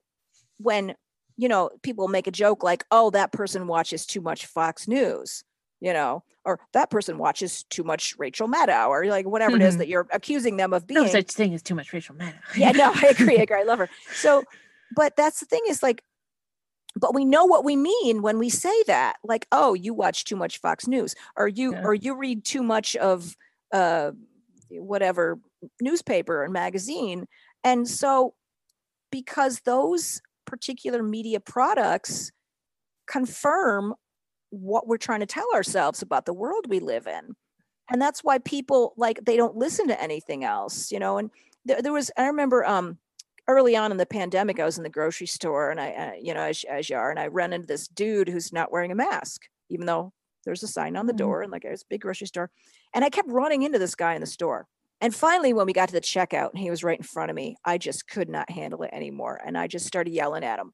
when, 0.57 0.95
you 1.35 1.47
know, 1.49 1.71
people 1.81 2.07
make 2.07 2.27
a 2.27 2.31
joke 2.31 2.63
like, 2.63 2.85
oh, 2.91 3.09
that 3.11 3.31
person 3.31 3.65
watches 3.65 4.05
too 4.05 4.21
much 4.21 4.45
Fox 4.45 4.87
News, 4.87 5.43
you 5.81 5.93
know, 5.93 6.23
or 6.45 6.59
that 6.73 6.91
person 6.91 7.17
watches 7.17 7.63
too 7.63 7.83
much 7.83 8.13
Rachel 8.19 8.47
Maddow, 8.47 8.89
or 8.89 9.05
like 9.05 9.25
whatever 9.25 9.55
it 9.55 9.61
is 9.63 9.75
Mhm. 9.75 9.77
that 9.79 9.87
you're 9.87 10.07
accusing 10.11 10.57
them 10.57 10.73
of 10.73 10.85
being 10.85 11.01
No 11.05 11.07
such 11.07 11.31
thing 11.31 11.53
as 11.55 11.63
too 11.63 11.73
much 11.75 11.91
Rachel 11.91 12.15
Maddow. 12.15 12.39
yeah, 12.55 12.71
no, 12.71 12.91
I 12.93 13.07
agree. 13.07 13.39
I 13.39 13.41
agree. 13.43 13.57
I 13.61 13.63
love 13.63 13.79
her. 13.79 13.89
So, 14.13 14.43
but 14.95 15.15
that's 15.15 15.39
the 15.39 15.45
thing 15.47 15.61
is 15.67 15.81
like, 15.81 16.03
but 16.95 17.13
we 17.13 17.25
know 17.25 17.45
what 17.45 17.63
we 17.63 17.75
mean 17.75 18.21
when 18.21 18.39
we 18.39 18.49
say 18.49 18.83
that. 18.87 19.17
Like, 19.23 19.47
oh, 19.51 19.73
you 19.73 19.93
watch 19.93 20.25
too 20.25 20.35
much 20.35 20.59
Fox 20.59 20.87
News, 20.87 21.15
or 21.35 21.47
you 21.47 21.73
Yeah. 21.73 21.83
or 21.83 21.93
you 21.93 22.15
read 22.15 22.43
too 22.43 22.63
much 22.63 22.95
of 22.95 23.35
uh 23.73 24.11
whatever 24.69 25.39
newspaper 25.81 26.43
and 26.43 26.53
magazine. 26.53 27.27
And 27.63 27.87
so 27.87 28.33
because 29.11 29.61
those 29.61 30.21
particular 30.45 31.03
media 31.03 31.39
products 31.39 32.31
confirm 33.07 33.95
what 34.51 34.87
we're 34.87 34.97
trying 34.97 35.19
to 35.19 35.25
tell 35.25 35.47
ourselves 35.53 36.01
about 36.01 36.25
the 36.25 36.33
world 36.33 36.65
we 36.67 36.79
live 36.79 37.05
in 37.07 37.35
and 37.91 38.01
that's 38.01 38.23
why 38.23 38.37
people 38.39 38.93
like 38.97 39.19
they 39.23 39.37
don't 39.37 39.55
listen 39.55 39.87
to 39.87 40.01
anything 40.01 40.43
else 40.43 40.91
you 40.91 40.99
know 40.99 41.17
and 41.17 41.29
there, 41.65 41.81
there 41.81 41.93
was 41.93 42.09
i 42.17 42.25
remember 42.25 42.65
um 42.65 42.97
early 43.49 43.75
on 43.75 43.91
in 43.91 43.97
the 43.97 44.05
pandemic 44.05 44.59
i 44.59 44.65
was 44.65 44.77
in 44.77 44.83
the 44.83 44.89
grocery 44.89 45.27
store 45.27 45.71
and 45.71 45.81
i 45.81 45.89
uh, 45.91 46.11
you 46.21 46.33
know 46.33 46.41
as, 46.41 46.63
as 46.69 46.89
you 46.89 46.95
are 46.95 47.09
and 47.09 47.19
i 47.19 47.27
ran 47.27 47.51
into 47.51 47.67
this 47.67 47.87
dude 47.87 48.29
who's 48.29 48.53
not 48.53 48.71
wearing 48.71 48.91
a 48.91 48.95
mask 48.95 49.41
even 49.69 49.85
though 49.85 50.13
there's 50.45 50.63
a 50.63 50.67
sign 50.67 50.95
on 50.95 51.07
the 51.07 51.13
Mhm. 51.13 51.17
door 51.17 51.41
and 51.41 51.51
like 51.51 51.65
it 51.65 51.71
was 51.71 51.81
a 51.81 51.89
big 51.89 52.01
grocery 52.01 52.27
store 52.27 52.49
and 52.93 53.03
i 53.03 53.09
kept 53.09 53.29
running 53.29 53.63
into 53.63 53.79
this 53.79 53.95
guy 53.95 54.13
in 54.13 54.21
the 54.21 54.27
store 54.27 54.67
and 55.01 55.15
finally 55.15 55.51
when 55.53 55.65
we 55.65 55.73
got 55.73 55.87
to 55.89 55.93
the 55.93 56.01
checkout 56.01 56.51
and 56.51 56.59
he 56.59 56.69
was 56.69 56.83
right 56.83 56.97
in 56.99 57.03
front 57.03 57.29
of 57.31 57.35
me 57.35 57.55
i 57.65 57.77
just 57.77 58.07
could 58.07 58.29
not 58.29 58.49
handle 58.51 58.83
it 58.83 58.91
anymore 58.93 59.39
and 59.45 59.57
i 59.57 59.67
just 59.67 59.85
started 59.87 60.11
yelling 60.11 60.43
at 60.43 60.59
him 60.59 60.71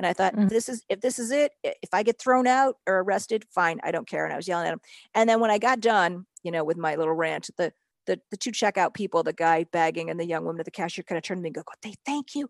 and 0.00 0.06
I 0.06 0.12
thought, 0.12 0.36
Mm. 0.36 0.48
this 0.48 0.68
is 0.68 0.84
if 0.88 1.00
this 1.00 1.18
is 1.18 1.32
it, 1.32 1.50
if 1.64 1.88
I 1.92 2.04
get 2.04 2.20
thrown 2.20 2.46
out 2.46 2.76
or 2.86 3.00
arrested, 3.00 3.44
fine, 3.52 3.80
I 3.82 3.90
don't 3.90 4.06
care. 4.06 4.24
And 4.24 4.32
I 4.32 4.36
was 4.36 4.46
yelling 4.46 4.68
at 4.68 4.72
him. 4.72 4.80
And 5.12 5.28
then 5.28 5.40
when 5.40 5.50
I 5.50 5.58
got 5.58 5.80
done, 5.80 6.24
you 6.44 6.52
know, 6.52 6.62
with 6.62 6.76
my 6.76 6.94
little 6.94 7.14
rant, 7.14 7.50
the 7.56 7.72
the 8.08 8.20
the 8.32 8.36
two 8.36 8.50
checkout 8.50 8.94
people, 8.94 9.22
the 9.22 9.32
guy 9.32 9.62
bagging 9.64 10.10
and 10.10 10.18
the 10.18 10.26
young 10.26 10.44
woman 10.44 10.58
at 10.58 10.64
the 10.64 10.72
cashier, 10.72 11.04
kind 11.04 11.16
of 11.18 11.22
turned 11.22 11.38
to 11.38 11.42
me 11.42 11.48
and 11.50 11.54
go, 11.54 11.62
"God, 11.62 11.76
they 11.82 11.94
thank 12.04 12.34
you." 12.34 12.48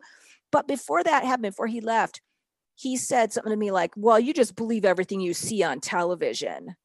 But 0.50 0.66
before 0.66 1.04
that 1.04 1.24
happened, 1.24 1.52
before 1.52 1.66
he 1.66 1.82
left, 1.82 2.22
he 2.74 2.96
said 2.96 3.32
something 3.32 3.50
to 3.50 3.56
me 3.56 3.70
like, 3.70 3.92
"Well, 3.96 4.18
you 4.18 4.32
just 4.32 4.56
believe 4.56 4.86
everything 4.86 5.20
you 5.20 5.34
see 5.34 5.62
on 5.62 5.80
television," 5.80 6.76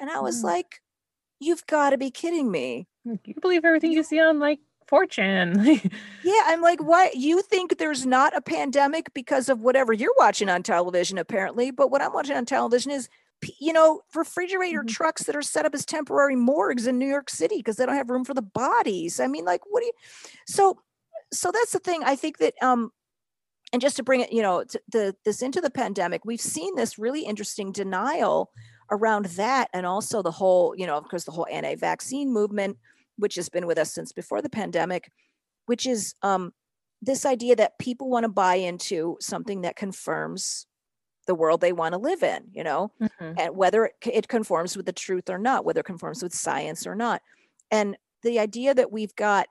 and 0.00 0.10
I 0.10 0.20
was 0.20 0.40
Mm. 0.40 0.44
like, 0.44 0.80
"You've 1.38 1.66
got 1.66 1.90
to 1.90 1.98
be 1.98 2.10
kidding 2.10 2.50
me." 2.50 2.88
You 3.04 3.34
believe 3.40 3.64
everything 3.64 3.92
you 3.92 4.02
see 4.02 4.18
on 4.20 4.38
like 4.40 4.60
4chan. 4.90 5.90
Yeah, 6.22 6.42
I'm 6.46 6.60
like, 6.60 6.82
what? 6.82 7.14
you 7.16 7.40
think 7.42 7.78
there's 7.78 8.04
not 8.04 8.36
a 8.36 8.42
pandemic 8.42 9.14
because 9.14 9.48
of 9.48 9.60
whatever 9.62 9.92
you're 9.92 10.14
watching 10.18 10.48
on 10.50 10.62
television, 10.62 11.16
apparently. 11.16 11.70
But 11.70 11.90
what 11.90 12.02
I'm 12.02 12.12
watching 12.12 12.36
on 12.36 12.44
television 12.44 12.90
is, 12.92 13.08
you 13.58 13.72
know, 13.72 14.02
refrigerator 14.14 14.82
Mhm. 14.82 14.88
trucks 14.88 15.24
that 15.24 15.36
are 15.36 15.42
set 15.42 15.66
up 15.66 15.74
as 15.74 15.84
temporary 15.86 16.36
morgues 16.36 16.86
in 16.86 16.98
New 16.98 17.08
York 17.08 17.30
City 17.30 17.56
because 17.58 17.76
they 17.76 17.86
don't 17.86 17.94
have 17.96 18.10
room 18.10 18.24
for 18.24 18.34
the 18.34 18.42
bodies. 18.42 19.20
I 19.20 19.26
mean, 19.26 19.44
like, 19.44 19.62
what 19.66 19.80
do 19.80 19.86
you? 19.86 19.92
So, 20.46 20.80
so 21.32 21.50
that's 21.52 21.72
the 21.72 21.78
thing. 21.78 22.02
I 22.04 22.16
think 22.16 22.38
that, 22.38 22.54
um, 22.62 22.92
and 23.72 23.80
just 23.80 23.96
to 23.96 24.02
bring 24.02 24.20
it, 24.20 24.32
you 24.32 24.42
know, 24.42 24.64
to 24.64 24.80
the 24.90 25.16
this 25.24 25.42
into 25.42 25.60
the 25.60 25.70
pandemic, 25.70 26.24
we've 26.24 26.40
seen 26.40 26.74
this 26.74 26.98
really 26.98 27.24
interesting 27.24 27.72
denial 27.72 28.50
around 28.90 29.26
that, 29.26 29.70
and 29.72 29.86
also 29.86 30.22
the 30.22 30.32
whole, 30.32 30.74
you 30.76 30.86
know, 30.86 30.96
of 30.96 31.08
course, 31.08 31.24
the 31.24 31.30
whole 31.32 31.46
anti-vaccine 31.50 32.32
movement, 32.32 32.78
which 33.16 33.36
has 33.36 33.48
been 33.48 33.66
with 33.66 33.78
us 33.78 33.92
since 33.92 34.12
before 34.12 34.42
the 34.42 34.50
pandemic 34.50 35.10
which 35.66 35.86
is 35.86 36.14
um, 36.22 36.52
this 37.00 37.24
idea 37.24 37.54
that 37.54 37.78
people 37.78 38.10
want 38.10 38.24
to 38.24 38.28
buy 38.28 38.56
into 38.56 39.16
something 39.20 39.60
that 39.60 39.76
confirms 39.76 40.66
the 41.26 41.34
world 41.34 41.60
they 41.60 41.72
want 41.72 41.92
to 41.92 41.98
live 41.98 42.22
in, 42.22 42.50
you 42.52 42.64
know, 42.64 42.92
Mhm. 43.00 43.38
and 43.38 43.56
whether 43.56 43.86
it, 43.86 43.94
it 44.02 44.28
conforms 44.28 44.76
with 44.76 44.86
the 44.86 44.92
truth 44.92 45.28
or 45.30 45.38
not, 45.38 45.64
whether 45.64 45.80
it 45.80 45.86
conforms 45.86 46.22
with 46.22 46.34
science 46.34 46.86
or 46.86 46.94
not. 46.94 47.22
And 47.70 47.96
the 48.22 48.38
idea 48.38 48.74
that 48.74 48.92
we've 48.92 49.14
got 49.16 49.48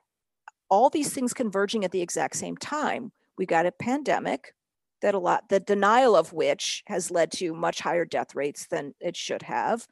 all 0.68 0.90
these 0.90 1.12
things 1.12 1.34
converging 1.34 1.84
at 1.84 1.90
the 1.92 2.02
exact 2.02 2.36
same 2.36 2.56
time, 2.56 3.12
we 3.36 3.46
got 3.46 3.66
a 3.66 3.72
pandemic 3.72 4.54
that 5.00 5.14
a 5.14 5.18
lot, 5.18 5.48
the 5.48 5.60
denial 5.60 6.14
of 6.14 6.32
which 6.32 6.82
has 6.86 7.10
led 7.10 7.32
to 7.32 7.54
much 7.54 7.80
higher 7.80 8.04
death 8.04 8.34
rates 8.34 8.66
than 8.66 8.94
it 9.00 9.16
should 9.16 9.42
have. 9.42 9.86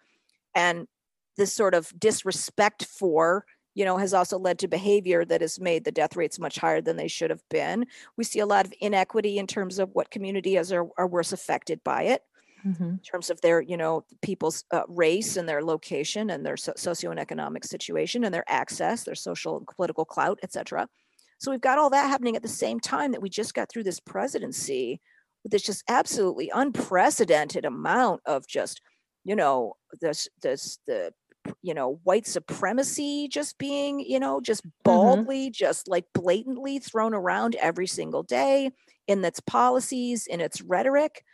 And 0.54 0.88
this 1.36 1.52
sort 1.52 1.74
of 1.74 1.92
disrespect 1.98 2.84
for 2.84 3.46
you 3.78 3.84
know, 3.86 3.96
has 3.98 4.14
also 4.14 4.38
led 4.38 4.58
to 4.60 4.68
behavior 4.68 5.24
that 5.24 5.40
has 5.42 5.60
made 5.60 5.84
the 5.84 5.92
death 5.92 6.16
rates 6.16 6.38
much 6.38 6.56
higher 6.58 6.82
than 6.82 6.96
they 6.96 7.08
should 7.08 7.30
have 7.30 7.44
been. 7.48 7.86
We 8.18 8.24
see 8.24 8.40
a 8.40 8.46
lot 8.54 8.66
of 8.66 8.74
inequity 8.80 9.38
in 9.38 9.46
terms 9.46 9.78
of 9.78 9.90
what 9.94 10.10
communities 10.10 10.72
are, 10.72 10.86
are 10.98 11.08
worse 11.08 11.32
affected 11.32 11.82
by 11.84 12.02
it, 12.04 12.22
Mhm. 12.64 12.98
in 12.98 13.10
terms 13.12 13.30
of 13.30 13.40
their, 13.40 13.60
you 13.60 13.76
know, 13.76 14.04
people's 14.22 14.64
uh, 14.72 14.82
race 14.88 15.36
and 15.36 15.48
their 15.48 15.62
location 15.62 16.30
and 16.30 16.44
their 16.44 16.56
so- 16.56 16.72
socioeconomic 16.72 17.64
situation 17.64 18.24
and 18.24 18.34
their 18.34 18.44
access, 18.48 19.04
their 19.04 19.14
social 19.14 19.56
and 19.56 19.66
political 19.68 20.04
clout, 20.04 20.38
et 20.42 20.52
cetera. 20.52 20.88
So 21.38 21.50
we've 21.52 21.60
got 21.60 21.78
all 21.78 21.90
that 21.90 22.08
happening 22.08 22.34
at 22.36 22.42
the 22.42 22.48
same 22.48 22.80
time 22.80 23.12
that 23.12 23.22
we 23.22 23.30
just 23.30 23.54
got 23.54 23.70
through 23.70 23.84
this 23.84 24.00
presidency 24.00 25.00
with 25.44 25.52
this 25.52 25.62
just 25.62 25.84
absolutely 25.88 26.50
unprecedented 26.52 27.64
amount 27.64 28.22
of 28.26 28.46
just, 28.48 28.80
you 29.24 29.36
know, 29.36 29.74
this 30.00 30.28
this 30.42 30.78
the 30.86 31.12
you 31.62 31.74
know 31.74 32.00
white 32.04 32.26
supremacy 32.26 33.28
just 33.28 33.58
being 33.58 34.00
you 34.00 34.20
know 34.20 34.40
just 34.40 34.62
mm-hmm. 34.62 34.80
baldly 34.84 35.50
just 35.50 35.88
like 35.88 36.04
blatantly 36.14 36.78
thrown 36.78 37.14
around 37.14 37.54
every 37.56 37.86
single 37.86 38.22
day 38.22 38.70
in 39.06 39.24
its 39.24 39.40
policies 39.40 40.26
in 40.26 40.40
its 40.40 40.60
rhetoric 40.62 41.24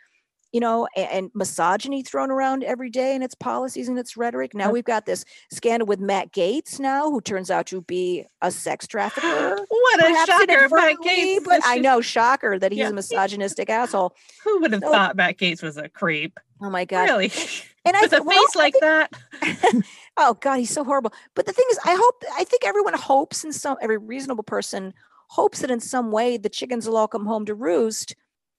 you 0.51 0.61
know 0.61 0.87
a- 0.95 1.13
and, 1.13 1.31
misogyny 1.33 2.01
thrown 2.01 2.31
around 2.31 2.63
every 2.63 2.89
day 2.89 3.13
in 3.13 3.21
its 3.21 3.35
policies 3.35 3.89
and 3.89 3.99
its 3.99 4.15
rhetoric 4.15 4.55
now 4.55 4.71
we've 4.71 4.85
got 4.85 5.05
this 5.05 5.25
scandal 5.51 5.85
with 5.85 5.99
matt 5.99 6.31
Gaetz 6.31 6.79
now 6.79 7.11
who 7.11 7.19
turns 7.19 7.51
out 7.51 7.65
to 7.67 7.81
be 7.81 8.25
a 8.41 8.49
sex 8.49 8.87
trafficker 8.87 9.57
What 9.69 9.99
a 9.99 10.25
shocker. 10.25 10.69
Matt 10.73 10.95
Gaetz. 11.05 11.43
but 11.43 11.61
i 11.65 11.77
know 11.77 11.99
shocker 11.99 12.57
that 12.57 12.71
he's 12.71 12.79
Yeah. 12.79 12.89
a 12.89 12.93
misogynistic 12.93 13.69
asshole 13.69 14.15
Who 14.45 14.61
would 14.61 14.71
have 14.71 14.81
So- 14.81 14.91
thought 14.91 15.15
Matt 15.17 15.37
Gaetz 15.37 15.61
was 15.61 15.77
a 15.77 15.89
creep? 15.89 16.39
Oh 16.61 16.69
my 16.69 16.85
god 16.85 17.03
Really? 17.03 17.31
and 17.85 17.95
i 17.95 18.01
With 18.01 18.13
a 18.13 18.23
well, 18.23 18.37
face 18.37 18.55
like 18.55 18.73
think- 18.73 18.83
that. 18.83 19.83
oh 20.17 20.35
god 20.35 20.57
he's 20.57 20.69
so 20.69 20.83
horrible. 20.83 21.13
But 21.35 21.45
the 21.45 21.53
thing 21.53 21.65
is 21.71 21.79
i 21.85 21.95
hope 21.99 22.23
i 22.37 22.43
think 22.43 22.65
everyone 22.65 22.93
hopes 22.93 23.43
and 23.43 23.53
some 23.53 23.77
every 23.81 23.97
reasonable 23.97 24.43
person 24.43 24.93
hopes 25.29 25.59
that 25.59 25.71
in 25.71 25.79
some 25.79 26.11
way 26.11 26.37
the 26.37 26.49
chickens 26.49 26.87
will 26.87 26.97
all 26.97 27.07
come 27.07 27.25
home 27.25 27.45
to 27.45 27.55
roost 27.55 28.15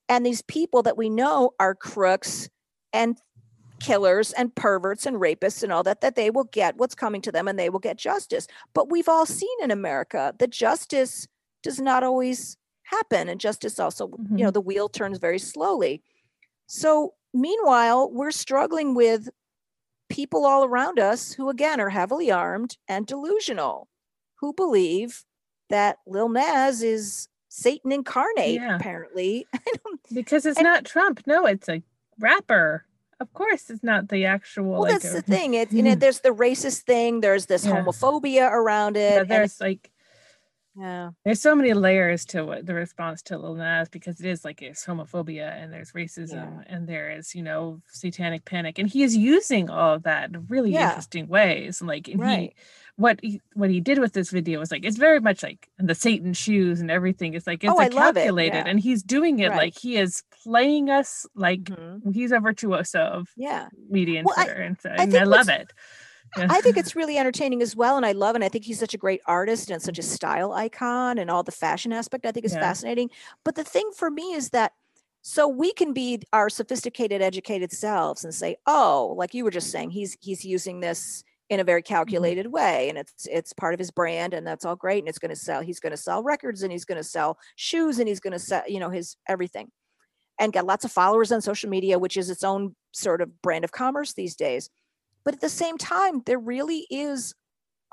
and 0.09 0.25
these 0.25 0.41
people 0.43 0.83
that 0.83 0.97
we 0.97 1.09
know 1.09 1.51
are 1.59 1.75
crooks 1.75 2.49
and 2.93 3.17
killers 3.79 4.33
and 4.33 4.55
perverts 4.55 5.05
and 5.05 5.17
rapists 5.17 5.63
and 5.63 5.71
all 5.71 5.83
that 5.83 6.01
that 6.01 6.15
they 6.15 6.29
will 6.29 6.45
get 6.45 6.77
what's 6.77 6.95
coming 6.95 7.21
to 7.21 7.31
them 7.31 7.47
and 7.47 7.59
they 7.59 7.69
will 7.69 7.79
get 7.79 7.97
justice. 7.97 8.47
But 8.73 8.89
we've 8.89 9.09
all 9.09 9.25
seen 9.25 9.55
in 9.61 9.71
america 9.71 10.33
that 10.39 10.49
justice 10.49 11.27
does 11.63 11.79
not 11.79 12.03
always 12.03 12.57
happen 12.83 13.27
and 13.27 13.39
justice 13.39 13.79
also 13.79 14.07
you 14.07 14.37
know 14.37 14.45
mm-hmm. 14.45 14.53
the 14.53 14.61
wheel 14.61 14.89
turns 14.89 15.17
very 15.19 15.39
slowly. 15.39 16.01
So 16.67 17.13
meanwhile 17.33 18.09
we're 18.11 18.31
struggling 18.31 18.95
with 18.95 19.29
people 20.09 20.45
all 20.45 20.63
around 20.63 20.99
us 20.99 21.33
who 21.33 21.49
again 21.49 21.79
are 21.81 21.89
heavily 21.89 22.31
armed 22.31 22.77
and 22.87 23.05
delusional 23.05 23.87
who 24.39 24.53
believe 24.53 25.23
that 25.69 25.97
lil 26.07 26.29
nas 26.29 26.81
is 26.81 27.27
satan 27.49 27.91
incarnate 27.91 28.55
Yeah. 28.55 28.75
apparently 28.75 29.45
Because 30.13 30.45
it's 30.45 30.57
And- 30.57 30.63
not 30.65 30.85
Trump. 30.85 31.21
No, 31.27 31.45
it's 31.45 31.67
a 31.67 31.83
rapper. 32.19 32.85
Of 33.19 33.33
course, 33.33 33.69
it's 33.69 33.83
not 33.83 34.07
the 34.09 34.25
actual. 34.25 34.65
well 34.71 34.81
like, 34.81 34.91
that's 34.93 35.11
the 35.11 35.21
thing 35.21 35.53
it, 35.55 35.73
you 35.73 35.81
know 35.83 35.93
hmm. 35.93 35.99
there's 35.99 36.19
the 36.21 36.29
racist 36.29 36.83
thing 36.83 37.19
there's 37.19 37.47
this 37.47 37.65
Yeah. 37.65 37.83
homophobia 37.83 38.49
around 38.49 38.95
it 38.95 39.13
Yeah, 39.13 39.19
and 39.21 39.29
there's 39.29 39.59
like 39.59 39.91
yeah 40.77 41.09
there's 41.25 41.41
so 41.41 41.55
many 41.55 41.73
layers 41.73 42.25
to 42.25 42.45
what 42.45 42.65
the 42.65 42.73
response 42.73 43.21
to 43.23 43.37
Lil 43.37 43.55
Nas 43.55 43.89
because 43.89 44.19
it 44.19 44.25
is 44.25 44.45
like 44.45 44.61
it's 44.61 44.85
homophobia 44.85 45.51
and 45.61 45.73
there's 45.73 45.91
racism 45.93 46.63
and 46.67 46.87
there 46.87 47.09
is 47.09 47.33
you 47.33 47.41
know 47.41 47.81
satanic 47.87 48.45
panic 48.45 48.77
and 48.77 48.87
he 48.87 49.03
is 49.03 49.15
using 49.17 49.69
all 49.69 49.95
of 49.95 50.03
that 50.03 50.29
in 50.29 50.45
really 50.47 50.71
Yeah. 50.71 50.89
interesting 50.89 51.27
ways 51.27 51.81
and 51.81 51.87
like 51.87 52.07
and 52.07 52.19
Right. 52.19 52.53
he 52.55 52.63
what 52.95 53.19
he, 53.21 53.39
what 53.53 53.69
he 53.69 53.79
did 53.79 53.99
with 53.99 54.13
this 54.13 54.31
video 54.31 54.59
was 54.59 54.71
like 54.71 54.83
it's 54.83 54.97
very 54.97 55.19
much 55.19 55.43
like 55.43 55.69
the 55.77 55.93
Satan 55.93 56.33
shoes 56.33 56.81
and 56.81 56.89
everything. 56.89 57.35
It's 57.35 57.45
like 57.45 57.63
it's 57.63 57.71
Oh, 57.71 57.75
like 57.75 57.93
love 57.93 58.17
it, 58.17 58.21
calculated, 58.21 58.55
yeah. 58.55 58.63
and 58.65 58.79
he's 58.79 59.03
doing 59.03 59.37
it 59.37 59.49
Right. 59.49 59.57
like 59.57 59.77
he 59.77 59.97
is 59.97 60.23
playing 60.43 60.89
us 60.89 61.27
like 61.35 61.63
Mhm. 61.65 62.11
he's 62.13 62.31
a 62.31 62.39
virtuoso 62.39 62.99
of 63.01 63.29
Yeah. 63.37 63.69
media 63.87 64.19
and 64.19 64.25
Well, 64.25 64.35
I- 64.39 64.47
and 64.49 64.77
so 64.81 64.89
I 64.89 65.03
and 65.03 65.15
I, 65.15 65.23
love 65.25 65.47
it. 65.47 65.71
Yeah. 66.35 66.49
I 66.49 66.61
think 66.61 66.77
it's 66.77 66.95
really 66.95 67.17
entertaining 67.17 67.61
as 67.61 67.75
well. 67.75 67.97
And 67.97 68.05
I 68.05 68.11
love, 68.13 68.35
and 68.35 68.43
I 68.43 68.49
think 68.49 68.65
he's 68.65 68.79
such 68.79 68.93
a 68.93 68.97
great 68.97 69.21
artist 69.25 69.69
and 69.69 69.81
such 69.81 69.99
a 69.99 70.03
style 70.03 70.53
icon 70.53 71.17
and 71.17 71.29
all 71.29 71.43
the 71.43 71.51
fashion 71.51 71.91
aspect 71.93 72.25
I 72.25 72.31
think 72.31 72.45
is 72.45 72.55
Yeah. 72.55 72.57
fascinating. 72.57 73.09
But 73.43 73.55
the 73.55 73.63
thing 73.63 73.91
for 73.95 74.09
me 74.09 74.33
is 74.33 74.49
that 74.51 74.73
so 75.21 75.47
we 75.47 75.73
can 75.73 75.93
be 75.93 76.21
our 76.31 76.49
sophisticated, 76.49 77.21
educated 77.21 77.71
selves 77.71 78.23
and 78.23 78.33
say, 78.33 78.55
oh, 78.65 79.13
like 79.17 79.33
you 79.33 79.43
were 79.43 79.51
just 79.51 79.71
saying, 79.71 79.89
he's 79.89 80.15
he's 80.21 80.45
using 80.45 80.79
this 80.79 81.23
in 81.49 81.59
a 81.59 81.63
very 81.63 81.81
Mm-hmm. 82.07 82.27
calculated 82.27 82.47
way 82.47 82.89
and 82.89 82.97
it's 82.97 83.25
it's 83.31 83.53
part 83.53 83.73
of 83.73 83.79
his 83.79 83.89
brand 83.89 84.33
and 84.33 84.45
that's 84.45 84.65
all 84.65 84.75
great 84.75 84.99
and 84.99 85.07
it's 85.07 85.17
going 85.19 85.29
to 85.29 85.35
sell 85.35 85.61
he's 85.61 85.79
going 85.79 85.91
to 85.91 85.97
sell 85.97 86.21
records 86.21 86.61
and 86.61 86.73
he's 86.73 86.83
going 86.83 86.97
to 86.97 87.03
sell 87.03 87.39
shoes 87.55 87.99
and 87.99 88.07
he's 88.09 88.19
going 88.19 88.33
to 88.33 88.39
sell 88.39 88.63
you 88.67 88.79
know 88.81 88.89
his 88.89 89.15
everything 89.29 89.71
and 90.39 90.53
got 90.53 90.65
lots 90.65 90.85
of 90.85 90.91
followers 90.91 91.31
on 91.31 91.41
social 91.41 91.69
media 91.69 91.99
which 91.99 92.17
is 92.17 92.29
its 92.29 92.43
own 92.43 92.75
sort 92.91 93.21
of 93.21 93.41
brand 93.41 93.63
of 93.65 93.71
commerce 93.71 94.13
these 94.13 94.35
days 94.35 94.69
but 95.27 95.33
at 95.33 95.41
the 95.41 95.49
same 95.49 95.77
time 95.77 96.21
there 96.25 96.39
really 96.39 96.87
is 96.89 97.35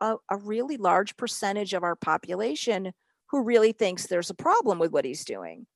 a, 0.00 0.14
a 0.30 0.36
really 0.36 0.76
large 0.76 1.16
percentage 1.16 1.74
of 1.74 1.82
our 1.82 1.96
population 1.96 2.92
who 3.28 3.42
really 3.42 3.72
thinks 3.72 4.06
there's 4.06 4.30
a 4.30 4.34
problem 4.34 4.78
with 4.78 4.92
what 4.92 5.04
he's 5.04 5.24
doing 5.24 5.66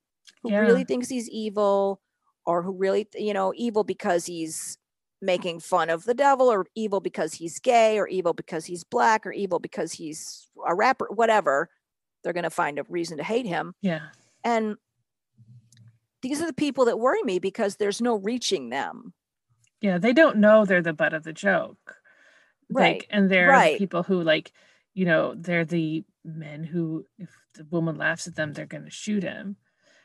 who 0.41 0.51
Yeah. 0.51 0.59
really 0.59 0.85
thinks 0.85 1.09
he's 1.09 1.29
evil 1.29 1.99
or 2.45 2.63
who 2.63 2.71
really 2.71 3.09
you 3.13 3.33
know 3.33 3.51
evil 3.57 3.83
because 3.83 4.25
he's 4.25 4.77
making 5.21 5.59
fun 5.59 5.89
of 5.89 6.05
the 6.05 6.13
devil 6.13 6.47
or 6.49 6.65
evil 6.75 7.01
because 7.01 7.33
he's 7.33 7.59
gay 7.59 7.99
or 7.99 8.07
evil 8.07 8.31
because 8.31 8.63
he's 8.63 8.85
black 8.85 9.27
or 9.27 9.33
evil 9.33 9.59
because 9.59 9.91
he's 9.91 10.47
a 10.65 10.73
rapper 10.73 11.09
whatever. 11.13 11.69
They're 12.23 12.31
going 12.31 12.45
to 12.45 12.49
find 12.49 12.79
a 12.79 12.83
reason 12.87 13.17
to 13.17 13.23
hate 13.25 13.45
him. 13.45 13.75
Yeah, 13.81 13.99
and 14.45 14.77
these 16.21 16.41
are 16.41 16.47
the 16.47 16.53
people 16.53 16.85
that 16.85 16.99
worry 16.99 17.21
me 17.23 17.37
because 17.39 17.75
there's 17.75 17.99
no 17.99 18.15
reaching 18.15 18.69
them 18.69 19.13
yeah. 19.81 19.97
They 19.97 20.13
don't 20.13 20.37
know 20.37 20.65
they're 20.65 20.81
the 20.81 20.93
butt 20.93 21.13
of 21.13 21.23
the 21.23 21.33
joke, 21.33 21.95
Right, 22.71 22.95
Like, 22.99 23.07
and 23.09 23.29
they're 23.29 23.49
right. 23.49 23.77
people 23.77 24.03
who 24.03 24.21
like, 24.21 24.51
you 24.93 25.05
know, 25.05 25.33
they're 25.35 25.65
the 25.65 26.03
men 26.23 26.63
who, 26.63 27.05
if 27.17 27.29
the 27.55 27.65
woman 27.71 27.97
laughs 27.97 28.27
at 28.27 28.35
them, 28.35 28.53
they're 28.53 28.65
going 28.65 28.83
to 28.85 28.91
shoot 28.91 29.23
him. 29.23 29.55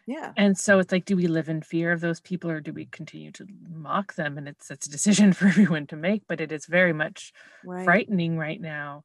yeah 0.07 0.33
And 0.37 0.57
so 0.57 0.79
it's 0.79 0.93
like, 0.93 1.05
do 1.05 1.17
we 1.17 1.27
live 1.27 1.49
in 1.49 1.61
fear 1.63 1.93
of 1.93 2.01
those 2.01 2.21
people 2.21 2.51
or 2.51 2.61
do 2.61 2.73
we 2.73 2.87
continue 2.87 3.33
to 3.33 3.47
mock 3.71 4.15
them? 4.15 4.39
And 4.39 4.49
it's 4.49 4.71
it's 4.71 4.87
a 4.87 4.91
decision 4.91 5.33
for 5.37 5.47
everyone 5.47 5.87
to 5.89 5.97
make, 5.97 6.23
but 6.29 6.41
it 6.41 6.53
is 6.53 6.67
very 6.67 6.93
much 6.93 7.33
right 7.65 7.85
frightening 7.85 8.39
right 8.39 8.61
now. 8.61 9.05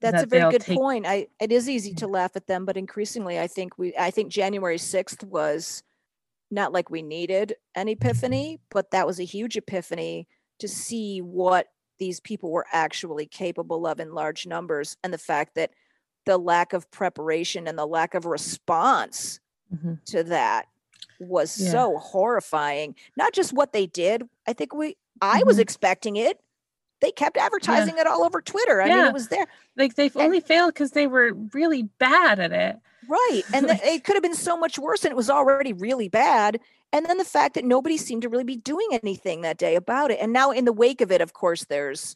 That's 0.00 0.22
a 0.24 0.26
very 0.26 0.50
good 0.50 0.60
take- 0.62 0.78
point. 0.78 1.06
I 1.06 1.28
it 1.40 1.50
is 1.52 1.68
easy 1.68 1.94
to 1.94 2.06
laugh 2.06 2.36
at 2.36 2.46
them, 2.46 2.64
but 2.64 2.76
increasingly 2.76 3.38
I 3.40 3.46
think 3.46 3.78
we 3.78 3.94
I 3.98 4.10
think 4.10 4.30
January 4.30 4.76
6th 4.78 5.24
was 5.24 5.82
not 6.54 6.72
like 6.72 6.88
we 6.88 7.02
needed 7.02 7.56
an 7.74 7.88
epiphany, 7.88 8.60
but 8.70 8.90
that 8.92 9.06
was 9.06 9.18
a 9.20 9.24
huge 9.24 9.56
epiphany 9.56 10.26
to 10.60 10.68
see 10.68 11.20
what 11.20 11.68
these 11.98 12.20
people 12.20 12.50
were 12.50 12.66
actually 12.72 13.26
capable 13.26 13.86
of 13.86 14.00
in 14.00 14.14
large 14.14 14.46
numbers 14.46 14.96
and 15.02 15.12
the 15.12 15.18
fact 15.18 15.54
that 15.56 15.70
the 16.26 16.38
lack 16.38 16.72
of 16.72 16.90
preparation 16.90 17.66
and 17.68 17.76
the 17.78 17.86
lack 17.86 18.14
of 18.14 18.24
response 18.24 19.40
Mhm. 19.74 20.02
to 20.06 20.22
that 20.24 20.66
was 21.20 21.60
Yeah. 21.60 21.70
so 21.70 21.98
horrifying. 21.98 22.94
Not 23.16 23.32
just 23.32 23.52
what 23.52 23.72
they 23.72 23.86
did. 23.86 24.28
I 24.46 24.52
think 24.52 24.72
we 24.74 24.96
I 25.20 25.42
was 25.44 25.58
Mhm. 25.58 25.60
expecting 25.62 26.16
it. 26.16 26.40
They 27.00 27.12
kept 27.12 27.36
advertising 27.36 27.98
it 27.98 28.06
all 28.06 28.24
over 28.24 28.40
Twitter. 28.40 28.82
I 28.82 28.88
mean, 28.88 28.98
Yeah. 28.98 29.08
it 29.08 29.12
was 29.14 29.28
there. 29.28 29.46
Like 29.76 29.94
they've 29.94 30.14
And- 30.16 30.24
only 30.24 30.40
failed 30.40 30.74
because 30.74 30.90
they 30.90 31.06
were 31.06 31.32
really 31.52 31.84
bad 31.84 32.40
at 32.40 32.52
it. 32.52 32.76
Right. 33.08 33.42
And 33.52 33.68
the, 33.68 33.78
it 33.86 34.04
could 34.04 34.16
have 34.16 34.22
been 34.22 34.34
so 34.34 34.56
much 34.56 34.78
worse 34.78 35.04
and 35.04 35.12
it 35.12 35.16
was 35.16 35.30
already 35.30 35.72
really 35.72 36.08
bad. 36.08 36.60
And 36.92 37.06
then 37.06 37.18
the 37.18 37.24
fact 37.24 37.54
that 37.54 37.64
nobody 37.64 37.96
seemed 37.96 38.22
to 38.22 38.28
really 38.28 38.44
be 38.44 38.56
doing 38.56 38.88
anything 38.92 39.40
that 39.42 39.58
day 39.58 39.74
about 39.74 40.10
it. 40.10 40.18
And 40.20 40.32
now 40.32 40.50
in 40.50 40.64
the 40.64 40.72
wake 40.72 41.00
of 41.00 41.10
it, 41.10 41.20
of 41.20 41.32
course, 41.32 41.64
there's 41.64 42.14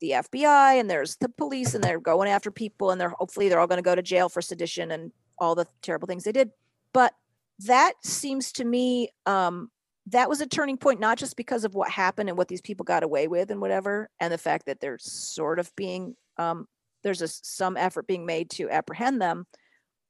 the 0.00 0.10
FBI 0.10 0.80
and 0.80 0.90
there's 0.90 1.16
the 1.16 1.28
police 1.28 1.74
and 1.74 1.84
they're 1.84 2.00
going 2.00 2.28
after 2.28 2.50
people 2.50 2.90
and 2.90 3.00
they're 3.00 3.10
hopefully 3.10 3.48
they're 3.48 3.60
all 3.60 3.66
going 3.66 3.78
to 3.78 3.82
go 3.82 3.94
to 3.94 4.02
jail 4.02 4.28
for 4.28 4.42
sedition 4.42 4.90
and 4.90 5.12
all 5.38 5.54
the 5.54 5.66
terrible 5.82 6.06
things 6.06 6.24
they 6.24 6.32
did. 6.32 6.50
But 6.92 7.14
that 7.60 7.94
seems 8.02 8.52
to 8.52 8.64
me 8.64 9.10
um 9.26 9.70
that 10.06 10.28
was 10.28 10.40
a 10.40 10.46
turning 10.46 10.76
point 10.76 11.00
not 11.00 11.16
just 11.16 11.36
because 11.36 11.64
of 11.64 11.74
what 11.74 11.90
happened 11.90 12.28
and 12.28 12.36
what 12.36 12.48
these 12.48 12.60
people 12.60 12.84
got 12.84 13.02
away 13.02 13.28
with 13.28 13.50
and 13.50 13.60
whatever 13.60 14.10
and 14.20 14.32
the 14.32 14.38
fact 14.38 14.66
that 14.66 14.80
they're 14.80 14.98
sort 14.98 15.58
of 15.58 15.74
being 15.76 16.16
um 16.36 16.66
there's 17.02 17.22
a 17.22 17.28
some 17.28 17.76
effort 17.76 18.06
being 18.06 18.26
made 18.26 18.50
to 18.50 18.68
apprehend 18.70 19.20
them 19.20 19.46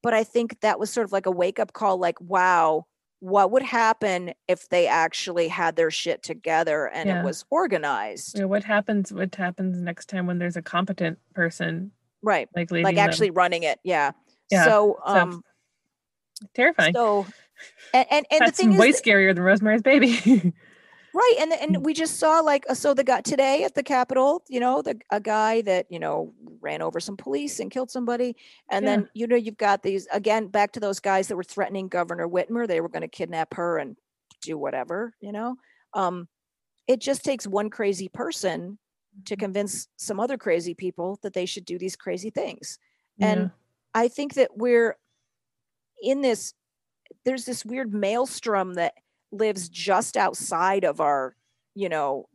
but 0.05 0.15
I 0.15 0.23
think 0.23 0.61
that 0.61 0.79
was 0.79 0.91
sort 0.91 1.05
of 1.07 1.13
like 1.13 1.27
a 1.27 1.31
wake 1.33 1.59
up 1.59 1.73
call 1.73 1.99
like, 1.99 2.21
wow, 2.21 2.87
what 3.21 3.51
would 3.51 3.63
happen 3.63 4.35
if 4.47 4.69
they 4.69 4.87
actually 4.87 5.49
had 5.49 5.77
their 5.77 5.91
shit 5.91 6.23
together 6.23 6.87
and 6.89 7.09
Yeah. 7.09 7.21
it 7.21 7.25
was 7.25 7.45
organized? 7.51 8.39
Know, 8.39 8.47
what 8.47 8.63
happens? 8.65 9.13
What 9.13 9.35
happens 9.35 9.81
next 9.81 10.09
time 10.11 10.27
when 10.27 10.39
there's 10.39 10.57
a 10.57 10.63
competent 10.63 11.19
person 11.35 11.91
Right. 12.23 12.49
like 12.55 12.71
Like 12.71 12.95
them? 12.97 13.09
actually 13.09 13.31
running 13.31 13.63
it. 13.65 13.81
Yeah. 13.83 14.13
Yeah, 14.51 14.65
So, 14.65 14.99
so 15.07 15.15
um, 15.17 15.43
terrifying. 16.55 16.95
so, 16.95 17.27
and, 17.95 18.07
and, 18.11 18.27
and 18.31 18.47
the 18.47 18.53
thing 18.53 18.77
way 18.77 18.91
is, 18.91 19.01
scarier 19.01 19.35
than 19.35 19.43
Rosemary's 19.43 19.83
Baby. 19.83 20.53
right. 21.15 21.35
And, 21.39 21.53
Mm. 21.53 21.63
and 21.63 21.85
we 21.87 21.95
just 21.95 22.19
saw 22.19 22.41
like, 22.41 22.65
uh, 22.69 22.75
so 22.75 22.93
the 22.93 23.05
guy 23.05 23.21
today 23.21 23.65
at 23.65 23.75
the 23.75 23.83
Capitol, 23.83 24.43
you 24.49 24.61
know, 24.61 24.83
the, 24.83 24.99
a 25.11 25.21
guy 25.21 25.63
that, 25.63 25.87
you 25.91 25.99
know, 25.99 26.35
ran 26.61 26.83
over 26.83 27.01
some 27.01 27.17
police 27.17 27.61
and 27.61 27.71
killed 27.71 27.91
somebody. 27.91 28.37
And 28.71 28.85
Yeah. 28.85 28.97
then, 28.97 29.09
you 29.15 29.27
know, 29.27 29.37
you've 29.37 29.57
got 29.57 29.83
these, 29.83 30.07
again, 30.13 30.49
back 30.49 30.73
to 30.73 30.81
those 30.81 31.01
guys 31.01 31.29
that 31.29 31.37
were 31.37 31.45
threatening 31.45 31.89
Governor 31.89 32.29
Whitmer. 32.29 32.67
They 32.67 32.81
were 32.81 32.89
going 32.89 33.03
to 33.03 33.09
kidnap 33.09 33.55
her 33.55 33.79
and 33.79 33.97
do 34.43 34.59
whatever, 34.59 35.15
you 35.21 35.33
know? 35.33 35.57
Um, 35.95 36.29
it 36.87 37.01
just 37.01 37.25
takes 37.25 37.47
one 37.47 37.71
crazy 37.71 38.09
person 38.09 38.79
to 39.27 39.37
convince 39.37 39.89
some 39.97 40.19
other 40.19 40.37
crazy 40.37 40.75
people 40.75 41.19
that 41.23 41.33
they 41.33 41.47
should 41.47 41.65
do 41.65 41.79
these 41.79 41.97
crazy 41.97 42.31
things. 42.31 42.79
And 43.21 43.41
Yeah. 43.41 43.49
I 43.95 44.09
think 44.09 44.35
that 44.35 44.57
we're 44.57 44.99
in 46.03 46.21
this, 46.21 46.53
there's 47.25 47.45
this 47.45 47.65
weird 47.65 47.95
maelstrom 47.95 48.75
that 48.75 48.95
lives 49.35 49.69
just 49.69 50.17
outside 50.17 50.85
of 50.85 51.01
our, 51.01 51.37
you 51.75 51.89
know, 51.89 52.29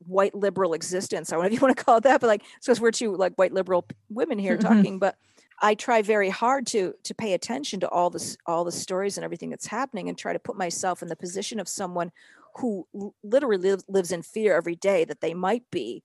white 0.00 0.34
liberal 0.34 0.72
existence. 0.72 1.30
I 1.30 1.36
don't 1.36 1.42
know 1.42 1.46
if 1.48 1.52
you 1.52 1.60
want 1.60 1.76
to 1.76 1.84
call 1.84 1.98
it 1.98 2.04
that, 2.04 2.20
but 2.20 2.26
like, 2.28 2.42
it's 2.56 2.66
because 2.66 2.80
we're 2.80 2.90
two 2.90 3.14
like 3.16 3.34
white 3.36 3.52
liberal 3.52 3.86
women 4.08 4.38
here 4.38 4.56
Mhm. 4.56 4.60
talking, 4.60 4.98
but 4.98 5.16
I 5.62 5.74
try 5.74 6.00
very 6.02 6.30
hard 6.30 6.66
to 6.68 6.94
to 7.04 7.14
pay 7.14 7.34
attention 7.34 7.80
to 7.80 7.88
all 7.90 8.08
this 8.10 8.36
all 8.46 8.64
the 8.64 8.72
stories 8.72 9.18
and 9.18 9.24
everything 9.24 9.50
that's 9.50 9.66
happening 9.66 10.08
and 10.08 10.16
try 10.16 10.32
to 10.32 10.38
put 10.38 10.56
myself 10.56 11.02
in 11.02 11.08
the 11.08 11.16
position 11.16 11.60
of 11.60 11.68
someone 11.68 12.12
who 12.56 12.86
literally 13.22 13.58
lives, 13.58 13.84
lives 13.88 14.10
in 14.12 14.22
fear 14.22 14.56
every 14.56 14.74
day 14.74 15.04
that 15.04 15.20
they 15.20 15.34
might 15.34 15.70
be 15.70 16.02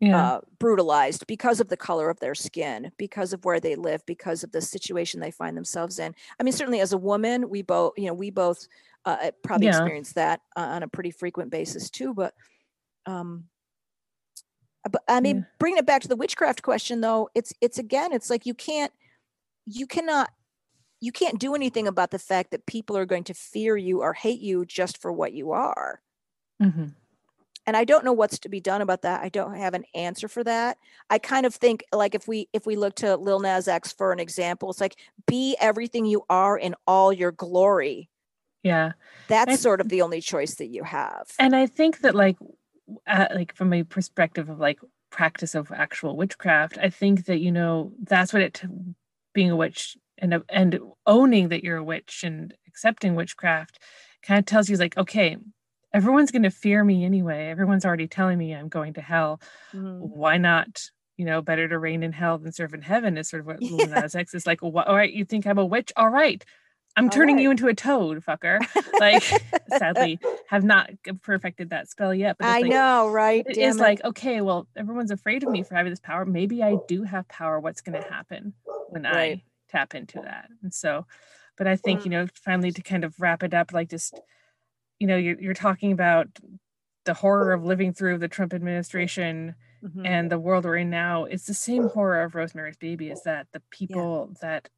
yeah. 0.00 0.30
uh, 0.30 0.40
brutalized 0.58 1.26
because 1.28 1.60
of 1.60 1.68
the 1.68 1.76
color 1.76 2.10
of 2.10 2.18
their 2.18 2.34
skin, 2.34 2.90
because 2.98 3.32
of 3.32 3.44
where 3.44 3.60
they 3.60 3.76
live, 3.76 4.04
because 4.06 4.42
of 4.42 4.50
the 4.50 4.60
situation 4.60 5.20
they 5.20 5.30
find 5.30 5.56
themselves 5.56 5.98
in. 6.00 6.14
I 6.38 6.42
mean, 6.42 6.52
certainly 6.52 6.80
as 6.80 6.92
a 6.92 6.98
woman, 6.98 7.48
we 7.48 7.62
both, 7.62 7.92
you 7.96 8.06
know, 8.06 8.14
we 8.14 8.30
both 8.30 8.66
uh, 9.04 9.16
uh, 9.22 9.30
probably 9.42 9.66
Yeah. 9.66 9.70
experience 9.70 10.12
that 10.14 10.40
uh, 10.56 10.60
on 10.60 10.82
a 10.82 10.88
pretty 10.88 11.10
frequent 11.10 11.50
basis 11.50 11.90
too. 11.90 12.14
But, 12.14 12.34
um, 13.06 13.48
but 14.90 15.02
I 15.08 15.20
mean, 15.20 15.38
Yeah. 15.38 15.44
bringing 15.58 15.78
it 15.78 15.86
back 15.86 16.02
to 16.02 16.08
the 16.08 16.16
witchcraft 16.16 16.62
question, 16.62 17.00
though, 17.00 17.28
it's 17.34 17.52
it's 17.60 17.78
again, 17.78 18.12
it's 18.12 18.30
like 18.30 18.46
you 18.46 18.54
can't, 18.54 18.92
you 19.66 19.86
cannot. 19.86 20.30
You 21.02 21.12
can't 21.12 21.38
do 21.40 21.54
anything 21.54 21.88
about 21.88 22.10
the 22.10 22.18
fact 22.18 22.50
that 22.50 22.66
people 22.66 22.94
are 22.94 23.06
going 23.06 23.24
to 23.24 23.32
fear 23.32 23.74
you 23.74 24.02
or 24.02 24.12
hate 24.12 24.40
you 24.40 24.66
just 24.66 24.98
for 25.00 25.10
what 25.10 25.32
you 25.32 25.50
are 25.52 26.02
Mhm. 26.60 26.94
and 27.66 27.74
i 27.74 27.84
don't 27.84 28.04
know 28.04 28.12
what's 28.12 28.38
to 28.40 28.50
be 28.50 28.60
done 28.60 28.82
about 28.82 29.00
that 29.00 29.22
i 29.22 29.30
don't 29.30 29.54
have 29.54 29.72
an 29.72 29.84
answer 29.94 30.28
for 30.28 30.44
that 30.44 30.76
i 31.08 31.18
kind 31.18 31.46
of 31.46 31.54
think 31.54 31.82
like 31.90 32.14
if 32.14 32.28
we 32.28 32.50
if 32.52 32.66
we 32.66 32.76
look 32.76 32.94
to 32.96 33.16
lil 33.16 33.40
nas 33.40 33.66
x 33.66 33.92
for 33.92 34.12
an 34.12 34.20
example 34.20 34.68
it's 34.70 34.80
like 34.80 34.96
be 35.26 35.56
everything 35.58 36.04
you 36.04 36.22
are 36.28 36.58
in 36.58 36.74
all 36.86 37.14
your 37.14 37.32
glory 37.32 38.09
Yeah. 38.62 38.92
that's 39.28 39.52
I- 39.52 39.56
sort 39.56 39.80
of 39.80 39.88
the 39.88 40.02
only 40.02 40.20
choice 40.20 40.56
that 40.56 40.66
you 40.68 40.84
have 40.84 41.30
and 41.38 41.54
i 41.56 41.66
think 41.66 42.00
that 42.00 42.14
like 42.14 42.36
uh, 43.06 43.26
like 43.34 43.54
from 43.54 43.72
a 43.72 43.84
perspective 43.84 44.48
of 44.50 44.58
like 44.58 44.78
practice 45.10 45.54
of 45.54 45.70
actual 45.72 46.16
witchcraft 46.16 46.76
i 46.78 46.88
think 46.90 47.24
that 47.26 47.40
you 47.40 47.50
know 47.52 47.92
that's 48.02 48.32
what 48.32 48.42
it 48.42 48.54
t- 48.54 48.68
being 49.32 49.50
a 49.50 49.56
witch 49.56 49.96
and 50.18 50.42
and 50.50 50.78
owning 51.06 51.48
that 51.48 51.64
you're 51.64 51.76
a 51.78 51.84
witch 51.84 52.22
and 52.24 52.54
accepting 52.68 53.14
witchcraft 53.14 53.78
kind 54.22 54.38
of 54.38 54.44
tells 54.46 54.68
you 54.68 54.76
like 54.76 54.96
okay 54.98 55.36
everyone's 55.94 56.30
going 56.30 56.42
to 56.42 56.50
fear 56.50 56.84
me 56.84 57.04
anyway 57.04 57.46
everyone's 57.48 57.84
already 57.84 58.06
telling 58.08 58.38
me 58.38 58.52
i'm 58.54 58.68
going 58.68 58.92
to 58.94 59.00
hell 59.00 59.40
Mhm. 59.74 59.98
why 60.00 60.36
not 60.36 60.82
you 61.16 61.24
know 61.24 61.40
better 61.42 61.68
to 61.68 61.78
reign 61.78 62.02
in 62.02 62.12
hell 62.12 62.38
than 62.38 62.52
serve 62.52 62.74
in 62.74 62.82
heaven 62.82 63.16
is 63.18 63.28
sort 63.28 63.40
of 63.40 63.46
what 63.46 63.58
Yeah. 63.60 64.06
X 64.14 64.34
is 64.34 64.46
like 64.46 64.62
all 64.62 64.72
right 64.72 65.12
you 65.12 65.24
think 65.24 65.46
i'm 65.46 65.58
a 65.58 65.64
witch 65.66 65.92
all 65.96 66.08
right 66.10 66.44
I'm 66.96 67.04
All 67.04 67.10
turning 67.10 67.36
right. 67.36 67.42
you 67.42 67.50
into 67.50 67.68
a 67.68 67.74
toad, 67.74 68.22
fucker. 68.24 68.58
Like, 68.98 69.22
sadly, 69.78 70.18
have 70.48 70.64
not 70.64 70.90
perfected 71.22 71.70
that 71.70 71.88
spell 71.88 72.12
yet. 72.14 72.36
But 72.38 72.48
I 72.48 72.60
like, 72.60 72.70
know, 72.70 73.08
right? 73.08 73.44
It 73.48 73.54
Damn 73.54 73.70
is 73.70 73.78
like, 73.78 74.02
okay, 74.04 74.40
well, 74.40 74.66
everyone's 74.76 75.10
afraid 75.12 75.42
of 75.44 75.50
me 75.50 75.62
for 75.62 75.74
having 75.76 75.90
this 75.90 76.00
power. 76.00 76.24
Maybe 76.24 76.62
I 76.62 76.76
do 76.88 77.04
have 77.04 77.28
power. 77.28 77.60
What's 77.60 77.80
going 77.80 78.00
to 78.02 78.08
happen 78.08 78.54
when 78.88 79.04
Right. 79.04 79.38
I 79.38 79.42
tap 79.70 79.94
into 79.94 80.20
that? 80.22 80.48
And 80.62 80.74
so, 80.74 81.06
but 81.56 81.66
I 81.66 81.76
think, 81.76 82.04
you 82.04 82.10
know, 82.10 82.26
finally 82.34 82.72
to 82.72 82.82
kind 82.82 83.04
of 83.04 83.14
wrap 83.20 83.42
it 83.42 83.54
up, 83.54 83.72
like 83.72 83.88
just, 83.88 84.18
you 84.98 85.06
know, 85.06 85.16
you're, 85.16 85.40
you're 85.40 85.54
talking 85.54 85.92
about 85.92 86.26
the 87.04 87.14
horror 87.14 87.52
of 87.52 87.64
living 87.64 87.92
through 87.94 88.18
the 88.18 88.28
Trump 88.28 88.52
administration 88.52 89.54
Mhm. 89.82 90.06
and 90.06 90.30
the 90.30 90.38
world 90.38 90.66
we're 90.66 90.76
in 90.76 90.90
now. 90.90 91.24
It's 91.24 91.46
the 91.46 91.54
same 91.54 91.88
horror 91.88 92.20
of 92.22 92.34
Rosemary's 92.34 92.76
Baby 92.76 93.08
is 93.10 93.22
that 93.22 93.46
the 93.54 93.62
people 93.70 94.34
that 94.42 94.68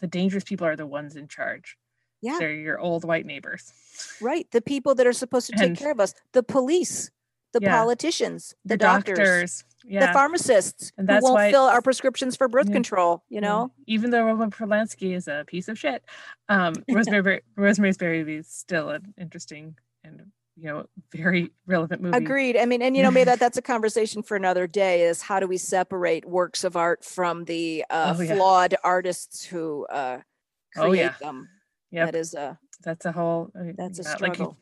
the 0.00 0.06
dangerous 0.06 0.44
people 0.44 0.66
are 0.66 0.76
the 0.76 0.86
ones 0.86 1.16
in 1.16 1.28
charge. 1.28 1.76
yeah, 2.20 2.36
They're 2.38 2.52
your 2.54 2.78
old 2.78 3.04
white 3.04 3.26
neighbors. 3.26 3.72
right. 4.20 4.50
The 4.50 4.62
people 4.62 4.94
that 4.96 5.06
are 5.06 5.12
supposed 5.12 5.46
to 5.50 5.52
take 5.56 5.68
And- 5.68 5.76
care 5.78 5.90
of 5.90 6.00
us, 6.00 6.14
the 6.32 6.42
police, 6.42 7.10
the 7.52 7.60
Yeah. 7.62 7.76
politicians, 7.76 8.54
the, 8.64 8.70
The 8.74 8.76
doctors, 8.78 9.18
doctors. 9.18 9.64
the 9.84 10.10
pharmacists 10.12 10.90
And 10.98 11.08
who 11.08 11.18
won't 11.20 11.34
why 11.34 11.50
fill 11.52 11.64
our 11.64 11.82
prescriptions 11.82 12.34
for 12.34 12.48
birth 12.48 12.68
Yeah. 12.68 12.72
control. 12.74 13.22
You 13.28 13.36
Yeah. 13.36 13.40
know, 13.40 13.72
even 13.86 14.10
though 14.10 14.24
Roman 14.24 14.50
Polanski 14.50 15.14
is 15.14 15.28
a 15.28 15.44
piece 15.46 15.68
of 15.68 15.78
shit, 15.78 16.02
um, 16.48 16.74
Rosemary 16.88 17.42
Rosemary's 17.56 17.96
Baby 17.98 18.36
is 18.36 18.48
still 18.48 18.90
an 18.90 19.14
interesting 19.18 19.76
and 20.02 20.32
you 20.56 20.64
know 20.64 20.86
very 21.12 21.50
relevant 21.66 22.00
movie. 22.02 22.16
agreed. 22.16 22.56
I 22.56 22.66
mean, 22.66 22.82
and 22.82 22.96
you 22.96 23.02
know, 23.02 23.10
maybe 23.10 23.24
that 23.26 23.40
that's 23.40 23.58
a 23.58 23.62
conversation 23.62 24.22
for 24.22 24.36
another 24.36 24.66
day. 24.66 25.02
Is 25.02 25.20
how 25.22 25.40
do 25.40 25.46
we 25.46 25.56
separate 25.56 26.24
works 26.24 26.64
of 26.64 26.76
art 26.76 27.04
from 27.04 27.44
the 27.44 27.84
uh, 27.90 28.14
Oh, 28.16 28.22
yeah. 28.22 28.34
flawed 28.36 28.74
artists 28.84 29.44
who 29.44 29.86
uh, 29.86 30.18
create 30.74 30.88
Oh, 30.88 30.92
yeah. 30.92 31.14
them? 31.20 31.48
Yep, 31.90 32.06
That 32.12 32.18
is 32.18 32.34
a 32.34 32.58
that's 32.82 33.06
a 33.06 33.12
whole. 33.12 33.50
I 33.58 33.62
mean, 33.62 33.74
that's 33.76 33.98
a 33.98 34.02
yeah, 34.02 34.08
like 34.20 34.34
struggle. 34.34 34.56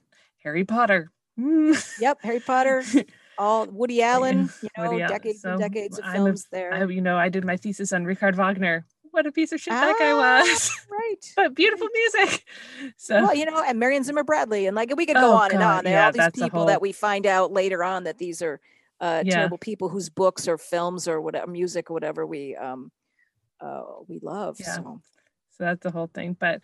Harry 0.44 0.64
Potter. 0.64 1.10
Mm. 1.40 1.77
Yep, 2.01 2.19
Harry 2.23 2.40
Potter, 2.40 2.82
all 3.39 3.66
Woody 3.66 4.02
Allen. 4.02 4.51
You 4.62 4.69
know, 4.77 4.90
Woody 4.90 5.02
Allen. 5.02 5.12
decades 5.19 5.40
So, 5.43 5.51
and 5.52 5.60
decades 5.60 5.98
of 5.98 6.05
I'm 6.05 6.10
a- 6.10 6.14
films 6.27 6.47
there. 6.51 6.74
I, 6.74 6.85
you 6.85 7.01
know, 7.01 7.16
I 7.16 7.28
did 7.31 7.44
my 7.44 7.56
thesis 7.56 7.93
on 7.93 8.05
Richard 8.05 8.36
Wagner. 8.36 8.85
What 9.12 9.26
a 9.26 9.32
piece 9.32 9.52
of 9.52 9.60
shit 9.60 9.72
that 9.72 9.97
guy 9.98 10.10
Ah, 10.10 10.40
was. 10.43 10.70
right. 10.90 11.32
but 11.36 11.55
beautiful 11.55 11.86
music. 11.93 12.44
So 12.97 13.22
Well, 13.22 13.34
you 13.34 13.44
know, 13.44 13.62
and 13.62 13.78
Marion 13.78 14.02
Zimmer 14.02 14.24
Bradley, 14.24 14.66
and 14.66 14.74
like 14.74 14.93
we 14.97 15.06
could 15.06 15.16
go 15.16 15.32
Oh, 15.32 15.36
on 15.36 15.52
and 15.52 15.62
on. 15.62 15.84
There 15.84 15.93
yeah, 15.93 16.02
are 16.02 16.06
all 16.06 16.12
these 16.12 16.30
people 16.43 16.60
whole- 16.60 16.66
that 16.68 16.80
we 16.82 16.93
find 16.93 17.26
out 17.26 17.52
later 17.52 17.84
on 17.84 18.05
that 18.05 18.18
these 18.18 18.43
are 18.43 18.60
uh, 19.01 19.22
Yeah. 19.24 19.34
terrible 19.34 19.59
people 19.59 19.89
whose 19.89 20.09
books 20.09 20.48
or 20.48 20.56
films 20.59 21.06
or 21.09 21.20
whatever 21.20 21.47
music 21.51 21.90
or 21.90 21.94
whatever 21.94 22.24
we 22.26 22.56
um 22.56 22.90
uh, 23.60 23.82
we 24.09 24.18
love. 24.22 24.56
Yeah. 24.59 24.74
So 24.76 25.01
so 25.51 25.64
that's 25.64 25.82
the 25.82 25.90
whole 25.90 26.09
thing. 26.12 26.34
But 26.39 26.62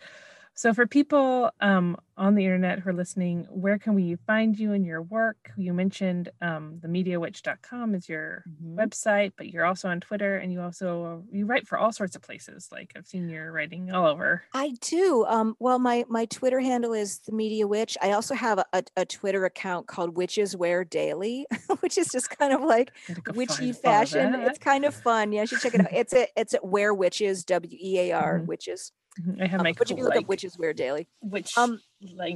so 0.59 0.73
for 0.73 0.85
people 0.85 1.49
um, 1.61 1.95
on 2.17 2.35
the 2.35 2.43
internet 2.43 2.79
who 2.79 2.89
are 2.89 2.93
listening, 2.93 3.47
where 3.49 3.79
can 3.79 3.93
we 3.93 4.17
find 4.27 4.59
you 4.59 4.73
and 4.73 4.85
your 4.85 5.01
work? 5.01 5.51
You 5.55 5.71
mentioned 5.73 6.27
um, 6.41 6.79
the 6.81 6.89
mediawitch.com 6.89 7.95
is 7.95 8.09
your 8.09 8.43
Mhm. 8.61 8.75
website, 8.75 9.31
but 9.37 9.47
you're 9.47 9.63
also 9.63 9.87
on 9.87 10.01
Twitter 10.01 10.35
and 10.35 10.51
you 10.51 10.59
also 10.59 11.23
you 11.31 11.45
write 11.45 11.65
for 11.65 11.77
all 11.77 11.93
sorts 11.93 12.17
of 12.17 12.21
places. 12.21 12.67
Like 12.73 12.91
I've 12.97 13.07
seen 13.07 13.29
your 13.29 13.53
writing 13.53 13.89
all 13.93 14.05
over. 14.05 14.43
I 14.53 14.73
do. 14.81 15.23
Um, 15.29 15.55
well, 15.59 15.79
my 15.79 16.03
my 16.09 16.25
Twitter 16.25 16.59
handle 16.59 16.91
is 16.91 17.19
the 17.19 17.31
Media 17.31 17.65
Witch. 17.65 17.97
I 18.01 18.11
also 18.11 18.35
have 18.35 18.57
a, 18.59 18.65
a, 18.73 18.83
a 18.97 19.05
Twitter 19.05 19.45
account 19.45 19.87
called 19.87 20.17
Witches 20.17 20.57
Wear 20.57 20.83
Daily, 20.83 21.47
which 21.79 21.97
is 21.97 22.09
just 22.09 22.37
kind 22.37 22.51
of 22.51 22.59
like 22.59 22.91
I 23.07 23.13
had 23.13 23.15
to 23.15 23.21
go 23.21 23.31
witchy 23.31 23.71
find 23.71 23.85
all 23.85 23.91
of 24.01 24.09
fashion. 24.09 24.35
It's 24.41 24.59
kind 24.59 24.83
of 24.83 24.93
fun. 24.93 25.31
Yeah, 25.31 25.41
you 25.41 25.47
should 25.47 25.61
check 25.61 25.73
it 25.75 25.79
out. 25.81 25.93
It's 25.93 26.11
at 26.11 26.29
it's 26.35 26.53
at 26.53 26.65
Wear 26.65 26.93
Witches, 26.93 27.45
W 27.45 27.77
E 27.81 27.99
A 27.99 28.11
R 28.11 28.39
Mhm. 28.39 28.45
Witches. 28.45 28.91
I 29.39 29.47
have 29.47 29.59
Um, 29.59 29.63
my 29.63 29.73
but 29.73 29.89
you 29.89 29.97
look 29.97 30.09
like, 30.15 30.23
up 30.23 30.27
Witches 30.29 30.57
Wear 30.57 30.73
Daily, 30.73 31.07
which 31.21 31.57
um, 31.57 31.81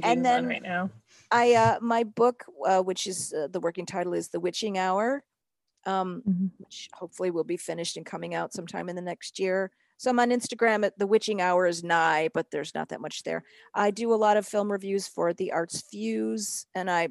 and 0.02 0.24
then 0.24 0.46
right 0.46 0.62
now. 0.62 0.90
I 1.30 1.54
uh 1.54 1.78
my 1.80 2.04
book, 2.04 2.44
uh, 2.66 2.82
which 2.82 3.06
is 3.06 3.32
uh, 3.32 3.48
the 3.48 3.60
working 3.60 3.86
title 3.86 4.14
is 4.14 4.28
The 4.28 4.40
Witching 4.40 4.78
Hour, 4.78 5.24
um, 5.86 6.22
Mhm. 6.28 6.50
which 6.58 6.88
hopefully 6.94 7.30
will 7.30 7.44
be 7.44 7.56
finished 7.56 7.96
and 7.96 8.06
coming 8.06 8.34
out 8.34 8.52
sometime 8.52 8.88
in 8.88 8.96
the 8.96 9.02
next 9.02 9.38
year. 9.38 9.70
So 9.96 10.10
I'm 10.10 10.18
on 10.18 10.30
Instagram 10.30 10.84
at 10.84 10.98
The 10.98 11.06
Witching 11.06 11.40
Hour 11.40 11.66
is 11.66 11.84
nigh, 11.84 12.28
but 12.34 12.50
there's 12.50 12.74
not 12.74 12.88
that 12.88 13.00
much 13.00 13.22
there. 13.22 13.44
I 13.74 13.90
do 13.90 14.12
a 14.12 14.16
lot 14.16 14.36
of 14.36 14.46
film 14.46 14.70
reviews 14.70 15.06
for 15.06 15.32
the 15.32 15.52
Arts 15.52 15.82
Fuse, 15.82 16.66
and 16.74 16.90
I 16.90 17.08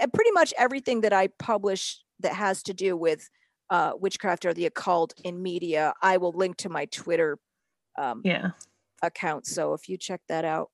and 0.00 0.12
pretty 0.12 0.30
much 0.32 0.52
everything 0.58 1.00
that 1.00 1.12
I 1.14 1.28
publish 1.38 2.02
that 2.20 2.34
has 2.34 2.62
to 2.64 2.74
do 2.74 2.96
with 2.96 3.28
uh, 3.70 3.92
witchcraft 3.98 4.44
or 4.44 4.54
the 4.54 4.66
occult 4.66 5.14
in 5.24 5.42
media, 5.42 5.92
I 6.02 6.18
will 6.18 6.32
link 6.32 6.56
to 6.58 6.68
my 6.68 6.84
Twitter 6.86 7.38
um, 7.98 8.20
Yeah. 8.24 8.50
Account. 9.02 9.46
So 9.46 9.74
if 9.74 9.88
you 9.88 9.96
check 9.98 10.22
that 10.28 10.44
out, 10.44 10.70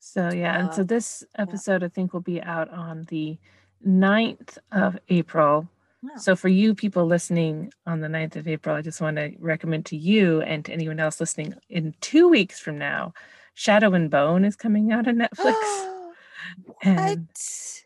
So 0.00 0.30
yeah, 0.32 0.58
and 0.58 0.74
so 0.74 0.82
Uh, 0.82 0.84
this 0.84 1.24
episode 1.38 1.84
I 1.84 1.88
think 1.88 2.12
will 2.12 2.20
be 2.20 2.42
out 2.42 2.68
on 2.70 3.04
the 3.08 3.38
9th 3.86 4.58
of 4.72 4.98
April. 5.08 5.68
Wow. 6.02 6.10
So 6.16 6.34
for 6.36 6.48
you 6.48 6.74
people 6.74 7.06
listening 7.06 7.72
on 7.86 8.00
the 8.00 8.08
9th 8.08 8.36
of 8.36 8.48
April, 8.48 8.74
I 8.74 8.82
just 8.82 9.00
want 9.00 9.16
to 9.18 9.32
recommend 9.38 9.86
to 9.86 9.96
you 9.96 10.42
and 10.42 10.64
to 10.64 10.72
anyone 10.72 10.98
else 11.00 11.20
listening 11.20 11.54
in 11.68 11.94
2 12.00 12.28
weeks 12.28 12.58
from 12.58 12.78
now, 12.78 13.14
Shadow 13.54 13.94
and 13.94 14.10
Bone 14.10 14.44
is 14.44 14.56
coming 14.56 14.92
out 14.92 15.06
on 15.08 15.16
Netflix. 15.16 15.54
and 16.82 17.28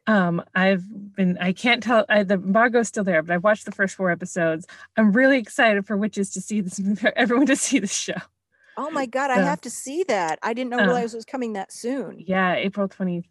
um 0.06 0.42
I've 0.54 0.84
been 1.16 1.36
I 1.38 1.52
can't 1.52 1.82
tell 1.82 2.06
I, 2.08 2.22
the 2.22 2.34
embargo's 2.34 2.88
still 2.88 3.04
there, 3.04 3.22
but 3.22 3.34
I've 3.34 3.44
watched 3.44 3.66
the 3.66 3.72
first 3.72 3.94
4 3.96 4.10
episodes. 4.10 4.66
I'm 4.96 5.12
really 5.12 5.38
excited 5.38 5.86
for 5.86 5.96
witches 5.96 6.30
to 6.32 6.40
see 6.40 6.60
this 6.62 6.80
for 7.00 7.12
everyone 7.16 7.46
to 7.46 7.56
see 7.56 7.78
this 7.80 7.92
show. 7.94 8.14
Oh 8.76 8.90
my 8.90 9.06
god, 9.06 9.30
I 9.30 9.40
have 9.40 9.60
to 9.62 9.70
see 9.70 10.04
that. 10.04 10.38
I 10.42 10.52
didn't 10.52 10.70
know 10.70 10.78
Uh, 10.80 10.84
realize 10.86 11.14
it 11.14 11.16
was 11.18 11.24
coming 11.24 11.54
that 11.54 11.72
soon. 11.72 12.16
Yeah, 12.18 12.54
April 12.54 12.88
23rd 12.88 13.24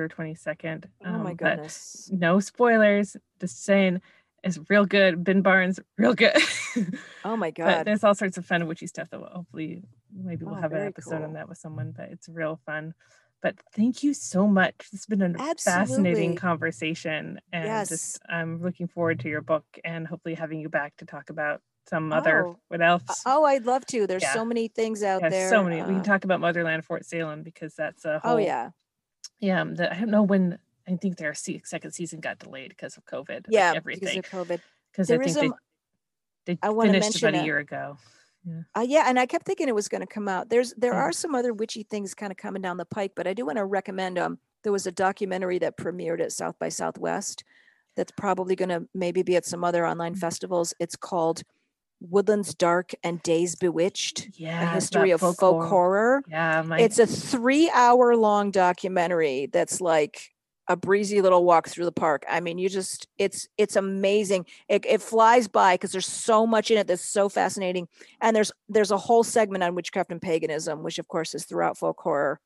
or 0.00 0.08
22nd. 0.08 0.84
Oh 1.04 1.10
my 1.10 1.30
um, 1.30 1.36
but- 1.36 1.36
goodness. 1.38 2.10
no 2.12 2.40
spoilers 2.40 3.16
just 3.40 3.64
saying 3.64 4.00
it's 4.44 4.58
real 4.70 4.84
good 4.84 5.24
ben 5.24 5.42
barnes 5.42 5.80
real 5.96 6.14
good 6.14 6.32
Oh 7.24 7.36
my 7.36 7.50
but 7.56 7.56
god. 7.56 7.86
there's 7.86 8.04
all 8.04 8.14
sorts 8.14 8.38
of 8.38 8.46
fun 8.46 8.60
and 8.62 8.68
witchy 8.68 8.86
stuff 8.86 9.10
that 9.10 9.18
will 9.20 9.26
hopefully 9.28 9.82
maybe 10.14 10.44
we'll 10.44 10.54
Oh, 10.54 10.60
have 10.60 10.72
an 10.72 10.86
episode 10.86 11.22
on 11.24 11.32
that 11.34 11.48
with 11.48 11.58
someone 11.58 11.92
but 11.96 12.10
it's 12.10 12.28
real 12.28 12.60
fun 12.64 12.94
but 13.42 13.56
thank 13.74 14.04
you 14.04 14.14
so 14.14 14.46
much 14.46 14.74
it's 14.92 15.06
been 15.06 15.22
a 15.22 15.54
fascinating 15.56 16.36
conversation 16.36 17.40
and 17.52 17.64
Yes. 17.64 17.88
just 17.88 18.20
i'm 18.28 18.62
looking 18.62 18.86
forward 18.86 19.18
to 19.20 19.28
your 19.28 19.40
book 19.42 19.64
and 19.84 20.06
hopefully 20.06 20.34
having 20.36 20.60
you 20.60 20.68
back 20.68 20.96
to 20.98 21.04
talk 21.04 21.30
about 21.30 21.60
some 21.88 22.12
other 22.12 22.46
Oh, 22.46 22.58
what 22.68 22.80
else 22.82 23.02
Uh, 23.08 23.14
Oh, 23.26 23.44
I'd 23.44 23.64
love 23.66 23.86
to. 23.86 24.06
There's 24.06 24.22
Yeah. 24.22 24.32
so 24.34 24.44
many 24.44 24.68
things 24.68 25.02
out 25.02 25.22
yeah, 25.22 25.28
there. 25.30 25.48
so 25.48 25.64
many 25.64 25.76
we 25.76 25.82
uh, 25.82 25.86
can 25.86 26.02
talk 26.02 26.24
about 26.24 26.40
motherland 26.40 26.84
fort 26.84 27.04
salem 27.06 27.42
because 27.42 27.74
that's 27.74 28.04
a 28.04 28.18
whole 28.18 28.32
oh 28.34 28.36
yeah. 28.36 28.70
yeah 29.40 29.60
um, 29.62 29.74
the, 29.74 29.90
i 29.92 29.98
don't 29.98 30.10
know 30.10 30.22
when 30.22 30.58
i 30.86 30.96
think 30.96 31.16
their 31.16 31.34
second 31.34 31.92
season 31.92 32.20
got 32.20 32.38
delayed 32.38 32.70
because 32.70 32.96
of 32.96 33.04
covid 33.04 33.46
like 33.46 33.52
Yeah, 33.52 33.72
everything 33.74 34.20
because 34.22 34.32
of 34.42 34.48
COVID. 34.48 34.60
because 34.92 35.10
I 35.10 35.16
think 35.18 35.26
is 35.28 35.34
they, 35.34 35.50
they 36.46 36.58
I 36.62 36.72
finished 36.82 37.22
about 37.22 37.34
a 37.34 37.40
a- 37.40 37.44
year 37.44 37.58
ago. 37.58 37.96
Uh, 38.74 38.80
yeah, 38.80 39.04
and 39.06 39.18
I 39.18 39.26
kept 39.26 39.44
thinking 39.44 39.68
it 39.68 39.74
was 39.74 39.88
going 39.88 40.00
to 40.00 40.06
come 40.06 40.26
out. 40.26 40.48
There's 40.48 40.72
there 40.78 40.94
Yeah. 40.94 41.00
are 41.00 41.12
some 41.12 41.34
other 41.34 41.52
witchy 41.52 41.82
things 41.82 42.14
kind 42.14 42.30
of 42.32 42.38
coming 42.38 42.62
down 42.62 42.78
the 42.78 42.86
pike, 42.86 43.12
but 43.14 43.26
I 43.26 43.34
do 43.34 43.44
want 43.44 43.58
to 43.58 43.64
recommend 43.66 44.18
um 44.18 44.38
there 44.62 44.72
was 44.72 44.86
a 44.86 44.92
documentary 44.92 45.58
that 45.58 45.76
premiered 45.76 46.20
at 46.20 46.32
South 46.32 46.58
by 46.58 46.68
Southwest 46.70 47.44
that's 47.94 48.12
probably 48.12 48.56
going 48.56 48.68
to 48.70 48.88
maybe 48.94 49.22
be 49.22 49.36
at 49.36 49.44
some 49.44 49.64
other 49.64 49.86
online 49.86 50.14
Mm. 50.14 50.18
festivals. 50.18 50.72
It's 50.78 50.96
called 50.96 51.42
Woodlands 52.00 52.54
Dark 52.54 52.92
and 53.02 53.22
Days 53.22 53.56
Bewitched: 53.56 54.28
Yeah, 54.34 54.62
A 54.62 54.74
History 54.74 55.10
of 55.10 55.20
Folk 55.20 55.38
Horror. 55.38 56.22
Yeah, 56.28 56.62
my 56.62 56.78
It's 56.80 56.98
a 56.98 57.06
three 57.06 57.70
hour 57.70 58.16
long 58.16 58.50
documentary 58.50 59.46
that's 59.46 59.80
like 59.80 60.30
a 60.68 60.76
breezy 60.76 61.22
little 61.22 61.44
walk 61.44 61.66
through 61.68 61.86
the 61.86 61.92
park. 61.92 62.24
I 62.28 62.40
mean, 62.40 62.58
you 62.58 62.68
just 62.68 63.08
it's 63.16 63.48
it's 63.56 63.74
amazing. 63.74 64.46
It, 64.68 64.84
it 64.86 65.02
flies 65.02 65.48
by 65.48 65.74
because 65.74 65.92
there's 65.92 66.06
so 66.06 66.46
much 66.46 66.70
in 66.70 66.76
it 66.78 66.86
that's 66.86 67.04
so 67.04 67.28
fascinating. 67.28 67.88
And 68.20 68.36
there's 68.36 68.52
there's 68.68 68.90
a 68.90 68.98
whole 68.98 69.24
segment 69.24 69.64
on 69.64 69.74
witchcraft 69.74 70.12
and 70.12 70.20
paganism, 70.20 70.82
which 70.82 70.98
of 70.98 71.08
course 71.08 71.34
is 71.34 71.46
throughout 71.46 71.78
folk 71.78 71.98
horror. 72.00 72.40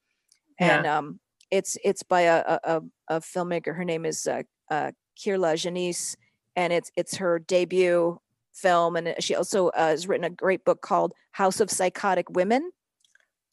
And 0.59 0.87
um 0.87 1.21
it's 1.51 1.77
it's 1.85 2.05
by 2.05 2.23
a 2.23 2.39
a, 2.47 2.61
a, 2.65 2.83
a 3.17 3.21
filmmaker. 3.21 3.77
Her 3.77 3.85
name 3.85 4.07
is 4.07 4.27
uh, 4.27 4.43
uh 4.71 4.93
Kier-La 5.19 5.55
Janisse, 5.55 6.17
and 6.55 6.73
it's 6.73 6.93
it's 6.97 7.17
her 7.17 7.41
debut 7.41 8.21
film. 8.53 8.97
And 8.97 9.15
she 9.21 9.35
also 9.35 9.69
uh, 9.69 9.89
has 9.89 10.07
written 10.07 10.25
a 10.25 10.31
great 10.31 10.65
book 10.65 10.81
called 10.83 11.13
House 11.33 11.61
of 11.61 11.71
Psychotic 11.71 12.31
Women 12.31 12.71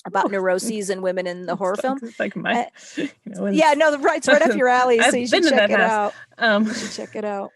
about 0.06 0.28
Ooh. 0.28 0.30
neuroses 0.34 0.90
and 0.90 1.02
women 1.02 1.28
in 1.28 1.46
the 1.46 1.56
horror 1.58 1.76
film. 1.76 2.00
like, 2.20 2.36
my, 2.36 2.62
Uh, 2.62 2.66
you 2.98 3.10
know, 3.26 3.48
Yeah, 3.48 3.74
no, 3.76 3.92
the- 3.92 4.00
right's 4.00 4.28
right 4.28 4.42
up 4.42 4.56
your 4.56 4.68
alley. 4.68 5.00
I've 5.00 5.12
So 5.12 5.18
you 5.18 5.28
should 5.28 5.42
been 5.44 5.52
to 5.52 5.58
check 5.58 5.70
that 5.70 5.72
it 5.72 5.80
house. 5.80 6.14
out. 6.38 6.44
Um, 6.44 6.66
You 6.66 6.74
should 6.74 6.92
check 6.92 7.16
it 7.16 7.26
out. 7.26 7.52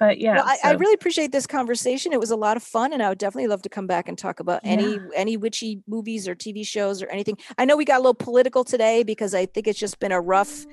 but 0.00 0.18
yeah, 0.18 0.34
well, 0.36 0.44
I, 0.46 0.56
I 0.64 0.72
really 0.72 0.94
appreciate 0.94 1.30
this 1.30 1.46
conversation. 1.46 2.12
It 2.12 2.18
was 2.20 2.30
a 2.32 2.36
lot 2.36 2.56
of 2.56 2.62
fun, 2.64 2.92
and 2.92 3.00
I 3.02 3.08
would 3.08 3.18
definitely 3.18 3.46
love 3.46 3.62
to 3.62 3.68
come 3.68 3.86
back 3.86 4.08
and 4.08 4.18
talk 4.18 4.40
about 4.40 4.60
any 4.64 4.98
any 5.14 5.36
witchy 5.36 5.82
movies 5.86 6.26
or 6.26 6.34
TV 6.34 6.66
shows 6.66 7.00
or 7.00 7.06
anything. 7.08 7.38
I 7.58 7.64
know 7.64 7.76
we 7.76 7.84
got 7.84 7.96
a 7.98 8.02
little 8.02 8.12
political 8.14 8.64
today 8.64 9.04
because 9.04 9.34
I 9.34 9.46
think 9.46 9.68
it's 9.68 9.78
just 9.78 10.00
been 10.00 10.10
a 10.10 10.20
rough, 10.20 10.66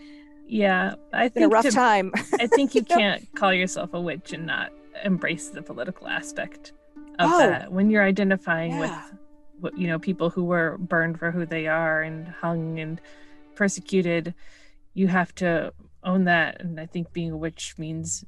yeah, 0.47 0.95
I 1.13 1.27
been 1.29 1.43
a 1.43 1.45
think 1.45 1.53
rough 1.53 1.65
to- 1.65 1.71
time. 1.71 2.11
I 2.39 2.47
think 2.47 2.73
you 2.73 2.81
know? 2.89 2.95
can't 2.97 3.27
call 3.35 3.53
yourself 3.53 3.93
a 3.93 4.01
witch 4.01 4.33
and 4.33 4.47
not 4.47 4.71
embrace 5.03 5.49
the 5.49 5.61
political 5.61 6.07
aspect 6.07 6.73
of 7.19 7.31
Oh, 7.31 7.37
that 7.39 7.71
when 7.71 7.89
you're 7.89 8.03
identifying 8.03 8.77
with 8.79 8.89
yeah. 8.89 9.09
w- 9.61 9.81
you 9.83 9.87
know 9.87 9.99
people 9.99 10.29
who 10.29 10.43
were 10.45 10.77
burned 10.77 11.19
for 11.19 11.31
who 11.31 11.45
they 11.45 11.67
are 11.67 12.01
and 12.01 12.27
hung 12.27 12.79
and 12.79 12.99
persecuted 13.55 14.33
you 14.93 15.07
have 15.07 15.33
to 15.35 15.73
own 16.03 16.23
that 16.25 16.59
and 16.61 16.79
i 16.79 16.85
think 16.85 17.11
being 17.13 17.31
a 17.31 17.37
witch 17.37 17.75
means 17.77 18.25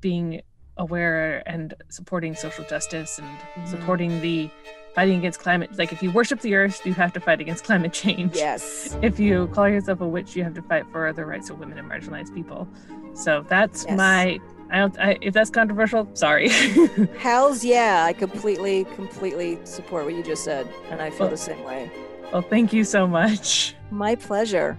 being 0.00 0.40
aware 0.78 1.42
and 1.46 1.74
supporting 1.88 2.34
social 2.34 2.64
justice 2.64 3.18
and 3.18 3.26
mm-hmm. 3.26 3.66
supporting 3.66 4.20
the 4.20 4.48
fighting 4.94 5.18
against 5.18 5.40
climate 5.40 5.70
like 5.78 5.92
if 5.92 6.02
you 6.02 6.10
worship 6.10 6.40
the 6.40 6.54
earth 6.54 6.84
you 6.86 6.94
have 6.94 7.12
to 7.12 7.20
fight 7.20 7.40
against 7.40 7.64
climate 7.64 7.92
change 7.92 8.34
Yes. 8.36 8.96
if 9.02 9.18
you 9.18 9.48
call 9.48 9.68
yourself 9.68 10.00
a 10.00 10.08
witch 10.08 10.36
you 10.36 10.44
have 10.44 10.54
to 10.54 10.62
fight 10.62 10.84
for 10.92 11.12
the 11.12 11.24
rights 11.24 11.50
of 11.50 11.58
women 11.58 11.76
and 11.78 11.90
marginalized 11.90 12.34
people 12.34 12.68
so 13.14 13.44
that's 13.48 13.84
Yes. 13.88 13.96
my 13.96 14.38
i 14.70 14.78
don't 14.78 14.98
I, 14.98 15.16
if 15.20 15.32
that's 15.34 15.50
controversial 15.50 16.08
sorry 16.14 16.48
Hells 17.18 17.64
yeah. 17.64 18.04
I 18.06 18.12
completely, 18.12 18.84
completely 18.94 19.58
support 19.64 20.04
what 20.04 20.14
you 20.14 20.22
just 20.22 20.44
said. 20.44 20.68
And 20.90 21.00
I 21.00 21.10
feel 21.10 21.20
Well- 21.20 21.30
the 21.30 21.36
same 21.36 21.62
way. 21.64 21.90
well 22.32 22.42
thank 22.42 22.72
you 22.72 22.84
so 22.84 23.06
much 23.06 23.74
My 23.90 24.14
pleasure. 24.16 24.76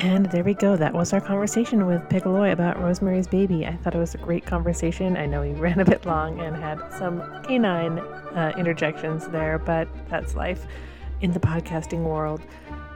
And 0.00 0.26
there 0.26 0.44
we 0.44 0.54
go. 0.54 0.76
That 0.76 0.94
was 0.94 1.12
our 1.12 1.20
conversation 1.20 1.84
with 1.84 2.08
Peg 2.08 2.22
Aloi 2.22 2.52
about 2.52 2.80
Rosemary's 2.80 3.26
Baby. 3.26 3.66
I 3.66 3.74
thought 3.76 3.96
it 3.96 3.98
was 3.98 4.14
a 4.14 4.18
great 4.18 4.46
conversation. 4.46 5.16
I 5.16 5.26
know 5.26 5.40
we 5.40 5.52
ran 5.54 5.80
a 5.80 5.84
bit 5.84 6.06
long 6.06 6.38
and 6.40 6.54
had 6.54 6.78
some 6.96 7.20
canine 7.42 7.98
uh, 7.98 8.52
interjections 8.56 9.26
there, 9.28 9.58
but 9.58 9.88
that's 10.08 10.36
life 10.36 10.66
in 11.20 11.32
the 11.32 11.40
podcasting 11.40 12.04
world. 12.04 12.40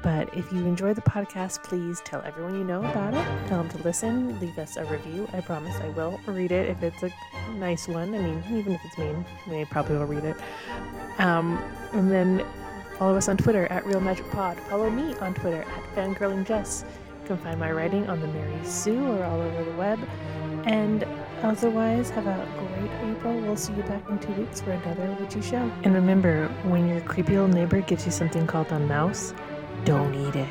But 0.03 0.37
if 0.37 0.53
you 0.53 0.61
enjoy 0.67 0.95
the 0.95 1.03
podcast, 1.03 1.65
please 1.65 2.01
tell 2.05 2.23
everyone 2.23 2.55
you 2.55 2.65
know 2.65 2.85
about 2.85 3.15
it. 3.15 3.49
Tell 3.49 3.63
them 3.63 3.69
to 3.71 3.79
listen. 3.79 4.39
Leave 4.41 4.59
us 4.59 4.77
a 4.77 4.85
review. 4.85 5.29
I 5.33 5.41
promise 5.41 5.75
I 5.77 5.89
will 5.91 6.21
read 6.27 6.53
it 6.53 6.69
if 6.69 6.83
it's 6.83 7.03
a 7.03 7.13
nice 7.55 7.89
one. 7.89 8.15
I 8.15 8.19
mean, 8.19 8.45
even 8.51 8.75
if 8.75 8.81
it's 8.85 8.99
mean, 8.99 9.25
I 9.49 9.65
probably 9.71 9.97
will 9.97 10.07
read 10.07 10.25
it. 10.25 10.37
Um, 11.19 11.63
and 11.93 12.11
then 12.11 12.45
Follow 13.03 13.17
us 13.17 13.29
on 13.29 13.37
Twitter 13.37 13.67
at 13.67 13.85
Real 13.85 14.01
Magic 14.01 14.31
Pod. 14.31 14.57
Follow 14.71 14.89
me 14.89 15.17
on 15.17 15.35
Twitter 15.35 15.63
at 15.63 15.97
FangirlingJess. 15.97 16.83
You 16.83 17.27
can 17.27 17.37
find 17.39 17.59
my 17.59 17.73
writing 17.73 18.09
on 18.09 18.21
the 18.21 18.29
Mary 18.29 18.65
Sue 18.65 19.05
or 19.05 19.25
all 19.25 19.41
over 19.41 19.65
the 19.65 19.73
web. 19.73 19.99
And 20.67 21.03
otherwise, 21.43 22.11
have 22.11 22.29
a 22.29 22.49
great 22.57 23.11
April. 23.11 23.41
We'll 23.41 23.57
see 23.57 23.73
you 23.73 23.83
back 23.83 24.09
in 24.09 24.21
two 24.21 24.33
weeks 24.35 24.61
for 24.61 24.71
another 24.71 25.17
witchy 25.19 25.43
show. 25.43 25.69
And 25.83 25.95
remember, 25.95 26.47
when 26.63 26.89
your 26.89 27.01
creepy 27.01 27.37
old 27.39 27.53
neighbor 27.53 27.81
gives 27.81 28.07
you 28.07 28.13
something 28.13 28.47
called 28.47 28.71
a 28.71 28.79
mouse, 28.79 29.35
don't 29.85 30.15
eat 30.15 30.37
it. 30.37 30.49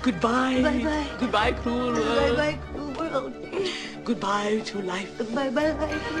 Goodbye. 0.00 0.62
Bye-bye. 0.62 1.06
Goodbye, 1.20 1.52
cruel 1.52 1.92
world. 1.92 2.36
Bye 2.38 2.52
bye, 2.52 2.58
cruel 2.72 2.92
world. 2.94 3.34
Goodbye 4.04 4.60
to 4.66 4.82
life. 4.82 5.16
Bye 5.34 5.48
bye. 5.48 5.74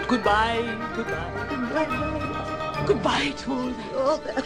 Goodbye. 0.08 0.64
Goodbye. 0.96 1.30
Bye 1.74 1.84
bye. 1.84 2.84
Goodbye 2.86 3.34
to. 3.44 3.52
All 3.98 4.16
that. 4.18 4.44